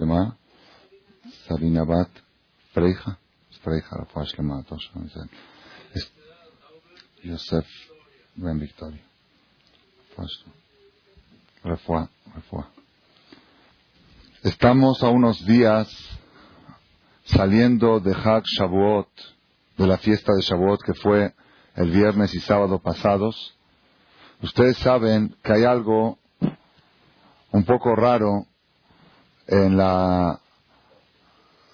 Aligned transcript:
llamada 0.00 0.34
Sarinabat 1.46 2.08
Freija. 2.72 3.18
Freija, 3.62 3.98
la 3.98 4.06
faz 4.06 4.32
llamada 4.36 4.64
Es 5.92 6.10
Yosef 7.22 7.66
Ben 8.36 8.58
Victoria. 8.58 9.02
Refuá, 11.62 12.08
refuá. 12.34 12.70
Estamos 14.42 15.02
a 15.02 15.10
unos 15.10 15.44
días 15.44 15.88
saliendo 17.24 18.00
de 18.00 18.12
Hag 18.12 18.44
Shavuot, 18.44 19.08
de 19.76 19.86
la 19.86 19.98
fiesta 19.98 20.32
de 20.32 20.40
Shavuot 20.40 20.82
que 20.82 20.94
fue 20.94 21.34
el 21.74 21.90
viernes 21.90 22.34
y 22.34 22.40
sábado 22.40 22.78
pasados. 22.78 23.54
Ustedes 24.42 24.78
saben 24.78 25.36
que 25.42 25.52
hay 25.52 25.64
algo 25.64 26.18
un 27.52 27.64
poco 27.64 27.94
raro 27.94 28.46
en 29.50 29.76
la 29.76 30.40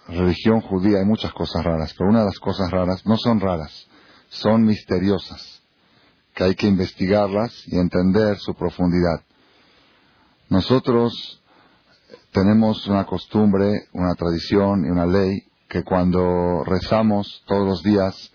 religión 0.08 0.60
judía. 0.62 0.98
Hay 0.98 1.04
muchas 1.04 1.32
cosas 1.32 1.62
raras, 1.62 1.94
pero 1.96 2.10
una 2.10 2.20
de 2.20 2.26
las 2.26 2.38
cosas 2.38 2.70
raras 2.70 3.06
no 3.06 3.16
son 3.16 3.38
raras, 3.38 3.86
son 4.30 4.64
misteriosas, 4.64 5.62
que 6.34 6.44
hay 6.44 6.54
que 6.54 6.66
investigarlas 6.66 7.52
y 7.66 7.78
entender 7.78 8.38
su 8.38 8.54
profundidad. 8.54 9.20
Nosotros 10.48 11.42
tenemos 12.32 12.86
una 12.86 13.04
costumbre, 13.04 13.88
una 13.92 14.14
tradición 14.14 14.84
y 14.86 14.90
una 14.90 15.06
ley 15.06 15.42
que 15.68 15.82
cuando 15.82 16.64
rezamos 16.64 17.42
todos 17.46 17.66
los 17.66 17.82
días, 17.82 18.32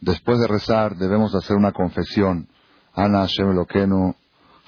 después 0.00 0.38
de 0.40 0.46
rezar 0.46 0.96
debemos 0.96 1.34
hacer 1.34 1.56
una 1.56 1.72
confesión. 1.72 2.48
Ana 2.94 3.20
Hashem 3.20 3.56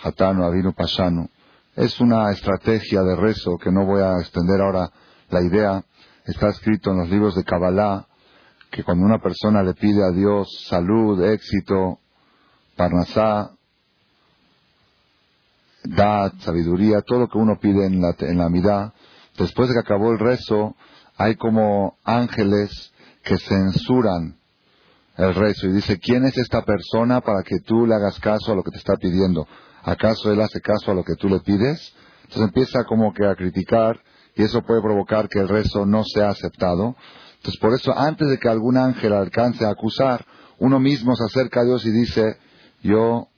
Hatanu 0.02 0.44
Avinu 0.44 0.72
Pashanu. 0.72 1.28
Es 1.76 2.00
una 2.00 2.30
estrategia 2.30 3.02
de 3.02 3.16
rezo 3.16 3.58
que 3.58 3.70
no 3.70 3.84
voy 3.84 4.00
a 4.00 4.18
extender 4.18 4.62
ahora 4.62 4.90
la 5.28 5.42
idea. 5.42 5.84
Está 6.24 6.48
escrito 6.48 6.90
en 6.90 7.00
los 7.00 7.10
libros 7.10 7.34
de 7.34 7.44
Kabbalah 7.44 8.06
que 8.70 8.82
cuando 8.82 9.04
una 9.04 9.18
persona 9.18 9.62
le 9.62 9.74
pide 9.74 10.02
a 10.02 10.10
Dios 10.10 10.48
salud, 10.70 11.22
éxito, 11.22 11.98
parnasá, 12.76 13.50
dad, 15.84 16.32
sabiduría, 16.40 17.02
todo 17.02 17.20
lo 17.20 17.28
que 17.28 17.36
uno 17.36 17.58
pide 17.60 17.84
en 17.84 18.00
la, 18.00 18.16
en 18.20 18.38
la 18.38 18.94
después 19.36 19.68
de 19.68 19.74
que 19.74 19.80
acabó 19.80 20.12
el 20.12 20.18
rezo, 20.18 20.74
hay 21.18 21.36
como 21.36 21.98
ángeles 22.04 22.90
que 23.22 23.36
censuran 23.36 24.38
el 25.18 25.34
rezo 25.34 25.66
y 25.66 25.72
dice, 25.72 25.98
¿quién 25.98 26.24
es 26.24 26.38
esta 26.38 26.62
persona 26.62 27.20
para 27.20 27.42
que 27.42 27.58
tú 27.60 27.86
le 27.86 27.94
hagas 27.94 28.18
caso 28.18 28.52
a 28.52 28.54
lo 28.54 28.62
que 28.62 28.70
te 28.70 28.78
está 28.78 28.96
pidiendo? 28.96 29.46
¿Acaso 29.86 30.32
él 30.32 30.40
hace 30.40 30.60
caso 30.60 30.90
a 30.90 30.94
lo 30.94 31.04
que 31.04 31.14
tú 31.14 31.28
le 31.28 31.38
pides? 31.38 31.94
Entonces 32.22 32.42
empieza 32.42 32.82
como 32.88 33.14
que 33.14 33.24
a 33.24 33.36
criticar 33.36 34.00
y 34.34 34.42
eso 34.42 34.60
puede 34.62 34.82
provocar 34.82 35.28
que 35.28 35.38
el 35.38 35.48
rezo 35.48 35.86
no 35.86 36.02
sea 36.02 36.30
aceptado. 36.30 36.96
Entonces 37.36 37.60
por 37.60 37.72
eso 37.72 37.96
antes 37.96 38.28
de 38.28 38.36
que 38.38 38.48
algún 38.48 38.76
ángel 38.76 39.12
alcance 39.12 39.64
a 39.64 39.70
acusar, 39.70 40.26
uno 40.58 40.80
mismo 40.80 41.14
se 41.14 41.24
acerca 41.24 41.60
a 41.60 41.64
Dios 41.64 41.86
y 41.86 41.92
dice, 41.92 42.36
yo 42.82 43.28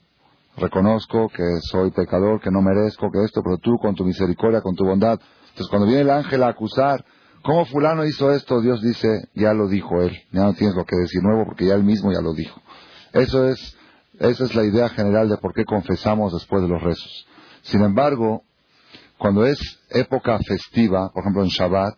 reconozco 0.56 1.28
que 1.28 1.44
soy 1.70 1.90
pecador, 1.90 2.40
que 2.40 2.50
no 2.50 2.62
merezco, 2.62 3.10
que 3.10 3.24
esto, 3.24 3.42
pero 3.42 3.58
tú 3.58 3.76
con 3.76 3.94
tu 3.94 4.06
misericordia, 4.06 4.62
con 4.62 4.74
tu 4.74 4.86
bondad. 4.86 5.20
Entonces 5.50 5.68
cuando 5.68 5.86
viene 5.86 6.00
el 6.00 6.10
ángel 6.10 6.42
a 6.44 6.48
acusar, 6.48 7.04
¿cómo 7.42 7.66
fulano 7.66 8.06
hizo 8.06 8.32
esto? 8.32 8.62
Dios 8.62 8.80
dice, 8.80 9.28
ya 9.34 9.52
lo 9.52 9.68
dijo 9.68 10.00
él, 10.00 10.16
ya 10.32 10.44
no 10.44 10.54
tienes 10.54 10.74
lo 10.74 10.86
que 10.86 10.96
decir 10.96 11.22
nuevo 11.22 11.44
porque 11.44 11.66
ya 11.66 11.74
él 11.74 11.84
mismo 11.84 12.10
ya 12.10 12.22
lo 12.22 12.32
dijo. 12.32 12.58
Eso 13.12 13.46
es, 13.48 13.76
esa 14.18 14.44
es 14.44 14.54
la 14.54 14.64
idea 14.64 14.88
general 14.88 15.28
de 15.28 15.36
por 15.36 15.54
qué 15.54 15.64
confesamos 15.64 16.32
después 16.32 16.62
de 16.62 16.68
los 16.68 16.82
rezos. 16.82 17.26
Sin 17.62 17.82
embargo, 17.82 18.42
cuando 19.16 19.44
es 19.44 19.58
época 19.90 20.38
festiva, 20.46 21.10
por 21.12 21.22
ejemplo 21.22 21.42
en 21.42 21.48
Shabbat 21.48 21.96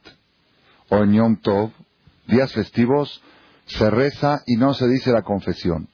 o 0.91 0.97
en 0.98 1.13
Yom 1.13 1.37
Tov, 1.37 1.71
días 2.27 2.53
festivos, 2.53 3.23
se 3.67 3.89
reza 3.91 4.43
y 4.47 4.57
no 4.57 4.75
se 4.75 4.89
dice 4.89 5.13
la 5.13 5.23
confesión. 5.23 5.89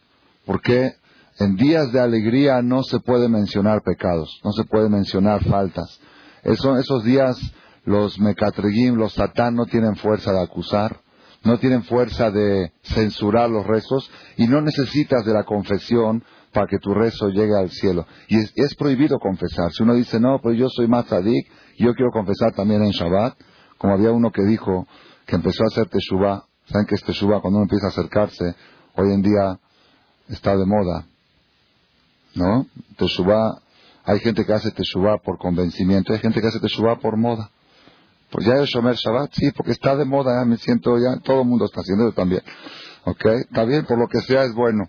¿Por 0.45 0.63
qué? 0.63 0.95
En 1.39 1.57
días 1.57 1.93
de 1.93 2.01
alegría 2.01 2.63
no 2.63 2.83
se 2.83 2.99
puede 3.01 3.29
mencionar 3.29 3.83
pecados, 3.83 4.41
no 4.43 4.53
se 4.53 4.65
puede 4.65 4.89
mencionar 4.89 5.45
faltas. 5.45 6.01
Eso, 6.43 6.77
esos 6.79 7.05
días 7.05 7.37
los 7.85 8.19
mecatregim, 8.19 8.95
los 8.95 9.15
satán 9.15 9.55
no 9.55 9.67
tienen 9.67 9.97
fuerza 9.97 10.33
de 10.33 10.43
acusar, 10.43 11.01
no 11.47 11.59
tienen 11.59 11.85
fuerza 11.85 12.31
de 12.31 12.73
censurar 12.83 13.49
los 13.49 13.67
rezos 13.67 14.11
y 14.37 14.47
no 14.47 14.61
necesitas 14.61 15.25
de 15.25 15.33
la 15.33 15.45
confesión 15.45 16.23
para 16.53 16.67
que 16.67 16.79
tu 16.79 16.93
rezo 16.93 17.29
llegue 17.29 17.57
al 17.57 17.71
cielo. 17.71 18.07
Y 18.29 18.39
es, 18.39 18.75
prohibido 18.77 19.19
confesar. 19.19 19.71
Si 19.73 19.83
uno 19.83 19.95
dice, 19.95 20.19
no, 20.21 20.41
pues 20.43 20.59
yo 20.59 20.69
soy 20.69 20.89
más 20.89 21.07
tzadik, 21.07 21.47
yo 21.79 21.95
quiero 21.95 22.11
confesar 22.11 22.53
también 22.53 22.83
en 22.83 22.91
Shabbat, 22.91 23.39
como 23.79 23.95
había 23.95 24.11
uno 24.11 24.33
que 24.33 24.43
dijo 24.43 24.87
que 25.27 25.37
empezó 25.37 25.65
a 25.65 25.67
hacer 25.67 25.89
teshuvah, 25.89 26.45
saben 26.67 26.87
que 26.87 26.95
es 26.95 27.03
teshuvah 27.03 27.41
cuando 27.41 27.59
uno 27.59 27.65
empieza 27.65 27.87
a 27.87 27.91
acercarse, 27.91 28.55
hoy 28.95 29.13
en 29.13 29.23
día 29.23 29.59
está 30.29 30.57
de 30.57 30.67
moda, 30.67 31.07
¿no? 32.35 32.67
Teshuvah, 32.97 33.61
hay 34.05 34.21
gente 34.21 34.45
que 34.45 34.53
hace 34.53 34.71
Teshuvah 34.71 35.19
por 35.19 35.39
convencimiento, 35.39 36.13
hay 36.13 36.21
gente 36.21 36.41
que 36.41 36.47
hace 36.47 36.61
Teshuvah 36.61 37.01
por 37.01 37.17
moda. 37.17 37.51
Pues 38.31 38.47
ya 38.47 38.55
el 38.55 38.67
Shomer 38.67 38.97
Shabbat, 38.97 39.33
sí, 39.33 39.51
porque 39.53 39.73
está 39.73 39.97
de 39.97 40.05
moda, 40.05 40.41
ya 40.41 40.45
me 40.45 40.57
siento, 40.57 40.97
ya 40.99 41.21
todo 41.23 41.43
el 41.43 41.49
mundo 41.49 41.67
está 41.67 41.81
haciendo 41.81 42.13
también. 42.13 42.43
¿Ok? 43.05 43.25
Está 43.25 43.65
bien, 43.65 43.85
por 43.87 43.99
lo 43.99 44.09
que 44.09 44.21
sea 44.21 44.45
es 44.45 44.55
bueno. 44.55 44.89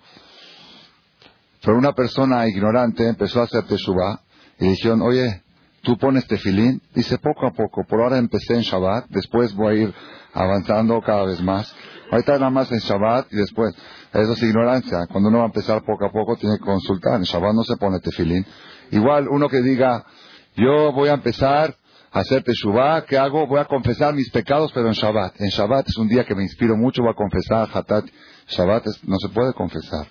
Pero 1.62 1.78
una 1.78 1.94
persona 1.94 2.47
ignorante 2.47 3.08
empezó 3.08 3.42
a 3.42 3.44
hacer 3.44 3.64
Teshuvah 3.64 4.22
y 4.59 4.70
dijeron, 4.70 5.02
oye, 5.02 5.44
¿tú 5.84 5.97
pones 5.97 6.26
tefilín? 6.28 6.81
Dice, 6.96 7.18
poco 7.20 7.46
a 7.46 7.52
poco, 7.52 7.84
por 7.88 8.02
ahora 8.02 8.18
empecé 8.18 8.56
en 8.56 8.62
Shabbat, 8.62 9.08
después 9.09 9.53
voy 9.56 9.68
a 9.68 9.84
ir 9.84 9.94
avanzando 10.34 11.02
cada 11.02 11.26
vez 11.26 11.42
más. 11.42 11.74
Ahorita 12.12 12.34
nada 12.34 12.50
más 12.50 12.72
en 12.72 12.80
Shabbat 12.80 13.31
y 13.31 13.36
después. 13.36 13.76
Eso 14.14 14.34
es 14.34 14.44
ignorancia. 14.44 15.06
Cuando 15.12 15.30
uno 15.30 15.40
va 15.40 15.44
a 15.46 15.47
empezar 15.47 15.84
poco 15.84 16.06
a 16.06 16.12
poco, 16.12 16.38
tiene 16.38 16.58
que 16.58 16.64
consultar. 16.64 17.16
En 17.16 17.24
Shabbat 17.24 17.53
no 17.53 17.64
se 17.64 17.76
pone 17.76 18.00
tefilín. 18.00 18.46
Igual, 18.92 19.28
uno 19.28 19.50
que 19.50 19.62
diga, 19.62 20.06
yo 20.56 20.94
voy 20.94 21.09
a 21.09 21.14
empezar 21.14 21.76
hacer 22.12 22.44
teshuvah, 22.44 23.06
¿qué 23.06 23.18
hago? 23.18 23.47
Voy 23.47 23.59
a 23.59 23.66
confesar 23.66 24.13
mis 24.13 24.29
pecados, 24.31 24.72
pero 24.73 24.88
en 24.88 24.94
Shabbat. 24.94 25.40
En 25.40 25.50
Shabbat 25.50 25.88
es 25.88 25.97
un 25.97 26.07
día 26.07 26.25
que 26.25 26.35
me 26.35 26.44
inspiro 26.44 26.75
mucho, 26.75 27.01
voy 27.01 27.12
a 27.12 27.16
confesar, 27.16 27.69
Hatat. 27.73 28.06
Shabbat 28.47 28.85
no 29.03 29.18
se 29.19 29.29
puede 29.29 29.53
confesar. 29.53 30.07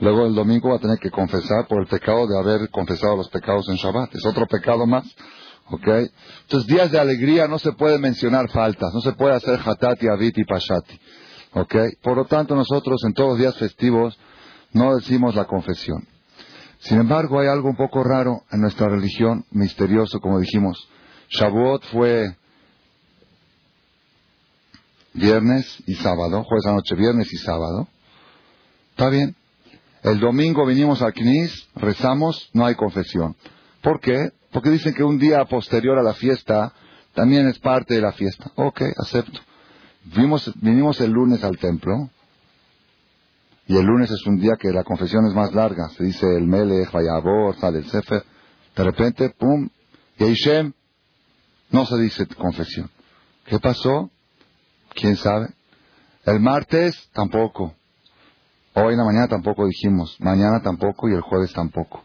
Luego 0.00 0.26
el 0.26 0.34
domingo 0.34 0.70
va 0.70 0.76
a 0.76 0.80
tener 0.80 0.98
que 0.98 1.10
confesar 1.10 1.66
por 1.68 1.80
el 1.80 1.88
pecado 1.88 2.26
de 2.26 2.38
haber 2.38 2.70
confesado 2.70 3.16
los 3.16 3.28
pecados 3.30 3.68
en 3.68 3.76
Shabbat. 3.76 4.14
Es 4.14 4.24
otro 4.24 4.46
pecado 4.46 4.86
más. 4.86 5.04
¿Ok? 5.70 5.86
Entonces, 6.42 6.66
días 6.66 6.90
de 6.90 6.98
alegría 6.98 7.46
no 7.46 7.58
se 7.58 7.72
puede 7.72 7.98
mencionar 7.98 8.48
faltas, 8.50 8.90
no 8.94 9.00
se 9.00 9.12
puede 9.12 9.34
hacer 9.34 9.60
hatati, 9.62 10.08
aviti, 10.08 10.44
pashati. 10.44 10.98
¿Ok? 11.52 11.74
Por 12.02 12.16
lo 12.16 12.24
tanto, 12.24 12.54
nosotros 12.54 13.02
en 13.04 13.12
todos 13.12 13.30
los 13.30 13.38
días 13.38 13.56
festivos 13.56 14.18
no 14.72 14.94
decimos 14.96 15.34
la 15.34 15.44
confesión. 15.44 16.06
Sin 16.78 17.00
embargo, 17.00 17.40
hay 17.40 17.48
algo 17.48 17.68
un 17.68 17.76
poco 17.76 18.02
raro 18.04 18.44
en 18.50 18.60
nuestra 18.60 18.88
religión, 18.88 19.44
misterioso, 19.50 20.20
como 20.20 20.38
dijimos. 20.38 20.88
Shavuot 21.30 21.84
fue 21.86 22.36
viernes 25.12 25.82
y 25.86 25.94
sábado, 25.94 26.44
jueves 26.44 26.66
anoche, 26.66 26.94
viernes 26.94 27.32
y 27.32 27.36
sábado. 27.38 27.88
¿Está 28.90 29.10
bien? 29.10 29.34
El 30.02 30.20
domingo 30.20 30.64
vinimos 30.64 31.02
al 31.02 31.12
Knis, 31.12 31.68
rezamos, 31.74 32.50
no 32.52 32.64
hay 32.64 32.74
confesión. 32.74 33.36
¿Por 33.82 34.00
qué? 34.00 34.30
Porque 34.52 34.70
dicen 34.70 34.94
que 34.94 35.04
un 35.04 35.18
día 35.18 35.44
posterior 35.44 35.98
a 35.98 36.02
la 36.02 36.14
fiesta 36.14 36.72
también 37.14 37.48
es 37.48 37.58
parte 37.58 37.94
de 37.94 38.00
la 38.00 38.12
fiesta. 38.12 38.50
Ok, 38.54 38.82
acepto. 38.96 39.40
vinimos 40.04 41.00
el 41.00 41.10
lunes 41.10 41.42
al 41.44 41.58
templo 41.58 42.10
y 43.66 43.76
el 43.76 43.84
lunes 43.84 44.10
es 44.10 44.26
un 44.26 44.38
día 44.38 44.52
que 44.58 44.70
la 44.70 44.82
confesión 44.82 45.26
es 45.26 45.34
más 45.34 45.52
larga. 45.52 45.90
Se 45.90 46.04
dice 46.04 46.26
el 46.36 46.46
Melech, 46.46 46.90
Vayabor, 46.90 47.54
sale 47.56 47.78
el 47.78 47.90
Sefer. 47.90 48.24
De 48.74 48.84
repente, 48.84 49.30
pum, 49.38 49.68
Yeishem, 50.16 50.72
no 51.70 51.86
se 51.86 51.96
dice 51.98 52.26
confesión. 52.26 52.90
¿Qué 53.44 53.58
pasó? 53.58 54.10
¿Quién 54.94 55.16
sabe? 55.16 55.48
El 56.24 56.40
martes 56.40 57.08
tampoco. 57.12 57.74
Hoy 58.74 58.92
en 58.92 58.98
la 58.98 59.04
mañana 59.04 59.28
tampoco 59.28 59.66
dijimos. 59.66 60.16
Mañana 60.20 60.60
tampoco 60.62 61.08
y 61.08 61.14
el 61.14 61.20
jueves 61.20 61.52
tampoco. 61.52 62.04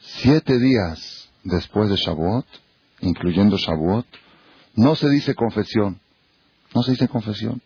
Siete 0.00 0.58
días 0.58 1.28
después 1.44 1.90
de 1.90 1.96
Shavuot, 1.96 2.46
incluyendo 3.00 3.56
Shavuot, 3.56 4.06
no 4.74 4.94
se 4.94 5.08
dice 5.08 5.34
confesión. 5.34 6.00
No 6.74 6.82
se 6.82 6.92
dice 6.92 7.08
confesión. 7.08 7.60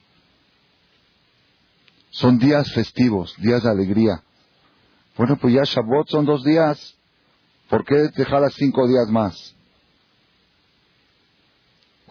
Son 2.11 2.39
días 2.39 2.73
festivos, 2.73 3.35
días 3.39 3.63
de 3.63 3.71
alegría. 3.71 4.23
Bueno, 5.17 5.37
pues 5.37 5.55
ya 5.55 5.63
Shavuot 5.65 6.09
son 6.09 6.25
dos 6.25 6.43
días. 6.45 6.97
¿Por 7.69 7.85
qué 7.85 8.09
dejar 8.17 8.51
cinco 8.53 8.87
días 8.87 9.09
más? 9.09 9.55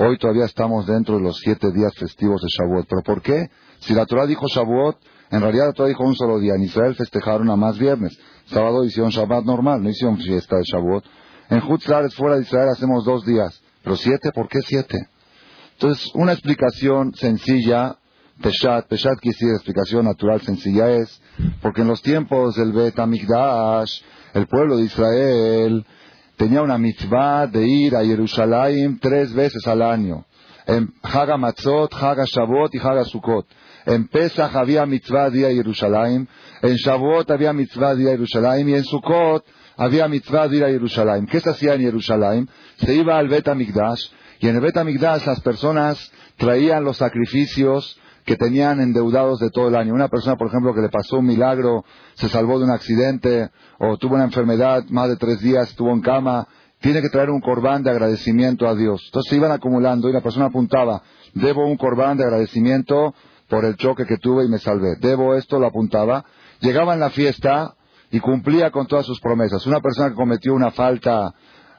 Hoy 0.04 0.18
todavía 0.18 0.46
estamos 0.46 0.88
dentro 0.88 1.18
de 1.18 1.22
los 1.22 1.38
siete 1.38 1.72
días 1.72 1.94
festivos 1.94 2.42
de 2.42 2.48
Shavuot. 2.48 2.88
¿Pero 2.90 3.04
por 3.04 3.22
qué? 3.22 3.52
Si 3.82 3.94
la 3.94 4.08
Torah 4.08 4.26
dijo 4.26 4.48
Shavuot, 4.48 4.98
en 5.30 5.42
realidad 5.42 5.68
la 5.68 5.74
Torah 5.74 5.90
dijo 5.90 6.04
un 6.04 6.16
solo 6.16 6.40
día. 6.40 6.56
En 6.56 6.64
Israel 6.64 6.96
festejaron 6.96 7.52
a 7.52 7.56
más 7.56 7.78
viernes. 7.78 8.18
Sábado 8.46 8.84
hicieron 8.84 9.12
Shabbat 9.12 9.46
normal, 9.46 9.84
no 9.84 9.92
hicieron 9.92 10.18
fiesta 10.18 10.56
de 10.56 10.64
Shavuot. 10.64 11.06
En 11.52 11.62
Hutzlaret, 11.62 12.12
fuera 12.14 12.38
de 12.38 12.42
Israel, 12.42 12.70
hacemos 12.70 13.06
dos 13.06 13.24
días. 13.28 13.62
Pero 13.84 13.96
siete, 13.96 14.32
¿por 14.34 14.48
qué 14.48 14.62
siete? 14.66 14.98
Entonces, 15.74 16.10
una 16.16 16.32
explicación 16.32 17.14
sencilla, 17.14 17.96
Peshat, 18.42 18.88
Peshat 18.88 19.22
decir 19.22 19.50
explicación 19.50 20.06
natural 20.06 20.42
sencilla 20.42 20.90
es, 20.90 21.22
porque 21.62 21.82
en 21.82 21.90
los 21.90 22.02
tiempos 22.02 22.56
del 22.56 22.72
Bet 22.72 22.98
Amigdash, 22.98 24.02
el 24.34 24.48
pueblo 24.48 24.78
de 24.78 24.84
Israel 24.84 25.86
tenía 26.42 26.64
una 26.64 26.80
mitzvah 26.80 27.46
de 27.46 27.68
ir 27.68 27.96
a 27.96 28.04
Jerusalén 28.04 28.98
tres 29.00 29.32
veces 29.32 29.68
al 29.68 29.84
año. 29.84 30.26
En 30.66 30.92
Haga 31.04 31.38
Matzot, 31.38 31.94
Haga 31.94 32.24
Shabbat 32.26 32.74
y 32.74 32.80
Haga 32.80 33.06
Sukkot. 33.06 33.46
En 33.86 34.08
Pesach 34.08 34.56
había 34.56 34.88
mitzvah 34.88 35.30
día 35.30 35.50
a 35.50 35.52
Jerusalén, 35.52 36.28
en 36.64 36.76
Shavuot 36.78 37.30
había 37.30 37.54
mitzvah 37.54 37.94
día 37.94 38.10
a 38.10 38.14
Jerusalén 38.14 38.70
y 38.70 38.74
en 38.74 38.84
Sukkot 38.84 39.46
había 39.78 40.08
mitzvah 40.08 40.48
de 40.48 40.58
ir 40.58 40.64
a 40.64 40.70
Jerusalén. 40.70 41.28
¿Qué 41.28 41.40
se 41.42 41.52
hacía 41.52 41.76
en 41.76 41.82
Jerusalén? 41.82 42.50
Se 42.78 42.96
iba 42.96 43.20
al 43.20 43.28
Bet 43.28 43.48
Amigdash 43.48 44.02
y 44.40 44.48
en 44.48 44.56
el 44.56 44.62
Bet 44.62 44.78
Amigdash 44.78 45.24
las 45.28 45.42
personas 45.42 46.12
traían 46.38 46.84
los 46.84 46.98
sacrificios 46.98 48.00
que 48.32 48.38
tenían 48.38 48.80
endeudados 48.80 49.40
de 49.40 49.50
todo 49.50 49.68
el 49.68 49.76
año. 49.76 49.94
Una 49.94 50.08
persona, 50.08 50.38
por 50.38 50.48
ejemplo, 50.48 50.74
que 50.74 50.80
le 50.80 50.88
pasó 50.88 51.18
un 51.18 51.26
milagro, 51.26 51.84
se 52.14 52.30
salvó 52.30 52.60
de 52.60 52.64
un 52.64 52.72
accidente 52.72 53.50
o 53.78 53.98
tuvo 53.98 54.16
una 54.16 54.24
enfermedad, 54.24 54.86
más 54.90 55.10
de 55.10 55.18
tres 55.18 55.42
días 55.42 55.68
estuvo 55.68 55.92
en 55.92 56.00
cama, 56.00 56.48
tiene 56.80 57.02
que 57.02 57.10
traer 57.10 57.30
un 57.30 57.42
corbán 57.42 57.84
de 57.84 57.90
agradecimiento 57.90 58.70
a 58.70 58.76
Dios. 58.76 59.02
Entonces 59.08 59.30
se 59.30 59.36
iban 59.36 59.52
acumulando 59.52 60.08
y 60.08 60.14
la 60.14 60.22
persona 60.22 60.46
apuntaba, 60.46 61.02
debo 61.34 61.68
un 61.68 61.76
corbán 61.76 62.16
de 62.16 62.24
agradecimiento 62.24 63.14
por 63.50 63.66
el 63.66 63.76
choque 63.76 64.06
que 64.06 64.16
tuve 64.16 64.46
y 64.46 64.48
me 64.48 64.60
salvé. 64.60 64.96
Debo 65.02 65.36
esto, 65.36 65.60
lo 65.60 65.68
apuntaba. 65.68 66.24
Llegaba 66.62 66.94
en 66.94 67.02
la 67.02 67.10
fiesta, 67.10 67.76
y 68.12 68.20
cumplía 68.20 68.72
con 68.72 68.88
todas 68.88 69.06
sus 69.06 69.20
promesas. 69.22 69.66
Una 69.66 69.80
persona 69.80 70.10
que 70.10 70.16
cometió 70.16 70.54
una 70.54 70.72
falta 70.72 71.34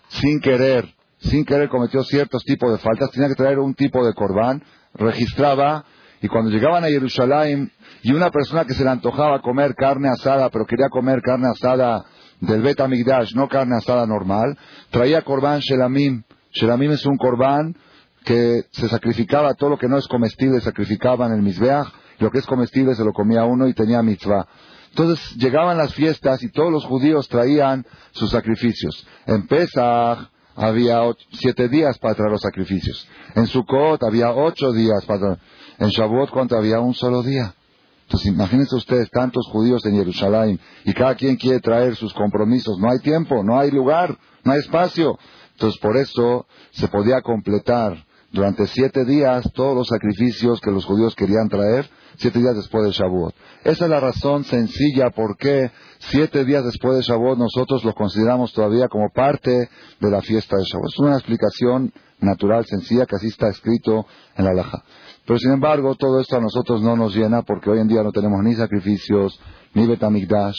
sin 0.08 0.40
querer, 0.40 0.88
sin 1.18 1.44
querer 1.44 1.68
cometió 1.68 2.02
ciertos 2.02 2.42
tipos 2.44 2.72
de 2.72 2.78
faltas, 2.78 3.10
tenía 3.10 3.28
que 3.28 3.34
traer 3.34 3.58
un 3.58 3.74
tipo 3.74 4.04
de 4.04 4.14
corbán, 4.14 4.62
registraba, 4.94 5.84
y 6.22 6.28
cuando 6.28 6.50
llegaban 6.50 6.84
a 6.84 6.88
Jerusalén, 6.88 7.70
y 8.02 8.12
una 8.12 8.30
persona 8.30 8.64
que 8.64 8.74
se 8.74 8.84
le 8.84 8.90
antojaba 8.90 9.42
comer 9.42 9.74
carne 9.74 10.08
asada, 10.08 10.48
pero 10.50 10.64
quería 10.64 10.88
comer 10.88 11.20
carne 11.20 11.48
asada 11.48 12.04
del 12.40 12.62
Bet 12.62 12.80
Amigdash, 12.80 13.34
no 13.34 13.48
carne 13.48 13.76
asada 13.76 14.06
normal, 14.06 14.56
traía 14.90 15.22
corbán 15.22 15.60
Shelamim. 15.60 16.22
Shelamim 16.52 16.92
es 16.92 17.04
un 17.06 17.16
corbán 17.16 17.76
que 18.24 18.62
se 18.70 18.88
sacrificaba, 18.88 19.54
todo 19.54 19.70
lo 19.70 19.78
que 19.78 19.88
no 19.88 19.98
es 19.98 20.06
comestible 20.06 20.60
sacrificaba 20.60 21.26
en 21.26 21.32
el 21.32 21.42
Mizbeach, 21.42 21.88
lo 22.18 22.30
que 22.30 22.38
es 22.38 22.46
comestible 22.46 22.94
se 22.94 23.04
lo 23.04 23.12
comía 23.12 23.44
uno 23.44 23.66
y 23.66 23.74
tenía 23.74 24.02
mitzvah. 24.02 24.46
Entonces 24.90 25.36
llegaban 25.36 25.78
las 25.78 25.94
fiestas 25.94 26.42
y 26.42 26.50
todos 26.50 26.70
los 26.70 26.84
judíos 26.84 27.28
traían 27.28 27.84
sus 28.12 28.30
sacrificios. 28.30 29.06
En 29.26 29.46
Pesach 29.46 30.28
había 30.54 31.00
siete 31.32 31.68
días 31.68 31.98
para 31.98 32.14
traer 32.14 32.30
los 32.30 32.42
sacrificios. 32.42 33.08
En 33.34 33.46
Sukkot 33.46 34.02
había 34.04 34.32
ocho 34.32 34.70
días 34.72 35.04
para 35.06 35.18
traer. 35.18 35.38
En 35.82 35.88
Shavuot, 35.88 36.30
¿cuánto 36.30 36.56
había? 36.56 36.78
Un 36.78 36.94
solo 36.94 37.24
día. 37.24 37.56
Entonces 38.04 38.28
imagínense 38.28 38.76
ustedes 38.76 39.10
tantos 39.10 39.48
judíos 39.48 39.84
en 39.84 39.96
Jerusalén 39.96 40.60
y 40.84 40.92
cada 40.92 41.16
quien 41.16 41.34
quiere 41.34 41.58
traer 41.58 41.96
sus 41.96 42.14
compromisos. 42.14 42.78
No 42.78 42.88
hay 42.88 43.00
tiempo, 43.00 43.42
no 43.42 43.58
hay 43.58 43.72
lugar, 43.72 44.16
no 44.44 44.52
hay 44.52 44.60
espacio. 44.60 45.18
Entonces 45.54 45.80
por 45.80 45.96
eso 45.96 46.46
se 46.70 46.86
podía 46.86 47.20
completar 47.20 47.96
durante 48.30 48.68
siete 48.68 49.04
días 49.04 49.44
todos 49.54 49.74
los 49.74 49.88
sacrificios 49.88 50.60
que 50.60 50.70
los 50.70 50.84
judíos 50.84 51.16
querían 51.16 51.48
traer 51.48 51.90
siete 52.16 52.38
días 52.38 52.54
después 52.54 52.84
de 52.84 52.92
Shavuot. 52.92 53.34
Esa 53.64 53.84
es 53.84 53.90
la 53.90 53.98
razón 53.98 54.44
sencilla 54.44 55.10
por 55.10 55.36
qué 55.36 55.72
siete 55.98 56.44
días 56.44 56.64
después 56.64 56.96
de 56.96 57.02
Shavuot 57.02 57.38
nosotros 57.38 57.82
lo 57.82 57.92
consideramos 57.92 58.52
todavía 58.52 58.86
como 58.86 59.08
parte 59.12 59.68
de 59.98 60.10
la 60.10 60.22
fiesta 60.22 60.56
de 60.56 60.62
Shavuot. 60.62 60.92
Es 60.92 60.98
una 61.00 61.16
explicación 61.16 61.92
natural, 62.20 62.64
sencilla, 62.66 63.04
que 63.04 63.16
así 63.16 63.26
está 63.26 63.48
escrito 63.48 64.06
en 64.36 64.44
la 64.44 64.54
Laja. 64.54 64.84
Pero 65.26 65.38
sin 65.38 65.52
embargo, 65.52 65.94
todo 65.94 66.20
esto 66.20 66.36
a 66.36 66.40
nosotros 66.40 66.82
no 66.82 66.96
nos 66.96 67.14
llena 67.14 67.42
porque 67.42 67.70
hoy 67.70 67.78
en 67.78 67.88
día 67.88 68.02
no 68.02 68.12
tenemos 68.12 68.42
ni 68.42 68.54
sacrificios, 68.54 69.38
ni 69.74 69.86
betamigdash. 69.86 70.56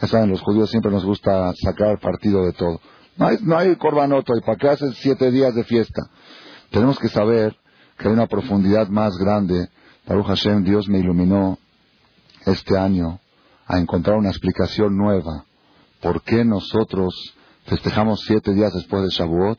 Ya 0.00 0.08
saben, 0.08 0.30
los 0.30 0.42
judíos 0.42 0.70
siempre 0.70 0.90
nos 0.90 1.04
gusta 1.04 1.52
sacar 1.62 1.98
partido 1.98 2.44
de 2.44 2.52
todo. 2.52 2.80
No 3.16 3.26
hay, 3.26 3.38
no 3.42 3.56
hay 3.56 3.74
corbanoto, 3.76 4.36
¿y 4.36 4.40
para 4.42 4.58
qué 4.58 4.68
haces 4.68 4.94
siete 4.98 5.30
días 5.30 5.54
de 5.54 5.64
fiesta? 5.64 6.02
Tenemos 6.70 6.98
que 6.98 7.08
saber 7.08 7.56
que 7.98 8.08
hay 8.08 8.14
una 8.14 8.26
profundidad 8.26 8.88
más 8.88 9.16
grande 9.16 9.70
Baruch 10.06 10.26
Hashem, 10.26 10.62
Dios 10.62 10.88
me 10.88 11.00
iluminó 11.00 11.58
este 12.44 12.78
año 12.78 13.18
a 13.66 13.78
encontrar 13.78 14.16
una 14.16 14.30
explicación 14.30 14.96
nueva. 14.96 15.44
¿Por 16.00 16.22
qué 16.22 16.44
nosotros 16.44 17.12
festejamos 17.64 18.20
siete 18.20 18.54
días 18.54 18.72
después 18.72 19.02
de 19.02 19.08
Shavuot? 19.08 19.58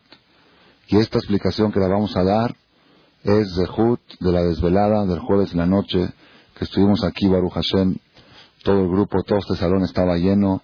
Y 0.87 0.97
esta 0.97 1.17
explicación 1.17 1.73
que 1.73 1.81
la 1.81 1.89
vamos 1.89 2.15
a 2.15 2.23
dar 2.23 2.55
es 3.27 3.55
de 3.55 3.67
Hut, 3.69 3.99
de 4.21 4.31
la 4.31 4.41
desvelada 4.41 5.05
del 5.05 5.19
jueves 5.19 5.51
en 5.51 5.57
la 5.57 5.65
noche, 5.65 6.09
que 6.57 6.63
estuvimos 6.63 7.03
aquí, 7.03 7.27
Baruch 7.27 7.51
Hashem, 7.51 7.97
todo 8.63 8.79
el 8.79 8.87
grupo, 8.87 9.21
todo 9.23 9.39
este 9.39 9.57
salón 9.57 9.83
estaba 9.83 10.15
lleno 10.15 10.61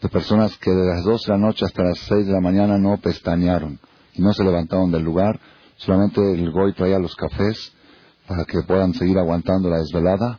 de 0.00 0.08
personas 0.08 0.56
que 0.58 0.70
de 0.70 0.86
las 0.86 1.02
dos 1.02 1.22
de 1.22 1.32
la 1.32 1.38
noche 1.38 1.64
hasta 1.64 1.82
las 1.82 1.98
seis 1.98 2.26
de 2.26 2.32
la 2.32 2.40
mañana 2.40 2.78
no 2.78 2.98
pestañaron 2.98 3.80
y 4.12 4.22
no 4.22 4.32
se 4.32 4.44
levantaron 4.44 4.92
del 4.92 5.02
lugar, 5.02 5.40
solamente 5.76 6.20
el 6.20 6.52
Goy 6.52 6.72
traía 6.74 7.00
los 7.00 7.16
cafés 7.16 7.72
para 8.28 8.44
que 8.44 8.62
puedan 8.62 8.94
seguir 8.94 9.18
aguantando 9.18 9.68
la 9.68 9.78
desvelada. 9.78 10.38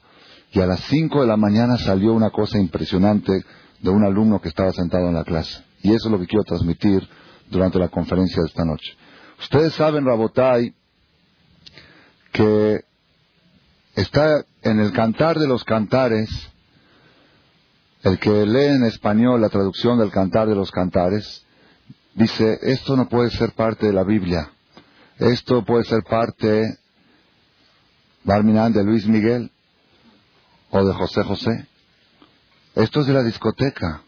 Y 0.51 0.61
a 0.61 0.65
las 0.65 0.79
cinco 0.85 1.21
de 1.21 1.27
la 1.27 1.35
mañana 1.35 1.77
salió 1.77 2.13
una 2.13 2.29
cosa 2.29 2.57
impresionante 2.57 3.33
de 3.81 3.89
un 3.89 4.05
alumno 4.05 4.39
que 4.39 4.47
estaba 4.47 4.71
sentado 4.71 5.09
en 5.09 5.15
la 5.15 5.25
clase. 5.25 5.61
Y 5.81 5.89
eso 5.89 6.07
es 6.07 6.11
lo 6.11 6.19
que 6.19 6.27
quiero 6.27 6.45
transmitir 6.45 7.05
durante 7.49 7.77
la 7.77 7.89
conferencia 7.89 8.41
de 8.41 8.47
esta 8.47 8.63
noche. 8.63 8.93
Ustedes 9.39 9.73
saben, 9.73 10.05
Rabotai, 10.05 10.73
que 12.35 12.83
está 13.95 14.43
en 14.61 14.81
el 14.81 14.91
cantar 14.91 15.39
de 15.39 15.47
los 15.47 15.63
cantares, 15.63 16.29
el 18.03 18.19
que 18.19 18.45
lee 18.45 18.75
en 18.75 18.83
español 18.83 19.39
la 19.39 19.47
traducción 19.47 19.97
del 19.97 20.11
cantar 20.11 20.49
de 20.49 20.55
los 20.55 20.69
cantares, 20.69 21.45
dice, 22.13 22.59
esto 22.61 22.97
no 22.97 23.07
puede 23.07 23.29
ser 23.29 23.53
parte 23.53 23.85
de 23.85 23.93
la 23.93 24.03
Biblia, 24.03 24.51
esto 25.17 25.63
puede 25.63 25.85
ser 25.85 26.03
parte 26.03 26.77
Barminan 28.25 28.73
de 28.73 28.83
Luis 28.83 29.07
Miguel 29.07 29.49
o 30.71 30.85
de 30.85 30.93
José 30.93 31.23
José. 31.23 31.67
Esto 32.75 32.99
es 32.99 33.07
de 33.07 33.13
la 33.13 33.23
discoteca. 33.23 34.01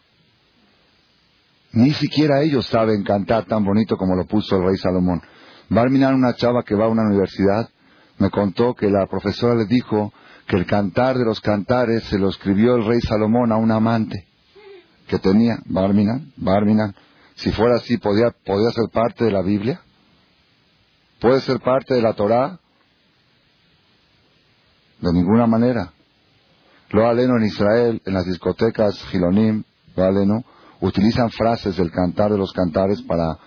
Ni 1.71 1.93
siquiera 1.93 2.41
ellos 2.41 2.65
saben 2.65 3.03
cantar 3.03 3.45
tan 3.45 3.63
bonito 3.63 3.95
como 3.95 4.15
lo 4.15 4.25
puso 4.25 4.57
el 4.57 4.65
rey 4.65 4.77
Salomón. 4.77 5.21
Barminan, 5.69 6.15
una 6.15 6.35
chava 6.35 6.63
que 6.63 6.75
va 6.75 6.85
a 6.85 6.89
una 6.89 7.03
universidad, 7.03 7.69
me 8.17 8.29
contó 8.29 8.73
que 8.73 8.89
la 8.89 9.05
profesora 9.07 9.55
le 9.55 9.65
dijo 9.65 10.13
que 10.47 10.55
el 10.55 10.65
cantar 10.65 11.17
de 11.17 11.25
los 11.25 11.39
cantares 11.41 12.03
se 12.05 12.17
lo 12.17 12.29
escribió 12.29 12.75
el 12.75 12.85
rey 12.85 12.99
Salomón 13.01 13.51
a 13.51 13.57
un 13.57 13.71
amante 13.71 14.25
que 15.07 15.19
tenía. 15.19 15.59
Barminan, 15.65 16.31
Barminan. 16.37 16.95
Si 17.35 17.51
fuera 17.51 17.75
así, 17.75 17.97
¿podía, 17.97 18.31
¿podía 18.45 18.71
ser 18.71 18.89
parte 18.91 19.25
de 19.25 19.31
la 19.31 19.41
Biblia? 19.41 19.81
¿Puede 21.19 21.41
ser 21.41 21.59
parte 21.59 21.93
de 21.93 22.01
la 22.01 22.13
Torá? 22.13 22.59
De 24.99 25.13
ninguna 25.13 25.45
manera. 25.45 25.93
Lo 26.89 27.07
aleno 27.07 27.37
en 27.37 27.45
Israel, 27.45 28.01
en 28.05 28.13
las 28.13 28.25
discotecas 28.25 29.03
Gilonim, 29.11 29.63
lo 29.95 30.03
aleno, 30.03 30.43
utilizan 30.79 31.29
frases 31.29 31.75
del 31.77 31.91
cantar 31.91 32.31
de 32.31 32.37
los 32.37 32.53
cantares 32.53 33.01
para, 33.03 33.37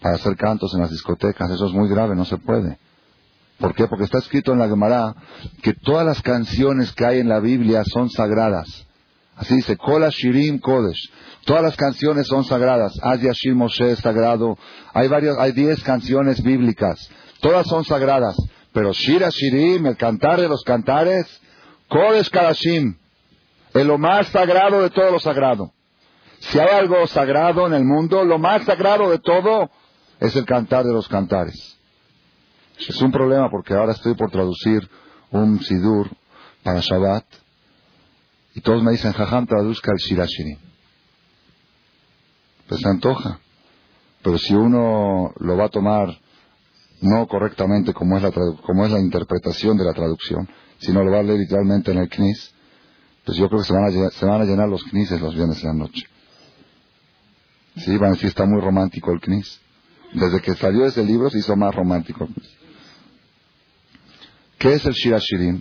para 0.00 0.16
hacer 0.16 0.36
cantos 0.36 0.74
en 0.74 0.80
las 0.80 0.90
discotecas. 0.90 1.50
Eso 1.50 1.66
es 1.66 1.72
muy 1.72 1.88
grave, 1.88 2.16
no 2.16 2.24
se 2.24 2.36
puede. 2.38 2.78
¿Por 3.58 3.74
qué? 3.74 3.86
Porque 3.88 4.04
está 4.04 4.18
escrito 4.18 4.52
en 4.52 4.60
la 4.60 4.68
Gemara 4.68 5.14
que 5.62 5.74
todas 5.74 6.06
las 6.06 6.22
canciones 6.22 6.92
que 6.92 7.04
hay 7.04 7.18
en 7.18 7.28
la 7.28 7.40
Biblia 7.40 7.82
son 7.84 8.08
sagradas. 8.08 8.86
Así 9.36 9.56
dice, 9.56 9.76
Kola 9.76 10.10
Shirim 10.10 10.58
Kodesh. 10.58 11.10
Todas 11.44 11.62
las 11.62 11.76
canciones 11.76 12.26
son 12.26 12.44
sagradas. 12.44 12.98
Ad 13.02 13.20
Yashir 13.20 13.54
Moshe 13.54 13.92
es 13.92 14.00
sagrado. 14.00 14.58
Hay 14.92 15.08
varios, 15.08 15.38
hay 15.38 15.52
diez 15.52 15.82
canciones 15.82 16.42
bíblicas. 16.42 17.08
Todas 17.40 17.66
son 17.66 17.84
sagradas. 17.84 18.36
Pero 18.72 18.92
Shira 18.92 19.30
Shirim, 19.30 19.86
el 19.86 19.96
cantar 19.96 20.40
de 20.40 20.48
los 20.48 20.62
cantares, 20.62 21.26
Kodesh 21.88 22.30
Karashim, 22.30 22.96
es 23.74 23.86
lo 23.86 23.98
más 23.98 24.28
sagrado 24.28 24.82
de 24.82 24.90
todo 24.90 25.10
lo 25.10 25.20
sagrado. 25.20 25.72
Si 26.40 26.58
hay 26.58 26.68
algo 26.68 27.06
sagrado 27.06 27.66
en 27.66 27.74
el 27.74 27.84
mundo, 27.84 28.24
lo 28.24 28.38
más 28.38 28.64
sagrado 28.64 29.10
de 29.10 29.18
todo 29.18 29.70
es 30.20 30.36
el 30.36 30.44
cantar 30.44 30.84
de 30.84 30.92
los 30.92 31.08
cantares. 31.08 31.77
Es 32.78 33.02
un 33.02 33.10
problema 33.10 33.50
porque 33.50 33.74
ahora 33.74 33.92
estoy 33.92 34.14
por 34.14 34.30
traducir 34.30 34.88
un 35.30 35.60
Sidur 35.60 36.08
para 36.62 36.80
Shabbat 36.80 37.24
y 38.54 38.60
todos 38.60 38.82
me 38.82 38.92
dicen, 38.92 39.12
Jajam, 39.12 39.46
traduzca 39.46 39.92
el 39.92 39.98
Shirashirim. 39.98 40.58
Pues 42.66 42.80
se 42.80 42.88
antoja. 42.88 43.40
Pero 44.22 44.38
si 44.38 44.54
uno 44.54 45.32
lo 45.38 45.56
va 45.56 45.66
a 45.66 45.68
tomar 45.68 46.08
no 47.00 47.26
correctamente 47.28 47.92
como 47.94 48.16
es 48.16 48.22
la, 48.22 48.32
como 48.32 48.84
es 48.84 48.90
la 48.90 48.98
interpretación 48.98 49.76
de 49.76 49.84
la 49.84 49.92
traducción, 49.92 50.48
sino 50.78 51.02
lo 51.04 51.12
va 51.12 51.20
a 51.20 51.22
leer 51.22 51.38
literalmente 51.38 51.92
en 51.92 51.98
el 51.98 52.08
CNIS, 52.08 52.52
pues 53.24 53.38
yo 53.38 53.48
creo 53.48 53.60
que 53.60 53.66
se 53.66 53.72
van 53.72 53.84
a, 53.84 53.90
llenar, 53.90 54.12
se 54.12 54.26
van 54.26 54.40
a 54.40 54.44
llenar 54.44 54.68
los 54.68 54.82
CNIS 54.84 55.20
los 55.20 55.34
viernes 55.34 55.62
de 55.62 55.68
la 55.68 55.74
noche. 55.74 56.06
Sí, 57.76 57.96
van 57.96 58.10
a 58.10 58.14
decir, 58.14 58.28
está 58.28 58.44
muy 58.44 58.60
romántico 58.60 59.12
el 59.12 59.20
CNIS. 59.20 59.60
Desde 60.14 60.40
que 60.40 60.54
salió 60.54 60.86
ese 60.86 61.04
libro 61.04 61.30
se 61.30 61.38
hizo 61.38 61.54
más 61.54 61.74
romántico. 61.74 62.26
¿Qué 64.58 64.74
es 64.74 64.84
el 64.84 64.92
Shirashirim? 64.92 65.60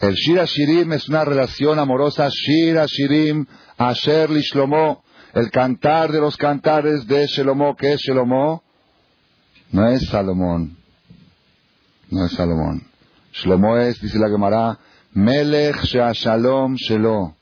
El 0.00 0.14
Shirashirim 0.14 0.92
es 0.92 1.08
una 1.08 1.24
relación 1.24 1.78
amorosa. 1.78 2.28
Shirashirim, 2.28 3.46
Asher 3.76 4.30
Shlomo, 4.30 5.02
el 5.34 5.50
cantar 5.50 6.12
de 6.12 6.20
los 6.20 6.36
cantares 6.36 7.06
de 7.06 7.26
Shelomo. 7.26 7.76
¿Qué 7.76 7.94
es 7.94 8.00
Shelomo? 8.00 8.62
No 9.72 9.88
es 9.88 10.06
Salomón. 10.06 10.76
No 12.08 12.24
es 12.24 12.32
Salomón. 12.32 12.86
Shlomo 13.32 13.76
es, 13.78 14.00
dice 14.00 14.18
la 14.18 14.28
Gemara, 14.28 14.78
Melech 15.12 15.82
Shalom 15.82 16.74
Shelo. 16.76 17.36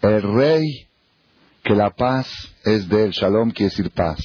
El 0.00 0.22
rey 0.22 0.86
que 1.64 1.74
la 1.74 1.90
paz 1.90 2.28
es 2.64 2.88
de 2.88 3.04
él. 3.04 3.10
Shalom 3.10 3.50
quiere 3.50 3.70
decir 3.70 3.90
paz. 3.90 4.18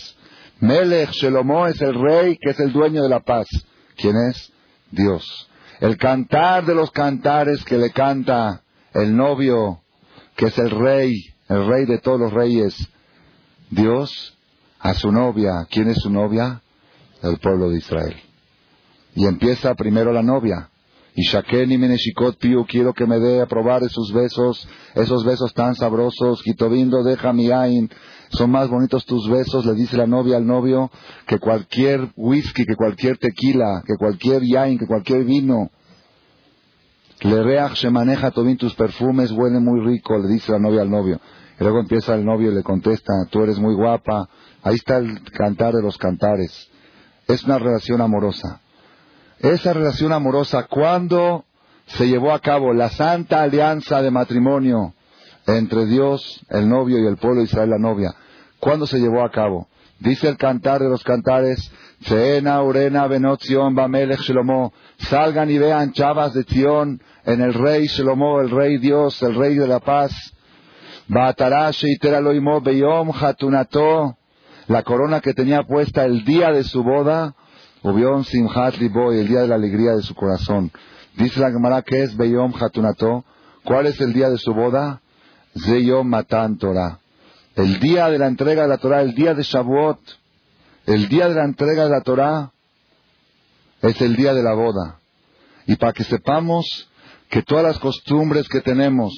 Melech 0.60 1.12
Shelomo 1.12 1.68
es 1.68 1.82
el 1.82 1.96
rey 1.96 2.38
que 2.38 2.52
es 2.52 2.60
el 2.60 2.72
dueño 2.72 3.02
de 3.02 3.10
la 3.10 3.22
paz. 3.22 3.48
¿Quién 3.96 4.16
es? 4.30 4.52
Dios. 4.92 5.50
El 5.82 5.98
cantar 5.98 6.64
de 6.66 6.76
los 6.76 6.92
cantares 6.92 7.66
que 7.66 7.78
le 7.78 7.90
canta 7.90 8.62
el 8.94 9.16
novio, 9.18 9.82
que 10.36 10.46
es 10.46 10.58
el 10.60 10.70
rey, 10.70 11.16
el 11.50 11.66
rey 11.66 11.86
de 11.86 11.98
todos 11.98 12.20
los 12.20 12.32
reyes, 12.32 12.76
Dios, 13.72 14.38
a 14.80 14.94
su 14.94 15.12
novia. 15.12 15.66
¿Quién 15.72 15.90
es 15.90 15.98
su 15.98 16.12
novia? 16.12 16.62
El 17.24 17.40
pueblo 17.40 17.72
de 17.72 17.80
Israel. 17.80 18.16
Y 19.16 19.26
empieza 19.26 19.74
primero 19.74 20.14
la 20.14 20.22
novia. 20.22 20.70
Y 21.16 21.24
Shakeni 21.24 21.80
Meneshikot 21.80 22.38
Piu, 22.38 22.64
quiero 22.68 22.94
que 22.94 23.08
me 23.08 23.20
dé 23.20 23.42
a 23.42 23.48
probar 23.48 23.82
esos 23.82 24.14
besos, 24.14 24.68
esos 24.94 25.26
besos 25.26 25.52
tan 25.56 25.74
sabrosos. 25.74 26.44
Quitovindo, 26.44 27.04
deja 27.04 27.34
mi. 27.34 27.50
Son 28.32 28.50
más 28.50 28.70
bonitos 28.70 29.06
tus 29.06 29.30
besos, 29.30 29.66
le 29.66 29.74
dice 29.74 29.98
la 29.98 30.08
novia 30.08 30.38
al 30.38 30.48
novio, 30.48 30.90
que 31.28 31.38
cualquier 31.38 32.12
whisky, 32.16 32.66
que 32.66 32.76
cualquier 32.76 33.18
tequila, 33.18 33.84
que 33.86 33.96
cualquier 33.98 34.42
yain, 34.44 34.80
que 34.80 34.88
cualquier 34.88 35.26
vino. 35.26 35.70
Le 37.22 37.44
reach 37.44 37.76
se 37.78 37.90
maneja 37.90 38.32
tobin 38.32 38.58
tus 38.58 38.74
perfumes, 38.74 39.32
huele 39.32 39.60
muy 39.60 39.82
rico, 39.86 40.18
le 40.18 40.30
dice 40.30 40.52
la 40.52 40.60
novia 40.60 40.82
al 40.82 40.90
novio. 40.90 41.20
Y 41.60 41.64
luego 41.64 41.80
empieza 41.80 42.16
el 42.16 42.26
novio 42.26 42.52
y 42.52 42.56
le 42.56 42.64
contesta, 42.64 43.14
tú 43.30 43.44
eres 43.44 43.60
muy 43.60 43.76
guapa. 43.76 44.28
Ahí 44.64 44.76
está 44.76 44.98
el 44.98 45.22
cantar 45.32 45.76
de 45.76 45.82
los 45.84 45.98
cantares. 45.98 46.70
Es 47.28 47.44
una 47.44 47.60
relación 47.60 48.02
amorosa. 48.02 48.62
Esa 49.40 49.74
relación 49.74 50.14
amorosa, 50.14 50.68
cuando 50.68 51.46
se 51.86 52.08
llevó 52.08 52.32
a 52.32 52.40
cabo 52.40 52.74
la 52.74 52.90
santa 52.90 53.44
alianza 53.44 54.02
de 54.02 54.10
matrimonio 54.10 54.94
entre 55.48 55.86
Dios, 55.86 56.42
el 56.50 56.70
novio, 56.70 57.00
y 57.00 57.08
el 57.08 57.18
pueblo 57.18 57.40
de 57.40 57.46
Israel, 57.46 57.70
la 57.70 57.78
novia, 57.78 58.14
¿cuándo 58.60 58.86
se 58.88 59.00
llevó 59.00 59.24
a 59.24 59.32
cabo? 59.32 59.68
Dice 60.00 60.28
el 60.28 60.38
cantar 60.38 60.82
de 60.82 60.90
los 60.90 61.04
cantares, 61.04 61.72
Seena, 62.02 62.64
Urena, 62.64 63.06
Benotzion, 63.08 63.76
Bamelech, 63.76 64.22
Shelomo, 64.22 64.74
salgan 64.98 65.52
y 65.52 65.60
vean 65.60 65.94
chavas 65.94 66.34
de 66.34 66.44
Zion 66.44 67.00
en 67.26 67.42
el 67.42 67.54
rey 67.54 67.86
Shelomo, 67.86 68.42
el 68.42 68.50
rey 68.50 68.78
Dios, 68.80 69.22
el 69.22 69.36
rey 69.36 69.56
de 69.56 69.68
la 69.68 69.80
paz. 69.80 70.12
La 74.68 74.84
corona 74.84 75.20
que 75.20 75.34
tenía 75.34 75.64
puesta 75.64 76.06
el 76.06 76.24
día 76.24 76.52
de 76.52 76.64
su 76.64 76.84
boda, 76.84 77.36
Ubion 77.84 78.24
Simhat 78.24 78.78
Liboy, 78.78 79.20
el 79.20 79.28
día 79.28 79.42
de 79.42 79.48
la 79.48 79.56
alegría 79.56 79.92
de 79.92 80.02
su 80.02 80.16
corazón. 80.16 80.72
Dice 81.18 81.40
la 81.40 81.52
Gemara 81.52 81.82
que 81.82 82.04
es 82.04 82.16
Beyom 82.16 82.54
Hatunato. 82.60 83.26
¿Cuál 83.64 83.88
es 83.88 84.00
el 84.02 84.14
día 84.14 84.30
de 84.30 84.38
su 84.38 84.54
boda? 84.54 85.02
Zeyom 85.58 86.08
Matan 86.08 86.58
Torah. 86.58 87.00
El 87.56 87.80
día 87.80 88.10
de 88.10 88.18
la 88.18 88.28
entrega 88.28 88.64
de 88.64 88.68
la 88.68 88.78
Torah, 88.78 89.02
el 89.02 89.14
día 89.14 89.34
de 89.34 89.44
Shavuot, 89.44 90.00
el 90.86 91.10
día 91.10 91.28
de 91.28 91.36
la 91.36 91.46
entrega 91.46 91.84
de 91.84 91.90
la 91.90 92.02
Torah 92.02 92.52
es 93.82 94.02
el 94.02 94.16
día 94.16 94.34
de 94.34 94.44
la 94.44 94.54
boda. 94.54 95.00
Y 95.68 95.76
para 95.76 95.94
que 95.94 96.04
sepamos 96.04 96.90
que 97.30 97.44
todas 97.44 97.64
las 97.64 97.80
costumbres 97.80 98.48
que 98.48 98.62
tenemos 98.62 99.14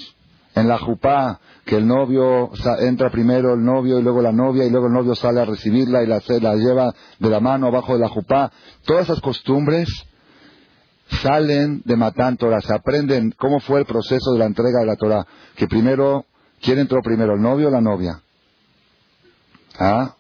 en 0.56 0.68
la 0.68 0.78
jupá, 0.78 1.40
que 1.66 1.78
el 1.78 1.88
novio 1.88 2.52
entra 2.80 3.10
primero 3.10 3.54
el 3.54 3.63
novio 3.63 4.00
y 4.00 4.04
luego 4.04 4.22
la 4.22 4.32
novia 4.32 4.66
y 4.66 4.70
luego 4.70 4.88
el 4.88 4.94
novio 4.94 5.16
sale 5.16 5.42
a 5.42 5.46
recibirla 5.46 6.04
y 6.04 6.08
la, 6.08 6.22
la 6.42 6.56
lleva 6.56 6.94
de 7.20 7.30
la 7.30 7.40
mano 7.40 7.68
abajo 7.68 7.94
de 7.94 8.00
la 8.00 8.10
jupá. 8.10 8.52
Todas 8.86 9.06
esas 9.06 9.22
costumbres 9.22 9.88
salen 11.22 11.82
de 11.86 11.96
Matán 11.96 12.38
Torah, 12.38 12.62
se 12.62 12.74
aprenden 12.74 13.34
cómo 13.38 13.60
fue 13.60 13.79
el 13.79 13.86
proceso 13.86 14.34
de 14.34 14.39
la 14.39 14.46
entrega 14.46 14.79
de 14.79 14.86
la 14.86 14.96
Torah. 14.96 15.25
Que 15.55 15.67
primero, 15.67 16.25
¿quién 16.62 16.79
entró 16.79 17.01
primero, 17.01 17.36
el 17.36 17.41
novio 17.41 17.67
o 17.67 17.72
la 17.72 17.82
novia? 17.82 18.22
¿Ah? 19.79 20.15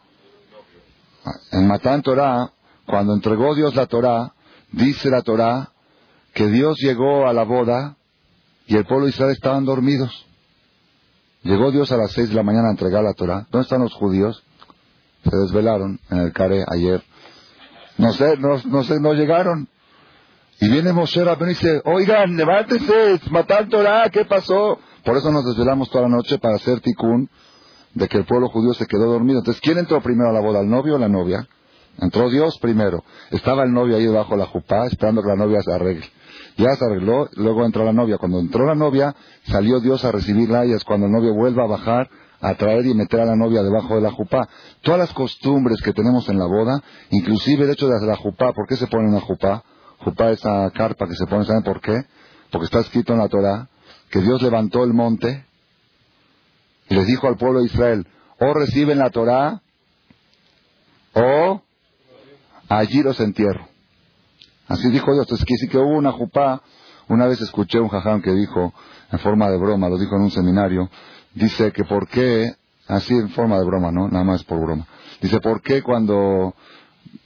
En 1.51 1.67
Matán 1.67 2.01
Torah, 2.01 2.51
cuando 2.85 3.13
entregó 3.13 3.55
Dios 3.55 3.75
la 3.75 3.85
Torah, 3.85 4.33
dice 4.71 5.09
la 5.09 5.21
Torah 5.21 5.71
que 6.33 6.47
Dios 6.47 6.77
llegó 6.79 7.27
a 7.27 7.33
la 7.33 7.43
boda 7.43 7.95
y 8.65 8.75
el 8.75 8.85
pueblo 8.85 9.05
de 9.05 9.11
Israel 9.11 9.31
estaban 9.31 9.65
dormidos. 9.65 10.25
Llegó 11.43 11.71
Dios 11.71 11.91
a 11.91 11.97
las 11.97 12.11
seis 12.11 12.29
de 12.29 12.35
la 12.35 12.43
mañana 12.43 12.69
a 12.69 12.71
entregar 12.71 13.03
la 13.03 13.13
Torah. 13.13 13.45
¿Dónde 13.51 13.63
están 13.63 13.81
los 13.81 13.93
judíos? 13.93 14.43
Se 15.23 15.35
desvelaron 15.35 15.99
en 16.09 16.17
el 16.19 16.33
Care 16.33 16.65
ayer. 16.67 17.03
No 17.97 18.13
sé, 18.13 18.37
no, 18.37 18.57
no 18.65 18.83
sé, 18.83 18.99
no 18.99 19.13
llegaron. 19.13 19.67
Y 20.59 20.69
viene 20.69 20.93
Moshe 20.93 21.23
Rabbeinu 21.23 21.51
y 21.51 21.55
dice, 21.55 21.81
oigan, 21.85 22.35
levántense, 22.37 23.19
matar 23.31 23.67
Torah, 23.67 24.09
¿qué 24.09 24.25
pasó? 24.25 24.79
Por 25.03 25.17
eso 25.17 25.31
nos 25.31 25.45
desvelamos 25.45 25.89
toda 25.89 26.03
la 26.03 26.15
noche 26.15 26.37
para 26.37 26.55
hacer 26.55 26.79
tikkun 26.79 27.29
de 27.93 28.07
que 28.07 28.17
el 28.17 28.25
pueblo 28.25 28.47
judío 28.49 28.73
se 28.73 28.85
quedó 28.85 29.11
dormido. 29.11 29.39
Entonces, 29.39 29.61
¿quién 29.61 29.77
entró 29.77 30.01
primero 30.01 30.29
a 30.29 30.33
la 30.33 30.39
boda, 30.39 30.61
el 30.61 30.69
novio 30.69 30.95
o 30.95 30.97
la 30.97 31.09
novia? 31.09 31.47
Entró 31.99 32.29
Dios 32.29 32.57
primero. 32.59 33.03
Estaba 33.31 33.63
el 33.63 33.73
novio 33.73 33.97
ahí 33.97 34.05
debajo 34.05 34.31
de 34.31 34.39
la 34.39 34.45
jupá, 34.45 34.87
esperando 34.87 35.21
que 35.21 35.27
la 35.27 35.35
novia 35.35 35.61
se 35.61 35.71
arregle. 35.71 36.05
Ya 36.57 36.75
se 36.75 36.85
arregló, 36.85 37.29
luego 37.33 37.65
entró 37.65 37.83
la 37.83 37.93
novia. 37.93 38.17
Cuando 38.17 38.39
entró 38.39 38.65
la 38.65 38.75
novia, 38.75 39.15
salió 39.43 39.79
Dios 39.79 40.03
a 40.05 40.11
recibirla 40.11 40.65
y 40.65 40.73
es 40.73 40.83
cuando 40.83 41.07
el 41.07 41.11
novio 41.11 41.33
vuelve 41.33 41.61
a 41.61 41.67
bajar 41.67 42.09
a 42.41 42.55
traer 42.55 42.85
y 42.85 42.93
meter 42.93 43.21
a 43.21 43.25
la 43.25 43.35
novia 43.35 43.63
debajo 43.63 43.95
de 43.95 44.01
la 44.01 44.11
jupá. 44.11 44.49
Todas 44.81 44.99
las 44.99 45.13
costumbres 45.13 45.81
que 45.81 45.93
tenemos 45.93 46.27
en 46.29 46.39
la 46.39 46.45
boda, 46.45 46.81
inclusive 47.09 47.63
el 47.63 47.71
hecho 47.71 47.87
de 47.87 48.05
la 48.05 48.17
jupá, 48.17 48.51
¿por 48.53 48.67
qué 48.67 48.75
se 48.75 48.87
pone 48.87 49.07
una 49.07 49.21
jupá? 49.21 49.63
Jupá 50.03 50.31
esa 50.31 50.69
carpa 50.71 51.07
que 51.07 51.15
se 51.15 51.25
pone, 51.25 51.45
¿saben 51.45 51.63
por 51.63 51.81
qué? 51.81 52.05
Porque 52.51 52.65
está 52.65 52.79
escrito 52.79 53.13
en 53.13 53.19
la 53.19 53.29
Torah 53.29 53.67
que 54.09 54.21
Dios 54.21 54.41
levantó 54.41 54.83
el 54.83 54.93
monte 54.93 55.45
y 56.89 56.95
les 56.95 57.07
dijo 57.07 57.27
al 57.27 57.37
pueblo 57.37 57.59
de 57.59 57.67
Israel, 57.67 58.07
o 58.39 58.53
reciben 58.53 58.99
la 58.99 59.09
Torah 59.09 59.61
o 61.13 61.61
allí 62.69 63.01
los 63.01 63.19
entierro. 63.19 63.67
Así 64.67 64.89
dijo 64.89 65.13
Dios. 65.13 65.25
Entonces, 65.25 65.45
quiere 65.45 65.57
decir 65.61 65.69
que 65.69 65.77
hubo 65.77 65.97
una 65.97 66.11
jupá. 66.11 66.61
Una 67.07 67.27
vez 67.27 67.41
escuché 67.41 67.79
un 67.79 67.89
jaján 67.89 68.21
que 68.21 68.31
dijo, 68.31 68.73
en 69.11 69.19
forma 69.19 69.49
de 69.49 69.57
broma, 69.57 69.89
lo 69.89 69.97
dijo 69.97 70.15
en 70.15 70.23
un 70.23 70.31
seminario, 70.31 70.89
dice 71.33 71.71
que 71.71 71.83
por 71.83 72.07
qué, 72.07 72.55
así 72.87 73.13
en 73.13 73.29
forma 73.29 73.59
de 73.59 73.65
broma, 73.65 73.91
¿no? 73.91 74.07
Nada 74.07 74.23
más 74.23 74.43
por 74.45 74.59
broma. 74.59 74.87
Dice, 75.21 75.39
¿por 75.41 75.61
qué 75.61 75.81
cuando 75.83 76.55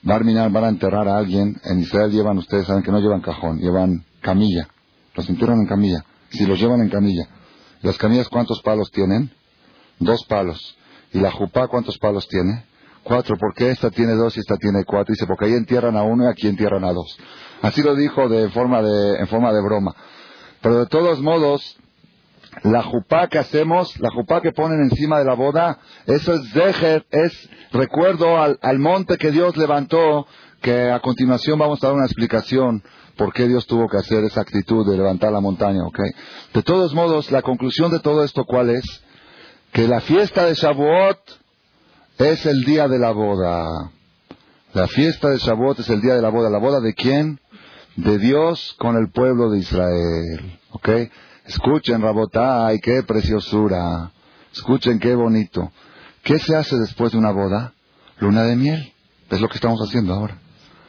Barminar 0.01 0.51
van 0.51 0.63
a 0.63 0.69
enterrar 0.69 1.07
a 1.07 1.17
alguien, 1.17 1.59
en 1.63 1.79
Israel 1.79 2.11
llevan, 2.11 2.37
ustedes 2.37 2.67
saben 2.67 2.83
que 2.83 2.91
no 2.91 2.99
llevan 2.99 3.21
cajón, 3.21 3.59
llevan 3.59 4.05
camilla. 4.21 4.67
Los 5.15 5.29
entierran 5.29 5.59
en 5.59 5.67
camilla. 5.67 6.05
Si 6.29 6.45
los 6.45 6.59
llevan 6.59 6.81
en 6.81 6.89
camilla. 6.89 7.27
¿Las 7.81 7.97
camillas 7.97 8.29
cuántos 8.29 8.61
palos 8.61 8.91
tienen? 8.91 9.31
Dos 9.99 10.25
palos. 10.25 10.77
¿Y 11.13 11.19
la 11.19 11.31
jupá 11.31 11.67
cuántos 11.67 11.97
palos 11.97 12.27
tiene? 12.27 12.65
Cuatro. 13.03 13.37
¿Por 13.37 13.53
qué 13.53 13.71
esta 13.71 13.89
tiene 13.89 14.13
dos 14.13 14.35
y 14.37 14.41
esta 14.41 14.57
tiene 14.57 14.83
cuatro? 14.85 15.13
Dice, 15.13 15.25
porque 15.25 15.45
ahí 15.45 15.53
entierran 15.53 15.95
a 15.95 16.03
uno 16.03 16.25
y 16.25 16.27
aquí 16.27 16.47
entierran 16.47 16.83
a 16.83 16.91
dos. 16.91 17.17
Así 17.61 17.81
lo 17.81 17.95
dijo 17.95 18.27
de 18.29 18.49
forma 18.49 18.81
de, 18.81 19.19
en 19.19 19.27
forma 19.27 19.51
de 19.53 19.61
broma. 19.61 19.95
Pero 20.61 20.79
de 20.79 20.85
todos 20.87 21.21
modos, 21.21 21.77
la 22.63 22.83
jupá 22.83 23.27
que 23.27 23.39
hacemos, 23.39 23.99
la 23.99 24.09
jupá 24.11 24.41
que 24.41 24.51
ponen 24.51 24.81
encima 24.81 25.19
de 25.19 25.25
la 25.25 25.33
boda, 25.33 25.79
eso 26.05 26.33
es 26.33 26.49
zeher, 26.51 27.05
es 27.11 27.49
recuerdo 27.71 28.37
al, 28.37 28.57
al, 28.61 28.79
monte 28.79 29.17
que 29.17 29.31
Dios 29.31 29.55
levantó, 29.57 30.27
que 30.61 30.91
a 30.91 30.99
continuación 30.99 31.59
vamos 31.59 31.83
a 31.83 31.87
dar 31.87 31.95
una 31.95 32.05
explicación 32.05 32.83
por 33.15 33.33
qué 33.33 33.47
Dios 33.47 33.65
tuvo 33.67 33.87
que 33.89 33.97
hacer 33.97 34.23
esa 34.23 34.41
actitud 34.41 34.89
de 34.89 34.97
levantar 34.97 35.31
la 35.31 35.41
montaña, 35.41 35.83
¿ok? 35.85 35.99
De 36.53 36.63
todos 36.63 36.93
modos, 36.93 37.31
la 37.31 37.41
conclusión 37.41 37.91
de 37.91 37.99
todo 37.99 38.23
esto, 38.23 38.45
¿cuál 38.45 38.69
es? 38.69 38.85
Que 39.71 39.87
la 39.87 39.99
fiesta 40.01 40.45
de 40.45 40.53
Shavuot 40.53 41.19
es 42.19 42.45
el 42.45 42.63
día 42.63 42.87
de 42.87 42.99
la 42.99 43.11
boda. 43.11 43.91
La 44.73 44.87
fiesta 44.87 45.29
de 45.29 45.37
Shavuot 45.37 45.79
es 45.79 45.89
el 45.89 46.01
día 46.01 46.15
de 46.15 46.21
la 46.21 46.29
boda. 46.29 46.49
¿La 46.49 46.59
boda 46.59 46.79
de 46.79 46.93
quién? 46.93 47.39
De 47.95 48.17
Dios 48.17 48.75
con 48.77 48.95
el 48.95 49.11
pueblo 49.11 49.49
de 49.49 49.59
Israel. 49.59 50.59
¿Ok? 50.71 50.89
Escuchen, 51.47 52.01
Rabotay, 52.01 52.79
qué 52.79 53.03
preciosura. 53.03 54.11
Escuchen, 54.53 54.99
qué 54.99 55.15
bonito. 55.15 55.71
¿Qué 56.23 56.39
se 56.39 56.55
hace 56.55 56.75
después 56.77 57.13
de 57.13 57.17
una 57.17 57.31
boda? 57.31 57.73
Luna 58.19 58.43
de 58.43 58.55
miel. 58.57 58.93
Es 59.29 59.39
lo 59.39 59.47
que 59.47 59.55
estamos 59.55 59.79
haciendo 59.79 60.13
ahora. 60.13 60.37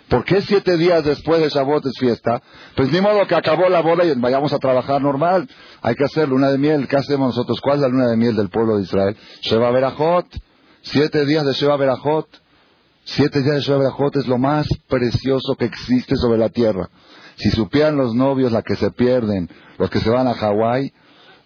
¿Por 0.08 0.24
qué 0.24 0.40
siete 0.42 0.76
días 0.76 1.04
después 1.04 1.40
de 1.40 1.48
Shavuot 1.48 1.86
es 1.86 1.98
fiesta? 1.98 2.42
Pues 2.74 2.90
ni 2.90 3.00
modo 3.00 3.26
que 3.26 3.34
acabó 3.34 3.68
la 3.68 3.82
boda 3.82 4.04
y 4.04 4.12
vayamos 4.14 4.52
a 4.52 4.58
trabajar 4.58 5.00
normal. 5.00 5.48
Hay 5.82 5.94
que 5.94 6.04
hacer 6.04 6.28
luna 6.28 6.50
de 6.50 6.58
miel. 6.58 6.88
¿Qué 6.88 6.96
hacemos 6.96 7.36
nosotros? 7.36 7.60
¿Cuál 7.60 7.76
es 7.76 7.82
la 7.82 7.88
luna 7.88 8.08
de 8.08 8.16
miel 8.16 8.34
del 8.34 8.48
pueblo 8.48 8.78
de 8.78 8.82
Israel? 8.82 9.16
Sheba 9.42 9.70
Berajot. 9.70 10.26
Siete 10.82 11.24
días 11.24 11.44
de 11.44 11.52
Sheba 11.52 11.76
Berajot. 11.76 12.28
Siete 13.10 13.42
días 13.42 13.54
de 13.54 13.60
Shua 13.62 13.78
Berajot 13.78 14.16
es 14.16 14.26
lo 14.26 14.36
más 14.36 14.66
precioso 14.86 15.54
que 15.56 15.64
existe 15.64 16.14
sobre 16.14 16.36
la 16.36 16.50
tierra. 16.50 16.90
Si 17.38 17.50
supieran 17.50 17.97
los 17.97 18.14
novios 18.14 18.52
la 18.52 18.62
que 18.62 18.76
se 18.76 18.90
pierden, 18.90 19.49
los 19.78 19.90
que 19.90 20.00
se 20.00 20.11
van 20.11 20.26
a 20.26 20.35
Hawái, 20.35 20.92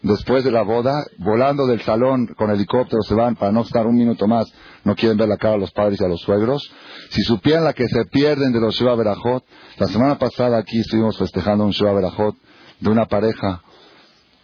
después 0.02 0.42
de 0.42 0.50
la 0.50 0.62
boda, 0.62 1.04
volando 1.18 1.66
del 1.66 1.82
salón 1.82 2.28
con 2.36 2.50
helicóptero, 2.50 3.02
se 3.02 3.14
van 3.14 3.36
para 3.36 3.52
no 3.52 3.60
estar 3.60 3.86
un 3.86 3.96
minuto 3.96 4.26
más, 4.26 4.52
no 4.84 4.94
quieren 4.96 5.18
ver 5.18 5.28
la 5.28 5.36
cara 5.36 5.54
a 5.54 5.58
los 5.58 5.70
padres 5.70 6.00
y 6.00 6.04
a 6.04 6.08
los 6.08 6.20
suegros. 6.22 6.72
Si 7.10 7.22
supieran 7.22 7.64
la 7.64 7.74
que 7.74 7.86
se 7.88 8.06
pierden 8.06 8.52
de 8.52 8.60
los 8.60 8.74
Shua 8.74 8.94
Berajot, 8.96 9.44
la 9.78 9.86
semana 9.86 10.18
pasada 10.18 10.58
aquí 10.58 10.80
estuvimos 10.80 11.18
festejando 11.18 11.64
un 11.64 11.72
Shua 11.72 11.92
Berajot 11.92 12.36
de 12.80 12.90
una 12.90 13.06
pareja. 13.06 13.62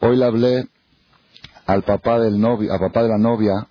Hoy 0.00 0.16
le 0.16 0.24
hablé 0.26 0.68
al 1.66 1.82
papá 1.82 2.20
del 2.20 2.38
novio, 2.38 2.72
al 2.72 2.78
papá 2.78 3.02
de 3.02 3.08
la 3.08 3.18
novia, 3.18 3.66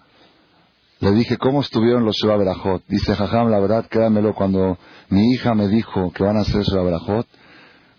le 0.99 1.11
dije, 1.11 1.37
¿cómo 1.37 1.61
estuvieron 1.61 2.05
los 2.05 2.15
Shua 2.15 2.37
Berajot? 2.37 2.83
Dice, 2.87 3.15
jajam, 3.15 3.51
la 3.51 3.59
verdad, 3.59 3.85
créanmelo, 3.87 4.33
cuando 4.33 4.79
mi 5.09 5.31
hija 5.31 5.53
me 5.53 5.67
dijo 5.67 6.11
que 6.11 6.23
van 6.23 6.37
a 6.37 6.41
hacer 6.41 6.63
Shua 6.63 6.83
Berajot, 6.83 7.27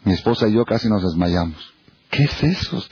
mi 0.05 0.15
esposa 0.15 0.49
y 0.49 0.55
yo 0.55 0.65
casi 0.65 0.89
nos 0.89 1.03
desmayamos. 1.03 1.75
¿Qué 2.11 2.25
es 2.25 2.43
eso? 2.43 2.83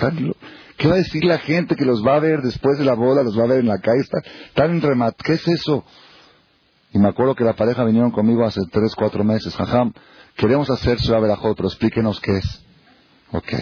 ¿Qué 0.77 0.89
va 0.89 0.95
a 0.95 0.99
decir 0.99 1.25
la 1.25 1.39
gente 1.39 1.75
que 1.75 1.85
los 1.85 2.05
va 2.05 2.17
a 2.17 2.21
ver 2.21 2.43
después 2.43 2.79
de 2.79 2.85
la 2.85 2.95
boda, 2.95 3.23
los 3.23 3.39
va 3.39 3.45
a 3.45 3.49
ver 3.49 3.61
en 3.61 3.69
la 3.69 3.79
calle? 3.79 4.01
Están 4.01 4.73
en 4.73 4.83
remate. 4.83 5.17
¿Qué 5.25 5.35
es 5.35 5.49
eso? 5.49 5.85
Y 6.93 6.99
me 6.99 7.09
acuerdo 7.09 7.35
que 7.35 7.45
la 7.45 7.55
pareja 7.55 7.85
vinieron 7.85 8.11
conmigo 8.11 8.45
hace 8.45 8.61
tres, 8.71 8.95
cuatro 8.95 9.25
meses. 9.25 9.55
Jajam, 9.55 9.93
queremos 10.37 10.69
hacer 10.71 10.99
Shua 10.99 11.21
Berajot, 11.21 11.57
pero 11.57 11.69
explíquenos 11.69 12.21
qué 12.21 12.37
es. 12.37 12.65
Ok. 13.33 13.53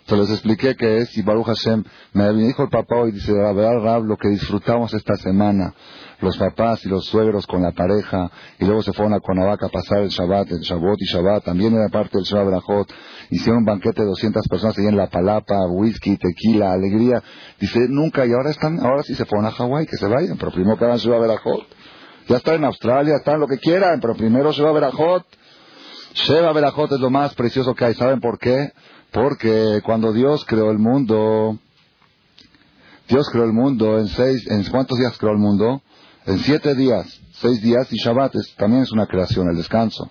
Entonces 0.00 0.28
les 0.28 0.38
expliqué 0.38 0.74
qué 0.74 0.98
es 0.98 1.16
y 1.16 1.22
Baruch 1.22 1.46
Hashem 1.46 1.84
me 2.12 2.32
dijo 2.32 2.64
el 2.64 2.70
papá 2.70 2.96
hoy, 2.96 3.12
dice, 3.12 3.32
la 3.32 3.52
verdad 3.52 3.80
Rab, 3.82 4.04
lo 4.04 4.16
que 4.16 4.28
disfrutamos 4.28 4.92
esta 4.94 5.14
semana, 5.16 5.74
los 6.22 6.36
papás 6.38 6.84
y 6.84 6.88
los 6.88 7.06
suegros 7.06 7.46
con 7.46 7.62
la 7.62 7.72
pareja, 7.72 8.30
y 8.58 8.64
luego 8.64 8.82
se 8.82 8.92
fueron 8.92 9.14
a 9.14 9.20
Cuernavaca 9.20 9.66
a 9.66 9.68
pasar 9.68 9.98
el 9.98 10.08
Shabbat, 10.08 10.52
el 10.52 10.60
Shabbat 10.60 10.96
y 10.98 11.04
Shabbat, 11.12 11.44
también 11.44 11.74
era 11.74 11.88
parte 11.88 12.18
del 12.18 12.24
Shabbat 12.24 12.46
Brajot, 12.46 12.92
hicieron 13.30 13.58
un 13.58 13.64
banquete 13.64 14.02
de 14.02 14.08
200 14.08 14.46
personas 14.48 14.78
ahí 14.78 14.86
en 14.86 14.96
La 14.96 15.08
Palapa, 15.08 15.66
whisky, 15.68 16.16
tequila, 16.16 16.72
alegría, 16.72 17.22
dice, 17.60 17.80
nunca, 17.88 18.24
y 18.24 18.32
ahora 18.32 18.50
están, 18.50 18.80
ahora 18.80 19.02
sí 19.02 19.14
se 19.14 19.24
fueron 19.24 19.46
a 19.46 19.50
Hawái, 19.50 19.86
que 19.86 19.96
se 19.96 20.06
vayan, 20.06 20.38
pero 20.38 20.52
primero 20.52 20.78
que 20.78 20.84
hagan 20.84 20.98
Shabbat 20.98 21.22
Brajot. 21.22 21.66
Ya 22.28 22.36
están 22.36 22.54
en 22.56 22.64
Australia, 22.64 23.16
están 23.16 23.40
lo 23.40 23.48
que 23.48 23.58
quieran, 23.58 24.00
pero 24.00 24.14
primero 24.14 24.52
Shabbat 24.52 24.74
Brajot. 24.74 25.26
Sheba 26.14 26.52
Berajot 26.52 26.92
es 26.92 27.00
lo 27.00 27.10
más 27.10 27.34
precioso 27.34 27.74
que 27.74 27.86
hay. 27.86 27.94
¿Saben 27.94 28.20
por 28.20 28.38
qué? 28.38 28.72
Porque 29.12 29.80
cuando 29.84 30.12
Dios 30.12 30.44
creó 30.44 30.70
el 30.70 30.78
mundo, 30.78 31.58
Dios 33.08 33.28
creó 33.30 33.44
el 33.44 33.52
mundo 33.52 33.98
en 33.98 34.08
seis, 34.08 34.46
¿en 34.50 34.64
cuántos 34.64 34.98
días 34.98 35.16
creó 35.18 35.32
el 35.32 35.38
mundo? 35.38 35.82
En 36.24 36.38
siete 36.38 36.76
días, 36.76 37.20
seis 37.32 37.60
días 37.62 37.92
y 37.92 37.96
Shabbat 37.96 38.32
también 38.56 38.84
es 38.84 38.92
una 38.92 39.06
creación, 39.06 39.48
el 39.50 39.56
descanso. 39.56 40.08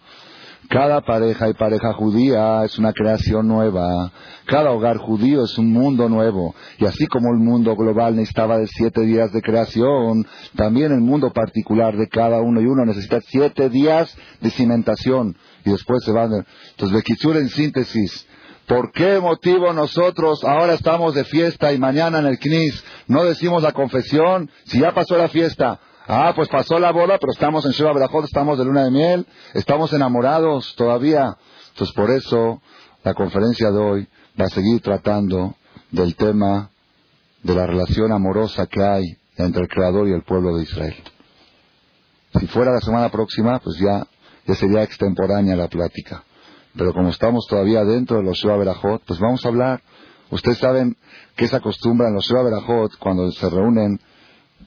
Cada 0.68 1.00
pareja 1.02 1.48
y 1.48 1.54
pareja 1.54 1.94
judía 1.94 2.66
es 2.66 2.78
una 2.78 2.92
creación 2.92 3.48
nueva. 3.48 4.12
Cada 4.46 4.72
hogar 4.72 4.98
judío 4.98 5.46
es 5.46 5.58
un 5.58 5.72
mundo 5.72 6.10
nuevo. 6.10 6.54
Y 6.80 6.86
así 6.86 7.08
como 7.08 7.32
el 7.32 7.40
mundo 7.40 7.78
global 7.78 8.18
necesitaba 8.18 8.58
de 8.58 8.68
siete 8.68 9.02
días 9.02 9.32
de 9.32 9.42
creación, 9.42 10.28
también 10.56 10.92
el 10.92 11.00
mundo 11.00 11.32
particular 11.32 11.96
de 11.96 12.10
cada 12.10 12.42
uno 12.42 12.60
y 12.60 12.66
uno 12.66 12.86
necesita 12.86 13.22
siete 13.22 13.70
días 13.70 14.14
de 14.42 14.50
cimentación. 14.50 15.38
Y 15.64 15.72
después 15.72 16.04
se 16.04 16.12
van. 16.12 16.46
Entonces, 16.72 16.94
Bekitsur 16.94 17.38
en 17.38 17.48
síntesis, 17.48 18.28
¿Por 18.68 18.92
qué 18.92 19.20
motivo 19.20 19.74
nosotros 19.74 20.44
ahora 20.44 20.74
estamos 20.74 21.14
de 21.14 21.26
fiesta 21.26 21.74
y 21.74 21.78
mañana 21.78 22.20
en 22.20 22.28
el 22.28 22.38
CNIS 22.38 22.84
no 23.08 23.26
decimos 23.26 23.64
la 23.64 23.74
confesión 23.74 24.50
si 24.66 24.80
ya 24.80 24.94
pasó 24.94 25.18
la 25.18 25.28
fiesta? 25.28 25.80
Ah, 26.08 26.34
pues 26.36 26.50
pasó 26.50 26.80
la 26.80 26.92
boda, 26.92 27.18
pero 27.20 27.32
estamos 27.32 27.66
en 27.66 27.72
Sheba 27.72 27.94
Berajot, 27.94 28.26
estamos 28.26 28.58
de 28.58 28.66
luna 28.66 28.86
de 28.86 28.92
miel, 28.92 29.28
estamos 29.54 29.94
enamorados 29.94 30.76
todavía. 30.76 31.38
Entonces 31.70 31.96
por 31.96 32.10
eso 32.10 32.62
la 33.04 33.14
conferencia 33.14 33.70
de 33.72 33.78
hoy 33.78 34.08
va 34.40 34.46
a 34.46 34.50
seguir 34.50 34.82
tratando 34.82 35.56
del 35.92 36.16
tema 36.16 36.72
de 37.44 37.56
la 37.56 37.68
relación 37.68 38.12
amorosa 38.12 38.66
que 38.68 38.84
hay 38.84 39.04
entre 39.38 39.64
el 39.64 39.68
Creador 39.68 40.08
y 40.08 40.14
el 40.14 40.24
pueblo 40.24 40.56
de 40.58 40.64
Israel. 40.64 40.96
Si 42.40 42.48
fuera 42.48 42.72
la 42.72 42.82
semana 42.82 43.10
próxima, 43.10 43.60
pues 43.60 43.78
ya, 43.78 44.06
ya 44.48 44.56
sería 44.56 44.84
extemporánea 44.84 45.56
la 45.56 45.68
plática. 45.68 46.24
Pero 46.76 46.94
como 46.94 47.10
estamos 47.10 47.46
todavía 47.48 47.84
dentro 47.84 48.18
de 48.18 48.24
los 48.24 48.38
Shua 48.38 48.58
Berajot, 48.58 49.04
pues 49.06 49.20
vamos 49.20 49.46
a 49.46 49.50
hablar. 49.50 49.82
Ustedes 50.30 50.58
saben 50.60 50.96
que 51.36 51.48
se 51.48 51.56
acostumbra 51.56 52.08
en 52.08 52.16
los 52.16 52.26
Shua 52.26 52.44
Berajot, 52.44 52.98
cuando 52.98 53.30
se 53.32 53.50
reúnen 53.50 54.00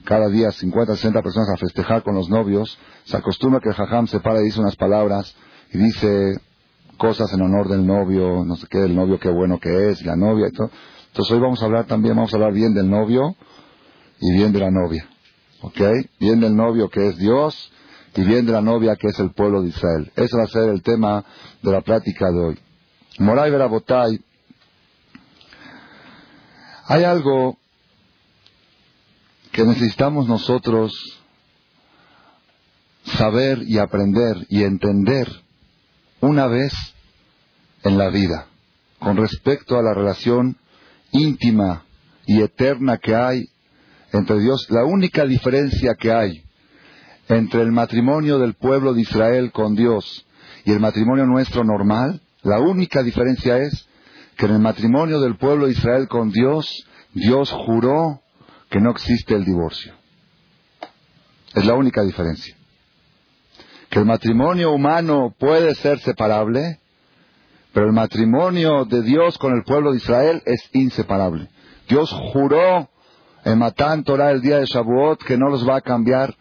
cada 0.05 0.29
día 0.29 0.51
50, 0.51 0.95
60 0.95 1.21
personas 1.21 1.49
a 1.49 1.57
festejar 1.57 2.03
con 2.03 2.15
los 2.15 2.29
novios, 2.29 2.77
se 3.05 3.17
acostumbra 3.17 3.59
que 3.59 3.69
el 3.69 4.07
se 4.07 4.19
para 4.19 4.39
y 4.39 4.45
dice 4.45 4.59
unas 4.59 4.75
palabras 4.75 5.35
y 5.73 5.77
dice 5.77 6.39
cosas 6.97 7.33
en 7.33 7.41
honor 7.41 7.67
del 7.67 7.85
novio, 7.85 8.45
no 8.45 8.55
sé 8.55 8.67
qué, 8.69 8.79
del 8.79 8.95
novio, 8.95 9.19
qué 9.19 9.29
bueno 9.29 9.59
que 9.59 9.89
es, 9.89 10.05
la 10.05 10.15
novia 10.15 10.47
y 10.47 10.51
todo. 10.55 10.69
Entonces 11.07 11.33
hoy 11.33 11.39
vamos 11.39 11.61
a 11.61 11.65
hablar 11.65 11.85
también, 11.87 12.15
vamos 12.15 12.33
a 12.33 12.37
hablar 12.37 12.53
bien 12.53 12.73
del 12.73 12.89
novio 12.89 13.35
y 14.19 14.31
bien 14.33 14.53
de 14.53 14.59
la 14.59 14.71
novia. 14.71 15.07
¿Ok? 15.61 15.81
Bien 16.19 16.39
del 16.39 16.55
novio 16.55 16.89
que 16.89 17.07
es 17.07 17.17
Dios 17.17 17.71
y 18.15 18.23
bien 18.23 18.45
de 18.45 18.51
la 18.51 18.61
novia 18.61 18.95
que 18.95 19.07
es 19.07 19.19
el 19.19 19.31
pueblo 19.31 19.61
de 19.61 19.69
Israel. 19.69 20.11
Ese 20.15 20.37
va 20.37 20.43
a 20.43 20.47
ser 20.47 20.69
el 20.69 20.81
tema 20.83 21.25
de 21.61 21.71
la 21.71 21.81
plática 21.81 22.31
de 22.31 22.39
hoy. 22.39 22.59
Moray 23.19 23.49
Verabotay, 23.49 24.21
hay 26.87 27.03
algo 27.03 27.57
que 29.55 29.63
necesitamos 29.63 30.27
nosotros 30.27 30.91
saber 33.05 33.63
y 33.65 33.77
aprender 33.77 34.45
y 34.49 34.63
entender 34.63 35.29
una 36.19 36.47
vez 36.47 36.73
en 37.83 37.97
la 37.97 38.09
vida 38.09 38.47
con 38.99 39.15
respecto 39.15 39.77
a 39.77 39.81
la 39.81 39.93
relación 39.93 40.57
íntima 41.13 41.85
y 42.25 42.41
eterna 42.41 42.97
que 42.97 43.15
hay 43.15 43.45
entre 44.11 44.41
Dios. 44.41 44.67
La 44.71 44.83
única 44.83 45.23
diferencia 45.23 45.95
que 45.97 46.11
hay 46.11 46.43
entre 47.29 47.61
el 47.61 47.71
matrimonio 47.71 48.39
del 48.39 48.55
pueblo 48.55 48.93
de 48.93 49.03
Israel 49.03 49.53
con 49.53 49.73
Dios 49.73 50.25
y 50.65 50.73
el 50.73 50.81
matrimonio 50.81 51.25
nuestro 51.27 51.63
normal, 51.63 52.21
la 52.43 52.59
única 52.59 53.03
diferencia 53.03 53.57
es 53.59 53.87
que 54.35 54.47
en 54.47 54.51
el 54.51 54.59
matrimonio 54.59 55.21
del 55.21 55.37
pueblo 55.37 55.67
de 55.67 55.71
Israel 55.71 56.09
con 56.09 56.29
Dios, 56.29 56.85
Dios 57.13 57.49
juró 57.51 58.19
que 58.75 58.81
no 58.81 58.91
existe 58.91 59.33
el 59.33 59.45
divorcio. 59.45 59.93
Es 61.53 61.65
la 61.65 61.75
única 61.75 62.01
diferencia. 62.01 62.53
Que 63.89 63.99
el 63.99 64.05
matrimonio 64.05 64.73
humano 64.73 65.33
puede 65.39 65.75
ser 65.75 65.97
separable, 65.99 66.81
pero 67.71 67.85
el 67.85 67.93
matrimonio 67.93 68.83
de 68.83 69.01
Dios 69.01 69.37
con 69.37 69.55
el 69.55 69.63
pueblo 69.63 69.91
de 69.91 69.97
Israel 69.99 70.43
es 70.45 70.69
inseparable. 70.73 71.47
Dios 71.87 72.11
juró 72.33 72.89
en 73.45 73.57
Matán 73.57 74.03
Torah 74.03 74.31
el 74.31 74.41
día 74.41 74.57
de 74.57 74.65
Shavuot 74.65 75.23
que 75.23 75.37
no 75.37 75.47
los 75.49 75.65
va 75.65 75.77
a 75.77 75.81
cambiar 75.81 76.35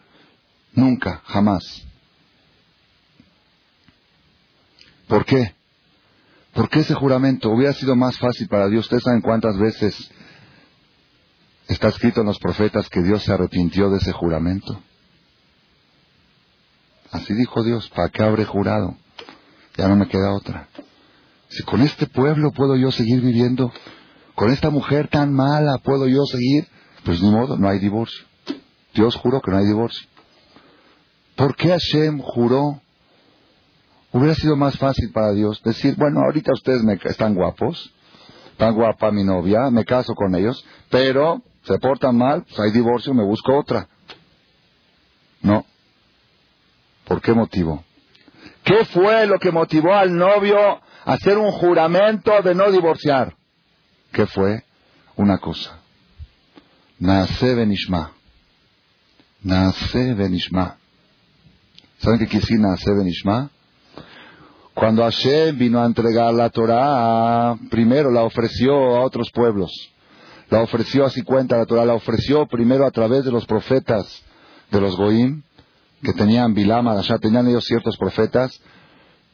Nunca, 0.73 1.23
jamás. 1.27 1.87
¿Por 5.07 5.25
qué? 5.25 5.55
¿Por 6.53 6.69
qué 6.69 6.81
ese 6.81 6.95
juramento? 6.95 7.51
Hubiera 7.51 7.75
sido 7.75 7.95
más 7.95 8.19
fácil 8.19 8.49
para 8.49 8.67
Dios. 8.67 8.87
Ustedes 8.87 9.05
saben 9.05 9.21
cuántas 9.21 9.57
veces 9.57 10.11
está 11.69 11.89
escrito 11.89 12.21
en 12.21 12.27
los 12.27 12.39
profetas 12.39 12.89
que 12.89 13.03
Dios 13.03 13.23
se 13.23 13.33
arrepintió 13.33 13.91
de 13.91 13.99
ese 13.99 14.13
juramento. 14.13 14.81
Así 17.11 17.33
dijo 17.35 17.63
Dios, 17.63 17.89
¿para 17.91 18.09
qué 18.09 18.23
habré 18.23 18.45
jurado? 18.45 18.97
Ya 19.77 19.89
no 19.89 19.97
me 19.97 20.09
queda 20.09 20.33
otra. 20.35 20.69
Si 21.49 21.63
con 21.63 21.81
este 21.83 22.07
pueblo 22.07 22.51
puedo 22.53 22.77
yo 22.77 22.91
seguir 22.91 23.21
viviendo, 23.21 23.73
con 24.35 24.51
esta 24.51 24.71
mujer 24.71 25.09
tan 25.09 25.33
mala 25.33 25.79
puedo 25.79 26.09
yo 26.09 26.25
seguir, 26.27 26.67
pues 27.05 27.23
ni 27.23 27.31
modo, 27.31 27.57
no 27.57 27.69
hay 27.69 27.79
divorcio. 27.79 28.25
Dios 28.95 29.15
juró 29.17 29.41
que 29.41 29.51
no 29.51 29.59
hay 29.59 29.67
divorcio. 29.67 30.09
¿Por 31.37 31.55
qué 31.57 31.69
Hashem 31.69 32.19
juró? 32.21 32.81
Hubiera 34.13 34.35
sido 34.35 34.57
más 34.57 34.77
fácil 34.79 35.11
para 35.13 35.33
Dios 35.33 35.61
decir, 35.65 35.97
bueno, 35.97 36.21
ahorita 36.21 36.53
ustedes 36.53 36.83
me, 36.83 36.99
están 37.05 37.35
guapos, 37.35 37.93
tan 38.57 38.75
guapa 38.75 39.11
mi 39.11 39.25
novia, 39.25 39.71
me 39.71 39.85
caso 39.85 40.15
con 40.15 40.35
ellos, 40.35 40.65
pero 40.89 41.43
se 41.65 41.79
portan 41.79 42.17
mal, 42.17 42.45
pues 42.45 42.59
hay 42.61 42.71
divorcio, 42.71 43.15
me 43.15 43.25
busco 43.25 43.57
otra. 43.57 43.89
No. 45.43 45.65
¿Por 47.05 47.21
qué 47.21 47.33
motivo? 47.33 47.85
¿Qué 48.63 48.85
fue 48.87 49.27
lo 49.27 49.39
que 49.39 49.51
motivó 49.51 49.93
al 49.95 50.17
novio 50.17 50.59
a 50.59 50.81
hacer 51.05 51.37
un 51.37 51.51
juramento 51.53 52.33
de 52.43 52.55
no 52.55 52.71
divorciar? 52.71 53.35
¿Qué 54.13 54.27
fue? 54.27 54.65
Una 55.17 55.39
cosa. 55.39 55.79
Nace 56.99 57.55
benishma. 57.55 58.13
Nace 59.43 60.15
benishma. 60.15 60.79
¿Saben 61.99 62.19
qué 62.19 62.27
quiere 62.27 62.47
decir 62.47 62.95
Benishma? 62.95 63.51
Cuando 64.75 65.03
Hashem 65.05 65.57
vino 65.57 65.81
a 65.81 65.87
entregar 65.87 66.35
la 66.35 66.51
Torah, 66.51 67.57
primero 67.71 68.11
la 68.11 68.25
ofreció 68.25 68.75
a 68.97 69.05
otros 69.05 69.31
pueblos. 69.33 69.71
La 70.55 70.63
ofreció, 70.63 71.05
así 71.05 71.23
cuenta 71.23 71.57
la 71.57 71.67
Torah, 71.67 71.85
la 71.85 71.95
ofreció 71.95 72.47
primero 72.47 72.87
a 72.87 72.93
través 72.93 73.25
de 73.25 73.33
los 73.33 73.45
profetas 73.45 74.07
de 74.71 74.81
los 74.81 74.97
Goim, 74.97 75.43
que 76.01 76.13
tenían 76.13 76.55
Bilama, 76.55 77.01
ya 77.01 77.19
tenían 77.19 77.49
ellos 77.49 77.65
ciertos 77.65 77.97
profetas, 77.97 78.61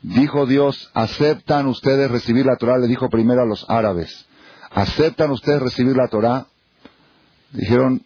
dijo 0.00 0.46
Dios, 0.46 0.90
¿aceptan 0.94 1.66
ustedes 1.66 2.10
recibir 2.10 2.46
la 2.46 2.56
Torah? 2.56 2.78
Le 2.78 2.86
dijo 2.86 3.10
primero 3.10 3.42
a 3.42 3.44
los 3.44 3.68
árabes, 3.68 4.26
¿aceptan 4.70 5.30
ustedes 5.30 5.60
recibir 5.60 5.94
la 5.94 6.08
Torah? 6.08 6.46
Dijeron, 7.52 8.02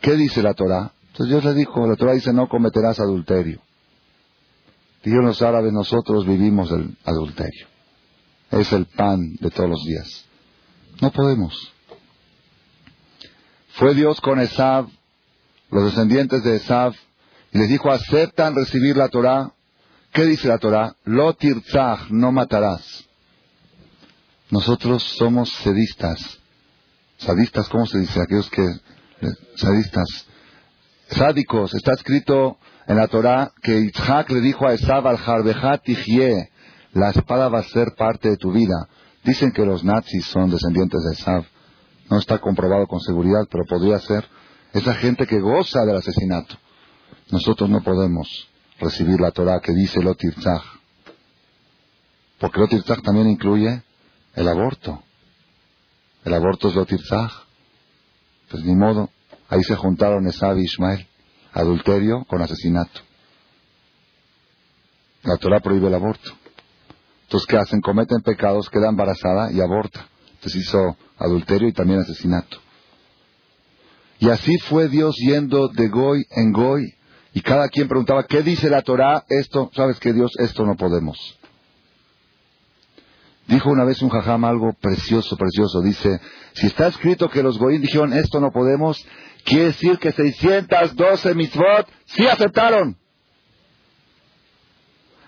¿qué 0.00 0.14
dice 0.14 0.40
la 0.40 0.54
Torah? 0.54 0.92
Entonces 1.08 1.30
Dios 1.30 1.44
le 1.44 1.54
dijo, 1.54 1.84
la 1.84 1.96
Torah 1.96 2.12
dice, 2.12 2.32
no 2.32 2.48
cometerás 2.48 3.00
adulterio. 3.00 3.60
Dijeron 5.02 5.26
los 5.26 5.42
árabes, 5.42 5.72
nosotros 5.72 6.24
vivimos 6.28 6.70
el 6.70 6.96
adulterio. 7.04 7.66
Es 8.52 8.72
el 8.72 8.86
pan 8.86 9.18
de 9.40 9.50
todos 9.50 9.68
los 9.68 9.82
días. 9.82 10.26
No 11.00 11.10
podemos. 11.10 11.72
Fue 13.74 13.94
Dios 13.94 14.20
con 14.20 14.40
Esab, 14.40 14.86
los 15.70 15.84
descendientes 15.84 16.42
de 16.44 16.56
Esab, 16.56 16.92
y 17.52 17.58
les 17.58 17.68
dijo, 17.68 17.90
aceptan 17.90 18.54
recibir 18.54 18.96
la 18.96 19.08
Torah. 19.08 19.52
¿Qué 20.12 20.24
dice 20.26 20.48
la 20.48 20.58
Torah? 20.58 20.94
Lo 21.04 21.34
tirzach, 21.34 22.10
no 22.10 22.32
matarás. 22.32 23.04
Nosotros 24.50 25.02
somos 25.02 25.50
sedistas. 25.50 26.38
Sadistas, 27.18 27.68
¿cómo 27.68 27.86
se 27.86 27.98
dice? 27.98 28.20
Aquellos 28.20 28.50
que... 28.50 28.66
Sadistas. 29.56 30.26
Sádicos. 31.08 31.72
Está 31.74 31.92
escrito 31.92 32.58
en 32.86 32.96
la 32.96 33.06
Torah 33.08 33.52
que 33.62 33.78
Isaac 33.78 34.30
le 34.30 34.40
dijo 34.40 34.66
a 34.66 34.74
Esab 34.74 35.06
al 35.06 35.18
Jarbejat 35.18 35.86
la 36.94 37.10
espada 37.10 37.48
va 37.48 37.60
a 37.60 37.64
ser 37.64 37.94
parte 37.94 38.28
de 38.28 38.36
tu 38.36 38.52
vida. 38.52 38.88
Dicen 39.24 39.52
que 39.52 39.64
los 39.64 39.82
nazis 39.82 40.26
son 40.26 40.50
descendientes 40.50 41.00
de 41.02 41.12
Esab. 41.14 41.44
No 42.10 42.18
está 42.18 42.38
comprobado 42.38 42.86
con 42.86 43.00
seguridad, 43.00 43.46
pero 43.50 43.64
podría 43.64 43.98
ser. 43.98 44.26
Esa 44.72 44.94
gente 44.94 45.26
que 45.26 45.40
goza 45.40 45.84
del 45.84 45.96
asesinato. 45.96 46.56
Nosotros 47.30 47.68
no 47.68 47.82
podemos 47.82 48.48
recibir 48.78 49.20
la 49.20 49.30
Torah 49.30 49.60
que 49.60 49.72
dice 49.72 50.02
Lotirzach. 50.02 50.62
Porque 52.38 52.60
Lotirzach 52.60 53.02
también 53.02 53.28
incluye 53.28 53.82
el 54.34 54.48
aborto. 54.48 55.02
El 56.24 56.34
aborto 56.34 56.68
es 56.68 56.74
Lotirzach. 56.74 57.32
Pues 58.50 58.64
ni 58.64 58.74
modo. 58.74 59.10
Ahí 59.48 59.62
se 59.62 59.76
juntaron 59.76 60.26
Esab 60.26 60.58
y 60.58 60.64
Ismael. 60.64 61.06
Adulterio 61.52 62.24
con 62.24 62.40
asesinato. 62.40 63.00
La 65.22 65.36
Torah 65.36 65.60
prohíbe 65.60 65.88
el 65.88 65.94
aborto. 65.94 66.32
Entonces, 67.24 67.46
¿qué 67.46 67.56
hacen? 67.56 67.80
Cometen 67.80 68.20
pecados, 68.22 68.68
queda 68.68 68.88
embarazada 68.88 69.52
y 69.52 69.60
aborta. 69.60 70.06
Entonces 70.42 70.62
hizo 70.62 70.96
adulterio 71.18 71.68
y 71.68 71.72
también 71.72 72.00
asesinato. 72.00 72.58
Y 74.18 74.28
así 74.28 74.58
fue 74.58 74.88
Dios 74.88 75.14
yendo 75.16 75.68
de 75.68 75.88
Goy 75.88 76.24
en 76.30 76.52
Goy 76.52 76.92
y 77.32 77.42
cada 77.42 77.68
quien 77.68 77.86
preguntaba, 77.86 78.24
¿qué 78.24 78.42
dice 78.42 78.68
la 78.68 78.82
Torah? 78.82 79.24
Esto, 79.28 79.70
¿sabes 79.72 80.00
qué 80.00 80.12
Dios? 80.12 80.32
Esto 80.38 80.66
no 80.66 80.76
podemos. 80.76 81.16
Dijo 83.46 83.70
una 83.70 83.84
vez 83.84 84.02
un 84.02 84.08
jajam 84.08 84.44
algo 84.44 84.72
precioso, 84.72 85.36
precioso. 85.36 85.80
Dice, 85.80 86.20
si 86.54 86.66
está 86.66 86.88
escrito 86.88 87.30
que 87.30 87.44
los 87.44 87.56
goyim 87.56 87.80
dijeron 87.80 88.12
esto 88.12 88.40
no 88.40 88.50
podemos, 88.50 88.98
quiere 89.44 89.66
decir 89.66 90.00
que 90.00 90.10
612 90.10 91.34
mitzvot 91.36 91.88
sí 92.06 92.26
aceptaron. 92.26 92.96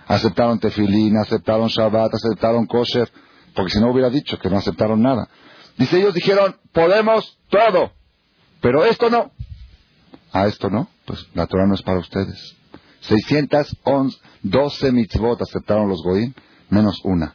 Aceptaron 0.09 0.59
tefilín, 0.59 1.17
aceptaron 1.19 1.69
shabbat, 1.69 2.13
aceptaron 2.15 2.67
kosher, 2.67 3.09
porque 3.55 3.73
si 3.73 3.81
no 3.81 3.91
hubiera 3.91 4.11
dicho 4.11 4.39
que 4.39 4.51
no 4.51 4.59
aceptaron 4.59 5.03
nada. 5.03 5.29
Dice, 5.77 5.99
ellos 5.99 6.15
dijeron, 6.15 6.57
podemos 6.73 7.39
todo, 7.49 7.93
pero 8.61 8.85
esto 8.85 9.11
no. 9.11 9.33
A 10.33 10.47
esto 10.47 10.71
no, 10.71 10.89
pues 11.05 11.27
la 11.35 11.47
Torah 11.47 11.67
no 11.67 11.75
es 11.75 11.83
para 11.83 11.99
ustedes. 11.99 12.57
612 13.01 14.93
mitzvot 14.93 15.43
aceptaron 15.43 15.89
los 15.89 16.03
goyim, 16.03 16.33
menos 16.71 17.01
una. 17.05 17.35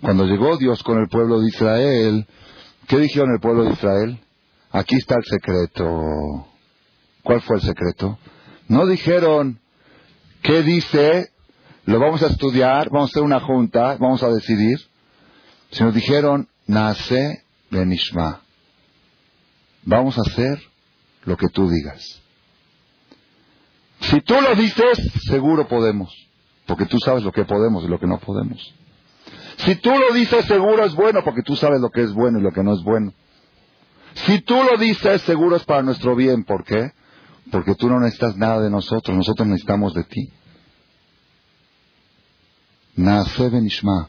Cuando 0.00 0.24
llegó 0.24 0.56
Dios 0.56 0.82
con 0.82 0.98
el 0.98 1.08
pueblo 1.08 1.40
de 1.40 1.48
Israel, 1.48 2.26
¿qué 2.88 2.98
dijeron 2.98 3.32
el 3.34 3.40
pueblo 3.40 3.64
de 3.64 3.72
Israel? 3.72 4.18
Aquí 4.72 4.96
está 4.96 5.16
el 5.16 5.24
secreto. 5.24 6.46
¿Cuál 7.22 7.42
fue 7.42 7.56
el 7.56 7.62
secreto? 7.62 8.18
No 8.68 8.86
dijeron, 8.86 9.60
¿qué 10.42 10.62
dice? 10.62 11.30
Lo 11.84 11.98
vamos 11.98 12.22
a 12.22 12.28
estudiar, 12.28 12.88
vamos 12.90 13.10
a 13.10 13.12
hacer 13.12 13.22
una 13.22 13.40
junta, 13.40 13.96
vamos 13.98 14.22
a 14.22 14.30
decidir. 14.30 14.78
Sino 15.70 15.92
dijeron, 15.92 16.48
nace 16.66 17.44
benishma. 17.70 18.42
Vamos 19.84 20.18
a 20.18 20.22
hacer 20.22 20.60
lo 21.24 21.36
que 21.36 21.48
tú 21.48 21.68
digas. 21.68 22.20
Si 24.00 24.20
tú 24.22 24.34
lo 24.40 24.54
dices, 24.54 24.98
seguro 25.28 25.68
podemos, 25.68 26.12
porque 26.66 26.86
tú 26.86 26.98
sabes 26.98 27.22
lo 27.22 27.32
que 27.32 27.44
podemos 27.44 27.84
y 27.84 27.88
lo 27.88 27.98
que 27.98 28.06
no 28.06 28.18
podemos. 28.18 28.74
Si 29.58 29.76
tú 29.76 29.90
lo 29.90 30.14
dices, 30.14 30.46
seguro 30.46 30.84
es 30.84 30.94
bueno, 30.94 31.22
porque 31.22 31.42
tú 31.42 31.54
sabes 31.54 31.80
lo 31.80 31.90
que 31.90 32.02
es 32.02 32.12
bueno 32.12 32.38
y 32.38 32.42
lo 32.42 32.50
que 32.50 32.62
no 32.62 32.72
es 32.72 32.82
bueno. 32.82 33.12
Si 34.14 34.40
tú 34.40 34.54
lo 34.54 34.76
dices, 34.78 35.22
seguro 35.22 35.56
es 35.56 35.64
para 35.64 35.82
nuestro 35.82 36.16
bien. 36.16 36.44
¿Por 36.44 36.64
qué? 36.64 36.92
Porque 37.50 37.74
tú 37.74 37.88
no 37.88 38.00
necesitas 38.00 38.36
nada 38.36 38.60
de 38.60 38.70
nosotros, 38.70 39.16
nosotros 39.16 39.48
necesitamos 39.48 39.94
de 39.94 40.04
ti. 40.04 40.32
Nace 42.96 43.48
benishma. 43.48 44.08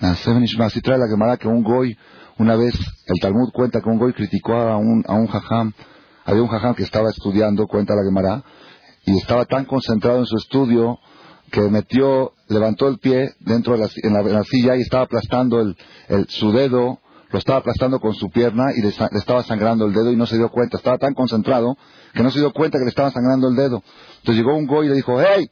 Así 0.00 0.80
trae 0.80 0.98
la 0.98 1.08
Gemara 1.08 1.36
que 1.36 1.46
un 1.46 1.62
goy 1.62 1.96
una 2.38 2.56
vez 2.56 2.74
el 3.06 3.20
Talmud 3.20 3.50
cuenta 3.52 3.82
que 3.82 3.88
un 3.90 3.98
goy 3.98 4.14
criticó 4.14 4.54
a 4.54 4.78
un, 4.78 5.04
a 5.06 5.12
un 5.12 5.26
jajam. 5.26 5.72
Había 6.24 6.42
un 6.42 6.48
jajam 6.48 6.74
que 6.74 6.84
estaba 6.84 7.10
estudiando, 7.10 7.66
cuenta 7.66 7.94
la 7.94 8.02
Gemara, 8.02 8.42
y 9.04 9.18
estaba 9.18 9.44
tan 9.44 9.66
concentrado 9.66 10.20
en 10.20 10.26
su 10.26 10.36
estudio 10.36 10.98
que 11.50 11.60
metió, 11.62 12.32
levantó 12.48 12.88
el 12.88 12.98
pie 12.98 13.34
dentro 13.40 13.74
de 13.74 13.80
la, 13.80 13.90
en, 14.02 14.32
la, 14.32 14.44
silla 14.44 14.76
y 14.76 14.80
estaba 14.80 15.04
aplastando 15.04 15.60
el, 15.60 15.76
su 16.28 16.52
dedo, 16.52 17.00
lo 17.30 17.38
estaba 17.38 17.58
aplastando 17.58 18.00
con 18.00 18.14
su 18.14 18.30
pierna 18.30 18.72
y 18.74 18.80
le, 18.80 18.88
estaba 18.88 19.42
sangrando 19.42 19.84
el 19.84 19.92
dedo 19.92 20.10
y 20.10 20.16
no 20.16 20.24
se 20.24 20.36
dio 20.36 20.48
cuenta. 20.48 20.78
Estaba 20.78 20.96
tan 20.96 21.12
concentrado 21.12 21.76
que 22.14 22.22
no 22.22 22.30
se 22.30 22.38
dio 22.38 22.52
cuenta 22.52 22.78
que 22.78 22.84
le 22.84 22.90
estaba 22.90 23.10
sangrando 23.10 23.48
el 23.48 23.56
dedo. 23.56 23.82
Entonces 24.20 24.36
llegó 24.36 24.56
un 24.56 24.66
goy 24.66 24.86
y 24.86 24.88
le 24.88 24.94
dijo, 24.94 25.20
¡Hey! 25.20 25.50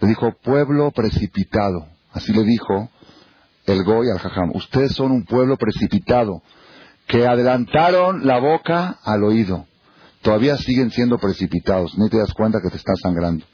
Le 0.00 0.08
dijo, 0.08 0.32
pueblo 0.42 0.90
precipitado. 0.90 1.86
Así 2.12 2.32
le 2.32 2.44
dijo 2.44 2.90
el 3.66 3.84
Goy 3.84 4.10
al 4.10 4.18
Jajam. 4.18 4.52
Ustedes 4.54 4.92
son 4.92 5.12
un 5.12 5.24
pueblo 5.24 5.56
precipitado, 5.56 6.42
que 7.06 7.26
adelantaron 7.26 8.26
la 8.26 8.38
boca 8.38 8.98
al 9.04 9.24
oído. 9.24 9.66
Todavía 10.22 10.56
siguen 10.56 10.90
siendo 10.90 11.18
precipitados. 11.18 11.96
Ni 11.98 12.08
te 12.08 12.18
das 12.18 12.32
cuenta 12.32 12.60
que 12.60 12.70
te 12.70 12.76
estás 12.76 12.98
sangrando. 13.00 13.44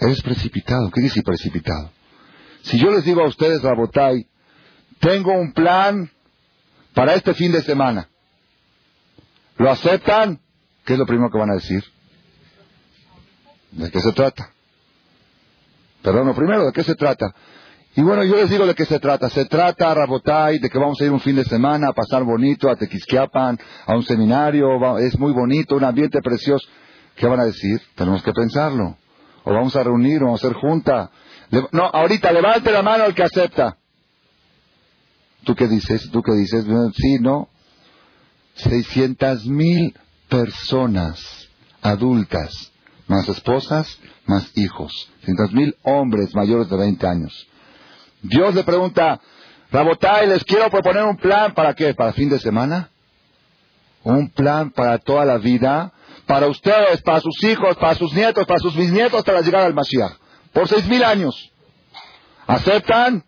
Eres 0.00 0.20
precipitado. 0.22 0.90
¿Qué 0.90 1.00
dice 1.00 1.22
precipitado? 1.22 1.90
Si 2.62 2.78
yo 2.78 2.90
les 2.90 3.04
digo 3.04 3.22
a 3.22 3.28
ustedes, 3.28 3.62
Rabotay, 3.62 4.26
tengo 4.98 5.32
un 5.32 5.52
plan 5.52 6.10
para 6.94 7.14
este 7.14 7.34
fin 7.34 7.52
de 7.52 7.62
semana. 7.62 8.08
¿Lo 9.56 9.70
aceptan? 9.70 10.40
¿Qué 10.84 10.94
es 10.94 10.98
lo 10.98 11.06
primero 11.06 11.30
que 11.30 11.38
van 11.38 11.50
a 11.50 11.54
decir? 11.54 11.84
¿De 13.70 13.90
qué 13.90 14.00
se 14.00 14.12
trata? 14.12 14.50
Perdón, 16.02 16.26
lo 16.26 16.34
primero, 16.34 16.66
¿de 16.66 16.72
qué 16.72 16.82
se 16.82 16.94
trata? 16.94 17.34
Y 17.96 18.02
bueno, 18.02 18.24
yo 18.24 18.36
les 18.36 18.50
digo 18.50 18.66
de 18.66 18.74
qué 18.74 18.84
se 18.84 19.00
trata. 19.00 19.30
Se 19.30 19.46
trata, 19.46 19.94
Rabotay, 19.94 20.58
de 20.58 20.68
que 20.68 20.78
vamos 20.78 21.00
a 21.00 21.04
ir 21.04 21.10
un 21.10 21.20
fin 21.20 21.34
de 21.34 21.46
semana 21.46 21.88
a 21.88 21.92
pasar 21.94 22.24
bonito 22.24 22.68
a 22.68 22.76
Tequisquiapan, 22.76 23.58
a 23.86 23.96
un 23.96 24.02
seminario. 24.02 24.98
Es 24.98 25.18
muy 25.18 25.32
bonito, 25.32 25.76
un 25.76 25.84
ambiente 25.84 26.20
precioso. 26.20 26.68
¿Qué 27.16 27.26
van 27.26 27.40
a 27.40 27.46
decir? 27.46 27.80
Tenemos 27.94 28.22
que 28.22 28.32
pensarlo. 28.32 28.98
O 29.44 29.54
vamos 29.54 29.74
a 29.76 29.82
reunir, 29.82 30.22
o 30.22 30.26
vamos 30.26 30.44
a 30.44 30.46
hacer 30.46 30.60
junta. 30.60 31.10
No, 31.72 31.84
ahorita, 31.84 32.32
levante 32.32 32.70
la 32.70 32.82
mano 32.82 33.06
el 33.06 33.14
que 33.14 33.22
acepta. 33.22 33.78
¿Tú 35.44 35.54
qué 35.54 35.66
dices? 35.66 36.10
¿Tú 36.10 36.22
qué 36.22 36.32
dices? 36.32 36.66
Sí, 36.96 37.18
no. 37.18 37.48
Seiscientas 38.56 39.46
mil 39.46 39.96
personas 40.28 41.48
adultas, 41.80 42.72
más 43.06 43.26
esposas, 43.26 43.98
más 44.26 44.50
hijos. 44.54 44.92
Seiscientas 45.20 45.52
mil 45.52 45.74
hombres 45.82 46.34
mayores 46.34 46.68
de 46.68 46.76
20 46.76 47.06
años 47.06 47.48
Dios 48.22 48.54
le 48.54 48.64
pregunta, 48.64 49.20
Rabotay, 49.70 50.26
les 50.28 50.44
quiero 50.44 50.70
proponer 50.70 51.04
un 51.04 51.16
plan 51.16 51.52
para 51.54 51.74
qué? 51.74 51.94
¿Para 51.94 52.12
fin 52.12 52.28
de 52.28 52.38
semana? 52.38 52.90
Un 54.04 54.30
plan 54.30 54.70
para 54.70 54.98
toda 54.98 55.24
la 55.24 55.38
vida, 55.38 55.92
para 56.26 56.46
ustedes, 56.46 57.02
para 57.02 57.20
sus 57.20 57.42
hijos, 57.44 57.76
para 57.76 57.94
sus 57.94 58.12
nietos, 58.12 58.46
para 58.46 58.60
sus 58.60 58.76
bisnietos, 58.76 59.24
para 59.24 59.40
llegar 59.40 59.62
al 59.62 59.74
Mashiach. 59.74 60.12
Por 60.52 60.68
seis 60.68 60.86
mil 60.86 61.02
años. 61.04 61.52
¿Aceptan? 62.46 63.24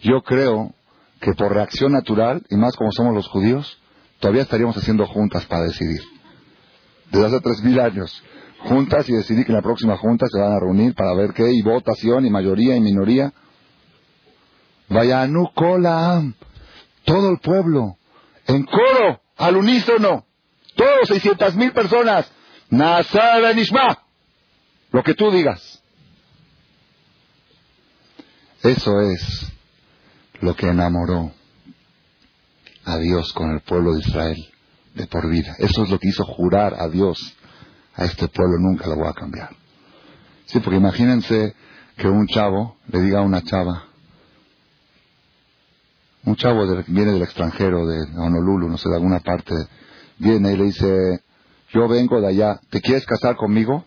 Yo 0.00 0.22
creo 0.22 0.72
que 1.20 1.32
por 1.34 1.52
reacción 1.52 1.92
natural, 1.92 2.42
y 2.48 2.56
más 2.56 2.76
como 2.76 2.92
somos 2.92 3.14
los 3.14 3.28
judíos, 3.28 3.78
todavía 4.20 4.42
estaríamos 4.42 4.76
haciendo 4.76 5.06
juntas 5.06 5.44
para 5.46 5.64
decidir. 5.64 6.00
Desde 7.10 7.26
hace 7.26 7.40
tres 7.40 7.62
mil 7.62 7.78
años. 7.80 8.22
Juntas 8.60 9.08
y 9.08 9.12
decidir 9.12 9.44
que 9.44 9.52
en 9.52 9.56
la 9.56 9.62
próxima 9.62 9.96
junta 9.96 10.26
se 10.28 10.40
van 10.40 10.52
a 10.52 10.60
reunir 10.60 10.94
para 10.94 11.14
ver 11.14 11.32
qué, 11.32 11.50
y 11.52 11.62
votación, 11.62 12.26
y 12.26 12.30
mayoría, 12.30 12.74
y 12.74 12.80
minoría. 12.80 13.32
Vayanu 14.88 15.52
Kolam, 15.54 16.34
todo 17.04 17.30
el 17.30 17.38
pueblo, 17.38 17.96
en 18.46 18.64
coro, 18.64 19.20
al 19.36 19.56
unísono, 19.56 20.24
todos 20.74 21.08
seiscientas 21.08 21.54
mil 21.54 21.72
personas. 21.72 22.30
Nasar 22.70 23.54
Nishma. 23.54 23.98
Lo 24.90 25.02
que 25.02 25.14
tú 25.14 25.30
digas. 25.30 25.82
Eso 28.62 29.00
es 29.00 29.52
lo 30.40 30.54
que 30.54 30.68
enamoró 30.68 31.32
a 32.84 32.98
Dios 32.98 33.32
con 33.32 33.50
el 33.52 33.60
pueblo 33.60 33.94
de 33.94 34.00
Israel 34.00 34.48
de 34.94 35.06
por 35.06 35.28
vida. 35.28 35.54
Eso 35.58 35.84
es 35.84 35.90
lo 35.90 35.98
que 35.98 36.08
hizo 36.08 36.24
jurar 36.24 36.74
a 36.78 36.88
Dios 36.88 37.36
a 37.94 38.04
este 38.04 38.28
pueblo, 38.28 38.58
nunca 38.58 38.86
lo 38.86 38.96
voy 38.96 39.08
a 39.08 39.12
cambiar. 39.12 39.50
Sí, 40.46 40.60
porque 40.60 40.76
imagínense 40.76 41.54
que 41.96 42.08
un 42.08 42.26
chavo 42.26 42.76
le 42.86 43.00
diga 43.00 43.18
a 43.18 43.22
una 43.22 43.42
chava, 43.42 43.87
un 46.24 46.36
chavo 46.36 46.66
viene 46.86 47.12
del 47.12 47.22
extranjero, 47.22 47.86
de 47.86 48.02
Honolulu, 48.18 48.68
no 48.68 48.76
sé, 48.76 48.88
de 48.88 48.96
alguna 48.96 49.20
parte, 49.20 49.54
viene 50.18 50.52
y 50.52 50.56
le 50.56 50.64
dice, 50.64 51.22
yo 51.70 51.88
vengo 51.88 52.20
de 52.20 52.28
allá, 52.28 52.60
¿te 52.70 52.80
quieres 52.80 53.06
casar 53.06 53.36
conmigo? 53.36 53.84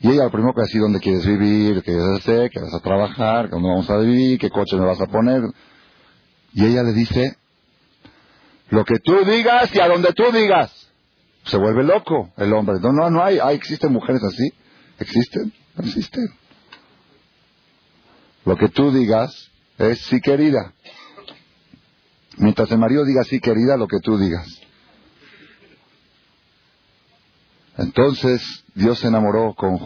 Y 0.00 0.10
ella 0.10 0.24
lo 0.24 0.30
primero 0.30 0.52
que 0.52 0.62
a 0.62 0.64
decir 0.64 0.80
dónde 0.80 1.00
quieres 1.00 1.24
vivir, 1.24 1.76
qué 1.76 1.92
quieres 1.92 2.18
hacer, 2.18 2.50
qué 2.50 2.60
vas 2.60 2.74
a 2.74 2.80
trabajar, 2.80 3.48
dónde 3.48 3.68
vamos 3.68 3.88
a 3.88 3.98
vivir, 3.98 4.38
qué 4.38 4.50
coche 4.50 4.76
me 4.76 4.84
vas 4.84 5.00
a 5.00 5.06
poner. 5.06 5.42
Y 6.54 6.64
ella 6.64 6.82
le 6.82 6.92
dice, 6.92 7.36
lo 8.68 8.84
que 8.84 8.98
tú 8.98 9.24
digas 9.24 9.72
y 9.74 9.80
a 9.80 9.86
donde 9.86 10.12
tú 10.12 10.24
digas. 10.32 10.72
Se 11.44 11.56
vuelve 11.56 11.84
loco 11.84 12.32
el 12.36 12.52
hombre. 12.52 12.76
No, 12.80 12.92
no, 12.92 13.10
no 13.10 13.22
hay, 13.22 13.38
hay 13.38 13.56
existen 13.56 13.92
mujeres 13.92 14.22
así. 14.24 14.52
¿Existen? 14.98 15.52
No 15.76 15.84
existen. 15.84 16.28
Lo 18.44 18.56
que 18.56 18.68
tú 18.68 18.90
digas 18.92 19.51
es 19.78 20.00
sí 20.02 20.20
querida. 20.20 20.74
Mientras 22.38 22.70
el 22.70 22.78
marido 22.78 23.04
diga 23.04 23.24
sí 23.24 23.40
querida, 23.40 23.76
lo 23.76 23.86
que 23.86 24.00
tú 24.00 24.18
digas. 24.18 24.46
Entonces 27.78 28.42
Dios 28.74 28.98
se 28.98 29.08
enamoró 29.08 29.54
con, 29.54 29.78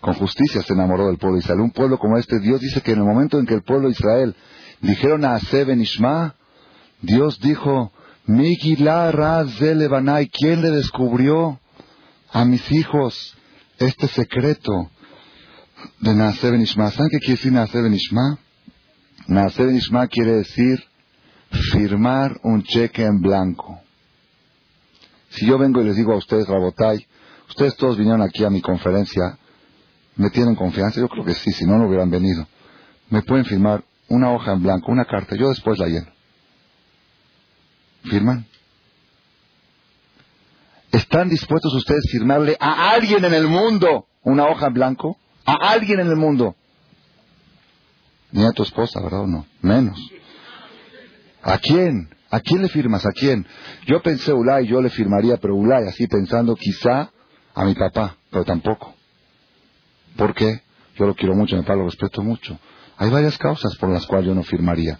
con 0.00 0.14
justicia, 0.14 0.62
se 0.62 0.72
enamoró 0.72 1.06
del 1.06 1.18
pueblo 1.18 1.36
de 1.36 1.42
Israel. 1.42 1.60
Un 1.60 1.70
pueblo 1.70 1.98
como 1.98 2.18
este, 2.18 2.40
Dios 2.40 2.60
dice 2.60 2.80
que 2.82 2.92
en 2.92 2.98
el 2.98 3.04
momento 3.04 3.38
en 3.38 3.46
que 3.46 3.54
el 3.54 3.62
pueblo 3.62 3.88
de 3.88 3.92
Israel 3.92 4.34
dijeron 4.80 5.24
a 5.24 5.38
Seben 5.40 5.80
Ishma, 5.80 6.34
Dios 7.00 7.38
dijo, 7.40 7.92
¿quién 8.26 8.42
le 10.62 10.70
descubrió 10.70 11.60
a 12.30 12.44
mis 12.44 12.70
hijos 12.72 13.36
este 13.78 14.08
secreto 14.08 14.90
de 16.00 16.14
Naaseh 16.14 16.50
Ben 16.50 16.62
Ishma? 16.62 16.90
¿Saben 16.90 17.10
qué 17.10 17.18
quiere 17.18 17.34
decir 17.34 17.52
Naaseh 17.52 17.80
Ben 17.80 17.94
Ishma? 17.94 18.38
Naaseh 19.28 19.62
Ben 19.62 19.76
Ishma 19.76 20.08
quiere 20.08 20.36
decir 20.36 20.82
firmar 21.70 22.40
un 22.42 22.62
cheque 22.62 23.04
en 23.04 23.20
blanco. 23.20 23.80
Si 25.28 25.46
yo 25.46 25.58
vengo 25.58 25.82
y 25.82 25.84
les 25.84 25.96
digo 25.96 26.14
a 26.14 26.16
ustedes, 26.16 26.48
Rabotay, 26.48 27.06
ustedes 27.48 27.76
todos 27.76 27.98
vinieron 27.98 28.22
aquí 28.22 28.42
a 28.44 28.50
mi 28.50 28.62
conferencia, 28.62 29.38
¿me 30.16 30.30
tienen 30.30 30.54
confianza? 30.54 31.00
Yo 31.00 31.08
creo 31.08 31.24
que 31.24 31.34
sí, 31.34 31.52
si 31.52 31.66
no, 31.66 31.76
no 31.76 31.86
hubieran 31.86 32.10
venido. 32.10 32.46
Me 33.10 33.22
pueden 33.22 33.44
firmar 33.44 33.84
una 34.08 34.32
hoja 34.32 34.52
en 34.52 34.62
blanco, 34.62 34.90
una 34.90 35.04
carta, 35.04 35.36
yo 35.36 35.50
después 35.50 35.78
la 35.78 35.88
lleno. 35.88 36.10
¿Firman? 38.04 38.46
¿Están 40.90 41.28
dispuestos 41.28 41.74
ustedes 41.74 42.02
a 42.08 42.12
firmarle 42.12 42.56
a 42.58 42.92
alguien 42.92 43.22
en 43.26 43.34
el 43.34 43.46
mundo 43.46 44.06
una 44.22 44.46
hoja 44.46 44.68
en 44.68 44.72
blanco? 44.72 45.18
¿A 45.44 45.52
alguien 45.70 46.00
en 46.00 46.06
el 46.06 46.16
mundo? 46.16 46.56
Ni 48.32 48.44
a 48.44 48.50
tu 48.50 48.62
esposa, 48.62 49.00
¿verdad 49.00 49.20
o 49.20 49.26
no? 49.26 49.46
Menos. 49.62 49.98
¿A 51.42 51.58
quién? 51.58 52.10
¿A 52.30 52.40
quién 52.40 52.62
le 52.62 52.68
firmas? 52.68 53.06
¿A 53.06 53.10
quién? 53.10 53.46
Yo 53.86 54.02
pensé 54.02 54.32
Ulay, 54.32 54.66
yo 54.66 54.82
le 54.82 54.90
firmaría, 54.90 55.38
pero 55.38 55.54
Ulay, 55.54 55.86
así 55.88 56.06
pensando 56.06 56.54
quizá 56.56 57.10
a 57.54 57.64
mi 57.64 57.74
papá, 57.74 58.16
pero 58.30 58.44
tampoco. 58.44 58.94
¿Por 60.16 60.34
qué? 60.34 60.62
Yo 60.96 61.06
lo 61.06 61.14
quiero 61.14 61.34
mucho, 61.34 61.56
mi 61.56 61.62
papá 61.62 61.76
lo 61.76 61.84
respeto 61.84 62.22
mucho. 62.22 62.58
Hay 62.98 63.08
varias 63.10 63.38
causas 63.38 63.76
por 63.76 63.88
las 63.88 64.04
cuales 64.06 64.26
yo 64.26 64.34
no 64.34 64.42
firmaría. 64.42 64.98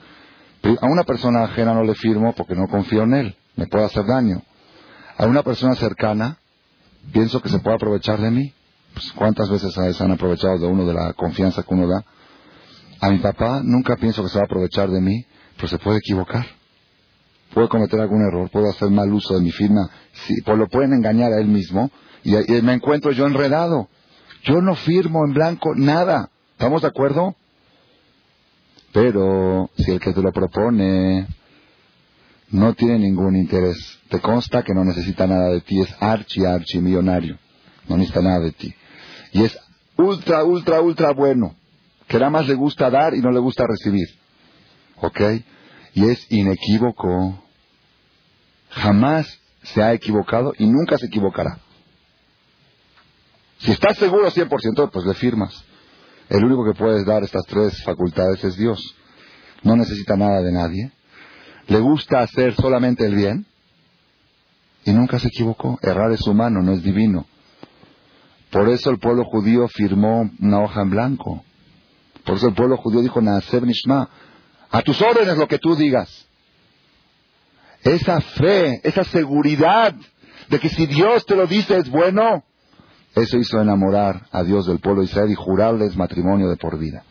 A 0.80 0.86
una 0.86 1.04
persona 1.04 1.44
ajena 1.44 1.74
no 1.74 1.82
le 1.82 1.94
firmo 1.94 2.32
porque 2.34 2.54
no 2.54 2.66
confío 2.68 3.02
en 3.02 3.14
él, 3.14 3.36
me 3.56 3.66
puede 3.66 3.84
hacer 3.84 4.06
daño. 4.06 4.42
A 5.16 5.26
una 5.26 5.42
persona 5.42 5.74
cercana, 5.74 6.38
pienso 7.12 7.42
que 7.42 7.48
se 7.48 7.58
puede 7.58 7.76
aprovechar 7.76 8.20
de 8.20 8.30
mí. 8.30 8.54
Pues, 8.94 9.12
¿Cuántas 9.12 9.50
veces 9.50 9.74
se 9.74 10.04
han 10.04 10.12
aprovechado 10.12 10.58
de 10.58 10.66
uno 10.66 10.86
de 10.86 10.94
la 10.94 11.12
confianza 11.12 11.62
que 11.62 11.74
uno 11.74 11.88
da? 11.88 12.04
A 13.00 13.10
mi 13.10 13.18
papá 13.18 13.60
nunca 13.62 13.96
pienso 13.96 14.22
que 14.22 14.28
se 14.28 14.38
va 14.38 14.42
a 14.42 14.46
aprovechar 14.46 14.90
de 14.90 15.00
mí, 15.00 15.24
pero 15.56 15.68
se 15.68 15.78
puede 15.78 15.98
equivocar. 15.98 16.46
Puede 17.54 17.68
cometer 17.68 18.00
algún 18.00 18.22
error, 18.22 18.50
puedo 18.50 18.68
hacer 18.68 18.90
mal 18.90 19.12
uso 19.12 19.34
de 19.34 19.40
mi 19.40 19.50
firma, 19.50 19.88
sí, 20.12 20.34
pues 20.44 20.58
lo 20.58 20.68
pueden 20.68 20.92
engañar 20.92 21.32
a 21.32 21.40
él 21.40 21.48
mismo 21.48 21.90
y, 22.22 22.36
y 22.36 22.62
me 22.62 22.74
encuentro 22.74 23.12
yo 23.12 23.26
enredado. 23.26 23.88
Yo 24.44 24.60
no 24.60 24.74
firmo 24.74 25.24
en 25.24 25.32
blanco 25.32 25.74
nada. 25.74 26.30
¿Estamos 26.52 26.82
de 26.82 26.88
acuerdo? 26.88 27.34
Pero 28.92 29.70
si 29.76 29.92
el 29.92 30.00
que 30.00 30.12
te 30.12 30.22
lo 30.22 30.32
propone 30.32 31.26
no 32.50 32.74
tiene 32.74 32.98
ningún 32.98 33.36
interés, 33.36 33.76
te 34.08 34.20
consta 34.20 34.62
que 34.62 34.74
no 34.74 34.84
necesita 34.84 35.26
nada 35.26 35.50
de 35.50 35.60
ti, 35.60 35.80
es 35.80 35.94
archi, 36.00 36.44
archi 36.44 36.80
millonario, 36.80 37.38
no 37.88 37.96
necesita 37.96 38.22
nada 38.22 38.40
de 38.40 38.52
ti. 38.52 38.74
Y 39.32 39.44
es 39.44 39.58
ultra, 39.96 40.44
ultra, 40.44 40.80
ultra 40.80 41.12
bueno, 41.12 41.54
que 42.08 42.18
nada 42.18 42.30
más 42.30 42.48
le 42.48 42.54
gusta 42.54 42.90
dar 42.90 43.14
y 43.14 43.20
no 43.20 43.30
le 43.30 43.38
gusta 43.38 43.64
recibir. 43.66 44.08
¿Ok? 44.96 45.20
Y 45.94 46.08
es 46.08 46.26
inequívoco. 46.30 47.44
Jamás 48.70 49.26
se 49.62 49.82
ha 49.82 49.92
equivocado 49.92 50.52
y 50.58 50.66
nunca 50.66 50.96
se 50.98 51.06
equivocará. 51.06 51.58
Si 53.58 53.72
estás 53.72 53.98
seguro 53.98 54.30
100%, 54.30 54.90
pues 54.90 55.04
le 55.04 55.14
firmas. 55.14 55.64
El 56.28 56.44
único 56.44 56.64
que 56.64 56.78
puedes 56.78 57.04
dar 57.04 57.22
estas 57.24 57.44
tres 57.46 57.82
facultades 57.82 58.42
es 58.44 58.56
Dios. 58.56 58.94
No 59.62 59.76
necesita 59.76 60.16
nada 60.16 60.40
de 60.40 60.52
nadie. 60.52 60.92
Le 61.66 61.80
gusta 61.80 62.20
hacer 62.20 62.54
solamente 62.54 63.04
el 63.04 63.14
bien. 63.14 63.46
Y 64.84 64.92
nunca 64.92 65.18
se 65.18 65.28
equivocó. 65.28 65.78
Errar 65.82 66.12
es 66.12 66.26
humano, 66.26 66.62
no 66.62 66.72
es 66.72 66.82
divino. 66.82 67.26
Por 68.50 68.68
eso 68.68 68.90
el 68.90 68.98
pueblo 68.98 69.24
judío 69.24 69.68
firmó 69.68 70.30
una 70.40 70.60
hoja 70.60 70.82
en 70.82 70.90
blanco. 70.90 71.44
Por 72.28 72.36
eso 72.36 72.48
el 72.48 72.54
pueblo 72.54 72.76
judío 72.76 73.00
dijo, 73.00 73.22
Naaseb 73.22 73.64
Nishma, 73.64 74.06
a 74.70 74.82
tus 74.82 75.00
órdenes 75.00 75.38
lo 75.38 75.48
que 75.48 75.58
tú 75.58 75.74
digas. 75.74 76.26
Esa 77.82 78.20
fe, 78.20 78.82
esa 78.84 79.02
seguridad 79.04 79.94
de 80.50 80.58
que 80.60 80.68
si 80.68 80.84
Dios 80.84 81.24
te 81.24 81.34
lo 81.34 81.46
dice 81.46 81.78
es 81.78 81.88
bueno, 81.88 82.44
eso 83.14 83.38
hizo 83.38 83.62
enamorar 83.62 84.26
a 84.30 84.42
Dios 84.42 84.66
del 84.66 84.78
pueblo 84.78 85.02
Israel 85.02 85.30
y 85.30 85.36
jurarles 85.36 85.96
matrimonio 85.96 86.50
de 86.50 86.58
por 86.58 86.78
vida. 86.78 87.02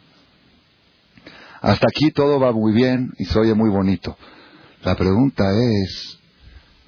Hasta 1.61 1.87
aquí 1.89 2.11
todo 2.11 2.39
va 2.39 2.51
muy 2.51 2.73
bien 2.73 3.09
y 3.17 3.25
se 3.25 3.39
oye 3.39 3.55
muy 3.55 3.71
bonito. 3.71 4.15
La 4.83 4.93
pregunta 4.93 5.45
es, 5.51 6.19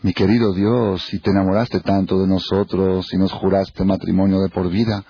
mi 0.04 0.14
querido 0.14 0.54
Dios, 0.54 1.02
si 1.02 1.18
te 1.18 1.32
enamoraste 1.32 1.80
tanto 1.80 2.20
de 2.20 2.28
nosotros 2.28 3.12
y 3.12 3.18
nos 3.18 3.32
juraste 3.32 3.84
matrimonio 3.86 4.40
de 4.40 4.50
por 4.50 4.70
vida, 4.70 5.04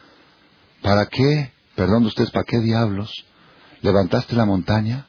¿para 0.82 1.06
qué, 1.08 1.59
perdón 1.80 2.02
de 2.02 2.08
ustedes, 2.10 2.30
para 2.32 2.44
qué 2.44 2.60
diablos 2.60 3.26
levantaste 3.82 4.36
la 4.36 4.44
montaña? 4.44 5.08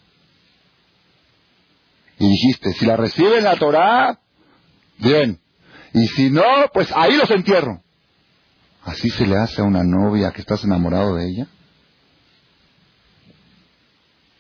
Y 2.17 2.29
dijiste, 2.29 2.73
si 2.75 2.87
la 2.87 2.97
reciben 2.97 3.43
la 3.43 3.57
Torah, 3.57 4.21
bien. 4.99 5.41
Y 5.93 6.07
si 6.07 6.31
no, 6.31 6.45
pues 6.73 6.93
ahí 6.95 7.17
los 7.17 7.29
entierro. 7.33 7.83
¿Así 8.85 9.11
se 9.11 9.27
le 9.27 9.37
hace 9.37 9.61
a 9.61 9.65
una 9.65 9.83
novia 9.83 10.31
que 10.31 10.43
estás 10.43 10.63
enamorado 10.63 11.17
de 11.17 11.29
ella? 11.29 11.49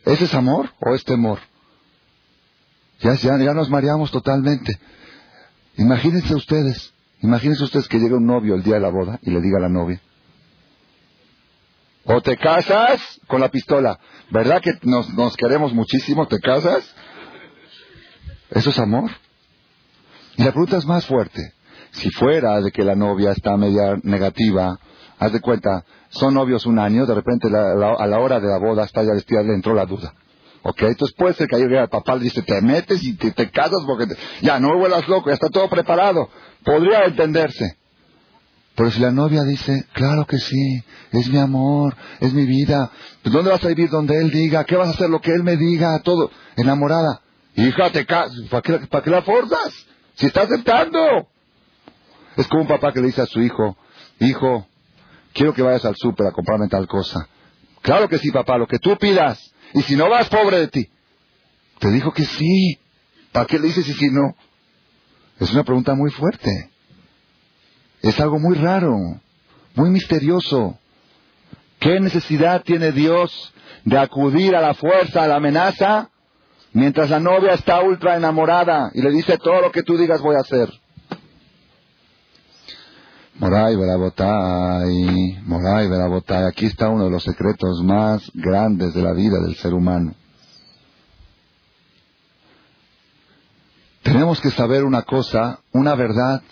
¿Ese 0.05 0.27
es 0.27 0.35
amor 0.35 0.71
o 0.79 0.95
es 0.95 1.03
temor? 1.03 1.41
Ya, 3.01 3.15
ya, 3.15 3.39
ya 3.39 3.55
nos 3.55 3.69
mareamos 3.69 4.13
totalmente. 4.13 4.79
Imagínense 5.79 6.33
ustedes, 6.37 6.95
imagínense 7.23 7.65
ustedes 7.65 7.89
que 7.89 7.99
llega 7.99 8.19
un 8.19 8.27
novio 8.27 8.55
el 8.55 8.63
día 8.63 8.75
de 8.75 8.83
la 8.83 8.91
boda 8.91 9.19
y 9.21 9.31
le 9.31 9.41
diga 9.41 9.59
a 9.59 9.63
la 9.63 9.69
novia, 9.69 10.01
o 12.13 12.21
te 12.21 12.37
casas 12.37 13.01
con 13.27 13.41
la 13.41 13.49
pistola, 13.49 13.99
¿verdad 14.31 14.61
que 14.61 14.73
nos, 14.83 15.37
queremos 15.37 15.73
muchísimo? 15.73 16.27
¿Te 16.27 16.39
casas? 16.39 16.85
¿Eso 18.51 18.71
es 18.71 18.79
amor? 18.79 19.11
Y 20.37 20.43
la 20.43 20.51
pregunta 20.51 20.77
es 20.77 20.87
más 20.87 21.07
fuerte. 21.07 21.55
Si 21.93 22.11
fuera 22.11 22.61
de 22.61 22.71
que 22.73 22.85
la 22.85 22.95
novia 22.95 23.33
está 23.33 23.57
media 23.57 23.97
negativa, 24.03 24.79
haz 25.19 25.33
de 25.33 25.41
cuenta, 25.41 25.85
son 26.09 26.35
novios 26.35 26.67
un 26.67 26.79
año, 26.79 27.07
de 27.07 27.15
repente 27.15 27.49
a 27.49 28.07
la 28.07 28.19
hora 28.19 28.41
de 28.41 28.49
la 28.49 28.59
boda 28.59 28.85
está 28.85 29.03
ya 29.03 29.13
vestida, 29.13 29.43
le 29.43 29.55
entró 29.55 29.75
la 29.75 29.87
duda. 29.87 30.15
¿Ok? 30.63 30.83
Entonces 30.83 31.17
puede 31.17 31.35
ser 31.35 31.47
que 31.47 31.57
ahí 31.57 31.63
el 31.63 31.89
papá 31.89 32.17
le 32.17 32.25
dice, 32.25 32.43
te 32.43 32.61
metes 32.61 33.03
y 33.03 33.15
te, 33.15 33.51
casas 33.51 33.81
porque 33.87 34.07
ya 34.43 34.61
no 34.61 34.77
vuelas 34.77 35.09
loco, 35.09 35.31
ya 35.31 35.35
está 35.35 35.49
todo 35.49 35.69
preparado. 35.69 36.29
Podría 36.65 37.05
entenderse. 37.05 37.80
Pero 38.81 38.93
si 38.93 39.01
la 39.01 39.11
novia 39.11 39.43
dice, 39.45 39.85
claro 39.93 40.25
que 40.25 40.39
sí, 40.39 40.83
es 41.13 41.29
mi 41.29 41.37
amor, 41.37 41.95
es 42.19 42.33
mi 42.33 42.47
vida, 42.47 42.91
pues 43.23 43.31
¿dónde 43.31 43.51
vas 43.51 43.63
a 43.63 43.69
vivir 43.69 43.91
donde 43.91 44.17
él 44.17 44.31
diga? 44.31 44.65
¿Qué 44.65 44.75
vas 44.75 44.89
a 44.89 44.93
hacer 44.93 45.11
lo 45.11 45.21
que 45.21 45.33
él 45.35 45.43
me 45.43 45.59
diga? 45.59 45.99
Todo, 45.99 46.31
enamorada. 46.57 47.21
Hija, 47.57 47.93
te 47.93 48.07
¿para 48.07 48.63
qué, 48.63 48.79
¿para 48.87 49.05
qué 49.05 49.11
la 49.11 49.21
forzas? 49.21 49.87
Si 50.15 50.25
está 50.25 50.45
aceptando. 50.45 51.29
Es 52.39 52.49
como 52.49 52.63
un 52.63 52.69
papá 52.69 52.91
que 52.95 53.03
le 53.03 53.09
dice 53.09 53.21
a 53.21 53.27
su 53.27 53.43
hijo, 53.43 53.77
hijo, 54.19 54.67
quiero 55.35 55.53
que 55.53 55.61
vayas 55.61 55.85
al 55.85 55.97
súper 55.97 56.29
a 56.29 56.33
comprarme 56.33 56.67
tal 56.69 56.87
cosa. 56.87 57.29
Claro 57.83 58.09
que 58.09 58.17
sí, 58.17 58.31
papá, 58.31 58.57
lo 58.57 58.67
que 58.67 58.79
tú 58.79 58.97
pidas. 58.97 59.39
Y 59.75 59.83
si 59.83 59.95
no 59.95 60.09
vas, 60.09 60.31
pobre 60.31 60.59
de 60.59 60.69
ti. 60.69 60.89
Te 61.81 61.91
dijo 61.91 62.15
que 62.15 62.25
sí. 62.25 62.79
¿Para 63.31 63.45
qué 63.45 63.59
le 63.59 63.67
dices 63.67 63.87
y 63.87 63.93
si 63.93 64.07
no? 64.11 64.35
Es 65.39 65.53
una 65.53 65.65
pregunta 65.65 65.95
muy 65.95 66.11
fuerte. 66.13 66.70
Es 68.03 68.19
algo 68.21 68.39
muy 68.39 68.57
raro, 68.57 68.97
muy 69.75 69.91
misterioso. 69.91 70.79
¿Qué 71.79 72.01
necesidad 72.01 72.63
tiene 72.63 72.93
Dios 72.93 73.53
de 73.85 73.99
acudir 73.99 74.55
a 74.55 74.61
la 74.61 74.75
fuerza, 74.75 75.25
a 75.25 75.29
la 75.29 75.37
amenaza, 75.37 76.09
mientras 76.73 77.11
la 77.11 77.21
novia 77.21 77.53
está 77.53 77.81
ultra 77.83 78.17
enamorada 78.17 78.91
y 78.95 79.03
le 79.03 79.11
dice 79.11 79.39
todo 79.39 79.61
lo 79.61 79.73
que 79.73 79.83
tú 79.83 79.97
digas 79.97 80.21
voy 80.21 80.37
a 80.37 80.41
hacer? 80.41 80.71
Moray 83.41 83.75
Verabotay, 83.75 85.39
Moray 85.47 85.89
Verabotay, 85.89 86.45
aquí 86.45 86.67
está 86.67 86.91
uno 86.91 87.05
de 87.05 87.11
los 87.11 87.23
secretos 87.23 87.83
más 87.83 88.31
grandes 88.35 88.93
de 88.93 89.03
la 89.03 89.13
vida 89.13 89.41
del 89.41 89.57
ser 89.57 89.73
humano. 89.73 90.15
Tenemos 94.03 94.41
que 94.43 94.51
saber 94.51 94.85
una 94.85 95.03
cosa, 95.03 95.61
una 95.73 95.95
verdad, 95.95 96.43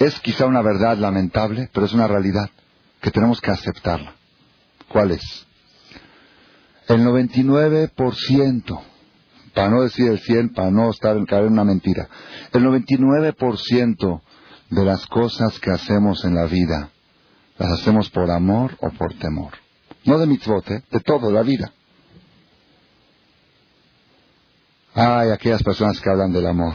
es 0.00 0.18
quizá 0.20 0.46
una 0.46 0.62
verdad 0.62 0.96
lamentable, 0.96 1.68
pero 1.72 1.84
es 1.84 1.92
una 1.92 2.08
realidad 2.08 2.50
que 3.02 3.10
tenemos 3.10 3.40
que 3.40 3.50
aceptarla. 3.50 4.14
¿Cuál 4.88 5.10
es? 5.12 5.46
El 6.88 7.04
99%, 7.04 8.80
para 9.54 9.68
no 9.68 9.82
decir 9.82 10.10
el 10.10 10.18
100, 10.18 10.54
para 10.54 10.70
no 10.70 10.90
estar 10.90 11.16
en 11.16 11.26
caer 11.26 11.44
en 11.44 11.52
una 11.52 11.64
mentira, 11.64 12.08
el 12.52 12.64
99% 12.64 14.22
de 14.70 14.84
las 14.84 15.06
cosas 15.06 15.60
que 15.60 15.70
hacemos 15.70 16.24
en 16.24 16.34
la 16.34 16.46
vida, 16.46 16.88
las 17.58 17.72
hacemos 17.72 18.08
por 18.08 18.30
amor 18.30 18.76
o 18.80 18.88
por 18.90 19.12
temor. 19.14 19.52
No 20.06 20.18
de 20.18 20.26
mitzvot, 20.26 20.70
¿eh? 20.70 20.82
de 20.90 21.00
todo, 21.00 21.30
la 21.30 21.42
vida. 21.42 21.70
Hay 24.94 25.30
aquellas 25.30 25.62
personas 25.62 26.00
que 26.00 26.08
hablan 26.08 26.32
del 26.32 26.46
amor. 26.46 26.74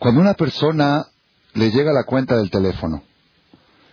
Cuando 0.00 0.22
una 0.22 0.32
persona 0.32 1.04
le 1.52 1.70
llega 1.70 1.92
la 1.92 2.04
cuenta 2.04 2.34
del 2.34 2.50
teléfono 2.50 3.02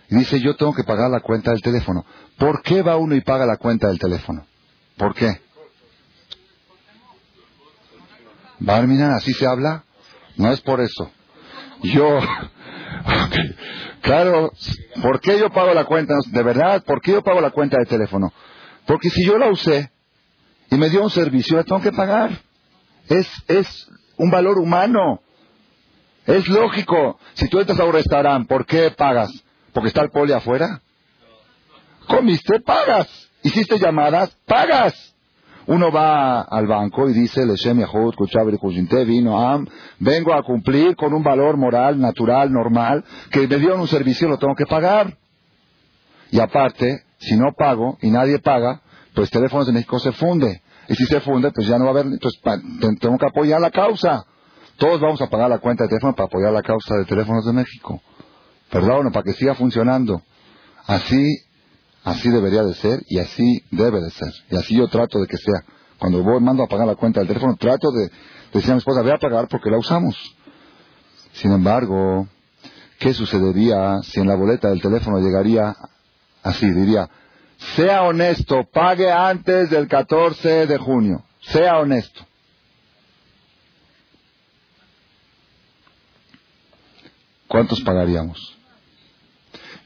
y 0.08 0.16
dice 0.16 0.40
yo 0.40 0.56
tengo 0.56 0.72
que 0.72 0.82
pagar 0.82 1.10
la 1.10 1.20
cuenta 1.20 1.50
del 1.50 1.60
teléfono, 1.60 2.06
¿por 2.38 2.62
qué 2.62 2.80
va 2.80 2.96
uno 2.96 3.14
y 3.14 3.20
paga 3.20 3.44
la 3.44 3.58
cuenta 3.58 3.88
del 3.88 3.98
teléfono? 3.98 4.46
¿Por 4.96 5.14
qué? 5.14 5.42
Barminan, 8.58 9.12
¿así 9.12 9.34
se 9.34 9.46
habla? 9.46 9.84
No 10.38 10.50
es 10.50 10.62
por 10.62 10.80
eso. 10.80 11.10
Yo, 11.82 12.20
claro, 14.00 14.50
¿por 15.02 15.20
qué 15.20 15.38
yo 15.38 15.50
pago 15.50 15.74
la 15.74 15.84
cuenta? 15.84 16.14
De 16.28 16.42
verdad, 16.42 16.82
¿por 16.84 17.02
qué 17.02 17.12
yo 17.12 17.22
pago 17.22 17.42
la 17.42 17.50
cuenta 17.50 17.76
de 17.78 17.84
teléfono? 17.84 18.32
Porque 18.86 19.10
si 19.10 19.26
yo 19.26 19.36
la 19.36 19.48
usé 19.50 19.90
y 20.70 20.76
me 20.76 20.88
dio 20.88 21.02
un 21.02 21.10
servicio, 21.10 21.58
la 21.58 21.64
tengo 21.64 21.82
que 21.82 21.92
pagar. 21.92 22.30
Es, 23.08 23.28
es 23.46 23.88
un 24.16 24.30
valor 24.30 24.58
humano. 24.58 25.20
Es 26.28 26.46
lógico. 26.46 27.18
Si 27.32 27.48
tú 27.48 27.58
entras 27.58 27.80
a 27.80 27.84
un 27.84 27.92
restaurante, 27.94 28.46
¿por 28.46 28.66
qué 28.66 28.90
pagas? 28.90 29.30
¿Porque 29.72 29.88
está 29.88 30.02
el 30.02 30.10
poli 30.10 30.34
afuera? 30.34 30.82
Comiste, 32.06 32.60
pagas. 32.60 33.08
Hiciste 33.42 33.78
llamadas, 33.78 34.36
pagas. 34.44 35.14
Uno 35.66 35.90
va 35.90 36.42
al 36.42 36.66
banco 36.66 37.08
y 37.08 37.14
dice, 37.14 37.46
vino 39.06 39.64
vengo 40.00 40.34
a 40.34 40.42
cumplir 40.42 40.96
con 40.96 41.14
un 41.14 41.22
valor 41.22 41.56
moral, 41.56 41.98
natural, 41.98 42.52
normal, 42.52 43.04
que 43.30 43.48
me 43.48 43.56
dieron 43.56 43.80
un 43.80 43.88
servicio, 43.88 44.28
lo 44.28 44.36
tengo 44.36 44.54
que 44.54 44.66
pagar. 44.66 45.16
Y 46.30 46.40
aparte, 46.40 47.04
si 47.16 47.38
no 47.38 47.54
pago 47.56 47.96
y 48.02 48.10
nadie 48.10 48.38
paga, 48.38 48.82
pues 49.14 49.30
Teléfonos 49.30 49.66
de 49.66 49.72
México 49.72 49.98
se 49.98 50.12
funde. 50.12 50.60
Y 50.88 50.94
si 50.94 51.06
se 51.06 51.20
funde, 51.20 51.50
pues 51.52 51.66
ya 51.66 51.78
no 51.78 51.84
va 51.84 51.90
a 51.90 51.94
haber, 51.94 52.06
entonces 52.06 52.38
tengo 53.00 53.16
que 53.16 53.26
apoyar 53.26 53.62
la 53.62 53.70
causa. 53.70 54.26
Todos 54.78 55.00
vamos 55.00 55.20
a 55.20 55.28
pagar 55.28 55.50
la 55.50 55.58
cuenta 55.58 55.84
de 55.84 55.88
teléfono 55.88 56.14
para 56.14 56.26
apoyar 56.26 56.52
la 56.52 56.62
causa 56.62 56.94
de 56.96 57.04
Teléfonos 57.04 57.44
de 57.44 57.52
México. 57.52 58.00
Perdón, 58.70 59.12
para 59.12 59.24
que 59.24 59.34
siga 59.34 59.54
funcionando. 59.54 60.22
Así 60.86 61.42
Así 62.08 62.30
debería 62.30 62.62
de 62.62 62.72
ser 62.72 63.00
y 63.06 63.18
así 63.18 63.62
debe 63.70 64.00
de 64.00 64.10
ser. 64.10 64.32
Y 64.50 64.56
así 64.56 64.74
yo 64.74 64.88
trato 64.88 65.18
de 65.18 65.26
que 65.26 65.36
sea. 65.36 65.62
Cuando 65.98 66.22
voy, 66.22 66.40
mando 66.40 66.62
a 66.62 66.66
pagar 66.66 66.86
la 66.86 66.94
cuenta 66.94 67.20
del 67.20 67.28
teléfono, 67.28 67.54
trato 67.56 67.90
de, 67.90 68.10
decir 68.52 68.70
a 68.70 68.74
mi 68.74 68.78
esposa, 68.78 69.02
voy 69.02 69.10
a 69.10 69.18
pagar 69.18 69.46
porque 69.48 69.68
la 69.68 69.76
usamos. 69.76 70.16
Sin 71.32 71.52
embargo, 71.52 72.26
¿qué 72.98 73.12
sucedería 73.12 73.98
si 74.02 74.20
en 74.20 74.28
la 74.28 74.36
boleta 74.36 74.68
del 74.68 74.80
teléfono 74.80 75.18
llegaría 75.18 75.76
así? 76.42 76.70
Diría, 76.70 77.10
sea 77.76 78.04
honesto, 78.04 78.64
pague 78.72 79.12
antes 79.12 79.68
del 79.68 79.86
14 79.86 80.66
de 80.66 80.78
junio. 80.78 81.24
Sea 81.40 81.78
honesto. 81.78 82.27
¿Cuántos 87.58 87.80
pagaríamos? 87.80 88.56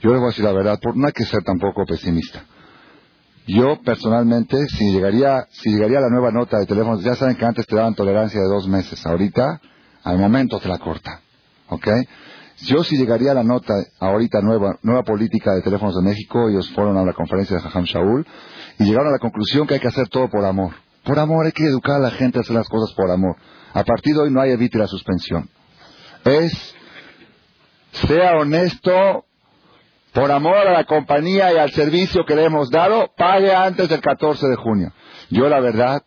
Yo 0.02 0.10
les 0.10 0.18
voy 0.18 0.26
a 0.26 0.28
decir 0.28 0.44
la 0.44 0.52
verdad, 0.52 0.78
por 0.78 0.94
no 0.94 1.06
hay 1.06 1.12
que 1.14 1.24
ser 1.24 1.42
tampoco 1.42 1.86
pesimista. 1.86 2.44
Yo 3.46 3.80
personalmente, 3.82 4.58
si 4.68 4.92
llegaría, 4.92 5.46
si 5.48 5.70
llegaría 5.70 5.98
la 6.00 6.10
nueva 6.10 6.30
nota 6.32 6.58
de 6.58 6.66
teléfonos, 6.66 7.02
ya 7.02 7.14
saben 7.14 7.34
que 7.36 7.46
antes 7.46 7.66
te 7.66 7.74
daban 7.74 7.94
tolerancia 7.94 8.38
de 8.38 8.46
dos 8.46 8.68
meses, 8.68 9.06
ahorita, 9.06 9.58
al 10.04 10.18
momento 10.18 10.60
te 10.60 10.68
la 10.68 10.76
corta, 10.80 11.22
¿ok? 11.70 11.88
Yo 12.58 12.84
si 12.84 12.98
llegaría 12.98 13.32
la 13.32 13.42
nota 13.42 13.72
ahorita 14.00 14.42
nueva, 14.42 14.78
nueva 14.82 15.02
política 15.02 15.54
de 15.54 15.62
teléfonos 15.62 15.94
de 15.96 16.02
México, 16.02 16.50
ellos 16.50 16.70
fueron 16.72 16.98
a 16.98 17.06
la 17.06 17.14
conferencia 17.14 17.56
de 17.56 17.62
Jajam 17.62 17.84
Shaul 17.84 18.26
y 18.80 18.84
llegaron 18.84 19.08
a 19.08 19.12
la 19.12 19.18
conclusión 19.18 19.66
que 19.66 19.74
hay 19.74 19.80
que 19.80 19.88
hacer 19.88 20.10
todo 20.10 20.28
por 20.28 20.44
amor. 20.44 20.74
Por 21.04 21.18
amor 21.18 21.46
hay 21.46 21.52
que 21.52 21.64
educar 21.64 21.96
a 21.96 22.00
la 22.00 22.10
gente 22.10 22.36
a 22.36 22.42
hacer 22.42 22.54
las 22.54 22.68
cosas 22.68 22.94
por 22.94 23.10
amor. 23.10 23.36
A 23.72 23.82
partir 23.82 24.14
de 24.14 24.20
hoy 24.20 24.30
no 24.30 24.42
hay 24.42 24.50
evite 24.50 24.76
la 24.76 24.88
suspensión. 24.88 25.48
Es, 26.26 26.74
sea 27.92 28.36
honesto 28.36 29.24
por 30.12 30.30
amor 30.30 30.56
a 30.56 30.72
la 30.72 30.84
compañía 30.84 31.52
y 31.52 31.58
al 31.58 31.70
servicio 31.72 32.24
que 32.24 32.36
le 32.36 32.44
hemos 32.44 32.70
dado, 32.70 33.10
pague 33.16 33.54
antes 33.54 33.88
del 33.88 34.00
14 34.00 34.46
de 34.46 34.56
junio. 34.56 34.92
Yo 35.30 35.48
la 35.48 35.60
verdad, 35.60 36.02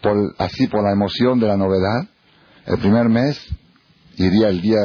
por, 0.00 0.16
así 0.38 0.66
por 0.66 0.82
la 0.82 0.92
emoción 0.92 1.38
de 1.38 1.46
la 1.46 1.56
novedad, 1.56 2.08
el 2.66 2.78
primer 2.78 3.08
mes 3.08 3.40
iría 4.16 4.48
el 4.48 4.60
día, 4.60 4.80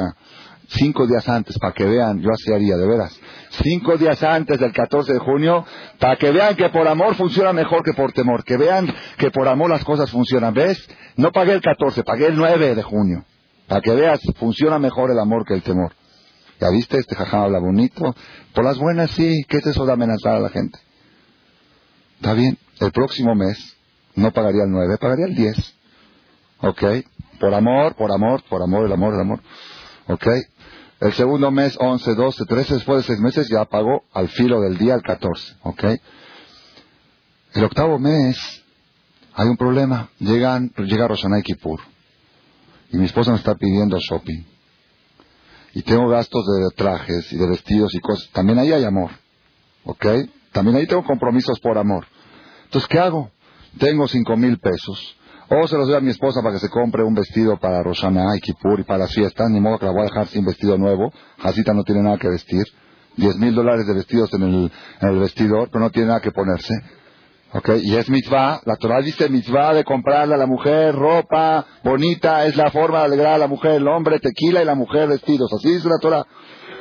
cinco 0.68 1.08
días 1.08 1.28
antes, 1.28 1.58
para 1.58 1.74
que 1.74 1.86
vean, 1.86 2.22
yo 2.22 2.30
así 2.32 2.54
haría, 2.54 2.78
de 2.78 2.88
veras, 2.88 3.20
cinco 3.64 3.98
días 3.98 4.22
antes 4.22 4.60
del 4.60 4.72
14 4.72 5.14
de 5.14 5.20
junio, 5.20 5.66
para 5.98 6.18
que 6.18 6.32
vean 6.32 6.56
que 6.56 6.70
por 6.70 6.88
amor 6.88 7.16
funciona 7.16 7.54
mejor 7.54 7.84
que 7.84 7.94
por 7.94 8.12
temor, 8.12 8.44
que 8.44 8.58
vean 8.58 8.88
que 9.18 9.32
por 9.32 9.48
amor 9.48 9.70
las 9.70 9.84
cosas 9.84 10.12
funcionan. 10.12 10.54
¿Ves? 10.54 10.88
No 11.16 11.32
pagué 11.32 11.54
el 11.54 11.62
14, 11.62 12.04
pagué 12.04 12.28
el 12.28 12.36
9 12.36 12.76
de 12.76 12.84
junio, 12.84 13.24
para 13.68 13.82
que 13.82 13.96
veas, 13.96 14.20
funciona 14.38 14.78
mejor 14.78 15.10
el 15.10 15.20
amor 15.20 15.44
que 15.46 15.56
el 15.56 15.64
temor. 15.64 15.94
¿Ya 16.60 16.70
viste? 16.70 16.98
Este 16.98 17.16
jajá 17.16 17.44
habla 17.44 17.60
bonito. 17.60 18.16
Por 18.54 18.64
las 18.66 18.78
buenas 18.78 19.12
sí. 19.12 19.44
¿Qué 19.48 19.58
es 19.58 19.68
eso 19.68 19.86
de 19.86 19.94
amenazar 19.94 20.36
a 20.36 20.40
la 20.40 20.50
gente? 20.50 20.78
Está 22.18 22.34
bien. 22.34 22.58
El 22.80 22.92
próximo 22.92 23.34
mes 23.36 23.58
no 24.16 24.32
pagaría 24.32 24.64
el 24.64 24.72
9, 24.72 24.98
pagaría 25.00 25.26
el 25.26 25.36
10. 25.36 25.76
¿Ok? 26.62 26.84
Por 27.40 27.54
amor, 27.54 27.96
por 27.96 28.12
amor, 28.12 28.44
por 28.50 28.62
amor, 28.62 28.86
el 28.86 28.92
amor, 28.92 29.14
el 29.14 29.22
amor. 29.22 29.42
¿Ok? 30.08 30.28
El 31.00 31.14
segundo 31.14 31.50
mes, 31.50 31.78
11, 31.80 32.14
12, 32.14 32.46
13, 32.46 32.74
después 32.74 32.98
de 32.98 33.04
seis 33.04 33.20
meses 33.20 33.48
ya 33.50 33.64
pagó 33.64 34.04
al 34.14 34.28
filo 34.28 34.60
del 34.60 34.78
día 34.78 34.96
el 34.96 35.02
14. 35.02 35.56
¿Ok? 35.64 35.84
El 37.54 37.64
octavo 37.64 37.98
mes 38.00 38.38
hay 39.34 39.48
un 39.48 39.56
problema. 39.56 40.10
Llegan, 40.20 40.74
llega 40.78 41.08
Roshanay 41.08 41.42
Kippur. 41.42 41.80
Y 42.92 42.98
mi 42.98 43.06
esposa 43.06 43.32
me 43.32 43.38
está 43.38 43.56
pidiendo 43.56 43.98
shopping 44.00 44.49
y 45.74 45.84
tengo 45.84 46.08
gastos 46.08 46.46
de 46.46 46.76
trajes 46.76 47.32
y 47.32 47.38
de 47.38 47.48
vestidos 47.48 47.94
y 47.94 48.00
cosas, 48.00 48.30
también 48.32 48.60
ahí 48.60 48.72
hay 48.72 48.84
amor. 48.84 49.12
¿Ok? 49.86 50.06
También 50.52 50.78
ahí 50.78 50.88
tengo 50.88 51.04
compromisos 51.04 51.60
por 51.60 51.78
amor. 51.78 52.06
Entonces, 52.66 52.88
¿qué 52.88 53.00
hago? 53.00 53.32
Tengo 53.78 54.08
cinco 54.08 54.36
mil 54.36 54.60
pesos. 54.60 55.16
O 55.50 55.68
se 55.68 55.78
los 55.78 55.88
doy 55.88 55.98
a 55.98 56.00
mi 56.00 56.12
esposa 56.12 56.42
para 56.42 56.54
que 56.54 56.60
se 56.60 56.70
compre 56.70 57.04
un 57.04 57.16
vestido 57.16 57.58
para 57.58 57.82
Roshana 57.82 58.36
y 58.36 58.40
Kippur 58.40 58.80
y 58.80 58.84
para 58.84 59.00
las 59.00 59.14
fiestas, 59.14 59.50
ni 59.50 59.60
modo 59.60 59.80
que 59.80 59.86
la 59.86 59.92
voy 59.92 60.02
a 60.02 60.06
dejar 60.06 60.28
sin 60.28 60.46
vestido 60.46 60.78
nuevo. 60.78 61.12
Jasita 61.40 61.74
no 61.74 61.84
tiene 61.84 62.04
nada 62.04 62.18
que 62.18 62.30
vestir. 62.30 62.64
Diez 63.16 63.36
mil 63.38 63.56
dólares 63.56 63.88
de 63.88 63.94
vestidos 63.96 64.32
en 64.34 64.44
el, 64.44 64.72
en 65.02 65.10
el 65.10 65.20
vestidor, 65.20 65.70
pero 65.72 65.84
no 65.84 65.90
tiene 65.90 66.10
nada 66.10 66.22
que 66.22 66.32
ponerse. 66.32 66.74
Okay, 67.52 67.82
y 67.84 67.96
es 67.96 68.08
mitzvah, 68.10 68.62
la 68.66 68.76
Torah 68.76 69.02
dice 69.02 69.28
mitzvah 69.28 69.74
de 69.74 69.84
comprarle 69.84 70.36
a 70.36 70.38
la 70.38 70.46
mujer 70.46 70.94
ropa 70.94 71.66
bonita, 71.84 72.46
es 72.46 72.56
la 72.56 72.70
forma 72.70 73.00
de 73.00 73.06
alegrar 73.06 73.34
a 73.34 73.38
la 73.40 73.48
mujer, 73.48 73.72
el 73.72 73.88
hombre 73.88 74.20
tequila 74.20 74.62
y 74.62 74.66
la 74.66 74.76
mujer 74.76 75.08
vestidos, 75.08 75.52
así 75.52 75.68
dice 75.74 75.90
la 75.90 75.98
Torah, 76.00 76.28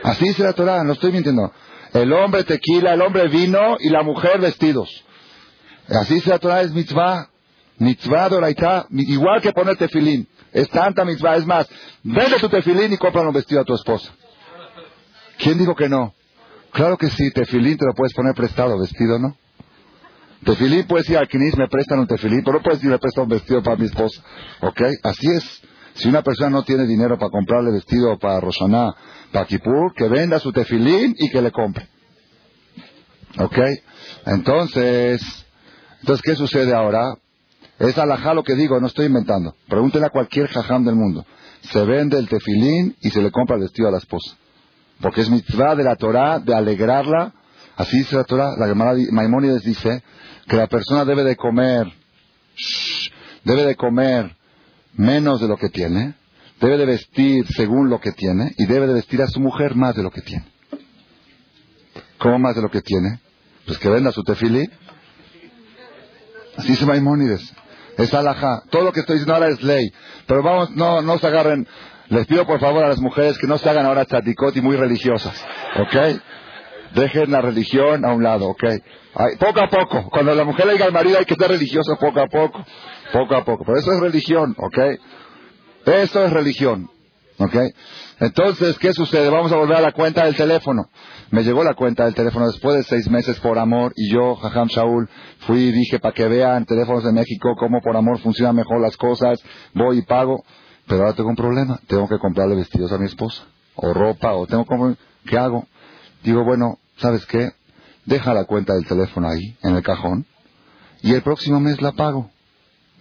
así 0.03 0.27
dice 0.29 0.43
la 0.43 0.53
Torah, 0.53 0.85
no 0.85 0.93
estoy 0.93 1.13
mintiendo, 1.13 1.51
el 1.95 2.13
hombre 2.13 2.45
tequila, 2.45 2.93
el 2.93 3.01
hombre 3.01 3.29
vino 3.29 3.79
y 3.81 3.89
la 3.89 4.03
mujer 4.03 4.43
vestidos, 4.43 5.05
así 5.89 6.17
dice 6.17 6.29
la 6.29 6.39
Torah, 6.39 6.61
es 6.61 6.71
mitzvah, 6.73 7.31
Mitzvah 7.79 8.29
doraita, 8.29 8.87
igual 8.91 9.41
que 9.41 9.53
poner 9.53 9.77
tefilín. 9.77 10.27
Es 10.53 10.69
tanta 10.69 11.05
mitzvah. 11.05 11.37
Es 11.37 11.47
más, 11.47 11.69
vende 12.03 12.39
tu 12.41 12.49
tefilín 12.49 12.93
y 12.93 12.97
compra 12.97 13.23
un 13.23 13.33
vestido 13.33 13.61
a 13.61 13.65
tu 13.65 13.75
esposa. 13.75 14.13
¿Quién 15.39 15.59
dijo 15.59 15.77
que 15.77 15.89
no? 15.89 16.13
Claro 16.73 16.97
que 16.97 17.09
sí, 17.09 17.31
tefilín 17.31 17.79
te 17.79 17.87
lo 17.87 17.95
puedes 17.95 18.13
poner 18.15 18.35
prestado, 18.35 18.79
vestido, 18.79 19.19
¿no? 19.19 19.37
Tefilín 20.45 20.87
puedes 20.87 21.09
ir 21.11 21.19
al 21.19 21.29
Kinis, 21.29 21.57
me 21.57 21.69
prestan 21.69 21.99
un 21.99 22.07
tefilín, 22.07 22.43
pero 22.45 22.59
no 22.59 22.63
puedes 22.63 22.83
ir 22.83 22.91
me 22.91 22.99
prestar 22.99 23.25
un 23.25 23.31
vestido 23.31 23.63
para 23.63 23.77
mi 23.77 23.87
esposa. 23.87 24.23
¿Ok? 24.61 24.81
Así 25.03 25.27
es. 25.33 25.45
Si 25.95 26.09
una 26.09 26.23
persona 26.23 26.51
no 26.51 26.63
tiene 26.63 26.87
dinero 26.87 27.19
para 27.19 27.31
comprarle 27.31 27.73
vestido 27.73 28.17
para 28.19 28.41
Roshaná, 28.41 28.95
para 29.33 29.47
Kippur, 29.47 29.93
que 29.95 30.09
venda 30.09 30.39
su 30.39 30.53
tefilín 30.53 31.15
y 31.19 31.29
que 31.31 31.43
le 31.43 31.51
compre. 31.51 31.89
¿Ok? 33.39 33.59
Entonces, 34.27 35.21
entonces, 36.01 36.23
¿qué 36.23 36.37
sucede 36.37 36.73
ahora? 36.73 37.15
Es 37.79 37.97
alajá 37.99 38.35
lo 38.35 38.43
que 38.43 38.55
digo, 38.55 38.81
no 38.81 38.87
estoy 38.87 39.07
inventando. 39.07 39.55
Pregúntenle 39.69 40.07
a 40.07 40.11
cualquier 40.11 40.49
jajam 40.49 40.85
del 40.85 40.95
mundo. 40.95 41.25
Se 41.63 41.85
vende 41.85 42.19
el 42.19 42.29
tefilín 42.29 42.97
y 43.01 43.11
se 43.11 43.23
le 43.23 43.31
compra 43.31 43.57
el 43.57 43.63
vestido 43.63 43.89
a 43.89 43.93
la 43.93 43.99
esposa. 43.99 44.37
Porque 45.01 45.21
es 45.21 45.31
mitzvah 45.31 45.75
de 45.75 45.85
la 45.85 45.97
Torah 45.97 46.39
de 46.39 46.55
alegrarla. 46.55 47.35
Así 47.79 47.99
dice 47.99 48.17
la 48.17 48.25
Torah. 48.25 48.57
La 48.59 48.67
Gemara 48.67 48.93
Maimónides 49.13 49.63
dice 49.63 50.03
que 50.49 50.57
la 50.57 50.67
persona 50.67 51.05
debe 51.05 51.23
de 51.23 51.37
comer, 51.37 51.87
debe 53.45 53.65
de 53.65 53.77
comer 53.77 54.37
menos 54.95 55.41
de 55.41 55.47
lo 55.47 55.57
que 55.57 55.69
tiene, 55.69 56.15
debe 56.61 56.77
de 56.77 56.87
vestir 56.87 57.47
según 57.55 57.89
lo 57.89 58.01
que 58.01 58.11
tiene 58.11 58.53
y 58.59 58.67
debe 58.67 58.89
de 58.89 58.95
vestir 58.95 59.23
a 59.23 59.29
su 59.29 59.39
mujer 59.39 59.77
más 59.77 59.95
de 59.95 60.03
lo 60.03 60.11
que 60.11 60.23
tiene. 60.23 60.45
¿Cómo 62.19 62.41
más 62.41 62.57
de 62.57 62.63
lo 62.63 62.69
que 62.69 62.83
tiene? 62.83 63.21
Pues 63.65 63.79
que 63.79 63.89
venda 63.89 64.11
su 64.11 64.25
tefilín. 64.25 64.73
Así 66.57 66.71
dice 66.71 66.85
Maimónides. 66.85 67.55
Es 67.97 68.13
alajá. 68.13 68.65
Todo 68.71 68.83
lo 68.83 68.93
que 68.93 69.01
estoy 69.01 69.15
diciendo 69.19 69.35
ahora 69.35 69.55
es 69.55 69.63
ley. 69.63 69.93
Pero 70.27 70.43
vamos, 70.43 70.71
no, 70.73 71.01
no 71.01 71.17
se 71.19 71.29
agarren. 71.29 71.65
Les 72.09 72.27
pido 72.27 72.45
por 72.45 72.59
favor 72.59 72.85
a 72.85 72.89
las 72.89 72.99
mujeres 72.99 73.39
que 73.39 73.47
no 73.47 73.57
se 73.57 73.71
hagan 73.71 73.87
ahora 73.87 74.05
chaticot 74.05 74.57
y 74.57 74.63
muy 74.63 74.75
religiosas. 74.75 75.45
¿Ok? 75.79 76.21
Dejen 76.95 77.31
la 77.31 77.41
religión 77.41 78.05
a 78.05 78.13
un 78.13 78.23
lado, 78.23 78.49
¿ok? 78.49 78.65
poco 79.39 79.61
a 79.61 79.69
poco. 79.69 80.09
Cuando 80.11 80.35
la 80.35 80.45
mujer 80.45 80.67
le 80.67 80.75
diga 80.75 80.87
al 80.87 80.93
marido 80.93 81.19
hay 81.19 81.25
que 81.25 81.35
ser 81.35 81.49
religioso 81.49 81.97
poco 81.97 82.21
a 82.21 82.27
poco. 82.29 82.65
Poco 83.13 83.35
a 83.35 83.45
poco. 83.45 83.65
Pero 83.65 83.79
eso 83.79 83.93
es 83.93 84.01
religión, 84.01 84.55
¿ok? 84.57 84.79
Eso 85.87 86.25
es 86.25 86.33
religión. 86.33 86.89
¿Ok? 87.39 87.55
Entonces, 88.21 88.77
¿qué 88.79 88.93
sucede? 88.93 89.29
Vamos 89.31 89.53
a 89.53 89.57
volver 89.57 89.77
a 89.77 89.81
la 89.81 89.93
cuenta 89.93 90.25
del 90.25 90.35
teléfono. 90.35 90.87
Me 91.31 91.45
llegó 91.45 91.63
la 91.63 91.75
cuenta 91.75 92.05
del 92.05 92.15
teléfono 92.15 92.47
después 92.47 92.75
de 92.77 92.83
seis 92.83 93.09
meses 93.09 93.39
por 93.39 93.59
amor 93.59 93.93
y 93.95 94.13
yo, 94.13 94.35
Jajam 94.35 94.67
Shaul, 94.67 95.09
fui 95.41 95.59
y 95.59 95.73
dije 95.73 96.01
para 96.01 96.15
que 96.15 96.27
vean 96.27 96.65
teléfonos 96.65 97.05
de 97.05 97.13
México 97.13 97.55
cómo 97.57 97.81
por 97.81 97.97
amor 97.97 98.19
funcionan 98.19 98.57
mejor 98.57 98.81
las 98.81 98.97
cosas, 98.97 99.41
voy 99.73 99.99
y 99.99 100.03
pago. 100.03 100.43
Pero 100.89 101.03
ahora 101.03 101.15
tengo 101.15 101.29
un 101.29 101.37
problema. 101.37 101.79
Tengo 101.87 102.09
que 102.09 102.19
comprarle 102.19 102.57
vestidos 102.57 102.91
a 102.93 102.99
mi 102.99 103.07
esposa. 103.07 103.45
O 103.77 103.93
ropa, 103.93 104.33
o 104.35 104.47
tengo 104.47 104.65
que... 104.65 104.97
¿Qué 105.29 105.39
hago? 105.39 105.67
Digo, 106.23 106.45
bueno, 106.45 106.79
¿sabes 106.97 107.25
qué? 107.27 107.51
Deja 108.05 108.35
la 108.35 108.45
cuenta 108.45 108.75
del 108.75 108.87
teléfono 108.87 109.29
ahí, 109.29 109.57
en 109.63 109.77
el 109.77 109.83
cajón, 109.83 110.27
y 111.03 111.15
el 111.15 111.23
próximo 111.23 111.61
mes 111.61 111.81
la 111.83 111.93
pago. 111.93 112.31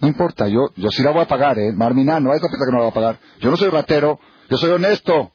No 0.00 0.08
importa, 0.08 0.46
yo, 0.46 0.68
yo 0.76 0.90
sí 0.90 1.02
la 1.02 1.10
voy 1.10 1.22
a 1.22 1.28
pagar, 1.28 1.58
¿eh? 1.58 1.72
Marmina, 1.72 2.20
no 2.20 2.30
hay 2.30 2.38
otra 2.38 2.50
que 2.50 2.72
no 2.72 2.78
la 2.78 2.84
va 2.84 2.90
a 2.90 2.94
pagar. 2.94 3.18
Yo 3.40 3.50
no 3.50 3.56
soy 3.56 3.68
ratero, 3.68 4.20
yo 4.48 4.56
soy 4.56 4.70
honesto. 4.70 5.32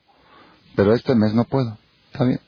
Pero 0.75 0.93
este 0.93 1.13
mes 1.15 1.33
no 1.33 1.43
puedo. 1.43 1.77
Está 2.11 2.23
bien. 2.23 2.39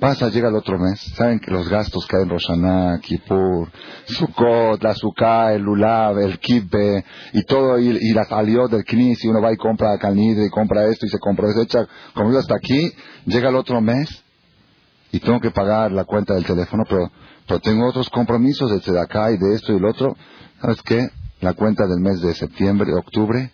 Pasa, 0.00 0.30
llega 0.30 0.48
el 0.48 0.56
otro 0.56 0.78
mes. 0.78 0.98
Saben 1.14 1.40
que 1.40 1.50
los 1.50 1.68
gastos 1.68 2.06
que 2.06 2.16
hay 2.16 2.22
en 2.22 2.30
Roshaná, 2.30 2.98
Kippur, 3.02 3.70
Sukkot, 4.06 4.82
la 4.82 4.94
Sukkah, 4.94 5.52
el 5.52 5.60
Lulav, 5.60 6.18
el 6.18 6.38
Kibbe, 6.38 7.04
y 7.34 7.42
todo, 7.42 7.78
y, 7.78 7.88
y 7.88 8.14
la 8.14 8.24
del 8.24 8.84
Knis, 8.84 9.22
y 9.22 9.28
uno 9.28 9.42
va 9.42 9.52
y 9.52 9.56
compra 9.56 9.98
Calnide, 9.98 10.46
y 10.46 10.48
compra 10.48 10.86
esto, 10.86 11.04
y 11.04 11.10
se 11.10 11.18
compra 11.18 11.50
eso, 11.50 11.60
echa 11.60 11.86
comida 12.14 12.38
hasta 12.38 12.54
aquí, 12.54 12.90
llega 13.26 13.50
el 13.50 13.56
otro 13.56 13.82
mes, 13.82 14.08
y 15.12 15.20
tengo 15.20 15.40
que 15.40 15.50
pagar 15.50 15.92
la 15.92 16.04
cuenta 16.04 16.34
del 16.34 16.44
teléfono, 16.44 16.84
pero, 16.88 17.10
pero 17.46 17.60
tengo 17.60 17.88
otros 17.88 18.08
compromisos 18.10 18.70
de 18.70 19.00
acá 19.00 19.30
y 19.30 19.38
de 19.38 19.54
esto 19.54 19.72
y 19.72 19.76
el 19.76 19.84
otro. 19.84 20.16
¿Sabes 20.60 20.82
qué? 20.82 21.08
La 21.40 21.54
cuenta 21.54 21.86
del 21.86 22.00
mes 22.00 22.20
de 22.20 22.34
septiembre, 22.34 22.92
octubre, 22.94 23.50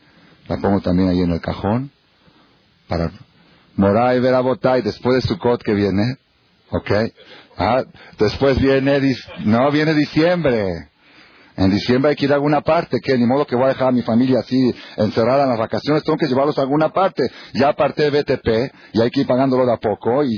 la 0.48 0.57
pongo 0.59 0.80
también 0.80 1.09
ahí 1.09 1.20
en 1.20 1.32
el 1.32 1.40
cajón, 1.40 1.90
para 2.88 3.11
Moray, 3.76 4.18
y 4.18 4.82
después 4.82 5.16
de 5.22 5.28
Sukkot 5.28 5.62
que 5.62 5.74
viene, 5.74 6.16
¿ok? 6.70 6.90
Ah, 7.59 7.84
después 8.18 8.59
viene, 8.59 9.14
no, 9.44 9.70
viene 9.70 9.94
diciembre. 9.94 10.90
En 11.57 11.70
diciembre 11.70 12.11
hay 12.11 12.16
que 12.16 12.26
ir 12.26 12.32
a 12.32 12.34
alguna 12.34 12.61
parte, 12.61 12.98
que 13.02 13.16
ni 13.16 13.24
modo 13.24 13.46
que 13.46 13.57
voy 13.57 13.64
a 13.64 13.68
dejar 13.68 13.88
a 13.88 13.92
mi 13.92 14.02
familia 14.02 14.40
así 14.40 14.74
encerrada 14.96 15.44
en 15.44 15.50
las 15.50 15.59
vacaciones, 15.59 16.04
tengo 16.04 16.18
que 16.18 16.26
llevarlos 16.26 16.59
a 16.59 16.62
alguna 16.62 16.90
parte. 16.90 17.22
Ya 17.54 17.68
aparté 17.70 18.11
BTP 18.11 18.72
y 18.92 19.00
hay 19.00 19.11
que 19.11 19.20
ir 19.20 19.26
pagándolo 19.26 19.64
de 19.64 19.72
a 19.72 19.78
poco 19.78 20.22
y, 20.22 20.28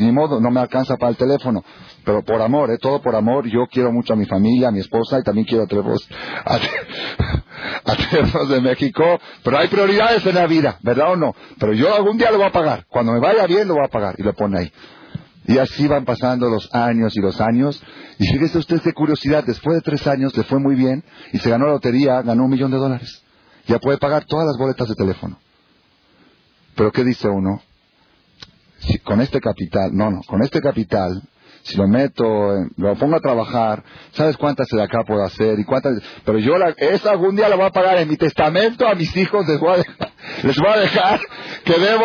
ni 0.00 0.12
modo, 0.12 0.38
no 0.38 0.50
me 0.50 0.60
alcanza 0.60 0.96
para 0.96 1.10
el 1.10 1.16
teléfono. 1.16 1.64
Pero 2.04 2.22
por 2.22 2.42
amor, 2.42 2.70
¿eh? 2.70 2.78
todo 2.78 3.00
por 3.00 3.16
amor, 3.16 3.46
yo 3.48 3.66
quiero 3.70 3.90
mucho 3.90 4.12
a 4.12 4.16
mi 4.16 4.26
familia, 4.26 4.68
a 4.68 4.70
mi 4.70 4.80
esposa 4.80 5.18
y 5.18 5.22
también 5.22 5.46
quiero 5.46 5.64
a 5.64 5.66
teléfonos, 5.66 6.06
a, 6.44 6.58
de 8.48 8.60
México. 8.60 9.18
Pero 9.42 9.58
hay 9.58 9.68
prioridades 9.68 10.26
en 10.26 10.34
la 10.34 10.46
vida, 10.46 10.78
¿verdad 10.82 11.12
o 11.12 11.16
no? 11.16 11.34
Pero 11.58 11.72
yo 11.72 11.94
algún 11.94 12.18
día 12.18 12.30
lo 12.30 12.36
voy 12.36 12.48
a 12.48 12.52
pagar. 12.52 12.84
Cuando 12.88 13.12
me 13.12 13.20
vaya 13.20 13.46
bien 13.46 13.66
lo 13.66 13.74
voy 13.74 13.84
a 13.86 13.88
pagar 13.88 14.14
y 14.18 14.22
lo 14.22 14.34
pone 14.34 14.58
ahí. 14.58 14.72
Y 15.48 15.58
así 15.58 15.86
van 15.86 16.04
pasando 16.04 16.48
los 16.48 16.68
años 16.74 17.16
y 17.16 17.20
los 17.20 17.40
años. 17.40 17.82
Y 18.18 18.26
fíjese 18.26 18.58
usted 18.58 18.80
qué 18.82 18.92
curiosidad, 18.92 19.44
después 19.44 19.76
de 19.76 19.82
tres 19.82 20.06
años 20.06 20.36
le 20.36 20.44
fue 20.44 20.58
muy 20.58 20.74
bien 20.74 21.04
y 21.32 21.38
se 21.38 21.50
ganó 21.50 21.66
la 21.66 21.72
lotería, 21.72 22.22
ganó 22.22 22.44
un 22.44 22.50
millón 22.50 22.70
de 22.70 22.78
dólares. 22.78 23.22
Ya 23.66 23.78
puede 23.78 23.98
pagar 23.98 24.24
todas 24.24 24.46
las 24.46 24.56
boletas 24.58 24.88
de 24.88 24.94
teléfono. 24.94 25.38
Pero 26.74 26.92
¿qué 26.92 27.04
dice 27.04 27.28
uno? 27.28 27.62
Si 28.78 28.98
con 28.98 29.20
este 29.20 29.40
capital, 29.40 29.90
no, 29.94 30.10
no, 30.10 30.20
con 30.26 30.42
este 30.42 30.60
capital, 30.60 31.22
si 31.66 31.76
lo 31.76 31.88
meto, 31.88 32.24
lo 32.76 32.94
pongo 32.94 33.16
a 33.16 33.20
trabajar, 33.20 33.82
¿sabes 34.12 34.36
cuántas 34.36 34.68
de 34.68 34.80
acá 34.80 35.00
puedo 35.04 35.24
hacer? 35.24 35.58
y 35.58 35.64
cuántas 35.64 36.00
Pero 36.24 36.38
yo 36.38 36.56
la, 36.56 36.70
esa 36.76 37.10
algún 37.10 37.34
día 37.34 37.48
la 37.48 37.56
voy 37.56 37.66
a 37.66 37.70
pagar 37.70 37.98
en 37.98 38.08
mi 38.08 38.16
testamento 38.16 38.86
a 38.86 38.94
mis 38.94 39.14
hijos, 39.16 39.46
les 39.48 39.58
voy 39.58 39.72
a 39.72 39.76
dejar, 39.78 40.12
les 40.44 40.56
voy 40.56 40.70
a 40.70 40.76
dejar 40.76 41.20
que 41.64 41.78
debo 41.78 42.04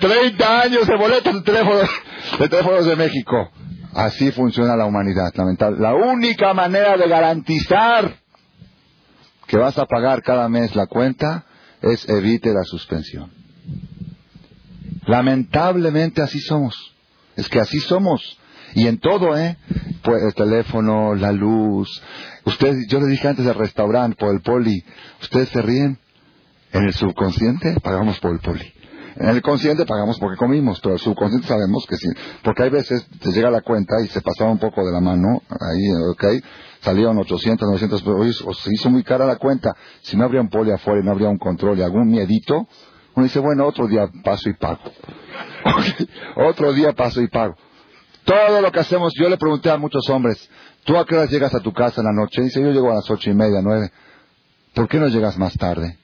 30 0.00 0.60
años 0.62 0.86
de 0.86 0.96
boletas 0.96 1.34
de 1.34 1.40
teléfonos, 1.42 1.90
de 2.38 2.48
teléfonos 2.48 2.86
de 2.86 2.96
México. 2.96 3.50
Así 3.92 4.30
funciona 4.30 4.76
la 4.76 4.86
humanidad, 4.86 5.30
lamentable. 5.34 5.78
La 5.78 5.94
única 5.94 6.54
manera 6.54 6.96
de 6.96 7.06
garantizar 7.06 8.14
que 9.46 9.58
vas 9.58 9.76
a 9.76 9.84
pagar 9.84 10.22
cada 10.22 10.48
mes 10.48 10.74
la 10.74 10.86
cuenta 10.86 11.44
es 11.82 12.08
evite 12.08 12.54
la 12.54 12.62
suspensión. 12.62 13.30
Lamentablemente 15.06 16.22
así 16.22 16.40
somos. 16.40 16.94
Es 17.36 17.48
que 17.48 17.60
así 17.60 17.78
somos. 17.80 18.39
Y 18.74 18.86
en 18.86 18.98
todo, 18.98 19.36
¿eh? 19.36 19.56
Pues 20.02 20.22
el 20.22 20.34
teléfono, 20.34 21.14
la 21.14 21.32
luz. 21.32 22.02
Ustedes, 22.44 22.86
yo 22.88 23.00
les 23.00 23.08
dije 23.08 23.28
antes 23.28 23.44
del 23.44 23.54
restaurante, 23.54 24.16
por 24.18 24.34
el 24.34 24.40
poli. 24.40 24.84
¿Ustedes 25.20 25.48
se 25.50 25.62
ríen? 25.62 25.98
En 26.72 26.84
el 26.84 26.94
subconsciente 26.94 27.76
pagamos 27.82 28.20
por 28.20 28.32
el 28.32 28.38
poli. 28.38 28.72
En 29.16 29.28
el 29.28 29.42
consciente 29.42 29.84
pagamos 29.86 30.18
porque 30.20 30.36
comimos, 30.36 30.80
pero 30.80 30.94
el 30.94 31.00
subconsciente 31.00 31.48
sabemos 31.48 31.84
que 31.88 31.96
sí. 31.96 32.08
Porque 32.42 32.62
hay 32.62 32.70
veces 32.70 33.06
te 33.20 33.32
llega 33.32 33.50
la 33.50 33.60
cuenta 33.60 33.96
y 34.04 34.08
se 34.08 34.20
pasaba 34.20 34.50
un 34.50 34.58
poco 34.58 34.84
de 34.84 34.92
la 34.92 35.00
mano, 35.00 35.42
ahí, 35.48 35.90
ok, 36.12 36.24
salieron 36.80 37.18
800, 37.18 37.66
900, 37.66 38.02
pero 38.02 38.32
se 38.54 38.70
hizo 38.72 38.88
muy 38.88 39.02
cara 39.02 39.26
la 39.26 39.36
cuenta. 39.36 39.74
Si 40.02 40.16
no 40.16 40.24
habría 40.24 40.40
un 40.40 40.48
poli 40.48 40.70
afuera 40.70 41.00
y 41.00 41.04
no 41.04 41.10
habría 41.10 41.28
un 41.28 41.38
control 41.38 41.78
y 41.78 41.82
algún 41.82 42.08
miedito, 42.08 42.68
uno 43.14 43.24
dice, 43.24 43.40
bueno, 43.40 43.66
otro 43.66 43.88
día 43.88 44.08
paso 44.22 44.48
y 44.48 44.54
pago. 44.54 44.80
Otro 46.36 46.72
día 46.72 46.92
paso 46.92 47.20
y 47.20 47.28
pago. 47.28 47.54
Todo 48.24 48.60
lo 48.60 48.70
que 48.70 48.80
hacemos, 48.80 49.12
yo 49.14 49.28
le 49.28 49.36
pregunté 49.36 49.70
a 49.70 49.76
muchos 49.76 50.08
hombres, 50.08 50.48
¿tú 50.84 50.96
a 50.96 51.04
qué 51.04 51.16
hora 51.16 51.26
llegas 51.26 51.54
a 51.54 51.60
tu 51.60 51.72
casa 51.72 52.00
en 52.00 52.06
la 52.06 52.12
noche? 52.12 52.42
Dice, 52.42 52.60
yo 52.60 52.70
llego 52.70 52.90
a 52.90 52.96
las 52.96 53.10
ocho 53.10 53.30
y 53.30 53.34
media, 53.34 53.60
nueve. 53.62 53.90
¿Por 54.74 54.88
qué 54.88 54.98
no 54.98 55.08
llegas 55.08 55.36
más 55.38 55.54
tarde? 55.54 55.98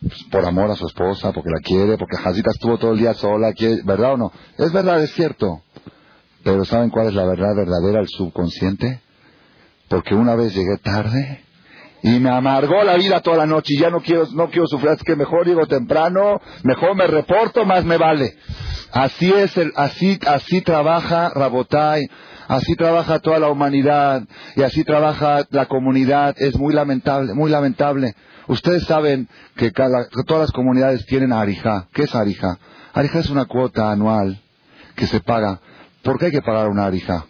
Pues, 0.00 0.24
por 0.30 0.44
amor 0.44 0.70
a 0.70 0.76
su 0.76 0.86
esposa, 0.86 1.32
porque 1.32 1.50
la 1.50 1.60
quiere, 1.60 1.98
porque 1.98 2.16
Jazita 2.16 2.50
estuvo 2.52 2.78
todo 2.78 2.92
el 2.92 2.98
día 2.98 3.14
sola, 3.14 3.52
¿verdad 3.84 4.14
o 4.14 4.16
no? 4.16 4.32
Es 4.56 4.72
verdad, 4.72 5.02
es 5.02 5.12
cierto. 5.12 5.62
Pero 6.44 6.64
¿saben 6.64 6.90
cuál 6.90 7.08
es 7.08 7.14
la 7.14 7.24
verdad 7.24 7.54
verdadera, 7.56 8.00
el 8.00 8.08
subconsciente? 8.08 9.00
Porque 9.88 10.14
una 10.14 10.36
vez 10.36 10.54
llegué 10.54 10.76
tarde 10.78 11.44
y 12.02 12.20
me 12.20 12.30
amargó 12.30 12.82
la 12.84 12.96
vida 12.96 13.20
toda 13.20 13.38
la 13.38 13.46
noche 13.46 13.74
y 13.74 13.80
ya 13.80 13.90
no 13.90 14.00
quiero, 14.00 14.26
no 14.32 14.50
quiero 14.50 14.66
sufrir, 14.66 14.92
es 14.92 15.02
que 15.02 15.16
mejor 15.16 15.46
llego 15.46 15.66
temprano, 15.66 16.40
mejor 16.62 16.94
me 16.94 17.06
reporto, 17.06 17.64
más 17.64 17.84
me 17.84 17.96
vale. 17.96 18.36
Así 18.92 19.30
es, 19.32 19.56
el, 19.56 19.72
así, 19.76 20.18
así 20.26 20.60
trabaja 20.62 21.30
Rabotai, 21.30 22.08
así 22.46 22.74
trabaja 22.76 23.18
toda 23.18 23.38
la 23.38 23.48
humanidad 23.48 24.22
y 24.56 24.62
así 24.62 24.84
trabaja 24.84 25.44
la 25.50 25.66
comunidad. 25.66 26.34
Es 26.38 26.56
muy 26.56 26.72
lamentable, 26.72 27.34
muy 27.34 27.50
lamentable. 27.50 28.14
Ustedes 28.46 28.84
saben 28.84 29.28
que, 29.56 29.70
todas 29.72 30.08
las 30.40 30.52
comunidades 30.52 31.04
tienen 31.06 31.32
arija. 31.32 31.88
¿Qué 31.92 32.04
es 32.04 32.14
arija? 32.14 32.58
Arija 32.94 33.18
es 33.18 33.28
una 33.28 33.44
cuota 33.44 33.90
anual 33.90 34.40
que 34.96 35.06
se 35.06 35.20
paga. 35.20 35.60
¿Por 36.02 36.18
qué 36.18 36.26
hay 36.26 36.32
que 36.32 36.42
pagar 36.42 36.68
una 36.68 36.86
arija? 36.86 37.26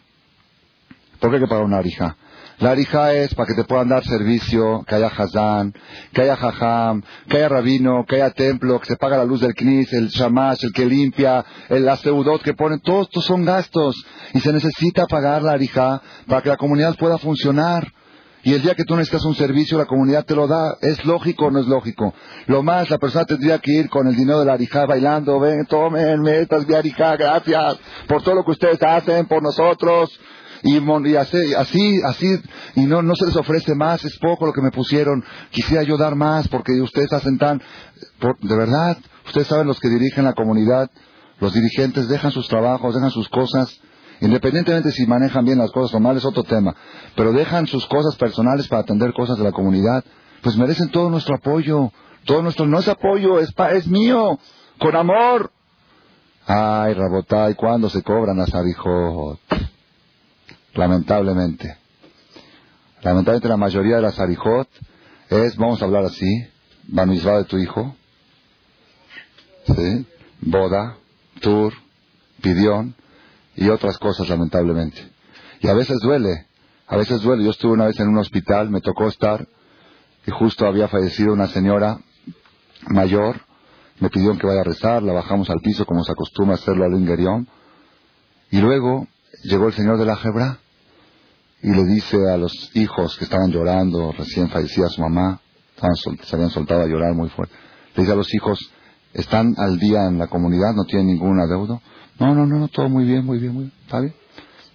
¿Por 1.19 1.31
qué 1.31 1.37
hay 1.37 1.43
que 1.43 1.49
pagar 1.49 1.64
una 1.64 1.79
arija? 1.79 2.16
La 2.61 2.73
arija 2.73 3.15
es 3.15 3.33
para 3.37 3.47
que 3.47 3.55
te 3.55 3.63
puedan 3.63 3.89
dar 3.89 4.03
servicio, 4.05 4.85
que 4.89 4.97
haya 4.97 5.07
hazán, 5.07 5.73
que 6.13 6.23
haya 6.23 6.35
jajam, 6.35 7.03
que 7.29 7.37
haya 7.37 7.49
rabino, 7.49 8.05
que 8.05 8.17
haya 8.17 8.31
templo, 8.31 8.81
que 8.81 8.87
se 8.87 8.97
paga 8.97 9.17
la 9.17 9.25
luz 9.25 9.41
del 9.41 9.55
knis, 9.55 9.93
el 9.93 10.09
shamash, 10.09 10.65
el 10.65 10.73
que 10.73 10.85
limpia, 10.85 11.45
el 11.69 11.89
aseudot 11.89 12.43
que 12.43 12.55
ponen, 12.55 12.81
todos 12.81 13.07
estos 13.07 13.25
son 13.27 13.45
gastos. 13.45 13.95
Y 14.35 14.41
se 14.41 14.53
necesita 14.53 15.07
pagar 15.07 15.43
la 15.43 15.53
arija 15.53 16.03
para 16.27 16.43
que 16.43 16.49
la 16.49 16.57
comunidad 16.57 16.97
pueda 16.97 17.17
funcionar. 17.19 17.93
Y 18.43 18.55
el 18.55 18.63
día 18.63 18.75
que 18.75 18.85
tú 18.85 18.97
necesitas 18.97 19.25
un 19.25 19.37
servicio, 19.37 19.79
la 19.79 19.87
comunidad 19.87 20.25
te 20.25 20.35
lo 20.35 20.49
da. 20.49 20.79
¿Es 20.81 21.05
lógico 21.05 21.47
o 21.47 21.51
no 21.53 21.61
es 21.61 21.67
lógico? 21.67 22.13
Lo 22.47 22.65
más, 22.65 22.91
la 22.91 22.99
persona 22.99 23.25
tendría 23.25 23.61
que 23.61 23.73
ir 23.73 23.89
con 23.89 24.09
el 24.09 24.17
dinero 24.17 24.41
de 24.41 24.47
la 24.47 24.55
arija 24.55 24.85
bailando. 24.85 25.39
Ven, 25.39 25.65
tomen, 25.67 26.23
metas 26.23 26.67
mi 26.67 26.75
arija, 26.75 27.17
gracias 27.17 27.79
por 28.09 28.23
todo 28.25 28.35
lo 28.35 28.45
que 28.45 28.51
ustedes 28.51 28.83
hacen 28.83 29.27
por 29.27 29.45
nosotros 29.45 30.11
y, 30.63 31.17
así, 31.17 31.55
así, 31.55 32.01
así, 32.05 32.41
y 32.75 32.87
no, 32.87 33.03
no 33.03 33.15
se 33.15 33.27
les 33.27 33.37
ofrece 33.37 33.75
más, 33.75 34.05
es 34.05 34.19
poco 34.19 34.47
lo 34.47 34.53
que 34.53 34.63
me 34.63 34.71
pusieron, 34.71 35.25
quisiera 35.51 35.83
yo 35.83 35.97
dar 35.97 36.15
más 36.15 36.49
porque 36.49 36.81
ustedes 36.81 37.13
hacen 37.13 37.39
tan, 37.39 37.61
de 37.61 38.57
verdad, 38.57 38.99
ustedes 39.27 39.47
saben 39.47 39.67
los 39.67 39.81
que 39.81 39.89
dirigen 39.89 40.25
la 40.25 40.33
comunidad, 40.33 40.91
los 41.41 41.53
dirigentes 41.53 42.09
dejan 42.09 42.33
sus 42.33 42.49
trabajos, 42.49 42.95
dejan 42.95 43.11
sus 43.11 43.29
cosas, 43.29 43.81
independientemente 44.21 44.91
si 44.91 45.07
manejan 45.07 45.45
bien 45.45 45.59
las 45.59 45.71
cosas 45.71 45.95
o 45.95 46.01
mal 46.01 46.17
es 46.17 46.25
otro 46.25 46.43
tema, 46.43 46.75
pero 47.15 47.33
dejan 47.33 47.67
sus 47.67 47.87
cosas 47.87 48.17
personales 48.17 48.67
para 48.69 48.83
atender 48.83 49.13
cosas 49.13 49.39
de 49.39 49.45
la 49.45 49.53
comunidad, 49.53 50.05
pues 50.43 50.57
merecen 50.57 50.91
todo 50.91 51.11
nuestro 51.11 51.37
apoyo, 51.37 51.93
todo 52.25 52.43
nuestro, 52.43 52.67
no 52.67 52.79
es 52.79 52.89
apoyo, 52.89 53.39
es, 53.39 53.55
es 53.73 53.87
mío, 53.87 54.39
con 54.79 54.97
amor. 54.97 55.53
Ay, 56.47 56.95
Rabotay, 56.95 57.55
¿cuándo 57.55 57.91
se 57.91 58.03
cobran 58.03 58.41
a 58.41 58.47
Sabijot? 58.47 59.39
Lamentablemente. 60.75 61.77
Lamentablemente 63.03 63.49
la 63.49 63.57
mayoría 63.57 63.97
de 63.97 64.03
las 64.03 64.19
arijot 64.19 64.69
es, 65.31 65.57
vamos 65.57 65.81
a 65.81 65.85
hablar 65.85 66.05
así, 66.05 66.49
Bamisba 66.91 67.39
de 67.39 67.45
tu 67.45 67.59
hijo, 67.59 67.95
¿sí? 69.66 70.07
boda, 70.41 70.97
tour, 71.41 71.75
pidión 72.41 72.95
y 73.57 73.69
otras 73.69 73.99
cosas 73.99 74.29
lamentablemente. 74.29 74.99
Y 75.61 75.69
a 75.69 75.75
veces 75.75 75.99
duele, 76.01 76.47
a 76.87 76.97
veces 76.97 77.21
duele. 77.21 77.45
Yo 77.45 77.51
estuve 77.51 77.73
una 77.73 77.87
vez 77.87 78.01
en 78.01 78.09
un 78.09 78.19
hospital, 78.19 78.71
me 78.71 78.81
tocó 78.81 79.09
estar 79.09 79.47
y 80.27 80.31
justo 80.31 80.66
había 80.66 80.89
fallecido 80.89 81.33
una 81.33 81.49
señora 81.49 81.99
mayor, 82.89 83.41
me 84.01 84.09
pidieron 84.09 84.39
que 84.39 84.47
vaya 84.47 84.61
a 84.61 84.64
rezar, 84.64 85.03
la 85.03 85.12
bajamos 85.12 85.51
al 85.51 85.61
piso 85.61 85.85
como 85.85 86.05
se 86.05 86.12
acostumbra 86.12 86.55
hacerlo 86.55 86.85
al 86.85 86.95
ingerión 86.95 87.49
y 88.51 88.61
luego 88.61 89.07
llegó 89.49 89.66
el 89.66 89.72
señor 89.72 89.99
de 89.99 90.05
la 90.05 90.16
Jebra 90.16 90.59
y 91.62 91.70
le 91.70 91.84
dice 91.84 92.16
a 92.32 92.36
los 92.36 92.70
hijos 92.74 93.16
que 93.16 93.24
estaban 93.24 93.51
llorando, 93.51 94.12
recién 94.12 94.49
fallecía 94.49 94.88
su 94.88 95.01
mamá, 95.01 95.40
se 96.22 96.36
habían 96.36 96.51
soltado 96.51 96.82
a 96.82 96.86
llorar 96.86 97.14
muy 97.14 97.28
fuerte, 97.30 97.55
le 97.94 98.03
dice 98.03 98.12
a 98.12 98.16
los 98.16 98.32
hijos, 98.34 98.59
¿están 99.12 99.55
al 99.59 99.78
día 99.78 100.07
en 100.07 100.18
la 100.18 100.28
comunidad? 100.28 100.74
¿No 100.74 100.84
tienen 100.84 101.09
ningún 101.09 101.40
adeudo? 101.40 101.80
No, 102.18 102.34
no, 102.34 102.46
no, 102.46 102.59
no, 102.59 102.68
todo 102.68 102.88
muy 102.88 103.05
bien, 103.05 103.24
muy 103.24 103.38
bien, 103.38 103.55
muy 103.55 103.64
bien, 103.64 103.74
¿está 103.84 104.01
bien? 104.01 104.14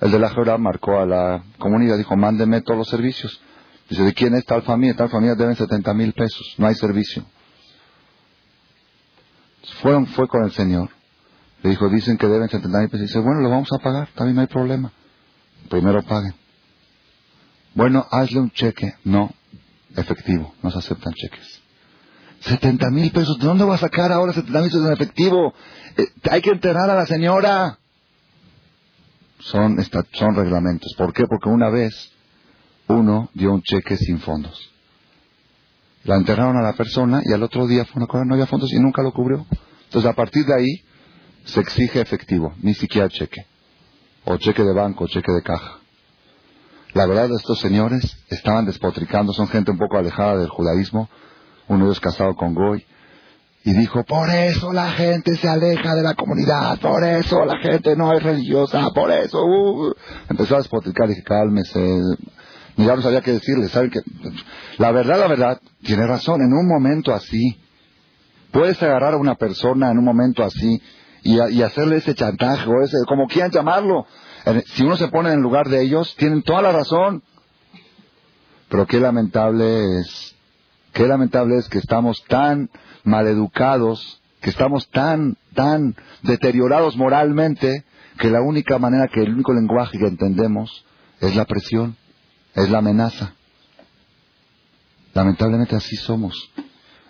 El 0.01 0.11
de 0.11 0.19
la 0.19 0.30
Jebra 0.30 0.57
marcó 0.57 0.99
a 0.99 1.05
la 1.05 1.43
comunidad, 1.59 1.97
dijo, 1.97 2.17
mándeme 2.17 2.61
todos 2.61 2.78
los 2.78 2.89
servicios. 2.89 3.39
Dice, 3.89 4.03
¿de 4.03 4.13
quién 4.13 4.34
es 4.34 4.45
tal 4.45 4.63
familia? 4.63 4.95
Tal 4.95 5.09
familia 5.09 5.36
deben 5.36 5.55
70 5.55 5.93
mil 5.93 6.13
pesos, 6.13 6.55
no 6.57 6.67
hay 6.67 6.76
servicio. 6.76 7.24
Fueron, 9.82 10.07
fue 10.07 10.28
con 10.28 10.43
el 10.43 10.51
Señor. 10.51 10.89
Le 11.64 11.70
dijo, 11.70 11.89
dicen 11.89 12.18
que 12.18 12.28
deben 12.28 12.49
70 12.49 12.78
mil 12.78 12.89
pesos. 12.89 13.07
Dice, 13.07 13.20
bueno, 13.20 13.41
lo 13.41 13.49
vamos 13.49 13.70
a 13.72 13.82
pagar, 13.82 14.09
también 14.16 14.36
no 14.36 14.41
hay 14.41 14.47
problema. 14.47 14.91
Primero 15.70 16.03
paguen. 16.03 16.36
Bueno, 17.74 18.05
hazle 18.11 18.41
un 18.41 18.51
cheque. 18.51 18.93
No, 19.05 19.32
efectivo, 19.95 20.53
no 20.61 20.70
se 20.70 20.78
aceptan 20.78 21.14
cheques. 21.14 21.61
70 22.41 22.89
mil 22.89 23.11
pesos, 23.11 23.39
¿de 23.39 23.45
dónde 23.45 23.64
va 23.64 23.76
a 23.76 23.78
sacar 23.78 24.11
ahora 24.11 24.34
70 24.34 24.59
mil 24.59 24.70
pesos 24.70 24.86
en 24.86 24.93
efectivo? 24.93 25.53
Eh, 25.95 26.05
hay 26.30 26.41
que 26.41 26.51
enterrar 26.51 26.89
a 26.89 26.95
la 26.95 27.05
señora. 27.05 27.80
Son, 29.39 29.78
son 30.11 30.36
reglamentos. 30.36 30.93
¿Por 30.97 31.14
qué? 31.14 31.26
Porque 31.28 31.47
una 31.47 31.70
vez 31.70 32.11
uno 32.88 33.30
dio 33.34 33.53
un 33.53 33.61
cheque 33.61 33.95
sin 33.95 34.20
fondos. 34.20 34.70
La 36.03 36.18
enterraron 36.18 36.57
a 36.57 36.61
la 36.61 36.74
persona 36.74 37.22
y 37.24 37.32
al 37.32 37.41
otro 37.43 37.66
día 37.66 37.86
fue 37.86 38.01
una 38.01 38.07
cosa, 38.07 38.26
no 38.26 38.34
había 38.34 38.47
fondos 38.47 38.72
y 38.74 38.80
nunca 38.80 39.01
lo 39.01 39.14
cubrió. 39.14 39.45
Entonces 39.86 40.11
a 40.11 40.14
partir 40.14 40.45
de 40.45 40.53
ahí 40.53 40.84
se 41.46 41.60
exige 41.60 42.02
efectivo, 42.02 42.54
ni 42.62 42.74
siquiera 42.74 43.10
cheque. 43.10 43.46
O 44.26 44.38
cheque 44.38 44.64
de 44.64 44.74
banco, 44.74 45.04
o 45.04 45.08
cheque 45.08 45.32
de 45.32 45.41
caja. 45.41 45.80
La 46.94 47.08
verdad, 47.08 47.30
estos 47.36 47.60
señores 47.60 48.18
estaban 48.30 48.66
despotricando, 48.66 49.34
son 49.34 49.48
gente 49.48 49.72
un 49.72 49.78
poco 49.78 49.98
alejada 49.98 50.38
del 50.38 50.50
judaísmo. 50.50 51.10
Uno 51.68 51.86
de 51.86 51.91
ellos 51.91 52.00
casado 52.00 52.36
con 52.36 52.54
Goy. 52.54 52.86
Y 53.66 53.74
dijo, 53.74 54.04
por 54.04 54.30
eso 54.30 54.74
la 54.74 54.91
gente 54.91 55.36
se 55.38 55.48
aleja 55.48 55.96
de 55.96 56.04
la 56.04 56.14
comunidad, 56.14 56.80
por 56.80 57.04
eso 57.04 57.46
la 57.46 57.58
gente 57.60 57.96
no 57.96 58.14
es 58.14 58.22
religiosa, 58.22 58.89
por 58.94 59.10
eso. 59.10 59.44
Uh". 59.44 59.94
Empezó 60.30 60.56
a 60.56 60.58
despotricar 60.60 61.08
y 61.08 61.14
dije, 61.14 61.24
cálmese. 61.24 61.80
Y 62.76 62.86
ya 62.86 62.96
no 62.96 63.02
sabía 63.02 63.22
qué 63.22 63.32
decirle. 63.32 63.70
¿Saben 63.70 63.89
que 63.89 64.02
La 64.78 64.91
verdad, 64.91 65.20
la 65.20 65.28
verdad, 65.28 65.62
tiene 65.82 66.06
razón. 66.06 66.41
En 66.41 66.54
un 66.54 66.68
momento 66.68 67.14
así, 67.14 67.58
puedes 68.52 68.82
agarrar 68.84 69.14
a 69.14 69.18
una 69.18 69.36
persona 69.36 69.89
en 69.89 69.98
un 69.98 70.06
momento 70.06 70.44
así 70.44 70.82
y, 71.24 71.61
hacerle 71.61 71.97
ese 71.97 72.15
chantaje 72.15 72.69
o 72.69 72.82
ese, 72.82 72.97
como 73.07 73.28
quieran 73.28 73.51
llamarlo. 73.51 74.05
Si 74.65 74.84
uno 74.84 74.97
se 74.97 75.07
pone 75.07 75.32
en 75.32 75.41
lugar 75.41 75.69
de 75.69 75.82
ellos, 75.82 76.15
tienen 76.17 76.43
toda 76.43 76.61
la 76.61 76.71
razón. 76.71 77.24
Pero 78.69 78.86
qué 78.86 78.99
lamentable 78.99 79.99
es, 79.99 80.36
qué 80.91 81.07
lamentable 81.07 81.57
es 81.57 81.69
que 81.69 81.78
estamos 81.78 82.24
tan 82.28 82.69
maleducados, 83.03 84.21
que 84.41 84.49
estamos 84.49 84.89
tan, 84.89 85.38
tan 85.53 85.95
deteriorados 86.24 86.97
moralmente, 86.97 87.86
que 88.19 88.30
la 88.30 88.41
única 88.41 88.78
manera, 88.80 89.07
que 89.07 89.21
el 89.21 89.34
único 89.34 89.53
lenguaje 89.53 89.97
que 89.97 90.07
entendemos 90.07 90.86
es 91.21 91.36
la 91.36 91.45
presión, 91.45 91.95
es 92.53 92.69
la 92.69 92.80
amenaza. 92.80 93.34
Lamentablemente 95.13 95.76
así 95.76 95.95
somos. 95.95 96.51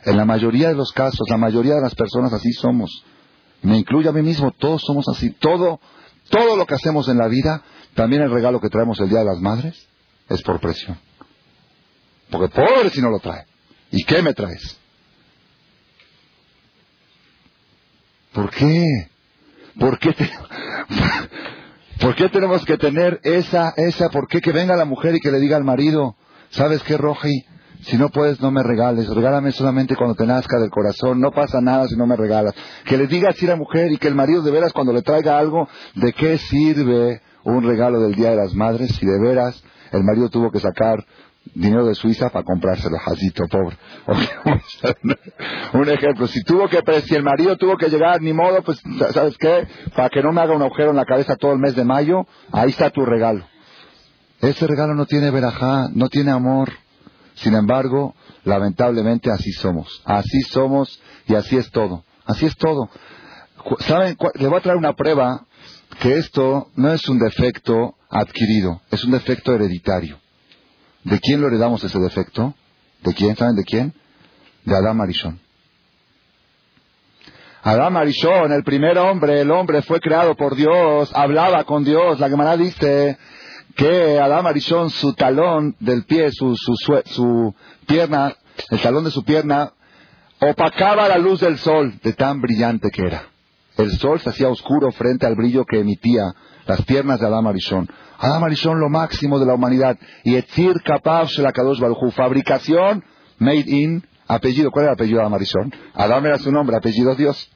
En 0.06 0.18
la 0.18 0.26
mayoría 0.26 0.68
de 0.68 0.76
los 0.76 0.92
casos, 0.92 1.28
la 1.30 1.38
mayoría 1.38 1.76
de 1.76 1.82
las 1.82 1.96
personas 1.96 2.34
así 2.34 2.52
somos. 2.52 3.04
Me 3.64 3.78
incluye 3.78 4.10
a 4.10 4.12
mí 4.12 4.22
mismo, 4.22 4.52
todos 4.52 4.82
somos 4.82 5.06
así. 5.10 5.32
Todo 5.32 5.80
todo 6.30 6.56
lo 6.56 6.66
que 6.66 6.76
hacemos 6.76 7.08
en 7.10 7.18
la 7.18 7.28
vida, 7.28 7.62
también 7.94 8.22
el 8.22 8.32
regalo 8.32 8.60
que 8.60 8.70
traemos 8.70 9.00
el 9.00 9.10
Día 9.10 9.20
de 9.20 9.26
las 9.26 9.40
Madres, 9.40 9.88
es 10.30 10.42
por 10.42 10.60
presión. 10.60 10.98
Porque 12.30 12.54
pobre 12.54 12.90
si 12.90 13.02
no 13.02 13.10
lo 13.10 13.20
trae. 13.20 13.46
¿Y 13.92 14.04
qué 14.04 14.22
me 14.22 14.34
traes? 14.34 14.80
¿Por 18.32 18.50
qué? 18.50 18.84
¿Por 19.80 20.00
qué, 20.00 20.16
¿Por 22.00 22.16
qué 22.16 22.30
tenemos 22.30 22.66
que 22.66 22.78
tener 22.78 23.20
esa, 23.24 23.74
esa, 23.78 24.10
por 24.10 24.28
qué 24.28 24.42
que 24.42 24.52
venga 24.52 24.76
la 24.76 24.86
mujer 24.86 25.16
y 25.16 25.20
que 25.20 25.32
le 25.32 25.40
diga 25.40 25.58
al 25.58 25.64
marido, 25.64 26.16
¿sabes 26.50 26.82
qué, 26.84 26.98
Roji? 26.98 27.46
Si 27.86 27.98
no 27.98 28.10
puedes, 28.10 28.40
no 28.42 28.52
me 28.52 28.64
regales. 28.64 29.08
Regálame 29.08 29.52
solamente 29.52 29.96
cuando 29.96 30.16
te 30.16 30.26
nazca 30.26 30.60
del 30.60 30.70
corazón. 30.70 31.20
No 31.20 31.32
pasa 31.32 31.62
nada 31.62 31.88
si 31.88 31.96
no 31.96 32.08
me 32.08 32.16
regalas. 32.16 32.54
Que 32.86 32.98
le 32.98 33.08
diga 33.08 33.30
así 33.30 33.46
a 33.46 33.50
la 33.50 33.56
mujer 33.56 33.92
y 33.92 33.98
que 33.98 34.08
el 34.08 34.16
marido 34.16 34.42
de 34.42 34.52
veras 34.52 34.74
cuando 34.74 34.94
le 34.94 35.02
traiga 35.02 35.38
algo, 35.38 35.68
¿de 35.96 36.14
qué 36.14 36.38
sirve 36.38 37.22
un 37.44 37.64
regalo 37.64 38.00
del 38.00 38.16
Día 38.16 38.32
de 38.32 38.38
las 38.38 38.54
Madres 38.54 38.96
si 38.96 39.06
de 39.06 39.20
veras 39.20 39.62
el 39.92 40.04
marido 40.04 40.30
tuvo 40.30 40.50
que 40.50 40.60
sacar 40.60 41.06
dinero 41.54 41.86
de 41.86 41.96
Suiza 41.96 42.30
para 42.30 42.44
comprárselo, 42.44 42.98
jazito 42.98 43.44
pobre. 43.48 43.78
un 45.74 45.90
ejemplo, 45.90 46.28
si 46.28 46.42
tuvo 46.44 46.68
que, 46.68 46.82
si 47.02 47.16
el 47.16 47.24
marido 47.24 47.58
tuvo 47.58 47.78
que 47.78 47.90
llegar, 47.90 48.22
ni 48.22 48.34
modo, 48.34 48.62
pues, 48.64 48.82
¿sabes 49.14 49.38
qué? 49.38 49.68
Para 49.96 50.10
que 50.10 50.22
no 50.22 50.32
me 50.32 50.42
haga 50.42 50.56
un 50.56 50.62
agujero 50.62 50.92
en 50.92 50.96
la 50.96 51.06
cabeza 51.06 51.36
todo 51.36 51.54
el 51.54 51.60
mes 51.60 51.76
de 51.76 51.84
mayo, 51.84 52.26
ahí 52.52 52.70
está 52.70 52.90
tu 52.90 53.06
regalo. 53.06 53.46
Ese 54.42 54.68
regalo 54.68 54.94
no 54.96 55.06
tiene 55.06 55.32
verajá, 55.32 55.90
no 55.94 56.10
tiene 56.10 56.32
amor. 56.32 56.70
Sin 57.36 57.56
embargo, 57.56 58.16
lamentablemente 58.44 59.32
así 59.32 59.52
somos. 59.52 60.02
Así 60.06 60.42
somos 60.42 61.02
y 61.28 61.36
así 61.36 61.58
es 61.58 61.70
todo. 61.72 62.04
Así 62.26 62.46
es 62.46 62.56
todo. 62.56 62.90
¿Saben? 63.80 64.18
Le 64.36 64.48
voy 64.48 64.58
a 64.58 64.62
traer 64.62 64.78
una 64.78 64.94
prueba 64.94 65.46
que 66.00 66.18
esto 66.18 66.70
no 66.76 66.92
es 66.92 67.08
un 67.08 67.20
defecto 67.20 67.96
adquirido, 68.10 68.82
es 68.92 69.04
un 69.04 69.12
defecto 69.12 69.54
hereditario. 69.54 70.20
¿De 71.04 71.20
quién 71.20 71.42
lo 71.42 71.48
heredamos 71.48 71.84
ese 71.84 72.00
defecto? 72.00 72.54
¿De 73.02 73.14
quién? 73.14 73.36
¿Saben 73.36 73.56
de 73.56 73.64
quién? 73.64 73.94
De 74.64 74.76
Adán 74.76 75.02
Arishon. 75.02 75.40
Adán 77.62 77.96
Arishon, 77.96 78.52
el 78.52 78.64
primer 78.64 78.98
hombre, 78.98 79.42
el 79.42 79.52
hombre 79.52 79.82
fue 79.82 80.00
creado 80.00 80.36
por 80.36 80.56
Dios, 80.56 81.12
hablaba 81.14 81.64
con 81.64 81.84
Dios. 81.84 82.20
La 82.20 82.30
Gemara 82.30 82.58
dice 82.58 83.18
que 83.76 84.20
Adam 84.20 84.46
Arishon, 84.46 84.90
su 84.90 85.14
talón 85.14 85.76
del 85.80 86.04
pie, 86.04 86.32
su, 86.32 86.56
su, 86.56 86.76
su, 87.06 87.56
pierna, 87.88 88.36
el 88.70 88.80
talón 88.82 89.04
de 89.04 89.12
su 89.12 89.24
pierna, 89.24 89.74
opacaba 90.40 91.08
la 91.08 91.18
luz 91.18 91.40
del 91.40 91.58
sol 91.58 92.00
de 92.04 92.14
tan 92.14 92.42
brillante 92.42 92.90
que 92.92 93.04
era. 93.04 93.24
El 93.78 93.92
sol 93.98 94.20
se 94.20 94.30
hacía 94.30 94.50
oscuro 94.50 94.92
frente 94.92 95.26
al 95.26 95.36
brillo 95.36 95.66
que 95.66 95.80
emitía 95.80 96.34
las 96.68 96.84
piernas 96.84 97.20
de 97.20 97.26
Adam 97.26 97.48
Arishon. 97.48 97.90
Adam 98.20 98.44
Arishon, 98.44 98.80
lo 98.80 98.90
máximo 98.90 99.40
de 99.40 99.48
la 99.48 99.56
humanidad. 99.56 99.98
Y 100.24 100.36
Etzir 100.36 100.82
Kapav 100.84 101.28
Shelakadosh 101.28 101.80
Baruchu. 101.80 102.12
Fabricación, 102.12 103.04
made 103.40 103.66
in, 103.66 104.06
apellido. 104.28 104.70
¿Cuál 104.70 104.84
era 104.84 104.92
el 104.92 104.96
apellido 104.96 105.18
de 105.18 105.24
Adam 105.24 105.34
Arishon? 105.34 105.74
Adam 105.96 106.26
era 106.26 106.38
su 106.38 106.52
nombre, 106.52 106.78
apellido 106.78 107.16
Dios. 107.16 107.50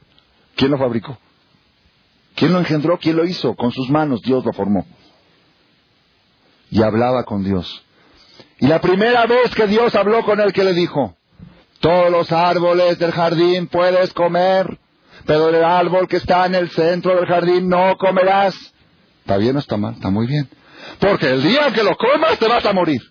¿Quién 0.55 0.71
lo 0.71 0.79
fabricó? 0.79 1.17
¿Quién 2.35 2.51
lo 2.51 2.59
engendró? 2.59 2.97
¿Quién 2.97 3.15
lo 3.15 3.25
hizo? 3.25 3.55
Con 3.55 3.71
sus 3.71 3.89
manos 3.89 4.21
Dios 4.23 4.43
lo 4.43 4.53
formó. 4.53 4.85
Y 6.69 6.81
hablaba 6.81 7.23
con 7.23 7.43
Dios. 7.43 7.83
Y 8.59 8.67
la 8.67 8.81
primera 8.81 9.25
vez 9.25 9.53
que 9.55 9.67
Dios 9.67 9.95
habló 9.95 10.23
con 10.23 10.39
él, 10.39 10.51
¿qué 10.51 10.63
le 10.63 10.73
dijo? 10.73 11.15
Todos 11.79 12.09
los 12.11 12.31
árboles 12.31 12.97
del 12.97 13.11
jardín 13.11 13.67
puedes 13.67 14.13
comer, 14.13 14.79
pero 15.25 15.49
el 15.49 15.63
árbol 15.63 16.07
que 16.07 16.17
está 16.17 16.45
en 16.45 16.55
el 16.55 16.69
centro 16.71 17.15
del 17.15 17.27
jardín 17.27 17.69
no 17.69 17.95
comerás. 17.97 18.55
¿Está 19.19 19.37
bien 19.37 19.55
o 19.55 19.59
está 19.59 19.77
mal? 19.77 19.93
Está 19.93 20.09
muy 20.09 20.25
bien. 20.25 20.49
Porque 20.99 21.29
el 21.29 21.43
día 21.43 21.71
que 21.73 21.83
lo 21.83 21.95
comas 21.95 22.39
te 22.39 22.47
vas 22.47 22.65
a 22.65 22.73
morir. 22.73 23.01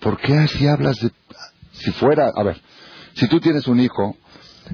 ¿Por 0.00 0.18
qué 0.18 0.36
así 0.36 0.66
hablas 0.66 0.96
de... 1.00 1.10
Si 1.72 1.92
fuera... 1.92 2.32
A 2.34 2.42
ver, 2.42 2.60
si 3.14 3.28
tú 3.28 3.38
tienes 3.40 3.66
un 3.68 3.78
hijo, 3.78 4.16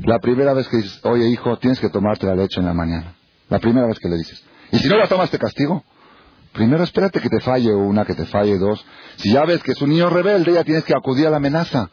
la 0.04 0.18
primera 0.18 0.54
vez 0.54 0.68
que 0.68 0.78
dices, 0.78 1.00
oye 1.04 1.28
hijo, 1.28 1.58
tienes 1.58 1.80
que 1.80 1.90
tomarte 1.90 2.26
la 2.26 2.34
leche 2.34 2.60
en 2.60 2.66
la 2.66 2.74
mañana. 2.74 3.14
La 3.48 3.58
primera 3.58 3.86
vez 3.86 3.98
que 3.98 4.08
le 4.08 4.16
dices. 4.16 4.42
Y 4.72 4.78
si 4.78 4.88
no 4.88 4.96
la 4.96 5.06
tomas 5.06 5.30
te 5.30 5.38
castigo. 5.38 5.84
Primero 6.54 6.84
espérate 6.84 7.20
que 7.20 7.28
te 7.28 7.40
falle 7.40 7.74
una, 7.74 8.04
que 8.04 8.14
te 8.14 8.26
falle 8.26 8.56
dos. 8.58 8.86
Si 9.16 9.32
ya 9.32 9.44
ves 9.44 9.60
que 9.60 9.72
es 9.72 9.82
un 9.82 9.90
niño 9.90 10.08
rebelde, 10.08 10.52
ya 10.52 10.62
tienes 10.62 10.84
que 10.84 10.94
acudir 10.94 11.26
a 11.26 11.30
la 11.30 11.38
amenaza. 11.38 11.90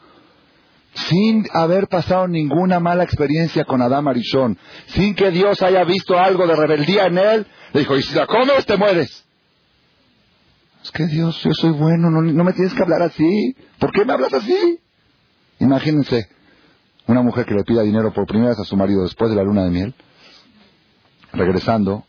Sin 0.94 1.44
haber 1.52 1.88
pasado 1.88 2.28
ninguna 2.28 2.78
mala 2.78 3.02
experiencia 3.02 3.64
con 3.64 3.82
Adam 3.82 4.06
Arishon, 4.06 4.56
sin 4.86 5.16
que 5.16 5.32
Dios 5.32 5.60
haya 5.62 5.82
visto 5.82 6.16
algo 6.16 6.46
de 6.46 6.54
rebeldía 6.54 7.06
en 7.06 7.18
él, 7.18 7.46
le 7.72 7.80
dijo, 7.80 7.96
y 7.96 8.02
si 8.02 8.14
la 8.14 8.28
comes 8.28 8.64
te 8.64 8.76
mueres. 8.76 9.24
Es 10.84 10.92
que 10.92 11.06
Dios, 11.06 11.42
yo 11.42 11.54
soy 11.54 11.72
bueno, 11.72 12.08
no, 12.08 12.22
no 12.22 12.44
me 12.44 12.52
tienes 12.52 12.72
que 12.72 12.82
hablar 12.82 13.02
así. 13.02 13.56
¿Por 13.80 13.90
qué 13.90 14.04
me 14.04 14.12
hablas 14.12 14.32
así? 14.32 14.78
Imagínense 15.58 16.28
una 17.08 17.22
mujer 17.22 17.46
que 17.46 17.54
le 17.54 17.64
pida 17.64 17.82
dinero 17.82 18.12
por 18.12 18.26
primera 18.26 18.50
vez 18.50 18.60
a 18.60 18.64
su 18.64 18.76
marido 18.76 19.02
después 19.02 19.28
de 19.28 19.36
la 19.36 19.42
luna 19.42 19.64
de 19.64 19.70
miel, 19.70 19.94
regresando, 21.32 22.04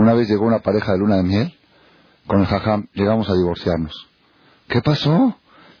una 0.00 0.14
vez 0.14 0.28
llegó 0.28 0.46
una 0.46 0.60
pareja 0.60 0.92
de 0.92 0.98
luna 0.98 1.16
de 1.16 1.22
miel, 1.22 1.54
con 2.26 2.40
el 2.40 2.46
jajam, 2.46 2.88
llegamos 2.94 3.28
a 3.28 3.34
divorciarnos. 3.34 4.08
¿Qué 4.68 4.80
pasó? 4.80 5.36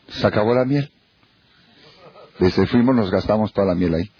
Se 0.08 0.26
acabó 0.26 0.54
la 0.54 0.64
miel. 0.64 0.90
Desde 2.38 2.66
fuimos, 2.66 2.94
nos 2.94 3.10
gastamos 3.10 3.52
toda 3.52 3.68
la 3.68 3.74
miel 3.74 3.94
ahí. 3.94 4.10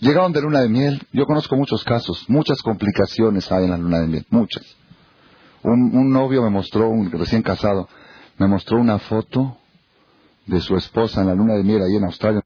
Llegaron 0.00 0.32
de 0.32 0.40
luna 0.40 0.60
de 0.60 0.68
miel, 0.68 1.06
yo 1.12 1.24
conozco 1.26 1.54
muchos 1.54 1.84
casos, 1.84 2.24
muchas 2.28 2.60
complicaciones 2.62 3.50
hay 3.52 3.64
en 3.64 3.70
la 3.70 3.78
luna 3.78 4.00
de 4.00 4.08
miel, 4.08 4.26
muchas. 4.30 4.64
Un, 5.62 5.96
un 5.96 6.10
novio 6.10 6.42
me 6.42 6.50
mostró, 6.50 6.88
un 6.88 7.12
recién 7.12 7.42
casado, 7.42 7.88
me 8.38 8.48
mostró 8.48 8.78
una 8.78 8.98
foto 8.98 9.56
de 10.46 10.60
su 10.60 10.76
esposa 10.76 11.20
en 11.20 11.28
la 11.28 11.34
luna 11.34 11.54
de 11.54 11.62
miel 11.62 11.82
ahí 11.82 11.94
en 11.94 12.04
Australia. 12.04 12.42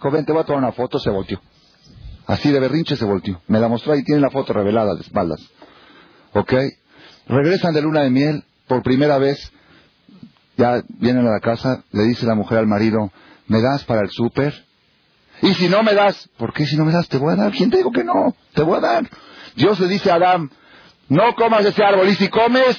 Joven, 0.00 0.24
te 0.24 0.32
voy 0.32 0.40
a 0.42 0.44
tomar 0.44 0.62
una 0.62 0.72
foto, 0.72 0.98
se 0.98 1.10
volteó. 1.10 1.40
Así 2.26 2.50
de 2.50 2.58
berrinche 2.58 2.96
se 2.96 3.04
volteó. 3.04 3.40
Me 3.48 3.60
la 3.60 3.68
mostró 3.68 3.94
y 3.96 4.02
tiene 4.02 4.20
la 4.20 4.30
foto 4.30 4.52
revelada 4.52 4.94
de 4.94 5.02
espaldas. 5.02 5.40
¿Ok? 6.32 6.54
Regresan 7.26 7.74
de 7.74 7.82
luna 7.82 8.02
de 8.02 8.10
miel 8.10 8.44
por 8.66 8.82
primera 8.82 9.18
vez. 9.18 9.52
Ya 10.56 10.82
vienen 10.88 11.26
a 11.26 11.30
la 11.30 11.40
casa, 11.40 11.84
le 11.92 12.04
dice 12.04 12.26
la 12.26 12.34
mujer 12.34 12.58
al 12.58 12.66
marido, 12.66 13.10
¿me 13.46 13.60
das 13.60 13.84
para 13.84 14.02
el 14.02 14.10
súper? 14.10 14.54
Y 15.42 15.54
si 15.54 15.68
no 15.68 15.82
me 15.82 15.94
das, 15.94 16.28
¿por 16.36 16.52
qué 16.52 16.66
si 16.66 16.76
no 16.76 16.84
me 16.84 16.92
das? 16.92 17.08
Te 17.08 17.18
voy 17.18 17.32
a 17.32 17.36
dar. 17.36 17.52
¿Quién 17.52 17.70
te 17.70 17.78
dijo 17.78 17.90
que 17.92 18.04
no? 18.04 18.34
Te 18.54 18.62
voy 18.62 18.78
a 18.78 18.80
dar. 18.80 19.10
Dios 19.56 19.80
le 19.80 19.88
dice 19.88 20.10
a 20.10 20.14
Adán, 20.14 20.50
no 21.08 21.34
comas 21.34 21.64
ese 21.64 21.82
árbol. 21.82 22.08
Y 22.08 22.14
si 22.14 22.28
comes, 22.28 22.76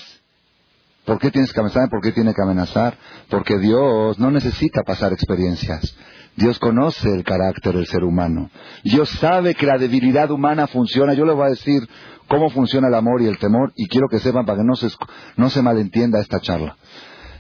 ¿por 1.05 1.19
qué 1.19 1.32
tienes 1.32 1.51
que 1.51 1.59
amenazar? 1.59 1.89
¿Por 1.89 2.01
qué 2.01 2.11
tiene 2.11 2.34
que 2.34 2.41
amenazar? 2.41 2.97
Porque 3.30 3.57
Dios 3.57 4.17
no 4.19 4.32
necesita 4.32 4.84
pasar 4.84 5.11
experiencias. 5.13 5.95
Dios 6.36 6.59
conoce 6.59 7.13
el 7.13 7.23
carácter 7.23 7.75
del 7.75 7.88
ser 7.88 8.03
humano. 8.03 8.49
Dios 8.84 9.09
sabe 9.19 9.53
que 9.55 9.65
la 9.65 9.77
debilidad 9.77 10.32
humana 10.32 10.67
funciona. 10.67 11.13
Yo 11.13 11.25
le 11.25 11.34
voy 11.34 11.47
a 11.47 11.49
decir 11.49 11.88
cómo 12.27 12.49
funciona 12.49 12.88
el 12.88 12.95
amor 12.95 13.21
y 13.21 13.27
el 13.27 13.38
temor 13.38 13.73
y 13.75 13.88
quiero 13.88 14.07
que 14.09 14.19
sepan 14.19 14.45
para 14.45 14.59
que 14.59 14.63
no 14.63 14.75
se, 14.75 14.89
no 15.36 15.49
se 15.49 15.61
malentienda 15.61 16.19
esta 16.19 16.39
charla. 16.39 16.77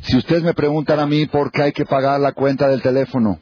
Si 0.01 0.17
ustedes 0.17 0.43
me 0.43 0.53
preguntan 0.53 0.99
a 0.99 1.05
mí 1.05 1.25
por 1.27 1.51
qué 1.51 1.63
hay 1.63 1.71
que 1.71 1.85
pagar 1.85 2.19
la 2.19 2.33
cuenta 2.33 2.67
del 2.67 2.81
teléfono, 2.81 3.39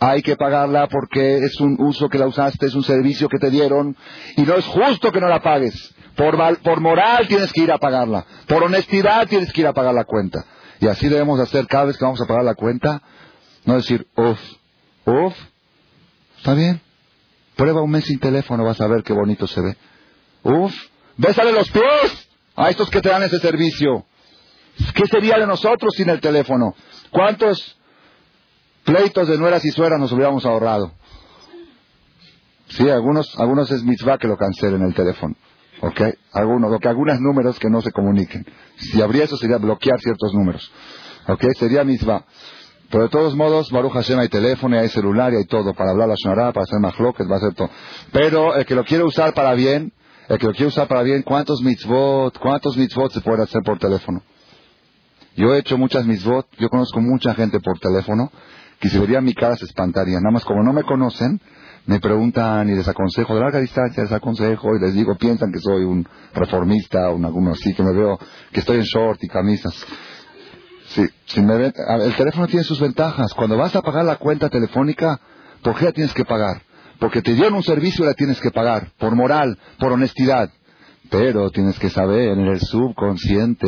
hay 0.00 0.22
que 0.22 0.36
pagarla 0.36 0.88
porque 0.88 1.38
es 1.38 1.60
un 1.60 1.76
uso 1.78 2.08
que 2.08 2.18
la 2.18 2.26
usaste, 2.26 2.66
es 2.66 2.74
un 2.74 2.82
servicio 2.82 3.28
que 3.28 3.38
te 3.38 3.50
dieron 3.50 3.96
y 4.36 4.42
no 4.42 4.54
es 4.54 4.64
justo 4.66 5.12
que 5.12 5.20
no 5.20 5.28
la 5.28 5.42
pagues. 5.42 5.94
Por, 6.16 6.36
por 6.60 6.80
moral 6.80 7.26
tienes 7.28 7.52
que 7.52 7.62
ir 7.62 7.72
a 7.72 7.78
pagarla, 7.78 8.24
por 8.46 8.62
honestidad 8.64 9.28
tienes 9.28 9.52
que 9.52 9.60
ir 9.60 9.66
a 9.66 9.72
pagar 9.72 9.94
la 9.94 10.04
cuenta. 10.04 10.44
Y 10.80 10.88
así 10.88 11.08
debemos 11.08 11.38
hacer 11.38 11.66
cada 11.66 11.84
vez 11.84 11.96
que 11.96 12.04
vamos 12.04 12.20
a 12.20 12.26
pagar 12.26 12.44
la 12.44 12.54
cuenta, 12.54 13.00
no 13.64 13.74
decir, 13.74 14.06
uff, 14.16 14.40
Uf, 15.04 15.34
está 16.38 16.54
bien. 16.54 16.80
Prueba 17.56 17.82
un 17.82 17.90
mes 17.90 18.04
sin 18.04 18.18
teléfono, 18.18 18.64
vas 18.64 18.80
a 18.80 18.86
ver 18.86 19.02
qué 19.02 19.12
bonito 19.12 19.46
se 19.46 19.60
ve. 19.60 19.76
Uf, 20.42 20.72
bésale 21.16 21.52
los 21.52 21.70
pies 21.70 22.28
a 22.56 22.70
estos 22.70 22.90
que 22.90 23.00
te 23.00 23.08
dan 23.08 23.22
ese 23.22 23.38
servicio. 23.38 24.06
¿Qué 24.94 25.06
sería 25.06 25.38
de 25.38 25.46
nosotros 25.46 25.92
sin 25.96 26.08
el 26.08 26.20
teléfono? 26.20 26.74
¿Cuántos 27.10 27.78
pleitos 28.84 29.28
de 29.28 29.38
nueras 29.38 29.64
y 29.64 29.70
sueras 29.70 30.00
nos 30.00 30.12
hubiéramos 30.12 30.44
ahorrado? 30.46 30.92
Sí, 32.68 32.88
algunos, 32.88 33.38
algunos 33.38 33.70
es 33.70 33.82
mitzvah 33.82 34.18
que 34.18 34.28
lo 34.28 34.36
cancelen 34.36 34.82
el 34.82 34.94
teléfono. 34.94 35.34
¿Ok? 35.82 36.00
Algunos, 36.32 36.80
que 36.80 36.88
algunos 36.88 37.20
números 37.20 37.58
que 37.58 37.68
no 37.68 37.82
se 37.82 37.90
comuniquen. 37.90 38.46
Si 38.76 39.02
habría 39.02 39.24
eso 39.24 39.36
sería 39.36 39.58
bloquear 39.58 40.00
ciertos 40.00 40.32
números. 40.32 40.72
¿Ok? 41.28 41.44
Sería 41.58 41.84
mitzvah. 41.84 42.24
Pero 42.92 43.04
de 43.04 43.08
todos 43.08 43.34
modos, 43.34 43.70
Baruch 43.70 43.94
Hashem 43.94 44.18
hay 44.18 44.28
teléfono, 44.28 44.78
hay 44.78 44.90
celular 44.90 45.32
y 45.32 45.36
hay 45.36 45.46
todo 45.46 45.72
para 45.72 45.92
hablar 45.92 46.08
la 46.08 46.14
Shonara, 46.14 46.52
para 46.52 46.64
hacer 46.64 46.78
mahloket, 46.78 47.26
va 47.26 47.36
a 47.36 47.38
hacer 47.38 47.54
todo. 47.54 47.70
Pero 48.12 48.54
el 48.54 48.66
que 48.66 48.74
lo 48.74 48.84
quiere 48.84 49.02
usar 49.02 49.32
para 49.32 49.54
bien, 49.54 49.94
el 50.28 50.38
que 50.38 50.46
lo 50.46 50.52
quiere 50.52 50.66
usar 50.66 50.88
para 50.88 51.02
bien, 51.02 51.22
¿cuántos 51.22 51.62
mitzvot, 51.62 52.36
cuántos 52.38 52.76
mitzvot 52.76 53.10
se 53.10 53.22
puede 53.22 53.44
hacer 53.44 53.62
por 53.64 53.78
teléfono? 53.78 54.22
Yo 55.34 55.54
he 55.54 55.60
hecho 55.60 55.78
muchas 55.78 56.04
mitzvot, 56.04 56.46
yo 56.58 56.68
conozco 56.68 57.00
mucha 57.00 57.32
gente 57.32 57.60
por 57.60 57.78
teléfono, 57.78 58.30
que 58.78 58.90
si 58.90 58.98
verían 58.98 59.24
mi 59.24 59.32
cara 59.32 59.56
se 59.56 59.64
espantaría. 59.64 60.20
Nada 60.20 60.32
más 60.32 60.44
como 60.44 60.62
no 60.62 60.74
me 60.74 60.82
conocen, 60.82 61.40
me 61.86 61.98
preguntan 61.98 62.68
y 62.68 62.74
les 62.74 62.86
aconsejo, 62.86 63.34
de 63.34 63.40
larga 63.40 63.60
distancia 63.60 64.02
les 64.02 64.12
aconsejo 64.12 64.76
y 64.76 64.80
les 64.80 64.92
digo, 64.92 65.16
piensan 65.16 65.50
que 65.50 65.60
soy 65.60 65.84
un 65.84 66.06
reformista 66.34 67.08
o 67.08 67.16
un 67.16 67.24
alguno 67.24 67.52
así, 67.52 67.72
que 67.72 67.82
me 67.82 67.94
veo, 67.94 68.18
que 68.52 68.60
estoy 68.60 68.76
en 68.76 68.84
short 68.84 69.18
y 69.24 69.28
camisas. 69.28 69.74
Sí, 70.94 71.40
me 71.40 71.66
el 71.66 72.16
teléfono 72.16 72.46
tiene 72.46 72.64
sus 72.64 72.80
ventajas. 72.80 73.32
Cuando 73.34 73.56
vas 73.56 73.74
a 73.74 73.82
pagar 73.82 74.04
la 74.04 74.16
cuenta 74.16 74.50
telefónica, 74.50 75.18
¿por 75.62 75.76
qué 75.76 75.86
la 75.86 75.92
tienes 75.92 76.12
que 76.12 76.24
pagar? 76.24 76.62
Porque 76.98 77.22
te 77.22 77.32
dieron 77.34 77.54
un 77.54 77.62
servicio 77.62 78.04
y 78.04 78.08
la 78.08 78.14
tienes 78.14 78.40
que 78.40 78.50
pagar, 78.50 78.92
por 78.98 79.14
moral, 79.16 79.58
por 79.78 79.92
honestidad. 79.92 80.50
Pero 81.10 81.50
tienes 81.50 81.78
que 81.78 81.88
saber 81.88 82.30
en 82.30 82.40
el 82.40 82.60
subconsciente 82.60 83.66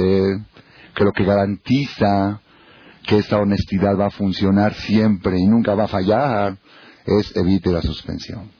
que 0.94 1.04
lo 1.04 1.12
que 1.12 1.24
garantiza 1.24 2.40
que 3.06 3.18
esa 3.18 3.38
honestidad 3.38 3.98
va 3.98 4.06
a 4.06 4.10
funcionar 4.10 4.74
siempre 4.74 5.38
y 5.38 5.46
nunca 5.46 5.74
va 5.74 5.84
a 5.84 5.88
fallar 5.88 6.56
es 7.04 7.36
evite 7.36 7.70
la 7.70 7.82
suspensión. 7.82 8.50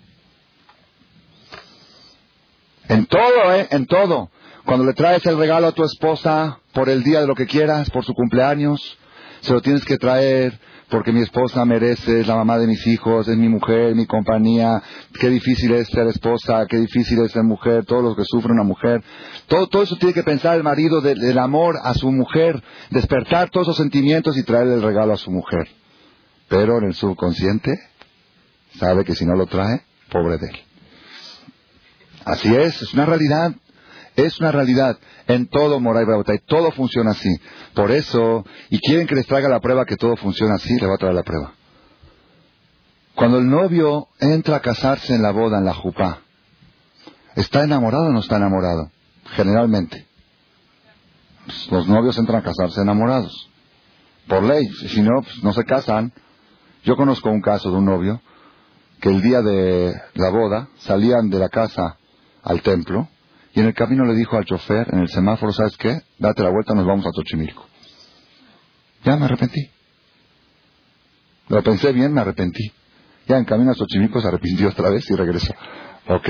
En 2.89 3.07
todo, 3.07 3.55
¿eh? 3.55 3.69
En 3.71 3.87
todo. 3.87 4.31
Cuando 4.65 4.87
le 4.87 4.95
traes 4.95 5.25
el 5.27 5.37
regalo 5.37 5.67
a 5.67 5.73
tu 5.73 5.85
esposa 5.85 6.59
por 6.73 6.89
el 6.89 7.03
día 7.03 7.21
de 7.21 7.27
lo 7.27 7.35
que 7.35 7.47
quieras, 7.47 7.91
por 7.91 8.05
su 8.05 8.15
cumpleaños, 8.15 8.81
se 9.41 9.53
lo 9.53 9.61
tienes 9.61 9.85
que 9.85 9.99
traer 9.99 10.59
porque 10.89 11.13
mi 11.13 11.23
esposa 11.23 11.65
merece, 11.65 12.21
es 12.21 12.27
la 12.27 12.37
mamá 12.37 12.59
de 12.59 12.67
mis 12.67 12.87
hijos, 12.87 13.27
es 13.27 13.37
mi 13.37 13.49
mujer, 13.49 13.95
mi 13.95 14.07
compañía, 14.07 14.83
qué 15.19 15.29
difícil 15.29 15.73
es 15.73 15.89
ser 15.89 16.07
esposa, 16.07 16.67
qué 16.69 16.79
difícil 16.79 17.19
es 17.21 17.33
ser 17.33 17.43
mujer, 17.43 17.85
todo 17.85 18.03
lo 18.03 18.15
que 18.15 18.23
sufre 18.25 18.53
una 18.53 18.63
mujer. 18.63 19.03
Todo, 19.49 19.67
todo 19.67 19.83
eso 19.83 19.97
tiene 19.97 20.15
que 20.15 20.23
pensar 20.23 20.57
el 20.57 20.63
marido 20.63 21.01
del, 21.01 21.39
amor 21.39 21.77
a 21.83 21.95
su 21.95 22.13
mujer, 22.13 22.63
despertar 22.91 23.51
todos 23.51 23.67
esos 23.67 23.79
sentimientos 23.79 24.37
y 24.37 24.45
traerle 24.45 24.75
el 24.75 24.83
regalo 24.83 25.13
a 25.13 25.17
su 25.17 25.31
mujer. 25.31 25.69
Pero 26.49 26.79
en 26.79 26.85
el 26.85 26.95
subconsciente 26.95 27.73
sabe 28.79 29.05
que 29.05 29.15
si 29.15 29.25
no 29.25 29.35
lo 29.35 29.47
trae, 29.47 29.83
pobre 30.11 30.39
de 30.39 30.47
él. 30.47 30.57
Así 32.25 32.55
es, 32.55 32.81
es 32.81 32.95
una 32.95 33.07
realidad. 33.07 33.53
Es 34.17 34.39
una 34.39 34.53
realidad 34.53 34.97
en 35.27 35.49
todo 35.49 35.81
Moray 35.81 36.05
y 36.05 36.39
todo 36.47 36.71
funciona 36.71 37.11
así. 37.13 37.31
Por 37.75 37.91
eso, 37.91 38.45
y 38.71 38.79
quieren 38.79 39.07
que 39.07 39.17
les 39.17 39.27
traiga 39.27 39.49
la 39.49 39.61
prueba 39.61 39.85
que 39.85 39.97
todo 39.97 40.17
funciona 40.17 40.55
así, 40.55 40.79
le 40.79 40.87
va 40.87 40.95
a 40.95 40.99
traer 40.99 41.15
la 41.15 41.25
prueba. 41.25 41.53
Cuando 43.17 43.39
el 43.39 43.49
novio 43.49 44.09
entra 44.21 44.57
a 44.57 44.61
casarse 44.61 45.15
en 45.15 45.23
la 45.23 45.33
boda, 45.33 45.59
en 45.59 45.65
la 45.65 45.75
jupá, 45.75 46.21
¿está 47.35 47.65
enamorado 47.65 48.07
o 48.07 48.13
no 48.13 48.21
está 48.21 48.37
enamorado? 48.37 48.91
Generalmente. 49.37 50.07
Pues, 51.45 51.71
los 51.71 51.89
novios 51.89 52.17
entran 52.19 52.41
a 52.41 52.45
casarse 52.45 52.81
enamorados. 52.81 53.51
Por 54.29 54.43
ley. 54.45 54.65
Si 54.89 55.03
no, 55.03 55.23
pues, 55.23 55.43
no 55.43 55.53
se 55.53 55.65
casan. 55.65 56.13
Yo 56.85 56.97
conozco 56.97 57.31
un 57.31 57.41
caso 57.41 57.71
de 57.71 57.77
un 57.77 57.85
novio 57.85 58.21
que 59.01 59.11
el 59.11 59.23
día 59.23 59.43
de 59.43 59.93
la 60.15 60.31
boda 60.31 60.69
salían 60.79 61.31
de 61.31 61.39
la 61.39 61.49
casa 61.49 61.99
al 62.43 62.63
templo 62.63 63.09
y 63.55 63.61
en 63.61 63.67
el 63.67 63.75
camino 63.75 64.05
le 64.05 64.15
dijo 64.15 64.37
al 64.37 64.45
chofer, 64.45 64.89
en 64.93 65.01
el 65.01 65.09
semáforo, 65.09 65.53
¿sabes 65.53 65.77
qué? 65.77 66.01
Date 66.19 66.43
la 66.43 66.51
vuelta, 66.51 66.75
nos 66.75 66.87
vamos 66.87 67.07
a 67.07 67.11
Tochimilco. 67.11 67.67
Ya 69.05 69.17
me 69.17 69.27
arrepentí. 69.27 69.71
Lo 71.49 71.63
pensé 71.63 71.93
bien, 71.93 72.13
me 72.13 72.21
arrepentí. 72.21 72.73
Ya 73.27 73.39
en 73.39 73.45
camino 73.45 73.71
a 73.71 73.75
Xochimilco 73.75 74.21
se 74.21 74.29
arrepintió 74.29 74.69
otra 74.69 74.91
vez 74.91 75.09
y 75.11 75.15
regresó. 75.15 75.55
¿Ok? 76.09 76.29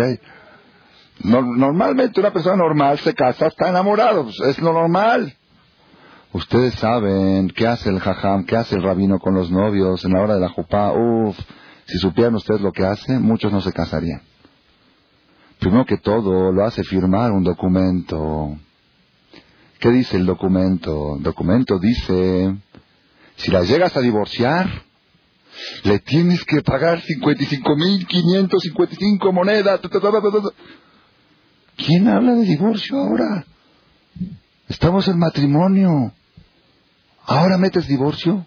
normalmente 1.22 2.18
una 2.18 2.32
persona 2.32 2.56
normal 2.56 2.98
se 2.98 3.14
casa, 3.14 3.46
está 3.46 3.68
enamorado. 3.68 4.24
Pues, 4.24 4.40
es 4.40 4.58
lo 4.58 4.72
normal. 4.72 5.32
Ustedes 6.32 6.74
saben 6.74 7.48
qué 7.50 7.68
hace 7.68 7.88
el 7.88 8.00
jajam, 8.00 8.44
qué 8.44 8.56
hace 8.56 8.74
el 8.74 8.82
rabino 8.82 9.20
con 9.20 9.34
los 9.34 9.50
novios 9.50 10.04
en 10.04 10.12
la 10.12 10.22
hora 10.22 10.34
de 10.34 10.40
la 10.40 10.48
jupá. 10.48 10.92
Uf, 10.92 11.38
si 11.86 11.98
supieran 11.98 12.34
ustedes 12.34 12.60
lo 12.60 12.72
que 12.72 12.84
hace, 12.84 13.18
muchos 13.20 13.52
no 13.52 13.60
se 13.60 13.72
casarían. 13.72 14.22
Primero 15.64 15.86
que 15.86 15.96
todo, 15.96 16.52
lo 16.52 16.66
hace 16.66 16.84
firmar 16.84 17.32
un 17.32 17.42
documento. 17.42 18.58
¿Qué 19.80 19.88
dice 19.92 20.18
el 20.18 20.26
documento? 20.26 21.16
El 21.16 21.22
documento 21.22 21.78
dice, 21.78 22.54
si 23.36 23.50
la 23.50 23.62
llegas 23.62 23.96
a 23.96 24.00
divorciar, 24.00 24.68
le 25.84 26.00
tienes 26.00 26.44
que 26.44 26.60
pagar 26.60 27.00
55.555 27.00 29.32
monedas. 29.32 29.80
¿Quién 31.76 32.08
habla 32.08 32.34
de 32.34 32.44
divorcio 32.44 32.98
ahora? 32.98 33.46
Estamos 34.68 35.08
en 35.08 35.18
matrimonio. 35.18 36.12
¿Ahora 37.24 37.56
metes 37.56 37.88
divorcio? 37.88 38.46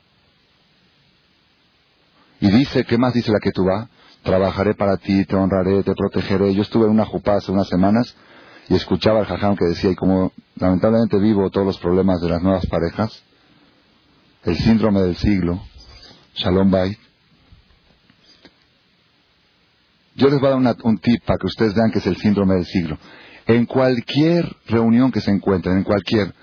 Y 2.41 2.51
dice, 2.51 2.85
¿qué 2.85 2.99
más 2.99 3.15
dice 3.15 3.31
la 3.31 3.39
que 3.39 3.51
tú 3.51 3.65
va? 3.65 3.89
Trabajaré 4.27 4.75
para 4.75 4.97
ti, 4.97 5.23
te 5.25 5.35
honraré, 5.35 5.83
te 5.83 5.93
protegeré. 5.95 6.53
Yo 6.53 6.61
estuve 6.61 6.85
en 6.85 6.91
una 6.91 7.05
jupá 7.05 7.37
hace 7.37 7.49
unas 7.49 7.67
semanas 7.69 8.13
y 8.67 8.75
escuchaba 8.75 9.19
al 9.19 9.25
jajam 9.25 9.55
que 9.55 9.65
decía, 9.65 9.91
y 9.91 9.95
como 9.95 10.33
lamentablemente 10.55 11.17
vivo 11.17 11.49
todos 11.49 11.65
los 11.65 11.79
problemas 11.79 12.19
de 12.19 12.29
las 12.29 12.41
nuevas 12.43 12.65
parejas, 12.67 13.23
el 14.43 14.57
síndrome 14.57 15.01
del 15.01 15.15
siglo, 15.15 15.61
Shalom 16.35 16.69
Bay, 16.69 16.97
yo 20.15 20.29
les 20.29 20.39
voy 20.41 20.49
a 20.49 20.59
dar 20.59 20.75
un 20.83 20.97
tip 20.97 21.23
para 21.23 21.37
que 21.39 21.47
ustedes 21.47 21.73
vean 21.73 21.91
que 21.91 21.99
es 21.99 22.07
el 22.07 22.17
síndrome 22.17 22.55
del 22.55 22.65
siglo. 22.65 22.97
En 23.45 23.65
cualquier 23.65 24.53
reunión 24.67 25.11
que 25.11 25.21
se 25.21 25.31
encuentren, 25.31 25.77
en 25.77 25.83
cualquier, 25.83 26.33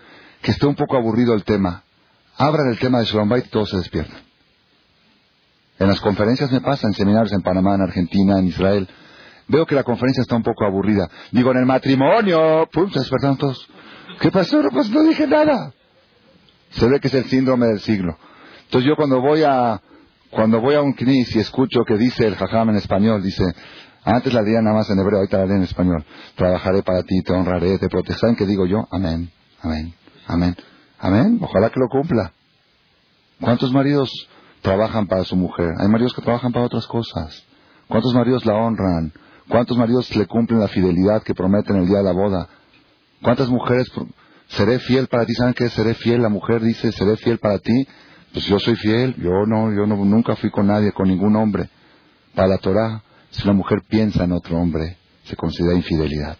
que 0.40 0.52
esté 0.52 0.66
un 0.66 0.74
poco 0.74 0.96
aburrido 0.96 1.34
el 1.34 1.44
tema, 1.44 1.84
abran 2.36 2.68
el 2.68 2.78
tema 2.78 3.00
de 3.00 3.04
Shalom 3.04 3.28
Bay 3.28 3.42
y 3.44 3.50
todos 3.50 3.68
se 3.68 3.76
despiertan. 3.76 4.33
En 5.78 5.88
las 5.88 6.00
conferencias 6.00 6.52
me 6.52 6.60
pasa, 6.60 6.86
en 6.86 6.94
seminarios 6.94 7.32
en 7.32 7.42
Panamá, 7.42 7.74
en 7.74 7.82
Argentina, 7.82 8.38
en 8.38 8.46
Israel. 8.46 8.88
Veo 9.48 9.66
que 9.66 9.74
la 9.74 9.82
conferencia 9.82 10.22
está 10.22 10.36
un 10.36 10.42
poco 10.42 10.64
aburrida. 10.64 11.08
Digo, 11.32 11.50
en 11.50 11.58
el 11.58 11.66
matrimonio, 11.66 12.68
pum, 12.72 12.90
se 12.90 13.00
despertaron 13.00 13.36
todos. 13.36 13.68
¿Qué 14.20 14.30
pasó? 14.30 14.62
No, 14.62 14.70
pues 14.70 14.88
no 14.90 15.02
dije 15.02 15.26
nada. 15.26 15.72
Se 16.70 16.88
ve 16.88 17.00
que 17.00 17.08
es 17.08 17.14
el 17.14 17.24
síndrome 17.24 17.66
del 17.66 17.80
siglo. 17.80 18.16
Entonces 18.64 18.88
yo 18.88 18.96
cuando 18.96 19.20
voy 19.20 19.42
a, 19.42 19.80
cuando 20.30 20.60
voy 20.60 20.74
a 20.74 20.82
un 20.82 20.94
knis 20.94 21.34
y 21.36 21.40
escucho 21.40 21.80
que 21.86 21.96
dice 21.96 22.26
el 22.26 22.36
jajam 22.36 22.70
en 22.70 22.76
español, 22.76 23.22
dice, 23.22 23.44
antes 24.04 24.32
la 24.32 24.42
leía 24.42 24.60
nada 24.60 24.76
más 24.76 24.90
en 24.90 24.98
hebreo, 24.98 25.18
ahorita 25.18 25.38
la 25.38 25.44
leía 25.44 25.58
en 25.58 25.62
español. 25.64 26.04
Trabajaré 26.36 26.82
para 26.82 27.02
ti, 27.02 27.22
te 27.22 27.32
honraré, 27.32 27.78
te 27.78 27.88
protegeré. 27.88 28.18
¿Saben 28.18 28.36
qué 28.36 28.46
digo 28.46 28.66
yo? 28.66 28.86
Amén, 28.90 29.30
amén, 29.62 29.94
amén, 30.26 30.56
amén. 30.98 31.38
Ojalá 31.42 31.70
que 31.70 31.80
lo 31.80 31.88
cumpla. 31.88 32.32
¿Cuántos 33.40 33.72
maridos 33.72 34.10
trabajan 34.64 35.06
para 35.06 35.24
su 35.24 35.36
mujer. 35.36 35.74
Hay 35.78 35.88
maridos 35.88 36.14
que 36.14 36.22
trabajan 36.22 36.50
para 36.50 36.64
otras 36.64 36.86
cosas. 36.86 37.44
¿Cuántos 37.86 38.14
maridos 38.14 38.46
la 38.46 38.54
honran? 38.54 39.12
¿Cuántos 39.46 39.76
maridos 39.76 40.16
le 40.16 40.26
cumplen 40.26 40.58
la 40.58 40.68
fidelidad 40.68 41.22
que 41.22 41.34
prometen 41.34 41.76
el 41.76 41.86
día 41.86 41.98
de 41.98 42.04
la 42.04 42.12
boda? 42.12 42.48
¿Cuántas 43.22 43.50
mujeres 43.50 43.86
seré 44.48 44.78
fiel 44.78 45.06
para 45.08 45.26
ti? 45.26 45.34
¿Saben 45.34 45.52
qué 45.52 45.68
seré 45.68 45.92
fiel? 45.92 46.22
La 46.22 46.30
mujer 46.30 46.62
dice, 46.62 46.92
seré 46.92 47.18
fiel 47.18 47.38
para 47.38 47.58
ti. 47.58 47.86
Pues 48.32 48.46
yo 48.46 48.58
soy 48.58 48.76
fiel. 48.76 49.14
Yo 49.18 49.44
no, 49.46 49.70
yo 49.70 49.86
no, 49.86 50.02
nunca 50.02 50.34
fui 50.36 50.50
con 50.50 50.66
nadie, 50.68 50.92
con 50.92 51.08
ningún 51.08 51.36
hombre. 51.36 51.68
Para 52.34 52.48
la 52.48 52.56
Torah, 52.56 53.02
si 53.32 53.42
una 53.44 53.52
mujer 53.52 53.82
piensa 53.86 54.24
en 54.24 54.32
otro 54.32 54.56
hombre, 54.56 54.96
se 55.24 55.36
considera 55.36 55.74
infidelidad. 55.74 56.38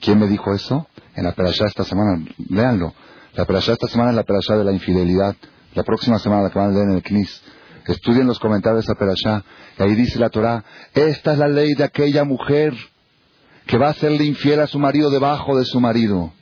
¿Quién 0.00 0.18
me 0.18 0.26
dijo 0.26 0.52
eso? 0.52 0.88
En 1.14 1.22
la 1.22 1.32
perashá 1.32 1.66
esta 1.66 1.84
semana, 1.84 2.24
léanlo. 2.48 2.92
La 3.34 3.44
perashá 3.44 3.74
esta 3.74 3.86
semana 3.86 4.10
es 4.10 4.16
la 4.16 4.24
perashá 4.24 4.56
de 4.56 4.64
la 4.64 4.72
infidelidad. 4.72 5.36
La 5.74 5.82
próxima 5.84 6.18
semana 6.18 6.50
que 6.50 6.58
van 6.58 6.70
a 6.70 6.72
leer 6.72 6.88
en 6.88 6.96
el 6.96 7.02
CNIS. 7.02 7.42
Estudien 7.86 8.26
los 8.26 8.38
comentarios 8.38 8.86
de 8.86 8.94
Perashá. 8.94 9.42
Y 9.78 9.82
ahí 9.82 9.94
dice 9.94 10.18
la 10.18 10.28
Torah, 10.28 10.64
esta 10.94 11.32
es 11.32 11.38
la 11.38 11.48
ley 11.48 11.74
de 11.74 11.84
aquella 11.84 12.24
mujer 12.24 12.74
que 13.66 13.78
va 13.78 13.88
a 13.88 13.94
serle 13.94 14.24
infiel 14.24 14.60
a 14.60 14.66
su 14.66 14.78
marido 14.78 15.10
debajo 15.10 15.58
de 15.58 15.64
su 15.64 15.80
marido. 15.80 16.32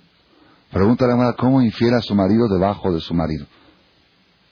Pregúntale 0.72 1.12
a 1.12 1.32
¿cómo 1.34 1.62
infiel 1.62 1.94
a 1.94 2.00
su 2.00 2.14
marido 2.14 2.48
debajo 2.48 2.92
de 2.92 3.00
su 3.00 3.14
marido? 3.14 3.46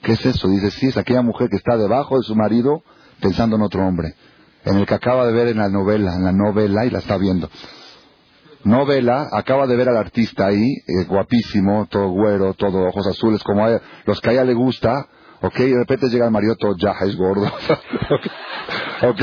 ¿Qué 0.01 0.13
es 0.13 0.25
eso? 0.25 0.47
Dice, 0.47 0.71
sí, 0.71 0.87
es 0.87 0.97
aquella 0.97 1.21
mujer 1.21 1.49
que 1.49 1.57
está 1.57 1.77
debajo 1.77 2.17
de 2.17 2.23
su 2.23 2.35
marido 2.35 2.83
pensando 3.21 3.57
en 3.57 3.63
otro 3.63 3.85
hombre. 3.85 4.15
En 4.65 4.77
el 4.77 4.85
que 4.85 4.93
acaba 4.93 5.25
de 5.25 5.33
ver 5.33 5.47
en 5.49 5.57
la 5.57 5.69
novela, 5.69 6.15
en 6.15 6.23
la 6.23 6.31
novela 6.31 6.85
y 6.85 6.89
la 6.89 6.99
está 6.99 7.17
viendo 7.17 7.49
novela, 8.63 9.27
acaba 9.31 9.67
de 9.67 9.75
ver 9.75 9.89
al 9.89 9.97
artista 9.97 10.47
ahí, 10.47 10.73
eh, 10.87 11.05
guapísimo, 11.07 11.87
todo 11.89 12.09
güero, 12.09 12.53
todo 12.53 12.87
ojos 12.87 13.07
azules, 13.07 13.43
como 13.43 13.67
los 14.05 14.21
que 14.21 14.29
a 14.29 14.33
ella 14.33 14.43
le 14.43 14.53
gusta, 14.53 15.07
ok, 15.41 15.59
y 15.59 15.69
de 15.69 15.79
repente 15.79 16.09
llega 16.09 16.25
el 16.25 16.31
marido 16.31 16.55
ya 16.77 16.93
es 17.05 17.15
gordo, 17.15 17.45
ok, 19.03 19.21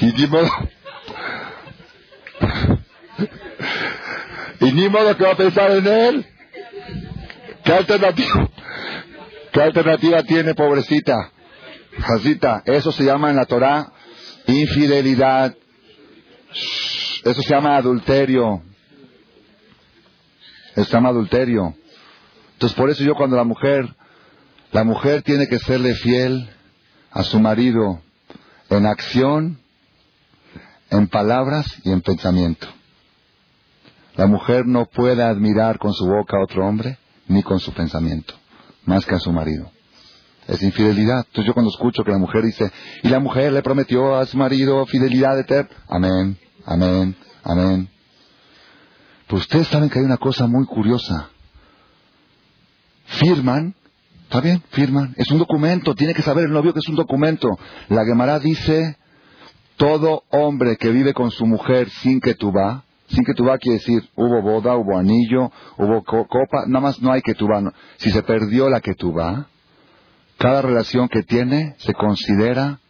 y 0.00 0.06
ni 0.06 0.26
modo, 0.26 0.48
y 4.60 4.72
ni 4.72 4.88
modo 4.88 5.16
que 5.16 5.24
va 5.24 5.32
a 5.32 5.36
pensar 5.36 5.70
en 5.72 5.86
él, 5.86 6.26
¿qué 7.64 7.72
alternativa, 7.72 8.48
qué 9.52 9.62
alternativa 9.62 10.22
tiene, 10.22 10.54
pobrecita? 10.54 11.32
Jacita, 11.98 12.62
eso 12.66 12.92
se 12.92 13.04
llama 13.04 13.30
en 13.30 13.36
la 13.36 13.46
Torah 13.46 13.92
infidelidad. 14.46 15.54
Eso 17.24 17.42
se 17.42 17.54
llama 17.54 17.76
adulterio. 17.76 18.62
Eso 20.74 20.84
se 20.84 20.92
llama 20.92 21.10
adulterio. 21.10 21.74
Entonces 22.54 22.76
por 22.76 22.90
eso 22.90 23.02
yo 23.04 23.14
cuando 23.14 23.36
la 23.36 23.44
mujer, 23.44 23.94
la 24.72 24.84
mujer 24.84 25.22
tiene 25.22 25.46
que 25.46 25.58
serle 25.58 25.94
fiel 25.94 26.48
a 27.10 27.22
su 27.22 27.40
marido 27.40 28.00
en 28.68 28.86
acción, 28.86 29.58
en 30.90 31.08
palabras 31.08 31.66
y 31.84 31.90
en 31.90 32.00
pensamiento. 32.00 32.66
La 34.16 34.26
mujer 34.26 34.66
no 34.66 34.86
puede 34.86 35.22
admirar 35.22 35.78
con 35.78 35.92
su 35.92 36.06
boca 36.06 36.36
a 36.36 36.44
otro 36.44 36.66
hombre 36.66 36.98
ni 37.28 37.42
con 37.42 37.60
su 37.60 37.72
pensamiento, 37.72 38.34
más 38.84 39.06
que 39.06 39.14
a 39.14 39.18
su 39.18 39.32
marido. 39.32 39.70
Es 40.48 40.62
infidelidad. 40.62 41.24
Entonces 41.26 41.46
yo 41.46 41.54
cuando 41.54 41.70
escucho 41.70 42.02
que 42.02 42.10
la 42.10 42.18
mujer 42.18 42.44
dice, 42.44 42.70
y 43.02 43.08
la 43.08 43.20
mujer 43.20 43.52
le 43.52 43.62
prometió 43.62 44.16
a 44.16 44.26
su 44.26 44.36
marido 44.36 44.84
fidelidad 44.86 45.38
eterna, 45.38 45.70
amén. 45.88 46.36
Amén, 46.64 47.16
amén. 47.42 47.88
Pues 49.26 49.42
ustedes 49.42 49.68
saben 49.68 49.88
que 49.88 49.98
hay 49.98 50.04
una 50.04 50.16
cosa 50.16 50.46
muy 50.46 50.66
curiosa. 50.66 51.30
Firman, 53.06 53.74
¿está 54.24 54.40
bien? 54.40 54.62
Firman. 54.70 55.14
Es 55.16 55.30
un 55.30 55.38
documento, 55.38 55.94
tiene 55.94 56.14
que 56.14 56.22
saber 56.22 56.44
el 56.44 56.52
novio 56.52 56.72
que 56.72 56.80
es 56.80 56.88
un 56.88 56.96
documento. 56.96 57.48
La 57.88 58.04
Gemara 58.04 58.38
dice, 58.38 58.96
todo 59.76 60.24
hombre 60.30 60.76
que 60.76 60.90
vive 60.90 61.14
con 61.14 61.30
su 61.30 61.46
mujer 61.46 61.88
sin 62.02 62.20
que 62.20 62.34
va, 62.54 62.84
sin 63.08 63.24
que 63.24 63.42
va 63.42 63.58
quiere 63.58 63.78
decir, 63.78 64.08
hubo 64.14 64.42
boda, 64.42 64.76
hubo 64.76 64.98
anillo, 64.98 65.50
hubo 65.78 66.04
copa, 66.04 66.66
nada 66.66 66.80
más 66.80 67.00
no 67.00 67.12
hay 67.12 67.22
que. 67.22 67.34
Si 67.98 68.10
se 68.10 68.22
perdió 68.22 68.68
la 68.68 68.80
que 68.80 68.94
va, 69.16 69.46
cada 70.38 70.62
relación 70.62 71.08
que 71.08 71.22
tiene 71.22 71.74
se 71.78 71.94
considera, 71.94 72.80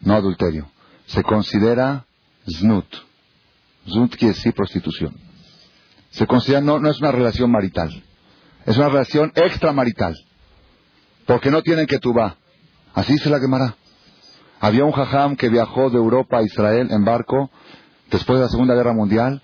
no 0.00 0.14
adulterio, 0.14 0.68
se 1.06 1.22
considera 1.22 2.04
znut. 2.50 2.86
Znut 3.86 4.16
quiere 4.16 4.34
decir 4.34 4.54
prostitución. 4.54 5.14
Se 6.10 6.26
considera, 6.26 6.60
no, 6.60 6.78
no 6.78 6.90
es 6.90 6.98
una 7.00 7.12
relación 7.12 7.50
marital, 7.50 8.02
es 8.66 8.76
una 8.76 8.88
relación 8.88 9.32
extramarital. 9.34 10.16
Porque 11.26 11.50
no 11.50 11.62
tienen 11.62 11.86
que 11.86 11.98
tuba. 11.98 12.36
Así 12.94 13.18
se 13.18 13.28
la 13.28 13.38
quemará. 13.38 13.76
Había 14.60 14.84
un 14.84 14.92
jajam 14.92 15.36
que 15.36 15.50
viajó 15.50 15.90
de 15.90 15.98
Europa 15.98 16.38
a 16.38 16.42
Israel 16.42 16.88
en 16.90 17.04
barco 17.04 17.50
después 18.10 18.38
de 18.38 18.46
la 18.46 18.50
Segunda 18.50 18.74
Guerra 18.74 18.94
Mundial 18.94 19.42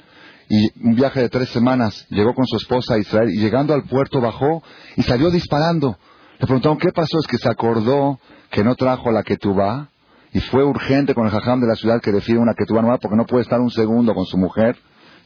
y 0.48 0.86
un 0.86 0.94
viaje 0.94 1.20
de 1.20 1.28
tres 1.28 1.50
semanas 1.50 2.06
llegó 2.10 2.34
con 2.34 2.46
su 2.46 2.56
esposa 2.56 2.94
a 2.94 2.98
Israel 2.98 3.30
y 3.30 3.38
llegando 3.38 3.74
al 3.74 3.84
puerto 3.84 4.20
bajó 4.20 4.62
y 4.96 5.02
salió 5.02 5.30
disparando. 5.30 5.98
Le 6.38 6.46
preguntaron 6.46 6.78
qué 6.78 6.90
pasó, 6.92 7.18
es 7.18 7.26
que 7.26 7.38
se 7.38 7.48
acordó 7.48 8.18
que 8.50 8.64
no 8.64 8.74
trajo 8.74 9.10
la 9.12 9.22
ketubá 9.22 9.90
y 10.34 10.40
fue 10.40 10.64
urgente 10.64 11.14
con 11.14 11.26
el 11.26 11.32
jajam 11.32 11.60
de 11.60 11.68
la 11.68 11.76
ciudad 11.76 12.00
que 12.02 12.10
define 12.10 12.40
una 12.40 12.54
ketubá 12.54 12.82
nueva 12.82 12.98
porque 12.98 13.16
no 13.16 13.24
puede 13.24 13.42
estar 13.44 13.60
un 13.60 13.70
segundo 13.70 14.14
con 14.14 14.26
su 14.26 14.36
mujer 14.36 14.76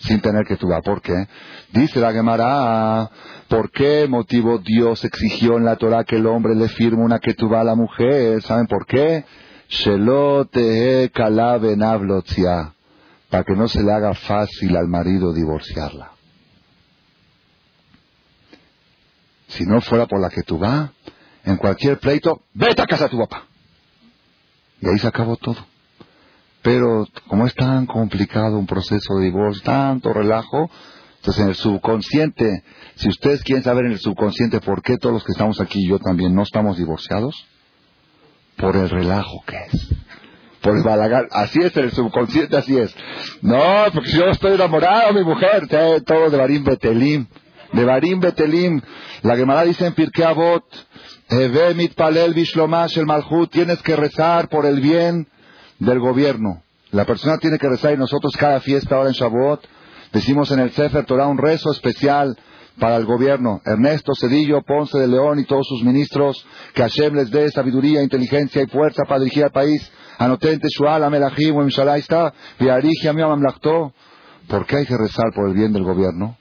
sin 0.00 0.20
tener 0.20 0.44
ketubá. 0.44 0.82
¿Por 0.82 1.00
qué? 1.00 1.14
Dice 1.72 1.98
la 1.98 2.12
Gemara, 2.12 3.10
¿por 3.48 3.70
qué 3.70 4.06
motivo 4.06 4.58
Dios 4.58 5.02
exigió 5.06 5.56
en 5.56 5.64
la 5.64 5.76
Torah 5.76 6.04
que 6.04 6.16
el 6.16 6.26
hombre 6.26 6.54
le 6.54 6.68
firme 6.68 7.02
una 7.02 7.20
ketubá 7.20 7.62
a 7.62 7.64
la 7.64 7.74
mujer? 7.74 8.42
¿Saben 8.42 8.66
por 8.66 8.84
qué? 8.84 9.24
para 13.30 13.44
que 13.44 13.54
no 13.56 13.66
se 13.66 13.82
le 13.82 13.92
haga 13.92 14.12
fácil 14.12 14.76
al 14.76 14.88
marido 14.88 15.32
divorciarla. 15.32 16.12
Si 19.48 19.64
no 19.64 19.80
fuera 19.80 20.06
por 20.06 20.20
la 20.20 20.28
que 20.28 20.42
tú 20.42 20.58
vas, 20.58 20.90
en 21.44 21.56
cualquier 21.56 21.98
pleito, 21.98 22.42
vete 22.52 22.82
a 22.82 22.86
casa 22.86 23.08
tu 23.08 23.18
papá. 23.18 23.48
Y 24.80 24.88
ahí 24.88 24.98
se 24.98 25.08
acabó 25.08 25.36
todo. 25.36 25.56
Pero 26.62 27.06
como 27.28 27.46
es 27.46 27.54
tan 27.54 27.86
complicado 27.86 28.58
un 28.58 28.66
proceso 28.66 29.16
de 29.16 29.26
divorcio, 29.26 29.62
tanto 29.62 30.12
relajo, 30.12 30.70
entonces 31.16 31.42
en 31.42 31.48
el 31.50 31.54
subconsciente, 31.54 32.64
si 32.96 33.08
ustedes 33.08 33.42
quieren 33.42 33.64
saber 33.64 33.86
en 33.86 33.92
el 33.92 33.98
subconsciente 33.98 34.60
por 34.60 34.82
qué 34.82 34.98
todos 34.98 35.14
los 35.14 35.24
que 35.24 35.32
estamos 35.32 35.60
aquí 35.60 35.86
yo 35.86 35.98
también 35.98 36.34
no 36.34 36.42
estamos 36.42 36.76
divorciados, 36.76 37.46
por 38.58 38.76
el 38.76 38.90
relajo 38.90 39.42
que 39.46 39.56
es. 39.56 39.94
Por 40.60 40.76
el 40.76 40.82
balagar. 40.82 41.28
Así 41.30 41.60
es 41.60 41.76
el 41.76 41.92
subconsciente, 41.92 42.56
así 42.56 42.76
es. 42.76 42.94
No, 43.40 43.84
porque 43.94 44.10
yo 44.10 44.26
estoy 44.26 44.54
enamorado, 44.54 45.14
mi 45.14 45.22
mujer, 45.22 45.68
todo 46.04 46.30
de 46.30 46.36
Barim 46.36 46.64
Betelim. 46.64 47.26
De 47.72 47.84
Barim 47.84 48.18
Betelim. 48.18 48.80
La 49.22 49.36
Gemara 49.36 49.62
dice 49.62 49.86
en 49.86 49.94
Pirkei 49.94 50.24
Avot, 50.24 50.64
Mitpalel 51.30 52.32
bishlomash 52.32 52.98
el 52.98 53.06
tienes 53.50 53.82
que 53.82 53.96
rezar 53.96 54.48
por 54.48 54.64
el 54.64 54.80
bien 54.80 55.26
del 55.78 55.98
gobierno. 55.98 56.62
La 56.90 57.04
persona 57.04 57.36
tiene 57.36 57.58
que 57.58 57.68
rezar 57.68 57.92
y 57.92 57.98
nosotros 57.98 58.32
cada 58.36 58.60
fiesta 58.60 58.96
ahora 58.96 59.10
en 59.10 59.14
Shavuot 59.14 59.62
decimos 60.10 60.50
en 60.52 60.60
el 60.60 60.70
Sefer 60.70 61.04
Torah 61.04 61.26
un 61.26 61.36
rezo 61.36 61.70
especial 61.70 62.34
para 62.78 62.96
el 62.96 63.04
gobierno. 63.04 63.60
Ernesto 63.66 64.12
Cedillo, 64.18 64.62
Ponce 64.62 64.98
de 64.98 65.06
León 65.06 65.38
y 65.38 65.44
todos 65.44 65.66
sus 65.66 65.82
ministros, 65.82 66.46
que 66.72 66.80
Hashem 66.80 67.14
les 67.14 67.30
dé 67.30 67.50
sabiduría, 67.50 68.02
inteligencia 68.02 68.62
y 68.62 68.66
fuerza 68.66 69.02
para 69.06 69.20
dirigir 69.20 69.44
al 69.44 69.50
país. 69.50 69.90
Anotente 70.16 70.68
Shual, 70.70 71.04
Amelahim. 71.04 71.56
¿Por 74.48 74.66
qué 74.66 74.76
hay 74.76 74.86
que 74.86 74.96
rezar 74.96 75.26
por 75.34 75.48
el 75.48 75.54
bien 75.54 75.74
del 75.74 75.84
gobierno? 75.84 76.37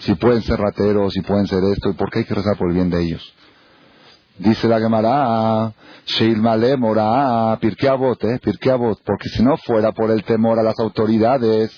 Si 0.00 0.14
pueden 0.14 0.42
ser 0.42 0.58
rateros, 0.58 1.12
si 1.12 1.20
pueden 1.22 1.46
ser 1.46 1.62
esto, 1.72 1.94
¿por 1.94 2.10
qué 2.10 2.20
hay 2.20 2.24
que 2.24 2.34
rezar 2.34 2.56
por 2.56 2.68
el 2.68 2.74
bien 2.74 2.90
de 2.90 3.02
ellos? 3.02 3.34
Dice 4.38 4.68
la 4.68 4.78
Gemara, 4.78 5.72
Sheilmale 6.06 6.76
Mora, 6.76 7.58
Pirkeabot, 7.60 8.22
eh, 8.24 8.38
Pirkeabot, 8.40 9.00
porque 9.04 9.28
si 9.28 9.42
no 9.42 9.56
fuera 9.56 9.90
por 9.92 10.10
el 10.12 10.22
temor 10.22 10.58
a 10.60 10.62
las 10.62 10.78
autoridades, 10.78 11.72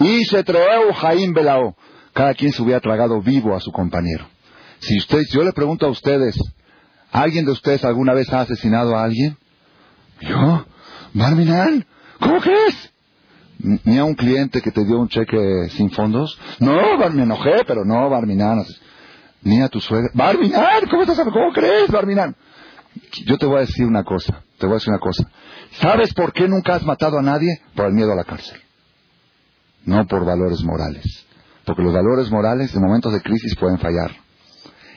y 0.00 0.24
se 0.24 0.42
treu 0.42 0.92
Jaim 0.94 1.34
Belao. 1.34 1.76
Cada 2.14 2.34
quien 2.34 2.52
se 2.52 2.62
hubiera 2.62 2.80
tragado 2.80 3.20
vivo 3.20 3.54
a 3.54 3.60
su 3.60 3.70
compañero. 3.70 4.26
Si 4.80 4.96
usted, 4.98 5.22
yo 5.30 5.44
le 5.44 5.52
pregunto 5.52 5.86
a 5.86 5.90
ustedes, 5.90 6.36
¿alguien 7.12 7.44
de 7.44 7.52
ustedes 7.52 7.84
alguna 7.84 8.14
vez 8.14 8.32
ha 8.32 8.40
asesinado 8.40 8.96
a 8.96 9.04
alguien? 9.04 9.36
¿Yo? 10.22 10.64
¿Barminan? 11.12 11.86
¿Cómo 12.18 12.40
crees? 12.40 12.92
¿Ni 13.84 13.98
a 13.98 14.04
un 14.04 14.14
cliente 14.14 14.60
que 14.62 14.70
te 14.70 14.84
dio 14.84 14.98
un 14.98 15.08
cheque 15.08 15.68
sin 15.70 15.90
fondos? 15.90 16.38
No, 16.58 16.98
me 17.10 17.22
enojé, 17.22 17.64
pero 17.66 17.84
no, 17.84 18.08
Barminan. 18.08 18.64
Ni 19.42 19.60
a 19.60 19.68
tu 19.68 19.80
suegra. 19.80 20.10
Barminan, 20.14 20.86
¿cómo 20.90 21.02
estás? 21.02 21.18
¿Cómo 21.18 21.52
crees, 21.52 21.88
Barminan? 21.88 22.34
Yo 23.26 23.38
te 23.38 23.46
voy 23.46 23.58
a 23.58 23.60
decir 23.60 23.86
una 23.86 24.04
cosa, 24.04 24.42
te 24.58 24.66
voy 24.66 24.74
a 24.74 24.78
decir 24.78 24.90
una 24.90 25.00
cosa. 25.00 25.30
¿Sabes 25.72 26.12
por 26.12 26.32
qué 26.32 26.48
nunca 26.48 26.74
has 26.74 26.82
matado 26.84 27.18
a 27.18 27.22
nadie? 27.22 27.60
Por 27.74 27.86
el 27.86 27.92
miedo 27.92 28.12
a 28.12 28.16
la 28.16 28.24
cárcel 28.24 28.60
no 29.84 30.06
por 30.06 30.24
valores 30.24 30.62
morales. 30.62 31.26
Porque 31.64 31.82
los 31.82 31.92
valores 31.92 32.30
morales 32.30 32.74
en 32.74 32.82
momentos 32.82 33.12
de 33.12 33.20
crisis 33.20 33.54
pueden 33.56 33.78
fallar. 33.78 34.12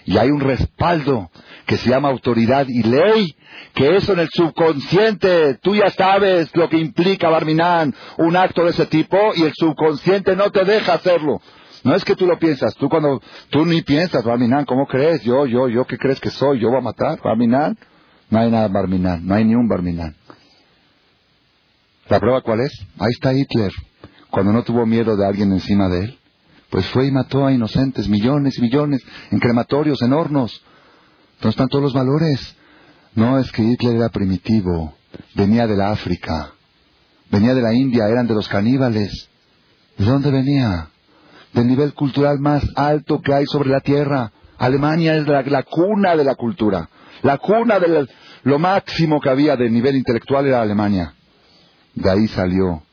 Y 0.06 0.18
hay 0.18 0.30
un 0.30 0.40
respaldo 0.40 1.30
que 1.66 1.78
se 1.78 1.90
llama 1.90 2.10
autoridad 2.10 2.66
y 2.68 2.84
ley, 2.84 3.36
que 3.74 3.96
eso 3.96 4.14
en 4.14 4.20
el 4.20 4.30
subconsciente, 4.30 5.56
tú 5.62 5.76
ya 5.76 5.90
sabes 5.92 6.50
lo 6.56 6.70
que 6.70 6.78
implica, 6.78 7.30
Barminán, 7.30 7.94
un 8.18 8.36
acto 8.36 8.64
de 8.64 8.72
ese 8.72 8.86
tipo, 8.86 9.18
y 9.36 9.44
el 9.44 9.54
subconsciente 9.54 10.36
no 10.36 10.50
te 10.52 10.64
deja 10.66 10.94
hacerlo. 10.94 11.42
No 11.84 11.96
es 11.96 12.06
que 12.06 12.16
tú 12.16 12.26
lo 12.26 12.40
piensas, 12.40 12.76
tú 12.76 12.88
cuando, 12.90 13.22
tú 13.50 13.66
ni 13.66 13.82
piensas, 13.82 14.24
Barminán, 14.24 14.66
¿cómo 14.66 14.86
crees? 14.88 15.22
Yo, 15.24 15.46
yo, 15.46 15.68
yo, 15.68 15.86
¿qué 15.86 15.98
crees 15.98 16.20
que 16.20 16.30
soy? 16.30 16.60
¿Yo 16.60 16.70
voy 16.70 16.78
a 16.78 16.82
matar? 16.82 17.20
Barminán? 17.22 17.78
No 18.30 18.40
hay 18.40 18.50
nada 18.50 18.68
Barminán, 18.68 19.26
no 19.26 19.36
hay 19.36 19.46
ni 19.46 19.56
un 19.56 19.68
Barminán. 19.68 20.16
¿La 22.10 22.20
prueba 22.20 22.42
cuál 22.42 22.62
es? 22.62 22.72
Ahí 23.00 23.12
está 23.12 23.34
Hitler 23.34 23.72
cuando 24.34 24.52
no 24.52 24.64
tuvo 24.64 24.84
miedo 24.88 25.16
de 25.16 25.28
alguien 25.28 25.52
encima 25.52 25.88
de 25.90 26.06
él, 26.06 26.18
pues 26.72 26.88
fue 26.88 27.06
y 27.06 27.12
mató 27.12 27.46
a 27.46 27.54
inocentes, 27.54 28.10
millones 28.10 28.58
y 28.58 28.62
millones, 28.64 29.00
en 29.30 29.38
crematorios, 29.38 30.02
en 30.02 30.12
hornos. 30.12 30.60
¿Dónde 31.44 31.56
están 31.56 31.68
todos 31.68 31.84
los 31.84 31.94
valores? 31.94 32.56
No, 33.16 33.38
es 33.38 33.52
que 33.52 33.64
Hitler 33.64 33.98
era 33.98 34.08
primitivo, 34.08 34.94
venía 35.36 35.68
de 35.68 35.76
la 35.76 35.92
África, 35.92 36.54
venía 37.30 37.54
de 37.54 37.62
la 37.62 37.74
India, 37.74 38.08
eran 38.08 38.28
de 38.28 38.34
los 38.34 38.48
caníbales. 38.48 39.28
¿De 39.98 40.06
dónde 40.06 40.32
venía? 40.32 40.88
Del 41.52 41.68
nivel 41.68 41.94
cultural 41.96 42.40
más 42.40 42.64
alto 42.78 43.20
que 43.22 43.34
hay 43.34 43.46
sobre 43.46 43.68
la 43.68 43.82
tierra. 43.82 44.32
Alemania 44.58 45.18
es 45.18 45.28
la, 45.28 45.64
cuna 45.64 46.16
de 46.16 46.24
la 46.24 46.36
cultura. 46.36 46.88
La 47.24 47.38
cuna 47.40 47.78
de 47.78 48.08
lo 48.44 48.58
máximo 48.58 49.20
que 49.20 49.30
había 49.30 49.58
de 49.58 49.70
nivel 49.70 49.98
intelectual 49.98 50.48
era 50.48 50.62
Alemania. 50.62 51.14
De 51.94 52.10
ahí 52.10 52.26
salió 52.30 52.84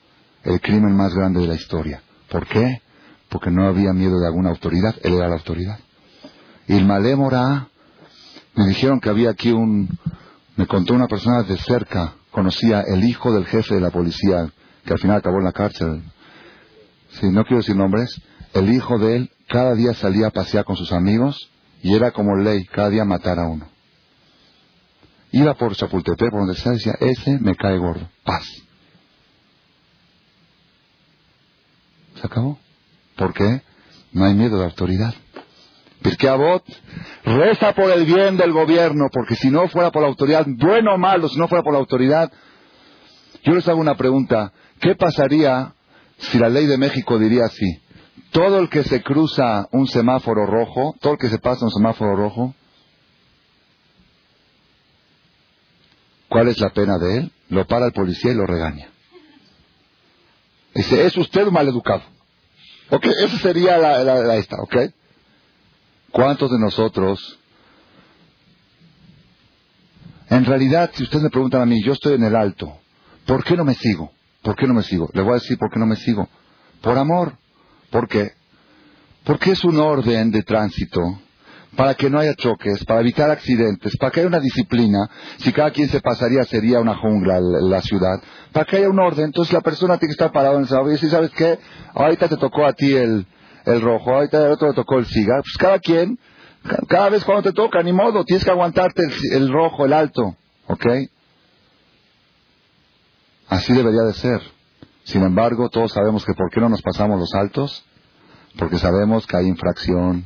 el 0.42 0.60
crimen 0.60 0.96
más 0.96 1.14
grande 1.14 1.40
de 1.40 1.46
la 1.46 1.54
historia. 1.54 2.02
¿Por 2.28 2.48
qué? 2.48 2.82
Porque 3.28 3.52
no 3.52 3.68
había 3.68 3.92
miedo 3.92 4.18
de 4.18 4.26
alguna 4.26 4.50
autoridad, 4.50 4.96
él 5.04 5.14
era 5.14 5.28
la 5.28 5.36
autoridad. 5.36 5.78
Y 6.66 6.76
el 6.76 6.84
Malémora, 6.84 7.69
me 8.60 8.66
dijeron 8.66 9.00
que 9.00 9.08
había 9.08 9.30
aquí 9.30 9.52
un, 9.52 9.88
me 10.56 10.66
contó 10.66 10.92
una 10.92 11.06
persona 11.06 11.44
de 11.44 11.56
cerca, 11.56 12.12
conocía 12.30 12.82
el 12.82 13.04
hijo 13.04 13.32
del 13.32 13.46
jefe 13.46 13.76
de 13.76 13.80
la 13.80 13.90
policía, 13.90 14.52
que 14.84 14.92
al 14.92 14.98
final 14.98 15.16
acabó 15.16 15.38
en 15.38 15.44
la 15.44 15.52
cárcel. 15.52 16.02
Si 17.12 17.26
no 17.30 17.42
quiero 17.44 17.62
decir 17.62 17.74
nombres, 17.74 18.20
el 18.52 18.70
hijo 18.70 18.98
de 18.98 19.16
él 19.16 19.30
cada 19.48 19.74
día 19.74 19.94
salía 19.94 20.26
a 20.26 20.30
pasear 20.30 20.66
con 20.66 20.76
sus 20.76 20.92
amigos 20.92 21.50
y 21.82 21.94
era 21.94 22.10
como 22.10 22.36
ley, 22.36 22.66
cada 22.66 22.90
día 22.90 23.06
matar 23.06 23.38
a 23.38 23.48
uno. 23.48 23.66
Iba 25.32 25.54
por 25.54 25.74
Chapultepec, 25.74 26.30
por 26.30 26.40
donde 26.40 26.56
sea, 26.56 26.72
decía, 26.72 26.92
ese 27.00 27.38
me 27.38 27.54
cae 27.54 27.78
gordo, 27.78 28.06
paz. 28.24 28.44
Se 32.20 32.26
acabó. 32.26 32.58
¿Por 33.16 33.32
qué? 33.32 33.62
No 34.12 34.26
hay 34.26 34.34
miedo 34.34 34.58
de 34.58 34.64
autoridad. 34.64 35.14
Porque 36.02 36.28
Abot 36.28 36.64
reza 37.24 37.74
por 37.74 37.90
el 37.90 38.06
bien 38.06 38.36
del 38.36 38.52
gobierno, 38.52 39.08
porque 39.12 39.36
si 39.36 39.50
no 39.50 39.68
fuera 39.68 39.90
por 39.90 40.02
la 40.02 40.08
autoridad, 40.08 40.46
bueno 40.46 40.94
o 40.94 40.98
malo, 40.98 41.28
si 41.28 41.38
no 41.38 41.46
fuera 41.48 41.62
por 41.62 41.72
la 41.74 41.78
autoridad, 41.78 42.32
yo 43.42 43.54
les 43.54 43.68
hago 43.68 43.80
una 43.80 43.96
pregunta. 43.96 44.52
¿Qué 44.80 44.94
pasaría 44.94 45.74
si 46.18 46.38
la 46.38 46.48
ley 46.48 46.66
de 46.66 46.78
México 46.78 47.18
diría 47.18 47.44
así? 47.44 47.82
Todo 48.30 48.60
el 48.60 48.70
que 48.70 48.84
se 48.84 49.02
cruza 49.02 49.68
un 49.72 49.86
semáforo 49.88 50.46
rojo, 50.46 50.94
todo 51.00 51.14
el 51.14 51.18
que 51.18 51.28
se 51.28 51.38
pasa 51.38 51.64
un 51.64 51.70
semáforo 51.70 52.16
rojo, 52.16 52.54
¿cuál 56.28 56.48
es 56.48 56.58
la 56.60 56.70
pena 56.70 56.96
de 56.98 57.18
él? 57.18 57.32
Lo 57.50 57.66
para 57.66 57.86
el 57.86 57.92
policía 57.92 58.30
y 58.30 58.36
lo 58.36 58.46
regaña. 58.46 58.88
Dice, 60.74 61.04
es 61.04 61.16
usted 61.16 61.46
un 61.46 61.52
maleducado. 61.52 62.02
Ok, 62.90 63.04
esa 63.04 63.38
sería 63.38 63.76
la, 63.78 64.36
esta, 64.36 64.56
ok. 64.62 64.76
¿Cuántos 66.12 66.50
de 66.50 66.58
nosotros, 66.58 67.38
en 70.28 70.44
realidad, 70.44 70.90
si 70.94 71.04
ustedes 71.04 71.24
me 71.24 71.30
preguntan 71.30 71.62
a 71.62 71.66
mí, 71.66 71.82
yo 71.82 71.92
estoy 71.92 72.14
en 72.14 72.24
el 72.24 72.36
alto, 72.36 72.78
¿por 73.26 73.44
qué 73.44 73.56
no 73.56 73.64
me 73.64 73.74
sigo? 73.74 74.12
¿Por 74.42 74.56
qué 74.56 74.66
no 74.66 74.74
me 74.74 74.82
sigo? 74.82 75.08
Le 75.12 75.22
voy 75.22 75.32
a 75.32 75.34
decir 75.34 75.58
por 75.58 75.70
qué 75.70 75.78
no 75.78 75.86
me 75.86 75.96
sigo. 75.96 76.28
Por 76.80 76.96
amor. 76.96 77.34
¿Por 77.90 78.08
qué? 78.08 78.32
Porque 79.24 79.52
es 79.52 79.64
un 79.64 79.78
orden 79.78 80.30
de 80.30 80.42
tránsito 80.42 81.00
para 81.76 81.94
que 81.94 82.10
no 82.10 82.18
haya 82.18 82.34
choques, 82.34 82.84
para 82.84 83.00
evitar 83.00 83.30
accidentes, 83.30 83.96
para 83.96 84.10
que 84.10 84.20
haya 84.20 84.28
una 84.28 84.40
disciplina. 84.40 84.98
Si 85.38 85.52
cada 85.52 85.70
quien 85.70 85.88
se 85.88 86.00
pasaría, 86.00 86.42
sería 86.44 86.80
una 86.80 86.96
jungla 86.96 87.38
la 87.40 87.80
ciudad. 87.82 88.20
Para 88.52 88.64
que 88.64 88.78
haya 88.78 88.88
un 88.88 88.98
orden, 88.98 89.26
entonces 89.26 89.52
la 89.52 89.60
persona 89.60 89.98
tiene 89.98 90.10
que 90.10 90.14
estar 90.14 90.32
parada 90.32 90.54
en 90.54 90.62
el 90.62 90.68
semáforo 90.68 90.90
y 90.90 90.94
decir, 90.94 91.10
¿sabes 91.10 91.30
qué? 91.30 91.58
Ahorita 91.94 92.28
te 92.28 92.36
tocó 92.36 92.64
a 92.66 92.72
ti 92.72 92.94
el, 92.94 93.26
el 93.66 93.80
rojo, 93.80 94.14
ahorita 94.14 94.46
el 94.46 94.52
otro 94.52 94.68
le 94.68 94.74
tocó 94.74 94.98
el 94.98 95.06
cigarro. 95.06 95.42
Pues 95.42 95.56
cada 95.58 95.78
quien, 95.78 96.18
cada 96.88 97.08
vez 97.08 97.24
cuando 97.24 97.42
te 97.42 97.52
toca, 97.52 97.82
ni 97.82 97.92
modo, 97.92 98.24
tienes 98.24 98.44
que 98.44 98.50
aguantarte 98.50 99.02
el, 99.02 99.42
el 99.42 99.52
rojo, 99.52 99.84
el 99.84 99.92
alto. 99.92 100.36
¿Ok? 100.66 100.86
Así 103.48 103.72
debería 103.72 104.02
de 104.02 104.14
ser. 104.14 104.40
Sin 105.04 105.22
embargo, 105.22 105.68
todos 105.70 105.92
sabemos 105.92 106.24
que 106.24 106.34
¿por 106.34 106.50
qué 106.50 106.60
no 106.60 106.68
nos 106.68 106.82
pasamos 106.82 107.18
los 107.18 107.34
altos? 107.34 107.84
Porque 108.56 108.78
sabemos 108.78 109.26
que 109.26 109.36
hay 109.36 109.46
infracción. 109.46 110.24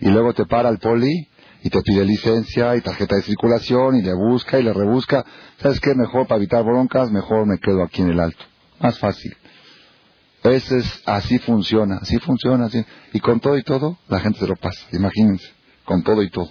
Y 0.00 0.08
luego 0.08 0.34
te 0.34 0.44
para 0.44 0.68
el 0.68 0.78
poli 0.78 1.28
y 1.62 1.70
te 1.70 1.80
pide 1.80 2.04
licencia 2.04 2.76
y 2.76 2.82
tarjeta 2.82 3.16
de 3.16 3.22
circulación 3.22 3.96
y 3.96 4.02
le 4.02 4.12
busca 4.12 4.58
y 4.58 4.62
le 4.62 4.72
rebusca. 4.74 5.24
¿Sabes 5.62 5.80
qué? 5.80 5.94
Mejor 5.94 6.26
para 6.26 6.36
evitar 6.36 6.62
broncas, 6.62 7.10
mejor 7.10 7.46
me 7.46 7.58
quedo 7.58 7.82
aquí 7.82 8.02
en 8.02 8.10
el 8.10 8.20
alto. 8.20 8.44
Más 8.80 8.98
fácil. 8.98 9.34
Ese 10.44 10.76
es, 10.76 11.02
así 11.06 11.38
funciona, 11.38 11.96
así 12.02 12.18
funciona. 12.18 12.66
Así. 12.66 12.84
Y 13.14 13.20
con 13.20 13.40
todo 13.40 13.56
y 13.56 13.62
todo, 13.62 13.96
la 14.08 14.20
gente 14.20 14.40
se 14.40 14.46
lo 14.46 14.56
pasa. 14.56 14.80
Imagínense, 14.92 15.50
con 15.86 16.02
todo 16.02 16.22
y 16.22 16.28
todo. 16.28 16.50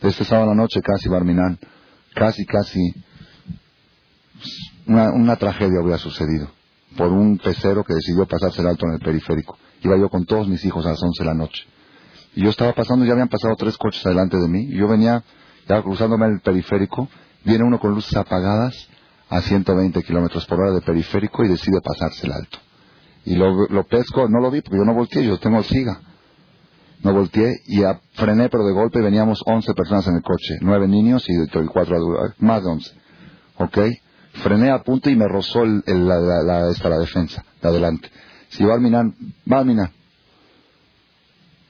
Este 0.00 0.24
sábado 0.24 0.50
a 0.50 0.54
la 0.54 0.62
noche 0.62 0.80
casi, 0.80 1.08
Barminán, 1.08 1.58
casi, 2.14 2.44
casi 2.46 2.94
una, 4.86 5.36
tragedia 5.36 5.80
hubiera 5.80 5.98
sucedido 5.98 6.50
por 6.96 7.08
un 7.08 7.38
pecero 7.38 7.82
que 7.84 7.94
decidió 7.94 8.26
pasarse 8.26 8.60
el 8.60 8.68
alto 8.68 8.86
en 8.86 8.94
el 8.94 9.00
periférico. 9.00 9.58
Iba 9.82 9.96
yo 9.98 10.08
con 10.08 10.24
todos 10.24 10.46
mis 10.46 10.64
hijos 10.64 10.86
a 10.86 10.90
las 10.90 11.02
11 11.02 11.22
de 11.22 11.28
la 11.28 11.34
noche. 11.34 11.64
Y 12.34 12.42
yo 12.44 12.50
estaba 12.50 12.74
pasando, 12.74 13.04
ya 13.04 13.12
habían 13.12 13.28
pasado 13.28 13.56
tres 13.56 13.76
coches 13.76 14.04
adelante 14.06 14.36
de 14.36 14.48
mí. 14.48 14.68
Y 14.70 14.76
yo 14.76 14.86
venía, 14.86 15.24
ya 15.68 15.82
cruzándome 15.82 16.26
el 16.26 16.40
periférico, 16.40 17.08
viene 17.44 17.64
uno 17.64 17.80
con 17.80 17.92
luces 17.92 18.16
apagadas 18.16 18.88
a 19.32 19.40
120 19.40 20.02
kilómetros 20.02 20.46
por 20.46 20.60
hora 20.60 20.72
de 20.72 20.82
periférico 20.82 21.44
y 21.44 21.48
decide 21.48 21.80
pasarse 21.80 22.26
el 22.26 22.32
alto. 22.32 22.58
Y 23.24 23.36
lo, 23.36 23.66
lo, 23.68 23.84
pesco, 23.84 24.28
no 24.28 24.40
lo 24.40 24.50
vi 24.50 24.60
porque 24.60 24.78
yo 24.78 24.84
no 24.84 24.94
volteé, 24.94 25.24
yo 25.24 25.38
tengo 25.38 25.58
el 25.58 25.64
siga. 25.64 26.00
No 27.02 27.12
volteé 27.12 27.62
y 27.66 27.82
frené, 28.12 28.48
pero 28.48 28.64
de 28.64 28.72
golpe 28.72 29.00
veníamos 29.00 29.42
11 29.46 29.72
personas 29.74 30.06
en 30.06 30.16
el 30.16 30.22
coche, 30.22 30.58
nueve 30.60 30.86
niños 30.86 31.24
y 31.28 31.32
cuatro 31.66 31.96
adultos, 31.96 32.34
más 32.38 32.62
de 32.62 32.68
11. 32.68 32.90
¿Ok? 33.58 33.78
frené 34.32 34.70
a 34.70 34.82
punto 34.82 35.10
y 35.10 35.16
me 35.16 35.28
rozó 35.28 35.62
el, 35.62 35.82
la, 35.86 36.70
esta, 36.70 36.88
la 36.88 36.98
defensa, 36.98 37.44
de 37.60 37.68
adelante. 37.68 38.10
Si 38.48 38.64
va 38.64 38.74
a 38.74 38.78
minar, 38.78 39.06
va 39.50 39.60
a 39.60 39.64
minar. 39.64 39.90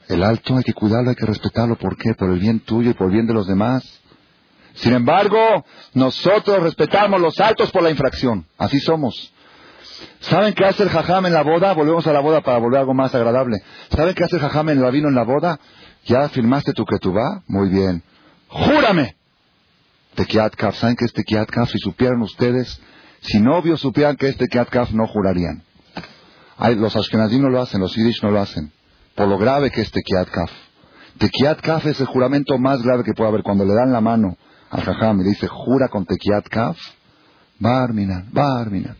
El 0.07 0.23
alto 0.23 0.55
hay 0.57 0.63
que 0.63 0.73
cuidarlo, 0.73 1.09
hay 1.09 1.15
que 1.15 1.25
respetarlo. 1.25 1.77
¿Por 1.77 1.97
qué? 1.97 2.13
Por 2.13 2.29
el 2.29 2.39
bien 2.39 2.59
tuyo 2.61 2.91
y 2.91 2.93
por 2.93 3.07
el 3.07 3.13
bien 3.13 3.27
de 3.27 3.33
los 3.33 3.47
demás. 3.47 3.83
Sin 4.75 4.93
embargo, 4.93 5.65
nosotros 5.93 6.63
respetamos 6.63 7.21
los 7.21 7.39
altos 7.39 7.71
por 7.71 7.83
la 7.83 7.91
infracción. 7.91 8.45
Así 8.57 8.79
somos. 8.79 9.31
¿Saben 10.21 10.53
qué 10.53 10.65
hace 10.65 10.83
el 10.83 10.89
jajam 10.89 11.25
en 11.25 11.33
la 11.33 11.43
boda? 11.43 11.73
Volvemos 11.73 12.07
a 12.07 12.13
la 12.13 12.19
boda 12.19 12.41
para 12.41 12.57
volver 12.57 12.77
a 12.77 12.79
algo 12.81 12.93
más 12.93 13.13
agradable. 13.13 13.57
¿Saben 13.95 14.13
qué 14.15 14.23
hace 14.23 14.37
el 14.37 14.41
jajam 14.41 14.69
en 14.69 14.83
el 14.83 14.91
vino 14.91 15.09
en 15.09 15.15
la 15.15 15.23
boda? 15.23 15.59
¿Ya 16.05 16.27
firmaste 16.29 16.73
tu 16.73 16.85
va? 17.13 17.43
Muy 17.47 17.69
bien. 17.69 18.03
¡Júrame! 18.47 19.15
Tekiat 20.15 20.55
Kaf. 20.55 20.75
¿Saben 20.75 20.95
qué 20.95 21.05
es 21.05 21.13
Tekiat 21.13 21.49
Kaf? 21.49 21.69
Si 21.69 21.77
supieran 21.79 22.21
ustedes, 22.21 22.79
si 23.21 23.39
novios 23.39 23.81
supieran 23.81 24.15
que 24.15 24.27
es 24.27 24.37
Tekiat 24.37 24.69
Kaf, 24.69 24.91
no 24.91 25.07
jurarían. 25.07 25.63
los 26.59 26.95
Ashkenazim 26.95 27.41
no 27.41 27.49
lo 27.49 27.61
hacen, 27.61 27.81
los 27.81 27.95
Yiddish 27.95 28.21
no 28.23 28.31
lo 28.31 28.41
hacen. 28.41 28.71
Por 29.15 29.27
lo 29.27 29.37
grave 29.37 29.71
que 29.71 29.81
es 29.81 29.91
Tekiat 29.91 30.29
Kaf. 30.29 30.51
Tekiat 31.17 31.61
Kaf 31.61 31.85
es 31.85 31.99
el 31.99 32.07
juramento 32.07 32.57
más 32.57 32.81
grave 32.81 33.03
que 33.03 33.13
puede 33.13 33.29
haber. 33.29 33.43
Cuando 33.43 33.65
le 33.65 33.73
dan 33.73 33.91
la 33.91 34.01
mano 34.01 34.37
al 34.73 34.81
Jajam 34.81 35.19
dice, 35.19 35.47
jura 35.47 35.87
con 35.87 36.03
Tekiat 36.03 36.47
Kaf, 36.49 36.77
Barminan, 37.59 38.29
Barminan. 38.31 38.97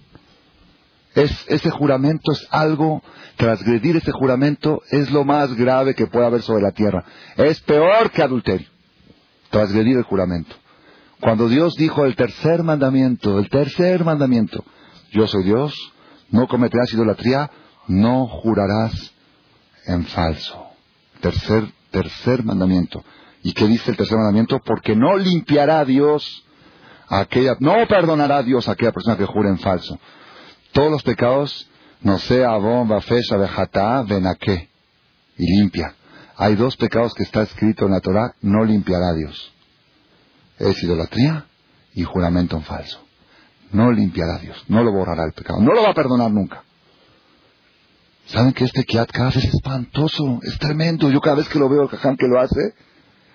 Es, 1.15 1.31
ese 1.47 1.71
juramento 1.71 2.31
es 2.31 2.47
algo, 2.51 3.01
transgredir 3.37 3.97
ese 3.97 4.11
juramento 4.11 4.81
es 4.91 5.09
lo 5.09 5.25
más 5.25 5.55
grave 5.55 5.95
que 5.95 6.05
puede 6.05 6.27
haber 6.27 6.43
sobre 6.43 6.61
la 6.61 6.71
tierra. 6.71 7.03
Es 7.37 7.59
peor 7.61 8.11
que 8.11 8.21
adulterio. 8.21 8.67
Transgredir 9.49 9.97
el 9.97 10.03
juramento. 10.03 10.55
Cuando 11.19 11.49
Dios 11.49 11.73
dijo 11.75 12.05
el 12.05 12.15
tercer 12.15 12.61
mandamiento, 12.61 13.39
el 13.39 13.49
tercer 13.49 14.03
mandamiento, 14.03 14.63
yo 15.11 15.25
soy 15.25 15.43
Dios, 15.43 15.73
no 16.29 16.47
cometerás 16.47 16.93
idolatría, 16.93 17.49
no 17.87 18.27
jurarás 18.27 19.11
en 19.87 20.05
falso. 20.05 20.67
Tercer, 21.19 21.65
tercer 21.89 22.43
mandamiento. 22.43 23.03
¿Y 23.43 23.53
qué 23.53 23.67
dice 23.67 23.91
el 23.91 23.97
tercer 23.97 24.17
mandamiento? 24.17 24.59
Porque 24.59 24.95
no 24.95 25.17
limpiará 25.17 25.83
Dios 25.85 26.45
a 27.07 27.19
aquella, 27.19 27.55
no 27.59 27.85
perdonará 27.87 28.41
Dios 28.41 28.67
a 28.67 28.71
aquella 28.71 28.91
persona 28.91 29.17
que 29.17 29.25
jure 29.25 29.49
en 29.49 29.59
falso. 29.59 29.99
Todos 30.71 30.91
los 30.91 31.03
pecados, 31.03 31.69
no 32.01 32.17
sea 32.19 32.55
bomba, 32.57 33.01
fecha, 33.01 33.37
vejatá, 33.37 34.03
venaqué, 34.03 34.69
y 35.37 35.59
limpia. 35.59 35.93
Hay 36.37 36.55
dos 36.55 36.75
pecados 36.77 37.13
que 37.13 37.23
está 37.23 37.43
escrito 37.43 37.85
en 37.85 37.91
la 37.91 37.99
Torah, 37.99 38.33
no 38.41 38.63
limpiará 38.63 39.09
a 39.09 39.13
Dios 39.13 39.53
es 40.59 40.83
idolatría 40.83 41.45
y 41.93 42.03
juramento 42.03 42.57
en 42.57 42.63
falso. 42.63 42.99
No 43.71 43.91
limpiará 43.91 44.37
Dios, 44.39 44.63
no 44.67 44.83
lo 44.83 44.91
borrará 44.91 45.25
el 45.25 45.33
pecado, 45.33 45.59
no 45.59 45.73
lo 45.73 45.83
va 45.83 45.89
a 45.89 45.93
perdonar 45.93 46.31
nunca. 46.31 46.63
¿Saben 48.25 48.53
que 48.53 48.63
este 48.65 48.83
Kiat 48.83 49.11
Kaf 49.11 49.35
es 49.35 49.45
espantoso, 49.45 50.39
es 50.43 50.57
tremendo? 50.59 51.09
Yo 51.09 51.19
cada 51.19 51.37
vez 51.37 51.49
que 51.49 51.59
lo 51.59 51.67
veo, 51.69 51.83
el 51.83 51.89
caján 51.89 52.15
que 52.15 52.27
lo 52.27 52.39
hace, 52.39 52.73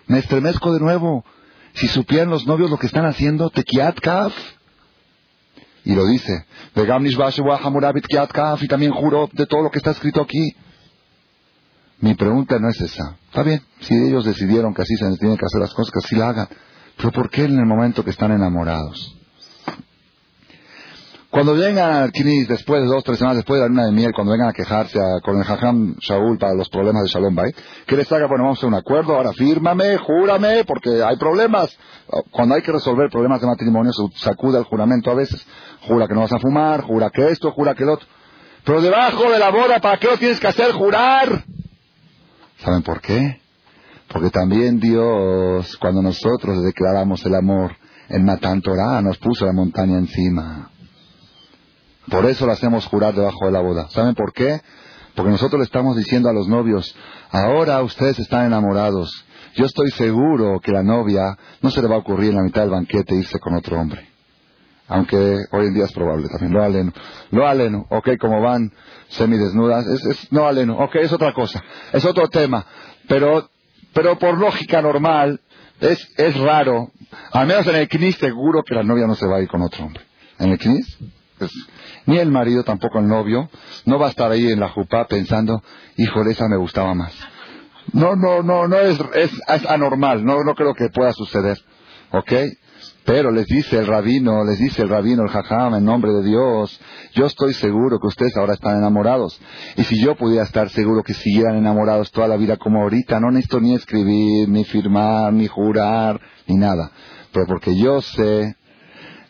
me 0.09 0.18
estremezco 0.18 0.72
de 0.72 0.80
nuevo. 0.80 1.24
Si 1.74 1.86
supieran 1.86 2.30
los 2.30 2.46
novios 2.46 2.70
lo 2.70 2.78
que 2.78 2.86
están 2.86 3.06
haciendo, 3.06 3.50
Tekiat 3.50 4.00
Kaf. 4.00 4.34
Y 5.84 5.94
lo 5.94 6.04
dice, 6.06 6.44
y 8.62 8.66
también 8.66 8.92
juro 8.92 9.30
de 9.32 9.46
todo 9.46 9.62
lo 9.62 9.70
que 9.70 9.78
está 9.78 9.92
escrito 9.92 10.20
aquí. 10.20 10.54
Mi 12.00 12.14
pregunta 12.14 12.59
no 12.59 12.68
es 12.68 12.80
esa. 12.80 13.16
Está 13.26 13.42
bien, 13.42 13.62
si 13.80 13.94
ellos 13.94 14.24
decidieron 14.24 14.74
que 14.74 14.82
así 14.82 14.96
se 14.96 15.16
tienen 15.16 15.38
que 15.38 15.46
hacer 15.46 15.61
las 15.61 15.72
cosas, 15.72 15.92
que 15.92 15.98
así 16.04 16.16
la 16.16 16.28
hagan. 16.28 16.48
Pero 16.96 17.12
¿por 17.12 17.30
qué 17.30 17.44
en 17.44 17.59
el 17.59 17.66
momento 17.66 18.04
que 18.04 18.11
están 18.11 18.32
enamorados? 18.32 19.17
Cuando 21.39 21.55
vengan 21.55 21.93
al 21.93 22.11
después 22.11 22.82
de 22.82 22.89
dos, 22.89 23.05
tres 23.05 23.18
semanas 23.18 23.36
después 23.36 23.61
de 23.61 23.62
la 23.62 23.68
luna 23.68 23.86
de 23.86 23.93
miel, 23.93 24.11
cuando 24.12 24.32
vengan 24.32 24.49
a 24.49 24.53
quejarse 24.53 24.99
con 25.22 25.39
el 25.39 25.45
Shaul 26.01 26.36
para 26.36 26.53
los 26.55 26.68
problemas 26.68 27.05
de 27.05 27.09
Shalom 27.11 27.32
Bay, 27.32 27.53
que 27.86 27.97
les 27.97 28.11
haga, 28.11 28.26
bueno, 28.26 28.43
vamos 28.43 28.59
a 28.59 28.59
hacer 28.59 28.68
un 28.68 28.74
acuerdo, 28.74 29.14
ahora 29.14 29.32
fírmame, 29.34 29.99
júrame, 29.99 30.64
porque 30.64 31.01
hay 31.01 31.16
problemas. 31.16 31.70
Cuando 32.32 32.57
hay 32.57 32.62
que 32.62 32.72
resolver 32.72 33.09
problemas 33.09 33.41
de 33.41 33.47
matrimonio, 33.47 33.93
se 33.93 34.03
sacude 34.18 34.59
el 34.59 34.64
juramento 34.64 35.12
a 35.12 35.14
veces. 35.14 35.47
Jura 35.82 36.09
que 36.09 36.14
no 36.14 36.22
vas 36.22 36.32
a 36.32 36.41
fumar, 36.41 36.80
jura 36.80 37.09
que 37.11 37.28
esto, 37.28 37.53
jura 37.53 37.76
que 37.76 37.84
el 37.84 37.91
otro. 37.91 38.09
Pero 38.64 38.82
debajo 38.82 39.30
de 39.30 39.39
la 39.39 39.51
boda, 39.51 39.78
¿para 39.78 39.97
qué 40.01 40.09
lo 40.09 40.18
tienes 40.18 40.41
que 40.41 40.49
hacer? 40.49 40.72
Jurar. 40.72 41.45
¿Saben 42.64 42.82
por 42.82 43.01
qué? 43.01 43.41
Porque 44.09 44.30
también 44.30 44.80
Dios, 44.80 45.76
cuando 45.76 46.03
nosotros 46.03 46.64
declaramos 46.64 47.24
el 47.24 47.36
amor 47.36 47.76
en 48.09 48.24
Matan 48.24 48.61
Torah, 48.61 49.01
nos 49.03 49.18
puso 49.18 49.47
la 49.47 49.53
montaña 49.53 49.99
encima. 49.99 50.72
Por 52.11 52.26
eso 52.26 52.46
lo 52.46 52.52
hacemos 52.52 52.86
jurar 52.86 53.14
debajo 53.14 53.46
de 53.46 53.52
la 53.52 53.61
boda. 53.61 53.88
¿Saben 53.90 54.14
por 54.14 54.32
qué? 54.32 54.61
Porque 55.14 55.30
nosotros 55.30 55.59
le 55.59 55.64
estamos 55.64 55.96
diciendo 55.96 56.28
a 56.28 56.32
los 56.32 56.48
novios, 56.48 56.94
ahora 57.30 57.82
ustedes 57.82 58.18
están 58.18 58.46
enamorados. 58.46 59.24
Yo 59.54 59.64
estoy 59.64 59.90
seguro 59.90 60.61
que 60.61 60.72
la 60.72 60.82
novia 60.82 61.36
no 61.61 61.70
se 61.70 61.82
le 61.82 61.88
va 61.88 61.96
a 61.96 61.98
ocurrir 61.98 62.30
en 62.30 62.36
la 62.36 62.42
mitad 62.42 62.62
del 62.62 62.70
banquete 62.70 63.16
irse 63.16 63.38
con 63.40 63.54
otro 63.54 63.80
hombre. 63.80 64.09
Aunque 64.86 65.16
hoy 65.52 65.66
en 65.66 65.74
día 65.74 65.84
es 65.84 65.92
probable 65.92 66.28
también. 66.28 66.52
Lo 66.52 66.62
aleno. 66.62 66.92
Lo 67.30 67.46
aleno. 67.46 67.86
Ok, 67.90 68.11
como 68.18 68.40
van 68.40 68.72
semidesnudas. 69.09 69.86
Es, 69.86 70.04
es, 70.06 70.32
no 70.32 70.46
aleno. 70.46 70.78
Ok, 70.78 70.96
es 70.96 71.12
otra 71.12 71.34
cosa. 71.34 71.62
Es 71.92 72.04
otro 72.04 72.28
tema. 72.28 72.64
Pero 73.06 73.48
pero 73.92 74.18
por 74.18 74.38
lógica 74.38 74.82
normal 74.82 75.40
es, 75.80 76.09
es 76.16 76.36
raro. 76.36 76.92
Al 77.32 77.46
menos 77.46 77.66
en 77.66 77.76
el 77.76 77.88
CNIS 77.88 78.16
seguro 78.16 78.62
que 78.62 78.74
la 78.74 78.82
novia 78.82 79.06
no 79.06 79.14
se 79.14 79.26
va 79.26 79.36
a 79.36 79.42
ir 79.42 79.48
con 79.48 79.62
otro 79.62 79.84
hombre. 79.84 80.04
En 80.38 80.50
el 80.50 80.59
CNIS, 80.59 80.98
ni 82.07 82.18
el 82.18 82.30
marido, 82.30 82.64
tampoco 82.64 82.99
el 82.99 83.09
novio, 83.09 83.49
no 83.84 83.99
va 83.99 84.07
a 84.07 84.11
estar 84.11 84.30
ahí 84.30 84.51
en 84.51 84.61
la 84.61 84.68
jupá 84.68 85.07
pensando, 85.07 85.62
híjole, 85.96 86.32
esa 86.32 86.49
me 86.49 86.57
gustaba 86.57 86.94
más. 86.94 87.12
No, 87.92 88.16
no, 88.16 88.42
no, 88.42 88.68
no 88.68 88.76
es, 88.78 88.99
es, 89.14 89.30
anormal, 89.68 90.24
no, 90.24 90.42
no 90.44 90.55
creo 90.55 90.74
que 90.74 90.90
pueda 90.90 91.12
suceder. 91.12 91.59
¿Ok? 92.11 92.32
Pero 93.05 93.30
les 93.30 93.46
dice 93.46 93.78
el 93.78 93.86
rabino, 93.86 94.44
les 94.44 94.59
dice 94.59 94.82
el 94.82 94.90
rabino, 94.90 95.22
el 95.22 95.30
jajam, 95.30 95.74
en 95.74 95.84
nombre 95.84 96.12
de 96.12 96.22
Dios, 96.22 96.78
yo 97.14 97.24
estoy 97.24 97.55
seguro 97.55 97.99
que 97.99 98.07
ustedes 98.07 98.36
ahora 98.36 98.53
están 98.53 98.76
enamorados. 98.76 99.40
Y 99.76 99.84
si 99.84 99.99
yo 99.99 100.14
pudiera 100.14 100.44
estar 100.44 100.68
seguro 100.68 101.03
que 101.03 101.14
siguieran 101.14 101.57
enamorados 101.57 102.11
toda 102.11 102.28
la 102.28 102.36
vida 102.36 102.59
como 102.59 102.82
ahorita, 102.82 103.18
no 103.18 103.30
necesito 103.30 103.61
ni 103.61 103.74
escribir, 103.74 104.51
ni 104.51 104.62
firmar, 104.64 105.32
ni 105.32 105.46
jurar, 105.46 106.20
ni 106.46 106.57
nada. 106.57 106.90
Pero 107.32 107.46
porque 107.46 107.74
yo 107.76 108.03
sé 108.03 108.57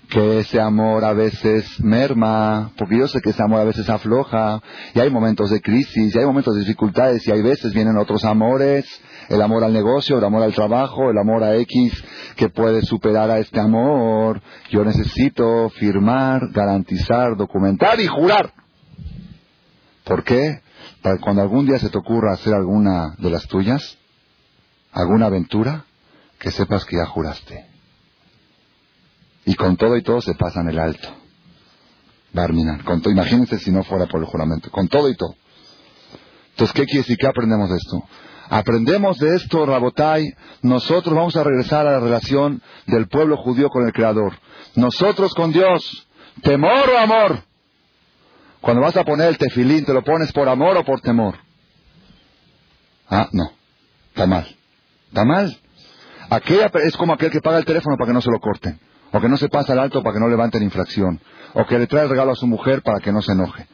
que 0.09 0.39
ese 0.39 0.61
amor 0.61 1.05
a 1.05 1.13
veces 1.13 1.81
merma, 1.81 2.73
porque 2.79 2.99
yo 2.99 3.09
sé 3.09 3.21
que 3.21 3.31
ese 3.31 3.43
amor 3.43 3.61
a 3.61 3.65
veces 3.65 3.89
afloja, 3.91 4.61
y 4.95 5.01
hay 5.01 5.11
momentos 5.11 5.51
de 5.51 5.61
crisis, 5.61 6.15
y 6.15 6.19
hay 6.19 6.25
momentos 6.25 6.55
de 6.55 6.61
dificultades, 6.61 7.27
y 7.27 7.31
hay 7.31 7.43
veces 7.43 7.75
vienen 7.75 7.99
otros 7.99 8.25
amores, 8.25 8.87
el 9.29 9.43
amor 9.43 9.65
al 9.65 9.73
negocio, 9.73 10.17
el 10.17 10.25
amor 10.25 10.43
al 10.43 10.55
trabajo, 10.55 11.11
el 11.11 11.19
amor 11.19 11.45
a 11.45 11.57
X, 11.57 11.93
que 12.37 12.49
puede 12.49 12.81
superar 12.83 13.31
a 13.31 13.39
este 13.39 13.61
amor. 13.61 14.41
Yo 14.71 14.83
necesito 14.85 15.69
firmar, 15.71 16.49
garantizar, 16.53 17.37
documentar 17.37 18.01
y 18.01 18.07
jurar. 18.07 18.53
¿Por 20.05 20.25
qué? 20.25 20.63
Para 21.03 21.19
cuando 21.19 21.43
algún 21.43 21.67
día 21.67 21.79
se 21.79 21.91
te 21.91 21.99
ocurra 21.99 22.33
hacer 22.33 22.55
alguna 22.55 23.15
de 23.19 23.29
las 23.29 23.47
tuyas, 23.47 23.99
alguna 24.93 25.27
aventura, 25.27 25.85
que 26.39 26.51
sepas 26.51 26.87
que 26.87 26.97
ya 26.97 27.05
juraste. 27.05 27.78
Y 29.49 29.55
con 29.55 29.79
todo 29.79 29.97
y 29.97 30.03
todo 30.03 30.21
se 30.21 30.35
pasan 30.35 30.69
el 30.69 30.79
alto. 30.79 31.09
Barminan. 32.35 32.81
Con 32.81 33.01
imagínense 33.07 33.59
si 33.59 33.71
no 33.71 33.83
fuera 33.83 34.05
por 34.05 34.21
el 34.21 34.27
juramento. 34.27 34.71
Con 34.71 34.89
todo 34.89 35.09
y 35.09 35.17
todo. 35.17 35.35
Entonces, 36.51 36.75
¿qué 36.75 36.85
quiere 36.85 36.99
decir? 36.99 37.17
¿Qué 37.17 37.27
aprendemos 37.27 37.71
de 37.71 37.77
esto? 37.77 38.05
Aprendemos 38.51 39.19
de 39.19 39.37
esto, 39.37 39.65
Rabotai, 39.65 40.35
nosotros 40.61 41.15
vamos 41.15 41.35
a 41.37 41.45
regresar 41.45 41.87
a 41.87 41.93
la 41.93 42.01
relación 42.01 42.61
del 42.89 43.09
pueblo 43.09 43.39
judío 43.39 43.71
con 43.71 43.87
el 43.87 43.93
Creador. 43.95 44.35
Nosotros 44.75 45.33
con 45.33 45.51
Dios, 45.51 46.07
temor 46.43 46.91
o 46.91 46.99
amor. 46.99 47.43
Cuando 48.61 48.83
vas 48.83 48.99
a 48.99 49.05
poner 49.05 49.29
el 49.29 49.39
tefilín, 49.39 49.87
¿te 49.87 49.95
lo 49.95 50.05
pones 50.05 50.31
por 50.33 50.47
amor 50.51 50.77
o 50.77 50.85
por 50.85 51.01
temor? 51.01 51.39
Ah, 53.09 53.31
no. 53.33 53.51
Está 54.11 54.27
mal. 54.27 54.47
Está 55.09 55.25
mal. 55.25 55.59
Aquella 56.31 56.71
es 56.85 56.97
como 56.97 57.15
aquel 57.15 57.31
que 57.31 57.41
paga 57.41 57.59
el 57.59 57.65
teléfono 57.65 57.97
para 57.97 58.09
que 58.09 58.15
no 58.15 58.21
se 58.21 58.31
lo 58.31 58.41
corten. 58.41 58.79
O 59.13 59.21
que 59.21 59.29
no 59.29 59.37
se 59.37 59.49
pasa 59.49 59.73
al 59.73 59.79
alto 59.79 60.03
para 60.03 60.15
que 60.15 60.21
no 60.21 60.29
levanten 60.29 60.63
infracción. 60.63 61.21
O 61.55 61.65
que 61.67 61.79
le 61.79 61.87
trae 61.87 62.05
el 62.05 62.11
regalo 62.11 62.33
a 62.33 62.35
su 62.35 62.47
mujer 62.47 62.83
para 62.83 63.01
que 63.01 63.13
no 63.13 63.23
se 63.23 63.33
enoje. 63.33 63.67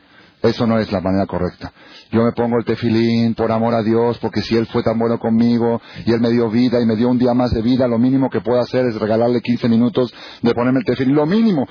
Eso 0.43 0.67
no 0.67 0.79
es 0.79 0.93
la 0.93 1.01
manera 1.01 1.25
correcta. 1.27 1.73
Yo 2.13 2.23
me 2.23 2.33
pongo 2.33 2.59
el 2.59 2.67
tefilín 2.67 3.35
por 3.35 3.51
amor 3.51 3.75
a 3.75 3.83
Dios, 3.83 4.19
porque 4.19 4.43
si 4.43 4.55
Él 4.55 4.67
fue 4.67 4.83
tan 4.83 4.99
bueno 4.99 5.19
conmigo 5.19 5.81
y 6.05 6.13
Él 6.13 6.21
me 6.21 6.29
dio 6.29 6.51
vida 6.51 6.81
y 6.83 6.85
me 6.85 6.97
dio 6.97 7.09
un 7.09 7.19
día 7.19 7.33
más 7.33 7.53
de 7.53 7.63
vida, 7.63 7.89
lo 7.89 7.99
mínimo 7.99 8.29
que 8.29 8.43
puedo 8.43 8.61
hacer 8.61 8.85
es 8.85 8.95
regalarle 8.97 9.41
15 9.41 9.71
minutos 9.71 10.13
de 10.43 10.55
ponerme 10.55 10.81
el 10.81 10.85
tefilín. 10.85 11.15
Lo 11.15 11.25
mínimo. 11.25 11.67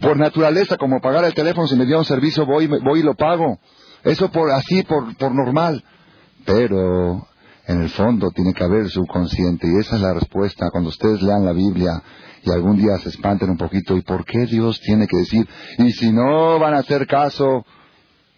Por 0.00 0.16
naturaleza, 0.16 0.78
como 0.78 0.98
pagar 1.00 1.24
el 1.24 1.34
teléfono, 1.34 1.68
si 1.68 1.76
me 1.76 1.84
dio 1.84 1.98
un 1.98 2.06
servicio, 2.06 2.46
voy, 2.46 2.66
voy 2.66 3.00
y 3.00 3.02
lo 3.02 3.14
pago. 3.14 3.58
Eso 4.02 4.30
por 4.30 4.50
así, 4.50 4.82
por, 4.84 5.14
por 5.18 5.34
normal. 5.34 5.84
Pero 6.46 7.28
en 7.66 7.82
el 7.82 7.90
fondo 7.90 8.30
tiene 8.30 8.52
que 8.54 8.64
haber 8.64 8.88
subconsciente 8.88 9.66
y 9.66 9.80
esa 9.80 9.96
es 9.96 10.02
la 10.02 10.14
respuesta 10.14 10.70
cuando 10.70 10.90
ustedes 10.90 11.22
lean 11.22 11.44
la 11.44 11.52
Biblia 11.52 12.02
y 12.44 12.50
algún 12.50 12.76
día 12.76 12.98
se 12.98 13.08
espanten 13.08 13.50
un 13.50 13.56
poquito 13.56 13.96
y 13.96 14.02
por 14.02 14.24
qué 14.24 14.46
Dios 14.46 14.80
tiene 14.80 15.06
que 15.06 15.16
decir 15.16 15.48
y 15.78 15.90
si 15.92 16.12
no 16.12 16.58
van 16.58 16.74
a 16.74 16.78
hacer 16.78 17.06
caso 17.06 17.64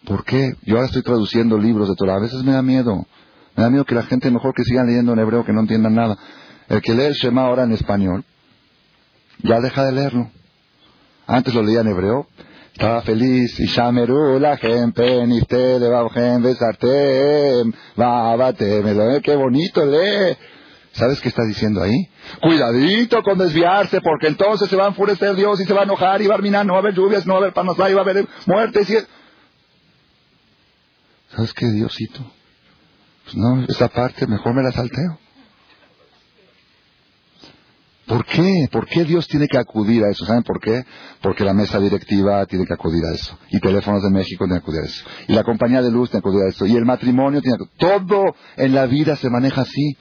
¿Por 0.05 0.25
qué? 0.25 0.55
Yo 0.63 0.77
ahora 0.77 0.87
estoy 0.87 1.03
traduciendo 1.03 1.59
libros 1.59 1.89
de 1.89 1.95
Torah. 1.95 2.17
A 2.17 2.21
veces 2.21 2.43
me 2.45 2.53
da 2.53 2.63
miedo. 2.63 3.07
Me 3.57 3.63
da 3.63 3.71
miedo 3.71 3.85
que 3.85 3.95
la 3.95 4.05
gente 4.05 4.31
mejor 4.31 4.55
que 4.55 4.65
sigan 4.65 4.87
leyendo 4.87 5.13
en 5.13 5.19
hebreo 5.19 5.45
que 5.45 5.53
no 5.53 5.61
entiendan 5.61 5.95
nada. 5.95 6.17
El 6.69 6.81
que 6.81 6.95
lee 6.95 7.05
el 7.05 7.15
Shema 7.15 7.43
ahora 7.43 7.65
en 7.65 7.73
español, 7.73 8.25
ya 9.43 9.61
deja 9.61 9.85
de 9.85 9.93
leerlo. 9.93 10.31
Antes 11.27 11.55
lo 11.55 11.63
leía 11.63 11.81
en 11.81 11.89
hebreo. 11.89 12.27
Estaba 12.73 13.03
feliz. 13.03 13.59
Y 13.59 13.67
shameru 13.67 14.39
la 14.39 14.57
gente, 14.57 15.03
de 15.03 16.39
besartem, 16.41 17.73
lo 17.97 19.21
Qué 19.23 19.37
bonito 19.37 19.85
lee. 19.85 20.37
¿Sabes 20.93 21.21
qué 21.21 21.29
está 21.29 21.45
diciendo 21.45 21.83
ahí? 21.83 22.09
Cuidadito 22.41 23.23
con 23.23 23.39
desviarse, 23.39 24.01
porque 24.01 24.27
entonces 24.27 24.69
se 24.69 24.77
va 24.77 24.87
a 24.87 24.89
enfurecer 24.89 25.37
Dios 25.37 25.61
y 25.61 25.65
se 25.65 25.73
va 25.73 25.83
a 25.83 25.85
enojar 25.85 26.21
y 26.23 26.27
va 26.27 26.35
a 26.35 26.39
arminar, 26.39 26.67
no 26.67 26.73
va 26.73 26.79
a 26.79 26.83
haber 26.83 26.95
lluvias, 26.95 27.25
no 27.25 27.35
va 27.35 27.39
a 27.39 27.43
haber 27.43 27.55
panosá 27.55 27.89
y 27.89 27.95
va 27.95 28.01
a 28.01 28.03
haber 28.03 28.27
muertes. 28.47 28.91
Y... 28.91 28.97
¿Sabes 31.35 31.53
qué, 31.55 31.67
Diosito? 31.67 32.21
Pues 33.25 33.37
no, 33.37 33.65
esa 33.69 33.89
parte 33.89 34.27
mejor 34.27 34.55
me 34.55 34.63
la 34.63 34.73
salteo. 34.73 35.19
¿Por 38.09 38.25
qué? 38.25 38.69
¿Por 38.73 38.87
qué 38.87 39.05
Dios 39.05 39.29
tiene 39.29 39.47
que 39.47 39.59
acudir 39.59 40.03
a 40.03 40.11
eso? 40.11 40.25
¿Saben 40.25 40.43
por 40.43 40.61
qué? 40.61 40.83
Porque 41.21 41.45
la 41.45 41.53
mesa 41.53 41.79
directiva 41.79 42.45
tiene 42.47 42.65
que 42.65 42.75
acudir 42.75 43.05
a 43.05 43.15
eso. 43.15 43.39
Y 43.51 43.61
Teléfonos 43.61 44.03
de 44.03 44.11
México 44.11 44.47
tiene 44.47 44.61
que 44.61 44.65
acudir 44.65 44.83
a 44.83 44.87
eso. 44.87 45.05
Y 45.29 45.35
la 45.35 45.45
compañía 45.45 45.83
de 45.83 45.91
luz 45.91 46.11
tiene 46.11 46.23
que 46.23 46.29
acudir 46.29 46.47
a 46.47 46.49
eso. 46.49 46.67
Y 46.67 46.75
el 46.75 46.85
matrimonio 46.85 47.41
tiene 47.43 47.59
que... 47.59 47.67
Todo 47.79 48.35
en 48.57 48.75
la 48.75 48.87
vida 48.87 49.15
se 49.17 49.29
maneja 49.29 49.61
así. 49.61 49.97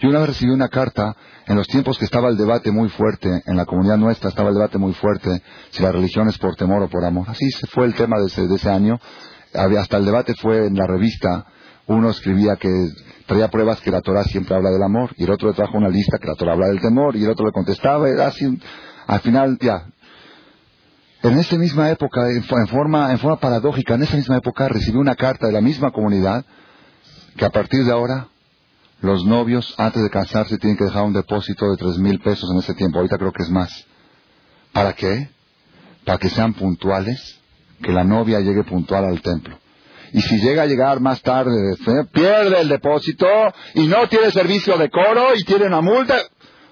Yo 0.00 0.08
una 0.08 0.20
vez 0.20 0.28
recibí 0.28 0.52
una 0.52 0.68
carta, 0.68 1.16
en 1.46 1.56
los 1.56 1.66
tiempos 1.66 1.98
que 1.98 2.04
estaba 2.04 2.28
el 2.28 2.36
debate 2.36 2.70
muy 2.70 2.88
fuerte, 2.88 3.42
en 3.44 3.56
la 3.56 3.64
comunidad 3.66 3.96
nuestra 3.96 4.28
estaba 4.28 4.50
el 4.50 4.54
debate 4.54 4.78
muy 4.78 4.92
fuerte, 4.92 5.42
si 5.70 5.82
la 5.82 5.90
religión 5.90 6.28
es 6.28 6.38
por 6.38 6.54
temor 6.54 6.84
o 6.84 6.88
por 6.88 7.04
amor. 7.04 7.28
Así 7.28 7.50
fue 7.72 7.86
el 7.86 7.94
tema 7.94 8.20
de 8.20 8.26
ese, 8.26 8.46
de 8.46 8.54
ese 8.54 8.70
año 8.70 9.00
hasta 9.52 9.96
el 9.96 10.04
debate 10.04 10.34
fue 10.34 10.66
en 10.66 10.74
la 10.74 10.86
revista, 10.86 11.46
uno 11.86 12.10
escribía 12.10 12.56
que 12.56 12.68
traía 13.28 13.48
pruebas 13.48 13.80
que 13.82 13.90
la 13.90 14.00
Torah 14.00 14.24
siempre 14.24 14.56
habla 14.56 14.70
del 14.70 14.82
amor, 14.82 15.10
y 15.16 15.24
el 15.24 15.30
otro 15.30 15.48
le 15.48 15.54
trajo 15.54 15.76
una 15.76 15.88
lista 15.88 16.18
que 16.18 16.26
la 16.26 16.34
Torah 16.34 16.54
habla 16.54 16.68
del 16.68 16.80
temor, 16.80 17.14
y 17.14 17.22
el 17.22 17.30
otro 17.30 17.46
le 17.46 17.52
contestaba, 17.52 18.08
era 18.08 18.26
así, 18.26 18.58
al 19.06 19.20
final, 19.20 19.58
ya. 19.60 19.86
En 21.22 21.38
esa 21.38 21.56
misma 21.56 21.90
época, 21.90 22.28
en 22.30 22.42
forma, 22.68 23.12
en 23.12 23.18
forma 23.18 23.38
paradójica, 23.38 23.94
en 23.94 24.04
esa 24.04 24.16
misma 24.16 24.38
época 24.38 24.68
recibí 24.68 24.96
una 24.96 25.14
carta 25.14 25.46
de 25.46 25.52
la 25.52 25.60
misma 25.60 25.90
comunidad 25.90 26.44
que 27.36 27.44
a 27.44 27.50
partir 27.50 27.84
de 27.84 27.92
ahora 27.92 28.28
los 29.00 29.24
novios 29.24 29.74
antes 29.78 30.02
de 30.02 30.10
casarse 30.10 30.58
tienen 30.58 30.76
que 30.76 30.84
dejar 30.84 31.04
un 31.04 31.12
depósito 31.12 31.70
de 31.70 31.76
tres 31.76 31.98
mil 31.98 32.18
pesos 32.20 32.50
en 32.50 32.58
ese 32.58 32.74
tiempo. 32.74 32.98
Ahorita 32.98 33.18
creo 33.18 33.32
que 33.32 33.42
es 33.42 33.50
más. 33.50 33.86
¿Para 34.72 34.92
qué? 34.94 35.28
Para 36.04 36.18
que 36.18 36.30
sean 36.30 36.54
puntuales 36.54 37.38
que 37.82 37.92
la 37.92 38.04
novia 38.04 38.40
llegue 38.40 38.64
puntual 38.64 39.04
al 39.04 39.20
templo. 39.20 39.58
Y 40.12 40.20
si 40.20 40.40
llega 40.40 40.62
a 40.62 40.66
llegar 40.66 41.00
más 41.00 41.22
tarde, 41.22 41.76
pierde 42.12 42.60
el 42.60 42.68
depósito 42.68 43.26
y 43.74 43.86
no 43.86 44.08
tiene 44.08 44.30
servicio 44.30 44.76
de 44.76 44.90
coro 44.90 45.34
y 45.34 45.42
tiene 45.44 45.66
una 45.66 45.80
multa. 45.80 46.16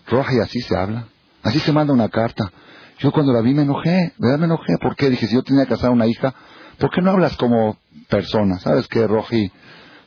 Roja, 0.06 0.32
y 0.34 0.40
así 0.40 0.60
se 0.60 0.76
habla. 0.76 1.08
Así 1.42 1.58
se 1.60 1.72
manda 1.72 1.92
una 1.92 2.08
carta. 2.08 2.50
Yo 2.98 3.12
cuando 3.12 3.32
la 3.32 3.40
vi 3.40 3.52
me 3.52 3.62
enojé, 3.62 4.12
verdad 4.18 4.38
me 4.38 4.46
enojé. 4.46 4.78
¿Por 4.80 4.96
qué? 4.96 5.10
Dije, 5.10 5.26
si 5.26 5.34
yo 5.34 5.42
tenía 5.42 5.64
que 5.64 5.70
casar 5.70 5.90
a 5.90 5.92
una 5.92 6.06
hija, 6.06 6.34
¿por 6.78 6.90
qué 6.90 7.02
no 7.02 7.10
hablas 7.10 7.36
como 7.36 7.76
persona? 8.08 8.58
¿Sabes 8.58 8.88
qué, 8.88 9.06
Roji? 9.06 9.52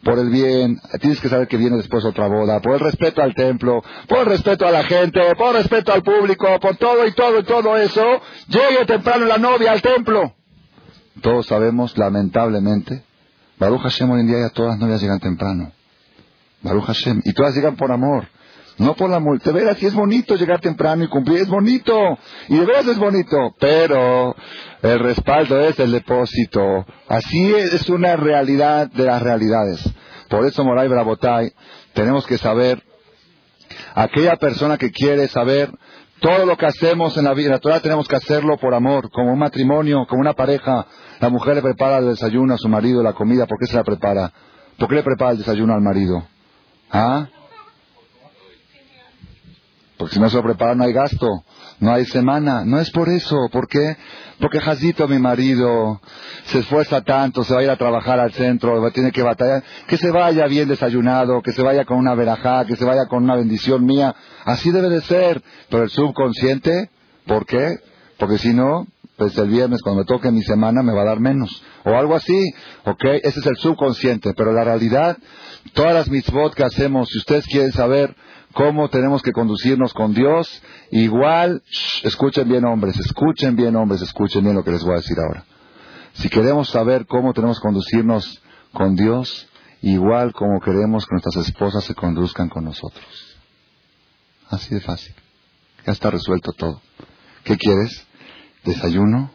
Por 0.04 0.18
el 0.18 0.30
bien, 0.30 0.80
tienes 1.02 1.20
que 1.20 1.28
saber 1.28 1.48
que 1.48 1.58
viene 1.58 1.76
después 1.76 2.06
otra 2.06 2.28
boda, 2.28 2.62
por 2.62 2.74
el 2.76 2.80
respeto 2.80 3.22
al 3.22 3.36
templo, 3.36 3.84
por 4.08 4.20
el 4.20 4.26
respeto 4.28 4.66
a 4.66 4.72
la 4.72 4.84
gente, 4.84 5.20
por 5.36 5.50
el 5.50 5.62
respeto 5.62 5.92
al 5.92 6.04
público, 6.04 6.48
por 6.62 6.78
todo 6.78 7.06
y 7.06 7.12
todo 7.12 7.40
y 7.40 7.44
todo 7.44 7.76
eso, 7.76 8.04
llegue 8.48 8.86
temprano 8.86 9.26
la 9.26 9.38
novia 9.38 9.74
al 9.74 9.82
templo. 9.82 10.36
Todos 11.22 11.48
sabemos, 11.48 11.98
lamentablemente, 11.98 13.04
Baruch 13.60 13.82
Hashem 13.82 14.10
hoy 14.10 14.22
en 14.22 14.28
día 14.28 14.40
ya 14.40 14.50
todas 14.50 14.72
las 14.72 14.80
novias 14.80 15.02
llegan 15.02 15.20
temprano. 15.20 15.74
Baruch 16.62 16.86
Hashem. 16.86 17.22
Y 17.26 17.34
todas 17.34 17.54
llegan 17.54 17.76
por 17.76 17.92
amor. 17.92 18.28
No 18.78 18.96
por 18.96 19.10
la 19.10 19.20
multa. 19.20 19.52
De 19.52 19.60
veras, 19.60 19.78
sí 19.78 19.86
es 19.86 19.94
bonito 19.94 20.36
llegar 20.36 20.62
temprano 20.62 21.04
y 21.04 21.10
cumplir. 21.10 21.42
Es 21.42 21.50
bonito. 21.50 22.18
Y 22.48 22.58
de 22.58 22.66
veras 22.66 22.88
es 22.88 22.98
bonito. 22.98 23.54
Pero 23.60 24.34
el 24.82 25.00
respaldo 25.00 25.60
es 25.60 25.78
el 25.78 25.92
depósito. 25.92 26.86
Así 27.10 27.54
es 27.54 27.90
una 27.90 28.16
realidad 28.16 28.90
de 28.90 29.04
las 29.04 29.22
realidades. 29.22 29.82
Por 30.30 30.46
eso, 30.46 30.64
Moray 30.64 30.88
Brabotay, 30.88 31.52
tenemos 31.94 32.26
que 32.26 32.38
saber, 32.38 32.82
aquella 33.96 34.38
persona 34.38 34.78
que 34.78 34.92
quiere 34.92 35.28
saber 35.28 35.70
todo 36.20 36.46
lo 36.46 36.58
que 36.58 36.66
hacemos 36.66 37.18
en 37.18 37.26
la 37.26 37.34
vida, 37.34 37.60
Torah 37.60 37.80
tenemos 37.80 38.08
que 38.08 38.16
hacerlo 38.16 38.58
por 38.58 38.74
amor, 38.74 39.10
como 39.12 39.34
un 39.34 39.40
matrimonio, 39.40 40.06
como 40.08 40.22
una 40.22 40.34
pareja. 40.34 40.86
La 41.20 41.30
mujer 41.30 41.56
le 41.56 41.62
prepara 41.62 41.98
el 41.98 42.08
desayuno 42.08 42.54
a 42.54 42.58
su 42.58 42.68
marido, 42.70 43.02
la 43.02 43.14
comida, 43.14 43.46
¿por 43.46 43.58
qué 43.60 43.66
se 43.66 43.76
la 43.76 43.84
prepara? 43.84 44.32
¿Por 44.78 44.88
qué 44.88 44.96
le 44.96 45.04
prepara 45.04 45.32
el 45.32 45.38
desayuno 45.40 45.74
al 45.74 45.82
marido? 45.82 46.24
¿Ah? 46.92 47.28
Porque 49.98 50.14
si 50.14 50.20
no 50.20 50.30
se 50.30 50.38
lo 50.38 50.44
prepara 50.44 50.76
no 50.76 50.86
hay 50.86 50.94
gasto, 50.94 51.44
no 51.80 51.94
hay 51.94 52.06
semana. 52.06 52.64
No 52.66 52.80
es 52.80 52.92
por 52.92 53.10
eso. 53.10 53.48
¿Por 53.52 53.68
qué? 53.68 53.96
Porque 54.40 54.60
Jazito, 54.60 55.08
mi 55.08 55.18
marido, 55.18 56.02
se 56.46 56.60
esfuerza 56.60 57.02
tanto, 57.02 57.44
se 57.44 57.54
va 57.54 57.62
a 57.62 57.64
ir 57.64 57.70
a 57.70 57.78
trabajar 57.78 58.20
al 58.20 58.32
centro, 58.34 58.90
tiene 58.92 59.12
que 59.12 59.22
batallar. 59.22 59.64
Que 59.88 59.98
se 59.98 60.12
vaya 60.12 60.46
bien 60.48 60.68
desayunado, 60.68 61.42
que 61.42 61.52
se 61.52 61.62
vaya 61.62 61.86
con 61.86 61.98
una 61.98 62.16
verajá, 62.16 62.66
que 62.66 62.76
se 62.76 62.86
vaya 62.86 63.06
con 63.08 63.24
una 63.24 63.36
bendición 63.36 63.86
mía. 63.86 64.14
Así 64.46 64.72
debe 64.72 64.90
de 64.90 65.02
ser. 65.02 65.42
Pero 65.70 65.84
el 65.84 65.90
subconsciente, 65.90 66.90
¿por 67.26 67.46
qué? 67.46 67.78
Porque 68.18 68.38
si 68.38 68.54
no, 68.54 68.86
pues 69.16 69.38
el 69.38 69.50
viernes 69.50 69.82
cuando 69.82 70.02
me 70.02 70.06
toque 70.06 70.32
mi 70.32 70.44
semana 70.44 70.82
me 70.82 70.94
va 70.94 71.02
a 71.02 71.06
dar 71.06 71.20
menos. 71.20 71.64
O 71.86 71.92
algo 71.96 72.16
así. 72.16 72.54
¿Ok? 72.86 73.06
Ese 73.24 73.40
es 73.40 73.46
el 73.46 73.58
subconsciente. 73.58 74.34
Pero 74.34 74.52
la 74.52 74.64
realidad, 74.64 75.18
todas 75.74 75.94
las 75.94 76.10
mitzvot 76.10 76.54
que 76.54 76.64
hacemos, 76.64 77.10
si 77.10 77.20
ustedes 77.20 77.46
quieren 77.46 77.72
saber, 77.72 78.16
cómo 78.54 78.90
tenemos 78.90 79.22
que 79.22 79.32
conducirnos 79.32 79.94
con 79.94 80.14
Dios. 80.14 80.62
Igual, 80.92 81.64
escuchen 82.04 82.48
bien 82.48 82.66
hombres, 82.66 82.98
escuchen 83.00 83.56
bien 83.56 83.76
hombres, 83.76 84.02
escuchen 84.02 84.44
bien 84.44 84.56
lo 84.56 84.64
que 84.64 84.72
les 84.72 84.84
voy 84.84 84.94
a 84.94 84.98
decir 84.98 85.18
ahora. 85.20 85.46
Si 86.14 86.30
queremos 86.30 86.70
saber 86.70 87.06
cómo 87.06 87.34
tenemos 87.34 87.60
que 87.60 87.64
conducirnos 87.64 88.42
con 88.74 88.96
Dios, 88.96 89.48
igual 89.82 90.34
como 90.34 90.60
queremos 90.60 91.06
que 91.06 91.14
nuestras 91.14 91.48
esposas 91.48 91.84
se 91.84 91.96
conduzcan 91.96 92.50
con 92.50 92.66
nosotros. 92.66 93.38
Así 94.50 94.74
de 94.74 94.82
fácil. 94.82 95.14
Ya 95.86 95.94
está 95.94 96.10
resuelto 96.10 96.52
todo. 96.54 96.82
¿Qué 97.44 97.58
quieres? 97.58 98.06
desayuno, 98.64 99.32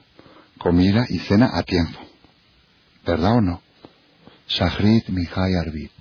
comida 0.58 1.06
y 1.08 1.18
cena 1.20 1.50
a 1.54 1.62
tiempo. 1.62 1.98
¿Verdad 3.04 3.36
o 3.36 3.40
no? 3.40 3.62
Shahrit 4.48 5.08
Mihai 5.08 5.54
Arbit. 5.54 5.92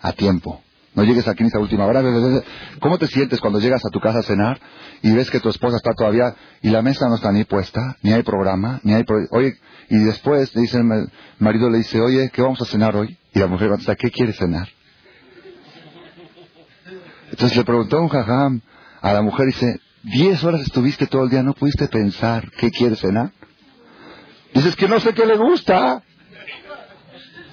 A 0.00 0.12
tiempo. 0.12 0.62
No 0.94 1.02
llegues 1.02 1.26
aquí 1.26 1.42
en 1.42 1.48
esta 1.48 1.58
última 1.58 1.86
hora. 1.86 2.02
¿Cómo 2.80 2.98
te 2.98 3.08
sientes 3.08 3.40
cuando 3.40 3.58
llegas 3.58 3.84
a 3.84 3.90
tu 3.90 4.00
casa 4.00 4.20
a 4.20 4.22
cenar 4.22 4.60
y 5.02 5.12
ves 5.12 5.30
que 5.30 5.40
tu 5.40 5.48
esposa 5.48 5.76
está 5.76 5.92
todavía 5.92 6.34
y 6.62 6.70
la 6.70 6.82
mesa 6.82 7.08
no 7.08 7.16
está 7.16 7.32
ni 7.32 7.44
puesta, 7.44 7.96
ni 8.02 8.12
hay 8.12 8.22
programa, 8.22 8.80
ni 8.84 8.94
hay... 8.94 9.04
oye, 9.30 9.58
y 9.90 9.98
después 9.98 10.54
le 10.54 10.62
dice 10.62 10.78
el 10.78 11.10
marido 11.38 11.68
le 11.68 11.78
dice, 11.78 12.00
oye, 12.00 12.30
¿qué 12.32 12.42
vamos 12.42 12.60
a 12.62 12.64
cenar 12.64 12.94
hoy? 12.96 13.18
Y 13.34 13.38
la 13.40 13.48
mujer 13.48 13.68
contesta, 13.68 13.96
¿qué 13.96 14.10
quiere 14.10 14.32
cenar? 14.32 14.68
Entonces 17.30 17.56
le 17.56 17.64
preguntó 17.64 18.00
un 18.00 18.08
jajam 18.08 18.60
a 19.00 19.12
la 19.12 19.22
mujer, 19.22 19.46
dice, 19.46 19.80
diez 20.04 20.44
horas 20.44 20.60
estuviste 20.60 21.06
todo 21.08 21.24
el 21.24 21.30
día, 21.30 21.42
¿no 21.42 21.54
pudiste 21.54 21.88
pensar 21.88 22.48
qué 22.52 22.70
quiere 22.70 22.94
cenar? 22.94 23.32
Dices 24.54 24.76
que 24.76 24.86
no 24.86 25.00
sé 25.00 25.12
qué 25.12 25.26
le 25.26 25.36
gusta. 25.36 26.02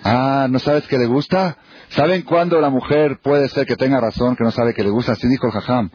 Ah, 0.04 0.48
¿no 0.50 0.60
sabes 0.60 0.88
qué 0.88 1.00
le 1.00 1.08
gusta? 1.08 1.58
¿Saben 1.92 2.22
cuándo 2.22 2.62
la 2.62 2.70
mujer 2.70 3.20
puede 3.22 3.50
ser 3.50 3.66
que 3.66 3.76
tenga 3.76 4.00
razón, 4.00 4.36
que 4.38 4.44
no 4.44 4.52
sabe 4.52 4.74
que 4.74 4.84
le 4.84 4.90
gusta? 4.90 5.12
Así 5.12 5.28
dijo 5.28 5.48
el 5.48 5.54
jajam. 5.54 5.90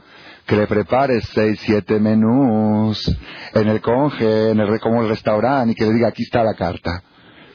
Que 0.46 0.54
le 0.54 0.66
prepare 0.66 1.20
seis, 1.22 1.58
siete 1.64 1.98
menús 1.98 3.10
en 3.54 3.68
el 3.68 3.80
conge, 3.80 4.50
en 4.50 4.60
el, 4.60 4.78
como 4.78 5.02
el 5.02 5.08
restaurante, 5.08 5.72
y 5.72 5.74
que 5.74 5.86
le 5.86 5.94
diga, 5.94 6.08
aquí 6.08 6.22
está 6.22 6.44
la 6.44 6.54
carta. 6.54 7.02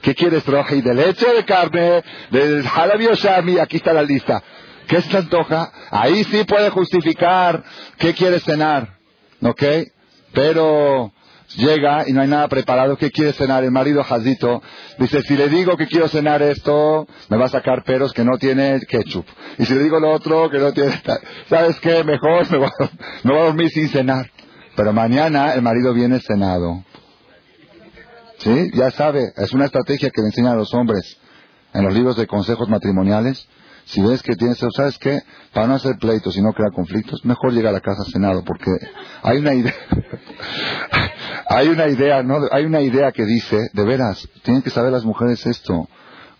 ¿Qué 0.01 0.15
quieres, 0.15 0.43
troje? 0.43 0.81
¿De 0.81 0.93
leche 0.93 1.31
de 1.31 1.45
carne? 1.45 2.03
¿De 2.31 2.63
jalabi 2.63 3.05
shami? 3.13 3.59
Aquí 3.59 3.77
está 3.77 3.93
la 3.93 4.01
lista. 4.01 4.41
¿Qué 4.87 4.99
se 5.01 5.09
te 5.09 5.17
antoja? 5.17 5.71
Ahí 5.91 6.23
sí 6.23 6.43
puede 6.43 6.71
justificar 6.71 7.63
qué 7.97 8.13
quieres 8.13 8.43
cenar. 8.43 8.95
¿Ok? 9.41 9.63
Pero 10.33 11.13
llega 11.55 12.07
y 12.07 12.13
no 12.13 12.21
hay 12.21 12.27
nada 12.27 12.47
preparado. 12.47 12.97
¿Qué 12.97 13.11
quiere 13.11 13.33
cenar? 13.33 13.63
El 13.63 13.71
marido 13.71 14.03
Jazito 14.03 14.61
dice, 14.97 15.21
si 15.21 15.35
le 15.35 15.49
digo 15.49 15.77
que 15.77 15.87
quiero 15.87 16.07
cenar 16.07 16.41
esto, 16.41 17.07
me 17.29 17.37
va 17.37 17.45
a 17.45 17.49
sacar 17.49 17.83
peros 17.83 18.13
que 18.13 18.23
no 18.23 18.37
tiene 18.37 18.79
ketchup. 18.87 19.25
Y 19.57 19.65
si 19.65 19.73
le 19.73 19.83
digo 19.83 19.99
lo 19.99 20.11
otro, 20.11 20.49
que 20.49 20.59
no 20.59 20.71
tiene... 20.73 20.91
¿Sabes 21.49 21.79
qué? 21.79 22.03
Mejor 22.03 22.49
me 22.51 22.57
voy, 22.57 22.69
a, 22.79 23.43
dormir 23.43 23.69
sin 23.69 23.89
cenar. 23.89 24.29
Pero 24.75 24.93
mañana 24.93 25.53
el 25.53 25.61
marido 25.61 25.93
viene 25.93 26.19
cenado. 26.19 26.83
¿Sí? 28.39 28.71
Ya 28.73 28.89
sabe, 28.91 29.31
es 29.35 29.53
una 29.53 29.65
estrategia 29.65 30.09
que 30.09 30.21
le 30.21 30.27
enseñan 30.27 30.53
a 30.53 30.55
los 30.55 30.73
hombres 30.73 31.17
en 31.73 31.83
los 31.83 31.93
libros 31.93 32.15
de 32.17 32.27
consejos 32.27 32.67
matrimoniales. 32.69 33.47
Si 33.85 34.01
ves 34.01 34.21
que 34.21 34.35
tienes, 34.35 34.57
¿sabes 34.75 34.97
qué? 34.97 35.19
Para 35.53 35.67
no 35.67 35.75
hacer 35.75 35.97
pleitos 35.99 36.35
y 36.37 36.41
no 36.41 36.53
crear 36.53 36.71
conflictos, 36.71 37.23
mejor 37.25 37.53
llegar 37.53 37.71
a 37.71 37.73
la 37.73 37.81
casa 37.81 38.03
cenado, 38.11 38.43
porque 38.43 38.71
hay 39.23 39.39
una 39.39 39.53
idea, 39.53 39.73
hay 41.49 41.67
una 41.67 41.87
idea, 41.87 42.23
¿no? 42.23 42.39
Hay 42.51 42.65
una 42.65 42.81
idea 42.81 43.11
que 43.11 43.25
dice, 43.25 43.57
de 43.73 43.83
veras, 43.83 44.27
tienen 44.43 44.61
que 44.61 44.69
saber 44.69 44.91
las 44.91 45.05
mujeres 45.05 45.45
esto, 45.45 45.87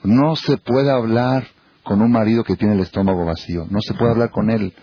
no 0.03 0.35
se 0.35 0.57
puede 0.57 0.91
hablar 0.91 1.47
con 1.83 2.01
un 2.01 2.11
marido 2.11 2.43
que 2.43 2.55
tiene 2.55 2.75
el 2.75 2.81
estómago 2.81 3.25
vacío, 3.25 3.65
no 3.69 3.81
se 3.81 3.93
puede 3.93 4.11
hablar 4.11 4.29
con 4.31 4.49
él. 4.49 4.73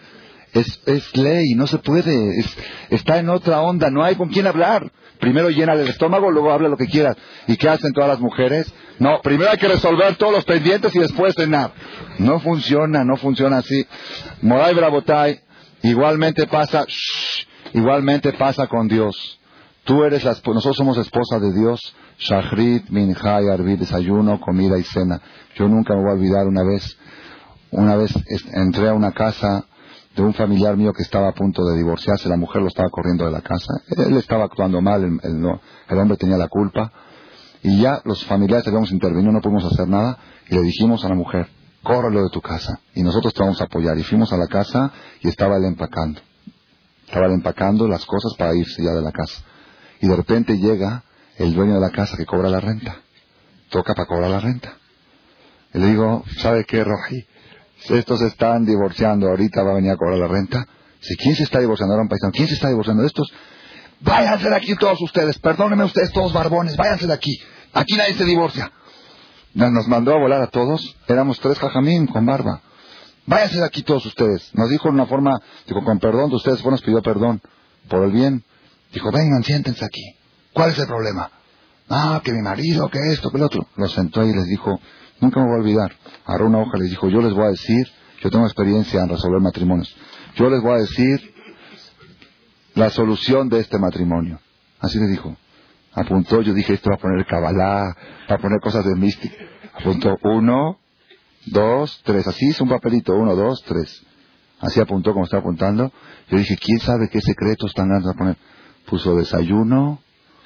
Es, 0.52 0.80
es 0.86 1.16
ley, 1.16 1.54
no 1.54 1.66
se 1.66 1.78
puede, 1.78 2.42
está 2.90 3.18
en 3.18 3.28
otra 3.28 3.60
onda, 3.60 3.90
no 3.90 4.02
hay 4.02 4.16
con 4.16 4.28
quién 4.28 4.46
hablar. 4.46 4.90
Primero 5.20 5.50
llena 5.50 5.72
el 5.72 5.88
estómago, 5.88 6.30
luego 6.30 6.52
habla 6.52 6.68
lo 6.68 6.76
que 6.76 6.86
quieras. 6.86 7.16
¿Y 7.46 7.56
qué 7.56 7.68
hacen 7.68 7.92
todas 7.92 8.08
las 8.08 8.20
mujeres? 8.20 8.72
No, 8.98 9.20
primero 9.22 9.50
hay 9.50 9.58
que 9.58 9.68
resolver 9.68 10.16
todos 10.16 10.32
los 10.32 10.44
pendientes 10.44 10.94
y 10.94 10.98
después 11.00 11.34
cenar. 11.34 11.72
No 12.18 12.38
funciona, 12.40 13.04
no 13.04 13.16
funciona 13.16 13.58
así. 13.58 13.86
Moray 14.42 14.74
Brabotay, 14.74 15.40
igualmente 15.82 16.46
pasa, 16.46 16.86
igualmente 17.74 18.32
pasa 18.32 18.68
con 18.68 18.86
Dios. 18.86 19.40
Tú 19.84 20.04
eres 20.04 20.24
la, 20.24 20.32
nosotros 20.32 20.76
somos 20.76 20.98
esposa 20.98 21.40
de 21.40 21.52
Dios. 21.52 21.94
Shahrit, 22.18 22.88
Minjay, 22.90 23.48
Arbit, 23.48 23.80
desayuno, 23.80 24.40
comida 24.40 24.78
y 24.78 24.82
cena. 24.82 25.20
Yo 25.56 25.68
nunca 25.68 25.94
me 25.94 26.02
voy 26.02 26.10
a 26.10 26.14
olvidar 26.14 26.46
una 26.46 26.62
vez, 26.62 26.96
una 27.70 27.96
vez 27.96 28.12
entré 28.52 28.88
a 28.88 28.94
una 28.94 29.12
casa 29.12 29.64
de 30.22 30.28
un 30.28 30.34
familiar 30.34 30.76
mío 30.76 30.92
que 30.92 31.02
estaba 31.02 31.28
a 31.28 31.32
punto 31.32 31.64
de 31.64 31.76
divorciarse, 31.76 32.28
la 32.28 32.36
mujer 32.36 32.60
lo 32.60 32.68
estaba 32.68 32.88
corriendo 32.90 33.24
de 33.24 33.30
la 33.30 33.40
casa, 33.40 33.72
él 33.96 34.16
estaba 34.16 34.44
actuando 34.44 34.80
mal, 34.80 35.02
el, 35.04 35.98
hombre 35.98 36.16
tenía 36.16 36.36
la 36.36 36.48
culpa, 36.48 36.92
y 37.62 37.80
ya 37.80 38.00
los 38.04 38.24
familiares 38.24 38.66
habíamos 38.66 38.90
intervenido, 38.90 39.30
no 39.30 39.40
pudimos 39.40 39.64
hacer 39.64 39.86
nada, 39.86 40.18
y 40.48 40.56
le 40.56 40.62
dijimos 40.62 41.04
a 41.04 41.08
la 41.08 41.14
mujer, 41.14 41.48
córrelo 41.84 42.24
de 42.24 42.30
tu 42.30 42.40
casa, 42.40 42.80
y 42.94 43.02
nosotros 43.02 43.32
te 43.32 43.42
vamos 43.42 43.60
a 43.60 43.64
apoyar, 43.64 43.96
y 43.96 44.02
fuimos 44.02 44.32
a 44.32 44.36
la 44.36 44.48
casa 44.48 44.92
y 45.20 45.28
estaba 45.28 45.56
él 45.56 45.64
empacando, 45.64 46.20
estaba 47.06 47.26
él 47.26 47.34
empacando 47.34 47.86
las 47.86 48.04
cosas 48.04 48.34
para 48.36 48.56
irse 48.56 48.82
ya 48.82 48.90
de 48.90 49.02
la 49.02 49.12
casa, 49.12 49.40
y 50.00 50.08
de 50.08 50.16
repente 50.16 50.58
llega 50.58 51.04
el 51.36 51.54
dueño 51.54 51.74
de 51.74 51.80
la 51.80 51.90
casa 51.90 52.16
que 52.16 52.26
cobra 52.26 52.48
la 52.48 52.58
renta, 52.58 52.96
toca 53.70 53.94
para 53.94 54.08
cobrar 54.08 54.30
la 54.30 54.40
renta, 54.40 54.78
y 55.74 55.78
le 55.78 55.86
digo, 55.86 56.24
¿sabe 56.38 56.64
qué, 56.64 56.82
Roji? 56.82 57.24
Estos 57.88 58.20
están 58.22 58.64
divorciando, 58.64 59.28
ahorita 59.28 59.62
va 59.62 59.70
a 59.72 59.74
venir 59.74 59.92
a 59.92 59.96
cobrar 59.96 60.18
la 60.18 60.28
renta. 60.28 60.66
Si 61.00 61.16
quién 61.16 61.36
se 61.36 61.44
está 61.44 61.60
divorciando, 61.60 61.94
ahora 61.94 62.02
un 62.02 62.08
paisano, 62.08 62.32
¿quién 62.32 62.48
se 62.48 62.54
está 62.54 62.68
divorciando 62.68 63.02
de 63.02 63.06
estos? 63.06 63.32
Váyanse 64.00 64.48
de 64.48 64.56
aquí 64.56 64.74
todos 64.74 65.00
ustedes, 65.00 65.38
perdónenme 65.38 65.84
ustedes 65.84 66.12
todos 66.12 66.32
barbones, 66.32 66.76
váyanse 66.76 67.06
de 67.06 67.14
aquí. 67.14 67.40
Aquí 67.72 67.96
nadie 67.96 68.14
se 68.14 68.24
divorcia. 68.24 68.70
Nos 69.54 69.88
mandó 69.88 70.12
a 70.12 70.18
volar 70.18 70.42
a 70.42 70.48
todos, 70.48 70.96
éramos 71.06 71.40
tres 71.40 71.58
jajamín 71.58 72.06
con 72.06 72.26
barba. 72.26 72.60
Váyanse 73.26 73.58
de 73.58 73.64
aquí 73.64 73.82
todos 73.82 74.04
ustedes. 74.06 74.50
Nos 74.54 74.70
dijo 74.70 74.88
de 74.88 74.94
una 74.94 75.06
forma, 75.06 75.38
dijo, 75.66 75.82
con 75.84 75.98
perdón 75.98 76.30
de 76.30 76.36
ustedes, 76.36 76.60
fue 76.62 76.70
nos 76.70 76.82
pidió 76.82 77.02
perdón 77.02 77.40
por 77.88 78.04
el 78.04 78.12
bien. 78.12 78.44
Dijo, 78.92 79.10
vengan, 79.12 79.42
siéntense 79.44 79.84
aquí. 79.84 80.16
¿Cuál 80.52 80.70
es 80.70 80.78
el 80.78 80.86
problema? 80.86 81.30
Ah, 81.88 82.20
que 82.24 82.32
mi 82.32 82.42
marido, 82.42 82.88
que 82.88 82.98
esto, 83.12 83.30
que 83.30 83.36
el 83.38 83.44
otro. 83.44 83.66
Los 83.76 83.92
sentó 83.92 84.24
y 84.24 84.34
les 84.34 84.46
dijo, 84.46 84.78
Nunca 85.20 85.40
me 85.40 85.46
voy 85.46 85.56
a 85.56 85.58
olvidar. 85.58 85.92
Agarró 86.28 86.46
una 86.46 86.58
hoja 86.58 86.76
les 86.76 86.90
dijo, 86.90 87.08
yo 87.08 87.22
les 87.22 87.32
voy 87.32 87.46
a 87.46 87.50
decir, 87.50 87.88
yo 88.20 88.28
tengo 88.28 88.44
experiencia 88.44 89.00
en 89.00 89.08
resolver 89.08 89.40
matrimonios, 89.40 89.96
yo 90.36 90.50
les 90.50 90.60
voy 90.62 90.72
a 90.72 90.82
decir 90.82 91.34
la 92.74 92.90
solución 92.90 93.48
de 93.48 93.60
este 93.60 93.78
matrimonio. 93.78 94.38
Así 94.78 94.98
le 94.98 95.06
dijo. 95.06 95.34
Apuntó, 95.94 96.42
yo 96.42 96.52
dije, 96.52 96.74
esto 96.74 96.90
va 96.90 96.96
a 96.96 96.98
poner 96.98 97.24
cabalá, 97.24 97.96
va 98.30 98.34
a 98.34 98.38
poner 98.38 98.60
cosas 98.60 98.84
de 98.84 98.94
mística. 98.94 99.34
Apuntó 99.72 100.16
uno, 100.22 100.78
dos, 101.46 102.00
tres. 102.04 102.26
Así 102.26 102.46
hizo 102.46 102.64
un 102.64 102.70
papelito, 102.70 103.14
uno, 103.14 103.34
dos, 103.34 103.64
tres. 103.64 104.04
Así 104.60 104.80
apuntó 104.80 105.12
como 105.12 105.24
está 105.24 105.38
apuntando. 105.38 105.90
Yo 106.28 106.36
dije, 106.36 106.56
¿quién 106.56 106.78
sabe 106.80 107.08
qué 107.08 107.22
secretos 107.22 107.70
están 107.70 107.88
dando 107.88 108.10
a 108.10 108.14
poner? 108.14 108.36
Puso 108.86 109.16
desayuno, 109.16 110.00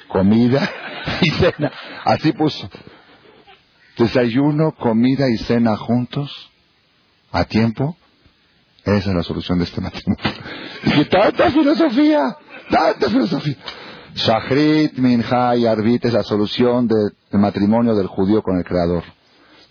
comida 0.09 0.71
y 1.21 1.31
cena. 1.31 1.73
Así 2.05 2.33
puso. 2.33 2.71
Desayuno, 3.99 4.73
comida 4.73 5.29
y 5.29 5.37
cena 5.39 5.77
juntos, 5.77 6.51
a 7.31 7.45
tiempo, 7.45 7.97
esa 8.85 9.11
es 9.11 9.17
la 9.17 9.23
solución 9.23 9.59
de 9.59 9.65
este 9.65 9.81
matrimonio. 9.81 10.25
Tanta 11.11 11.51
filosofía, 11.51 12.37
tanta 12.69 13.09
filosofía. 13.09 13.57
Shachrit, 14.15 14.99
Minha 14.99 15.57
y 15.57 15.67
Arbit 15.67 16.05
es 16.05 16.13
la 16.13 16.23
solución 16.23 16.87
del 16.87 17.13
matrimonio 17.33 17.95
del 17.95 18.09
judío 18.09 18.43
con 18.43 18.59
el 18.59 18.65
Creador. 18.65 19.05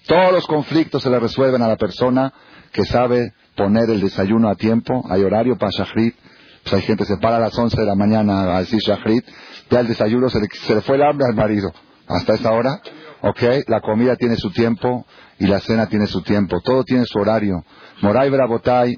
Todos 0.07 0.31
los 0.31 0.47
conflictos 0.47 1.03
se 1.03 1.09
le 1.09 1.19
resuelven 1.19 1.61
a 1.61 1.67
la 1.67 1.75
persona 1.75 2.33
que 2.71 2.85
sabe 2.85 3.33
poner 3.55 3.89
el 3.89 4.01
desayuno 4.01 4.49
a 4.49 4.55
tiempo. 4.55 5.03
Hay 5.09 5.23
horario 5.23 5.57
para 5.57 5.71
Shachrit. 5.71 6.15
Pues 6.63 6.73
hay 6.73 6.81
gente 6.81 7.03
que 7.03 7.13
se 7.13 7.17
para 7.17 7.37
a 7.37 7.39
las 7.39 7.57
11 7.57 7.79
de 7.79 7.85
la 7.85 7.95
mañana 7.95 8.55
a 8.55 8.59
decir 8.59 8.79
Shachrit. 8.79 9.25
Ya 9.69 9.81
el 9.81 9.87
desayuno 9.87 10.29
se 10.29 10.39
le, 10.39 10.47
se 10.51 10.75
le 10.75 10.81
fue 10.81 10.95
el 10.95 11.03
hambre 11.03 11.27
al 11.29 11.35
marido. 11.35 11.71
Hasta 12.07 12.33
esa 12.33 12.51
hora 12.51 12.81
¿Ok? 13.21 13.41
La 13.67 13.81
comida 13.81 14.15
tiene 14.15 14.35
su 14.35 14.51
tiempo 14.51 15.05
y 15.37 15.47
la 15.47 15.59
cena 15.59 15.87
tiene 15.87 16.07
su 16.07 16.21
tiempo. 16.21 16.59
Todo 16.63 16.83
tiene 16.83 17.05
su 17.05 17.19
horario. 17.19 17.63
Moray 18.01 18.29
Brabotay, 18.29 18.97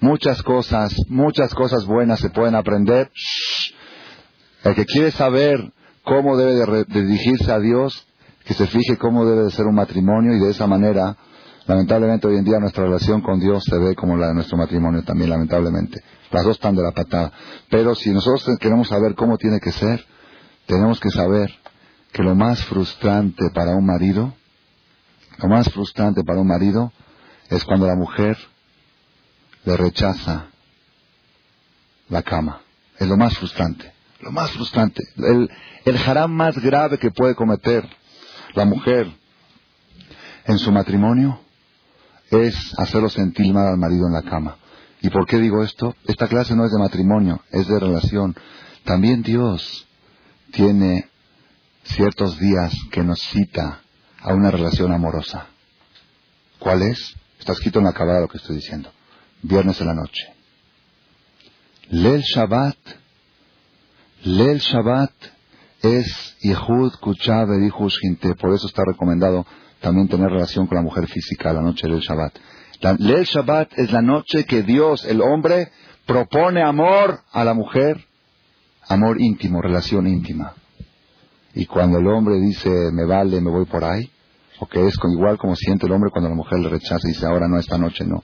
muchas 0.00 0.42
cosas, 0.42 0.94
muchas 1.08 1.52
cosas 1.54 1.84
buenas 1.84 2.20
se 2.20 2.30
pueden 2.30 2.54
aprender. 2.54 3.10
El 4.62 4.74
que 4.74 4.84
quiere 4.84 5.10
saber 5.10 5.72
cómo 6.04 6.36
debe 6.36 6.54
de, 6.54 6.84
dirigirse 6.84 7.50
a 7.50 7.58
Dios, 7.58 8.06
que 8.44 8.54
se 8.54 8.66
fije 8.66 8.96
cómo 8.98 9.24
debe 9.24 9.44
de 9.44 9.50
ser 9.50 9.66
un 9.66 9.74
matrimonio 9.74 10.34
y 10.34 10.40
de 10.40 10.50
esa 10.50 10.66
manera, 10.66 11.16
lamentablemente 11.66 12.28
hoy 12.28 12.36
en 12.36 12.44
día 12.44 12.58
nuestra 12.58 12.84
relación 12.84 13.20
con 13.20 13.40
Dios 13.40 13.64
se 13.64 13.78
ve 13.78 13.94
como 13.94 14.16
la 14.16 14.28
de 14.28 14.34
nuestro 14.34 14.58
matrimonio 14.58 15.02
también, 15.02 15.30
lamentablemente. 15.30 16.00
Las 16.30 16.44
dos 16.44 16.56
están 16.56 16.76
de 16.76 16.82
la 16.82 16.92
patada. 16.92 17.32
Pero 17.68 17.94
si 17.94 18.10
nosotros 18.10 18.44
queremos 18.60 18.88
saber 18.88 19.14
cómo 19.14 19.36
tiene 19.36 19.58
que 19.60 19.72
ser, 19.72 20.04
tenemos 20.66 21.00
que 21.00 21.10
saber 21.10 21.50
que 22.12 22.22
lo 22.22 22.34
más 22.34 22.64
frustrante 22.64 23.50
para 23.54 23.72
un 23.76 23.86
marido, 23.86 24.34
lo 25.38 25.48
más 25.48 25.70
frustrante 25.70 26.24
para 26.24 26.40
un 26.40 26.48
marido 26.48 26.92
es 27.48 27.64
cuando 27.64 27.86
la 27.86 27.94
mujer 27.94 28.36
le 29.64 29.76
rechaza 29.76 30.46
la 32.08 32.22
cama. 32.22 32.62
Es 32.98 33.08
lo 33.08 33.16
más 33.16 33.36
frustrante. 33.36 33.92
Lo 34.20 34.32
más 34.32 34.50
frustrante. 34.50 35.02
El, 35.16 35.48
el 35.84 35.96
haram 35.96 36.32
más 36.32 36.58
grave 36.58 36.98
que 36.98 37.10
puede 37.10 37.34
cometer 37.34 37.88
la 38.54 38.64
mujer 38.64 39.10
en 40.44 40.58
su 40.58 40.72
matrimonio 40.72 41.40
es 42.30 42.78
hacerlo 42.78 43.08
sentir 43.08 43.52
mal 43.52 43.66
al 43.68 43.78
marido 43.78 44.06
en 44.06 44.12
la 44.12 44.22
cama. 44.22 44.56
¿Y 45.00 45.08
por 45.08 45.26
qué 45.26 45.38
digo 45.38 45.62
esto? 45.62 45.94
Esta 46.06 46.28
clase 46.28 46.54
no 46.54 46.64
es 46.64 46.72
de 46.72 46.78
matrimonio, 46.78 47.40
es 47.50 47.66
de 47.66 47.78
relación. 47.78 48.36
También 48.84 49.22
Dios 49.22 49.86
tiene 50.52 51.09
ciertos 51.84 52.38
días 52.38 52.74
que 52.90 53.02
nos 53.02 53.20
cita 53.20 53.80
a 54.20 54.34
una 54.34 54.50
relación 54.50 54.92
amorosa. 54.92 55.46
¿Cuál 56.58 56.82
es? 56.82 57.14
Está 57.38 57.52
escrito 57.52 57.78
en 57.78 57.86
la 57.86 58.20
lo 58.20 58.28
que 58.28 58.36
estoy 58.36 58.56
diciendo. 58.56 58.92
Viernes 59.42 59.80
en 59.80 59.86
la 59.86 59.94
noche. 59.94 60.34
Lel 61.88 62.22
Shabbat. 62.22 62.76
Lel 64.22 64.58
Shabbat 64.58 65.12
es 65.82 66.36
Yehud 66.40 66.92
Kuchav 67.00 67.48
Gente. 68.00 68.34
Por 68.34 68.54
eso 68.54 68.66
está 68.66 68.82
recomendado 68.86 69.46
también 69.80 70.08
tener 70.08 70.28
relación 70.28 70.66
con 70.66 70.76
la 70.76 70.82
mujer 70.82 71.08
física 71.08 71.52
la 71.52 71.62
noche 71.62 71.88
del 71.88 72.00
Shabbat. 72.00 72.34
Lel 72.98 73.24
Shabbat 73.24 73.78
es 73.78 73.90
la 73.90 74.02
noche 74.02 74.44
que 74.44 74.62
Dios, 74.62 75.04
el 75.04 75.22
hombre, 75.22 75.72
propone 76.06 76.62
amor 76.62 77.20
a 77.32 77.44
la 77.44 77.54
mujer, 77.54 78.06
amor 78.88 79.20
íntimo, 79.20 79.62
relación 79.62 80.06
íntima. 80.06 80.54
Y 81.54 81.66
cuando 81.66 81.98
el 81.98 82.06
hombre 82.06 82.36
dice, 82.40 82.70
me 82.92 83.04
vale, 83.04 83.40
me 83.40 83.50
voy 83.50 83.64
por 83.66 83.84
ahí, 83.84 84.10
o 84.60 84.66
que 84.66 84.86
es 84.86 84.94
igual 85.10 85.38
como 85.38 85.56
siente 85.56 85.86
el 85.86 85.92
hombre 85.92 86.10
cuando 86.10 86.28
la 86.28 86.36
mujer 86.36 86.60
le 86.60 86.68
rechaza 86.68 87.00
y 87.08 87.12
dice, 87.12 87.26
ahora 87.26 87.48
no, 87.48 87.58
esta 87.58 87.78
noche 87.78 88.04
no. 88.04 88.22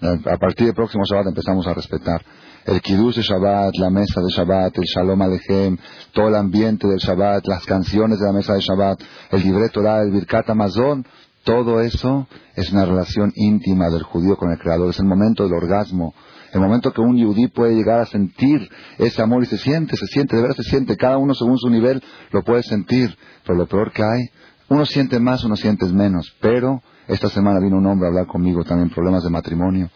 A 0.00 0.36
partir 0.36 0.66
del 0.66 0.74
próximo 0.74 1.04
Shabbat 1.04 1.28
empezamos 1.28 1.66
a 1.66 1.74
respetar. 1.74 2.22
El 2.66 2.80
Kiddush 2.80 3.16
de 3.16 3.22
Shabbat, 3.22 3.74
la 3.76 3.90
mesa 3.90 4.20
de 4.20 4.28
Shabbat, 4.30 4.76
el 4.76 4.84
Shalom 4.84 5.22
Alejem, 5.22 5.76
todo 6.12 6.28
el 6.28 6.34
ambiente 6.34 6.88
del 6.88 6.98
Shabbat, 6.98 7.46
las 7.46 7.64
canciones 7.64 8.18
de 8.18 8.26
la 8.26 8.32
mesa 8.32 8.54
de 8.54 8.60
Shabbat, 8.60 9.00
el 9.30 9.42
libre 9.42 9.68
Torah, 9.68 10.02
el 10.02 10.10
Birkat 10.10 10.48
Amazon, 10.50 11.06
todo 11.44 11.80
eso 11.80 12.26
es 12.56 12.72
una 12.72 12.86
relación 12.86 13.32
íntima 13.34 13.90
del 13.90 14.02
judío 14.02 14.36
con 14.36 14.50
el 14.50 14.58
Creador, 14.58 14.90
es 14.90 14.98
el 14.98 15.06
momento 15.06 15.44
del 15.44 15.54
orgasmo, 15.54 16.14
el 16.54 16.60
momento 16.60 16.92
que 16.92 17.00
un 17.00 17.16
yudí 17.16 17.48
puede 17.48 17.74
llegar 17.74 18.00
a 18.00 18.06
sentir 18.06 18.68
ese 18.98 19.22
amor 19.22 19.42
y 19.42 19.46
se 19.46 19.58
siente, 19.58 19.96
se 19.96 20.06
siente, 20.06 20.36
de 20.36 20.42
verdad 20.42 20.56
se 20.56 20.62
siente, 20.64 20.96
cada 20.96 21.18
uno 21.18 21.34
según 21.34 21.58
su 21.58 21.68
nivel 21.68 22.02
lo 22.30 22.42
puede 22.42 22.62
sentir, 22.62 23.16
pero 23.44 23.58
lo 23.58 23.66
peor 23.66 23.92
que 23.92 24.02
hay, 24.02 24.30
uno 24.68 24.86
siente 24.86 25.18
más, 25.20 25.44
uno 25.44 25.56
siente 25.56 25.86
menos, 25.86 26.34
pero 26.40 26.82
esta 27.08 27.28
semana 27.28 27.60
vino 27.60 27.76
un 27.76 27.86
hombre 27.86 28.06
a 28.06 28.10
hablar 28.10 28.26
conmigo 28.26 28.64
también 28.64 28.90
problemas 28.90 29.22
de 29.24 29.30
matrimonio, 29.30 29.90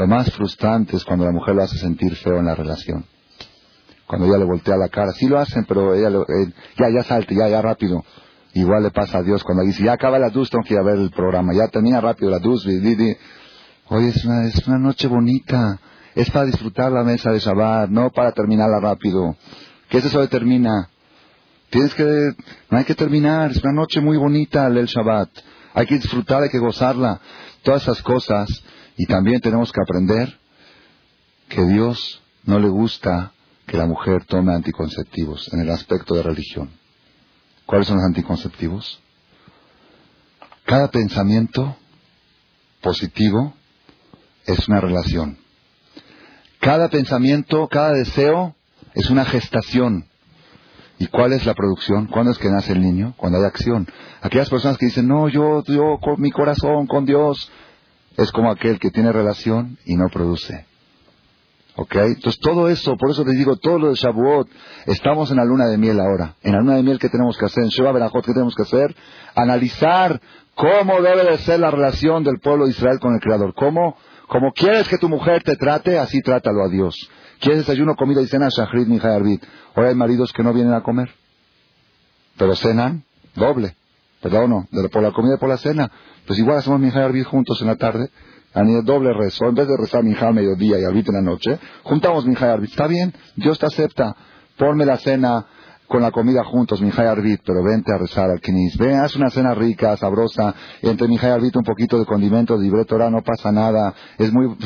lo 0.00 0.06
más 0.06 0.30
frustrante 0.32 0.96
es 0.96 1.04
cuando 1.04 1.26
la 1.26 1.32
mujer 1.32 1.54
lo 1.54 1.62
hace 1.62 1.76
sentir 1.76 2.16
feo 2.16 2.38
en 2.38 2.46
la 2.46 2.54
relación. 2.54 3.04
Cuando 4.06 4.26
ella 4.26 4.38
le 4.38 4.44
voltea 4.44 4.76
la 4.78 4.88
cara. 4.88 5.12
Sí 5.12 5.28
lo 5.28 5.38
hacen, 5.38 5.66
pero 5.68 5.94
ella 5.94 6.08
eh, 6.08 6.52
ya, 6.78 6.88
ya 6.88 7.04
salte, 7.04 7.34
ya, 7.34 7.48
ya 7.48 7.60
rápido. 7.60 8.02
Igual 8.54 8.82
le 8.82 8.90
pasa 8.90 9.18
a 9.18 9.22
Dios 9.22 9.44
cuando 9.44 9.62
dice, 9.62 9.84
ya 9.84 9.92
acaba 9.92 10.18
la 10.18 10.28
luz, 10.28 10.48
tengo 10.48 10.64
que 10.64 10.72
ir 10.72 10.80
a 10.80 10.82
ver 10.82 10.96
el 10.96 11.10
programa. 11.10 11.52
Ya 11.54 11.68
termina 11.68 12.00
rápido 12.00 12.30
la 12.30 12.38
luz. 12.38 12.66
Hoy 12.66 14.06
es 14.06 14.24
una, 14.24 14.46
es 14.46 14.66
una 14.66 14.78
noche 14.78 15.06
bonita. 15.06 15.78
Es 16.14 16.30
para 16.30 16.46
disfrutar 16.46 16.90
la 16.90 17.04
mesa 17.04 17.30
de 17.30 17.38
Shabbat, 17.38 17.90
no 17.90 18.10
para 18.10 18.32
terminarla 18.32 18.80
rápido. 18.80 19.36
¿Qué 19.88 19.98
es 19.98 20.04
eso 20.04 20.20
de 20.20 20.28
termina? 20.28 20.90
Tienes 21.70 21.94
que, 21.94 22.34
no 22.70 22.78
hay 22.78 22.84
que 22.84 22.94
terminar. 22.94 23.52
Es 23.52 23.62
una 23.62 23.72
noche 23.72 24.00
muy 24.00 24.16
bonita 24.16 24.66
el 24.66 24.86
Shabbat. 24.86 25.30
Hay 25.74 25.86
que 25.86 25.96
disfrutar, 25.96 26.42
hay 26.42 26.50
que 26.50 26.58
gozarla. 26.58 27.20
Todas 27.62 27.82
esas 27.82 28.02
cosas 28.02 28.48
y 28.96 29.06
también 29.06 29.40
tenemos 29.40 29.72
que 29.72 29.80
aprender 29.80 30.38
que 31.48 31.64
Dios 31.64 32.22
no 32.44 32.58
le 32.58 32.68
gusta 32.68 33.32
que 33.66 33.76
la 33.76 33.86
mujer 33.86 34.24
tome 34.24 34.52
anticonceptivos 34.52 35.52
en 35.52 35.60
el 35.60 35.70
aspecto 35.70 36.14
de 36.14 36.22
religión. 36.22 36.70
¿Cuáles 37.66 37.86
son 37.86 37.98
los 37.98 38.06
anticonceptivos? 38.06 39.00
Cada 40.64 40.90
pensamiento 40.90 41.76
positivo 42.80 43.54
es 44.46 44.68
una 44.68 44.80
relación. 44.80 45.38
Cada 46.60 46.88
pensamiento, 46.88 47.68
cada 47.68 47.92
deseo 47.92 48.54
es 48.94 49.08
una 49.10 49.24
gestación. 49.24 50.06
¿Y 50.98 51.06
cuál 51.06 51.32
es 51.32 51.46
la 51.46 51.54
producción? 51.54 52.06
¿Cuándo 52.06 52.32
es 52.32 52.38
que 52.38 52.50
nace 52.50 52.72
el 52.72 52.82
niño? 52.82 53.14
Cuando 53.16 53.38
hay 53.38 53.44
acción. 53.44 53.88
Aquellas 54.20 54.50
personas 54.50 54.76
que 54.76 54.86
dicen, 54.86 55.08
no, 55.08 55.28
yo, 55.28 55.64
yo 55.64 55.98
con 56.02 56.20
mi 56.20 56.30
corazón, 56.30 56.86
con 56.86 57.06
Dios, 57.06 57.50
es 58.18 58.30
como 58.32 58.50
aquel 58.50 58.78
que 58.78 58.90
tiene 58.90 59.10
relación 59.10 59.78
y 59.86 59.96
no 59.96 60.08
produce. 60.10 60.66
¿Ok? 61.76 61.94
Entonces 61.94 62.38
todo 62.38 62.68
eso, 62.68 62.94
por 62.98 63.10
eso 63.10 63.24
te 63.24 63.30
digo, 63.30 63.56
todo 63.56 63.78
lo 63.78 63.88
de 63.88 63.94
Shavuot, 63.94 64.48
estamos 64.84 65.30
en 65.30 65.38
la 65.38 65.46
luna 65.46 65.66
de 65.66 65.78
miel 65.78 65.98
ahora. 65.98 66.34
En 66.42 66.52
la 66.52 66.58
luna 66.58 66.76
de 66.76 66.82
miel, 66.82 66.98
¿qué 66.98 67.08
tenemos 67.08 67.38
que 67.38 67.46
hacer? 67.46 67.64
En 67.64 67.70
Sheva 67.70 67.92
Berajot, 67.92 68.22
¿qué 68.22 68.32
tenemos 68.34 68.54
que 68.54 68.64
hacer? 68.64 68.94
Analizar 69.34 70.20
cómo 70.54 71.00
debe 71.00 71.24
de 71.24 71.38
ser 71.38 71.60
la 71.60 71.70
relación 71.70 72.22
del 72.22 72.38
pueblo 72.40 72.66
de 72.66 72.72
Israel 72.72 72.98
con 73.00 73.14
el 73.14 73.20
Creador. 73.20 73.54
¿Cómo? 73.54 73.96
Como 74.30 74.52
quieres 74.52 74.86
que 74.86 74.96
tu 74.96 75.08
mujer 75.08 75.42
te 75.42 75.56
trate, 75.56 75.98
así 75.98 76.20
trátalo 76.20 76.62
a 76.62 76.68
Dios. 76.68 76.94
¿Quieres 77.40 77.66
desayuno, 77.66 77.96
comida 77.96 78.22
y 78.22 78.28
cena? 78.28 78.48
Shahrid, 78.48 78.86
Mijay 78.86 79.12
Arbit. 79.12 79.42
Hoy 79.74 79.86
hay 79.86 79.94
maridos 79.96 80.32
que 80.32 80.44
no 80.44 80.54
vienen 80.54 80.72
a 80.72 80.84
comer, 80.84 81.10
pero 82.38 82.54
cenan 82.54 83.02
doble. 83.34 83.74
¿Verdad 84.22 84.46
no? 84.46 84.68
por 84.92 85.02
la 85.02 85.10
comida 85.10 85.34
y 85.34 85.38
por 85.38 85.48
la 85.48 85.56
cena. 85.56 85.90
Pues 86.28 86.38
igual 86.38 86.58
hacemos 86.58 86.78
minjar 86.78 87.16
y 87.16 87.24
juntos 87.24 87.60
en 87.60 87.66
la 87.66 87.74
tarde. 87.74 88.08
A 88.54 88.62
nivel 88.62 88.84
doble 88.84 89.12
rezo. 89.12 89.48
En 89.48 89.54
vez 89.56 89.66
de 89.66 89.76
rezar 89.76 90.04
minjar 90.04 90.28
al 90.28 90.34
mediodía 90.34 90.78
y 90.78 90.84
arbit 90.84 91.08
en 91.08 91.14
la 91.14 91.22
noche, 91.22 91.58
juntamos 91.82 92.24
minjar 92.24 92.60
y. 92.60 92.66
Está 92.66 92.86
bien, 92.86 93.12
Dios 93.34 93.58
te 93.58 93.66
acepta. 93.66 94.14
Ponme 94.56 94.86
la 94.86 94.98
cena 94.98 95.44
con 95.90 96.02
la 96.02 96.12
comida 96.12 96.44
juntos, 96.44 96.80
Mijay 96.80 97.08
Arbit, 97.08 97.40
pero 97.44 97.64
vente 97.64 97.92
a 97.92 97.98
rezar 97.98 98.30
al 98.30 98.40
Knis. 98.40 98.78
Ven, 98.78 99.00
haz 99.00 99.16
una 99.16 99.28
cena 99.28 99.54
rica, 99.54 99.96
sabrosa, 99.96 100.54
entre 100.82 101.08
Mijay 101.08 101.32
Arbit 101.32 101.56
un 101.56 101.64
poquito 101.64 101.98
de 101.98 102.06
condimentos, 102.06 102.60
de 102.60 102.84
Torah, 102.84 103.10
no 103.10 103.22
pasa 103.22 103.50
nada, 103.50 103.92
es 104.16 104.32
muy... 104.32 104.56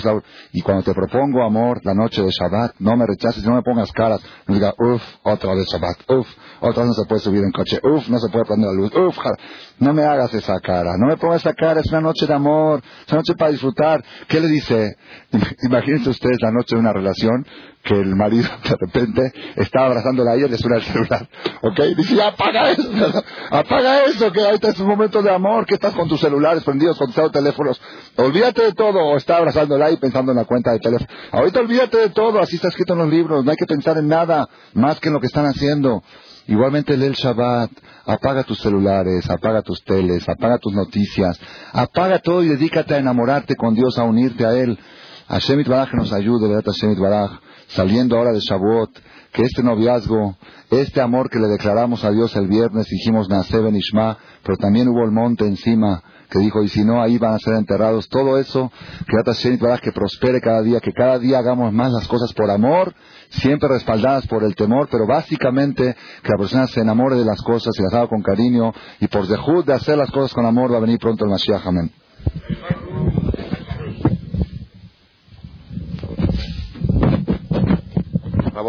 Y 0.52 0.60
cuando 0.60 0.82
te 0.82 0.92
propongo 0.92 1.42
amor, 1.42 1.80
la 1.82 1.94
noche 1.94 2.22
de 2.22 2.28
Shabbat, 2.28 2.74
no 2.78 2.94
me 2.98 3.06
rechaces, 3.06 3.42
no 3.42 3.54
me 3.54 3.62
pongas 3.62 3.90
caras, 3.92 4.20
no 4.46 4.54
diga, 4.54 4.74
uff, 4.78 5.02
otra 5.22 5.54
vez 5.54 5.66
Shabbat, 5.66 6.10
uff, 6.10 6.28
otra 6.60 6.82
vez 6.82 6.88
no 6.88 7.02
se 7.02 7.08
puede 7.08 7.20
subir 7.22 7.42
en 7.42 7.52
coche, 7.52 7.80
uff, 7.82 8.06
no 8.10 8.18
se 8.18 8.30
puede 8.30 8.44
prender 8.44 8.68
la 8.68 8.74
luz, 8.74 8.92
uff, 8.94 9.16
no 9.78 9.94
me 9.94 10.04
hagas 10.04 10.34
esa 10.34 10.60
cara, 10.60 10.92
no 10.98 11.06
me 11.06 11.16
pongas 11.16 11.40
esa 11.40 11.54
cara, 11.54 11.80
es 11.80 11.90
una 11.90 12.02
noche 12.02 12.26
de 12.26 12.34
amor, 12.34 12.82
es 13.06 13.12
una 13.12 13.20
noche 13.20 13.34
para 13.34 13.50
disfrutar. 13.50 14.04
¿Qué 14.28 14.40
le 14.40 14.48
dice? 14.48 14.94
Imagínense 15.62 16.10
ustedes 16.10 16.36
la 16.42 16.50
noche 16.50 16.74
de 16.74 16.80
una 16.80 16.92
relación, 16.92 17.46
que 17.84 17.94
el 17.94 18.16
marido 18.16 18.48
de 18.64 18.76
repente 18.76 19.32
está 19.56 19.84
abrazándola 19.84 20.32
a 20.32 20.34
ella 20.36 20.46
y 20.46 20.50
le 20.50 20.58
suena 20.58 20.76
el 20.76 20.82
celular. 20.82 21.28
¿Ok? 21.62 21.80
Dice, 21.96 22.20
apaga 22.22 22.70
eso, 22.70 22.90
apaga 23.50 24.04
eso, 24.04 24.32
que 24.32 24.40
ahorita 24.40 24.70
es 24.70 24.80
un 24.80 24.88
momento 24.88 25.22
de 25.22 25.30
amor, 25.30 25.66
que 25.66 25.74
estás 25.74 25.92
con 25.92 26.08
tus 26.08 26.20
celulares 26.20 26.64
prendidos, 26.64 26.98
con 26.98 27.12
tus 27.12 27.30
teléfonos. 27.30 27.80
Olvídate 28.16 28.62
de 28.62 28.72
todo, 28.72 28.98
o 28.98 29.16
está 29.16 29.36
abrazándola 29.36 29.90
y 29.90 29.96
pensando 29.98 30.32
en 30.32 30.38
la 30.38 30.44
cuenta 30.46 30.72
de 30.72 30.80
teléfono. 30.80 31.08
Ahorita 31.30 31.60
olvídate 31.60 31.98
de 31.98 32.08
todo, 32.10 32.40
así 32.40 32.56
está 32.56 32.68
escrito 32.68 32.94
en 32.94 33.00
los 33.00 33.10
libros, 33.10 33.44
no 33.44 33.50
hay 33.50 33.56
que 33.56 33.66
pensar 33.66 33.98
en 33.98 34.08
nada 34.08 34.48
más 34.72 34.98
que 34.98 35.08
en 35.08 35.14
lo 35.14 35.20
que 35.20 35.26
están 35.26 35.46
haciendo. 35.46 36.02
Igualmente 36.46 36.96
lee 36.96 37.06
el 37.06 37.14
Shabbat, 37.14 37.70
apaga 38.06 38.44
tus 38.44 38.60
celulares, 38.60 39.28
apaga 39.30 39.62
tus 39.62 39.82
teles, 39.84 40.28
apaga 40.28 40.58
tus 40.58 40.72
noticias, 40.72 41.38
apaga 41.72 42.18
todo 42.18 42.42
y 42.42 42.48
dedícate 42.48 42.94
a 42.94 42.98
enamorarte 42.98 43.56
con 43.56 43.74
Dios, 43.74 43.98
a 43.98 44.04
unirte 44.04 44.44
a 44.44 44.52
Él. 44.52 44.78
Hashem 45.28 45.60
Itbaraj 45.60 45.94
nos 45.94 46.12
ayude, 46.12 46.48
¿verdad? 46.48 46.64
Hashem 46.66 46.92
Itbaraj 46.92 47.40
saliendo 47.68 48.16
ahora 48.16 48.32
de 48.32 48.40
Shavuot, 48.40 48.90
que 49.32 49.42
este 49.42 49.62
noviazgo, 49.62 50.36
este 50.70 51.00
amor 51.00 51.28
que 51.28 51.38
le 51.38 51.48
declaramos 51.48 52.04
a 52.04 52.10
Dios 52.10 52.34
el 52.36 52.46
viernes, 52.46 52.86
dijimos 52.88 53.28
Naseben 53.28 53.74
Ishma, 53.74 54.16
pero 54.44 54.56
también 54.56 54.88
hubo 54.88 55.04
el 55.04 55.10
monte 55.10 55.44
encima, 55.44 56.02
que 56.30 56.38
dijo, 56.38 56.62
y 56.62 56.68
si 56.68 56.84
no, 56.84 57.02
ahí 57.02 57.18
van 57.18 57.34
a 57.34 57.38
ser 57.38 57.54
enterrados. 57.54 58.08
Todo 58.08 58.38
eso, 58.38 58.70
que 59.06 59.80
que 59.80 59.92
prospere 59.92 60.40
cada 60.40 60.62
día, 60.62 60.80
que 60.80 60.92
cada 60.92 61.18
día 61.18 61.38
hagamos 61.38 61.72
más 61.72 61.92
las 61.92 62.06
cosas 62.08 62.32
por 62.32 62.50
amor, 62.50 62.94
siempre 63.30 63.68
respaldadas 63.68 64.26
por 64.26 64.44
el 64.44 64.54
temor, 64.54 64.88
pero 64.90 65.06
básicamente 65.06 65.96
que 66.22 66.28
la 66.28 66.38
persona 66.38 66.66
se 66.66 66.80
enamore 66.80 67.16
de 67.16 67.24
las 67.24 67.40
cosas 67.42 67.72
y 67.78 67.82
las 67.82 67.92
haga 67.92 68.08
con 68.08 68.22
cariño, 68.22 68.72
y 69.00 69.08
por 69.08 69.26
dejud 69.26 69.64
de 69.64 69.74
hacer 69.74 69.98
las 69.98 70.10
cosas 70.10 70.32
con 70.32 70.46
amor 70.46 70.72
va 70.72 70.78
a 70.78 70.80
venir 70.80 70.98
pronto 70.98 71.24
el 71.24 71.30
Mashiach. 71.30 71.66
Amén. 71.66 71.90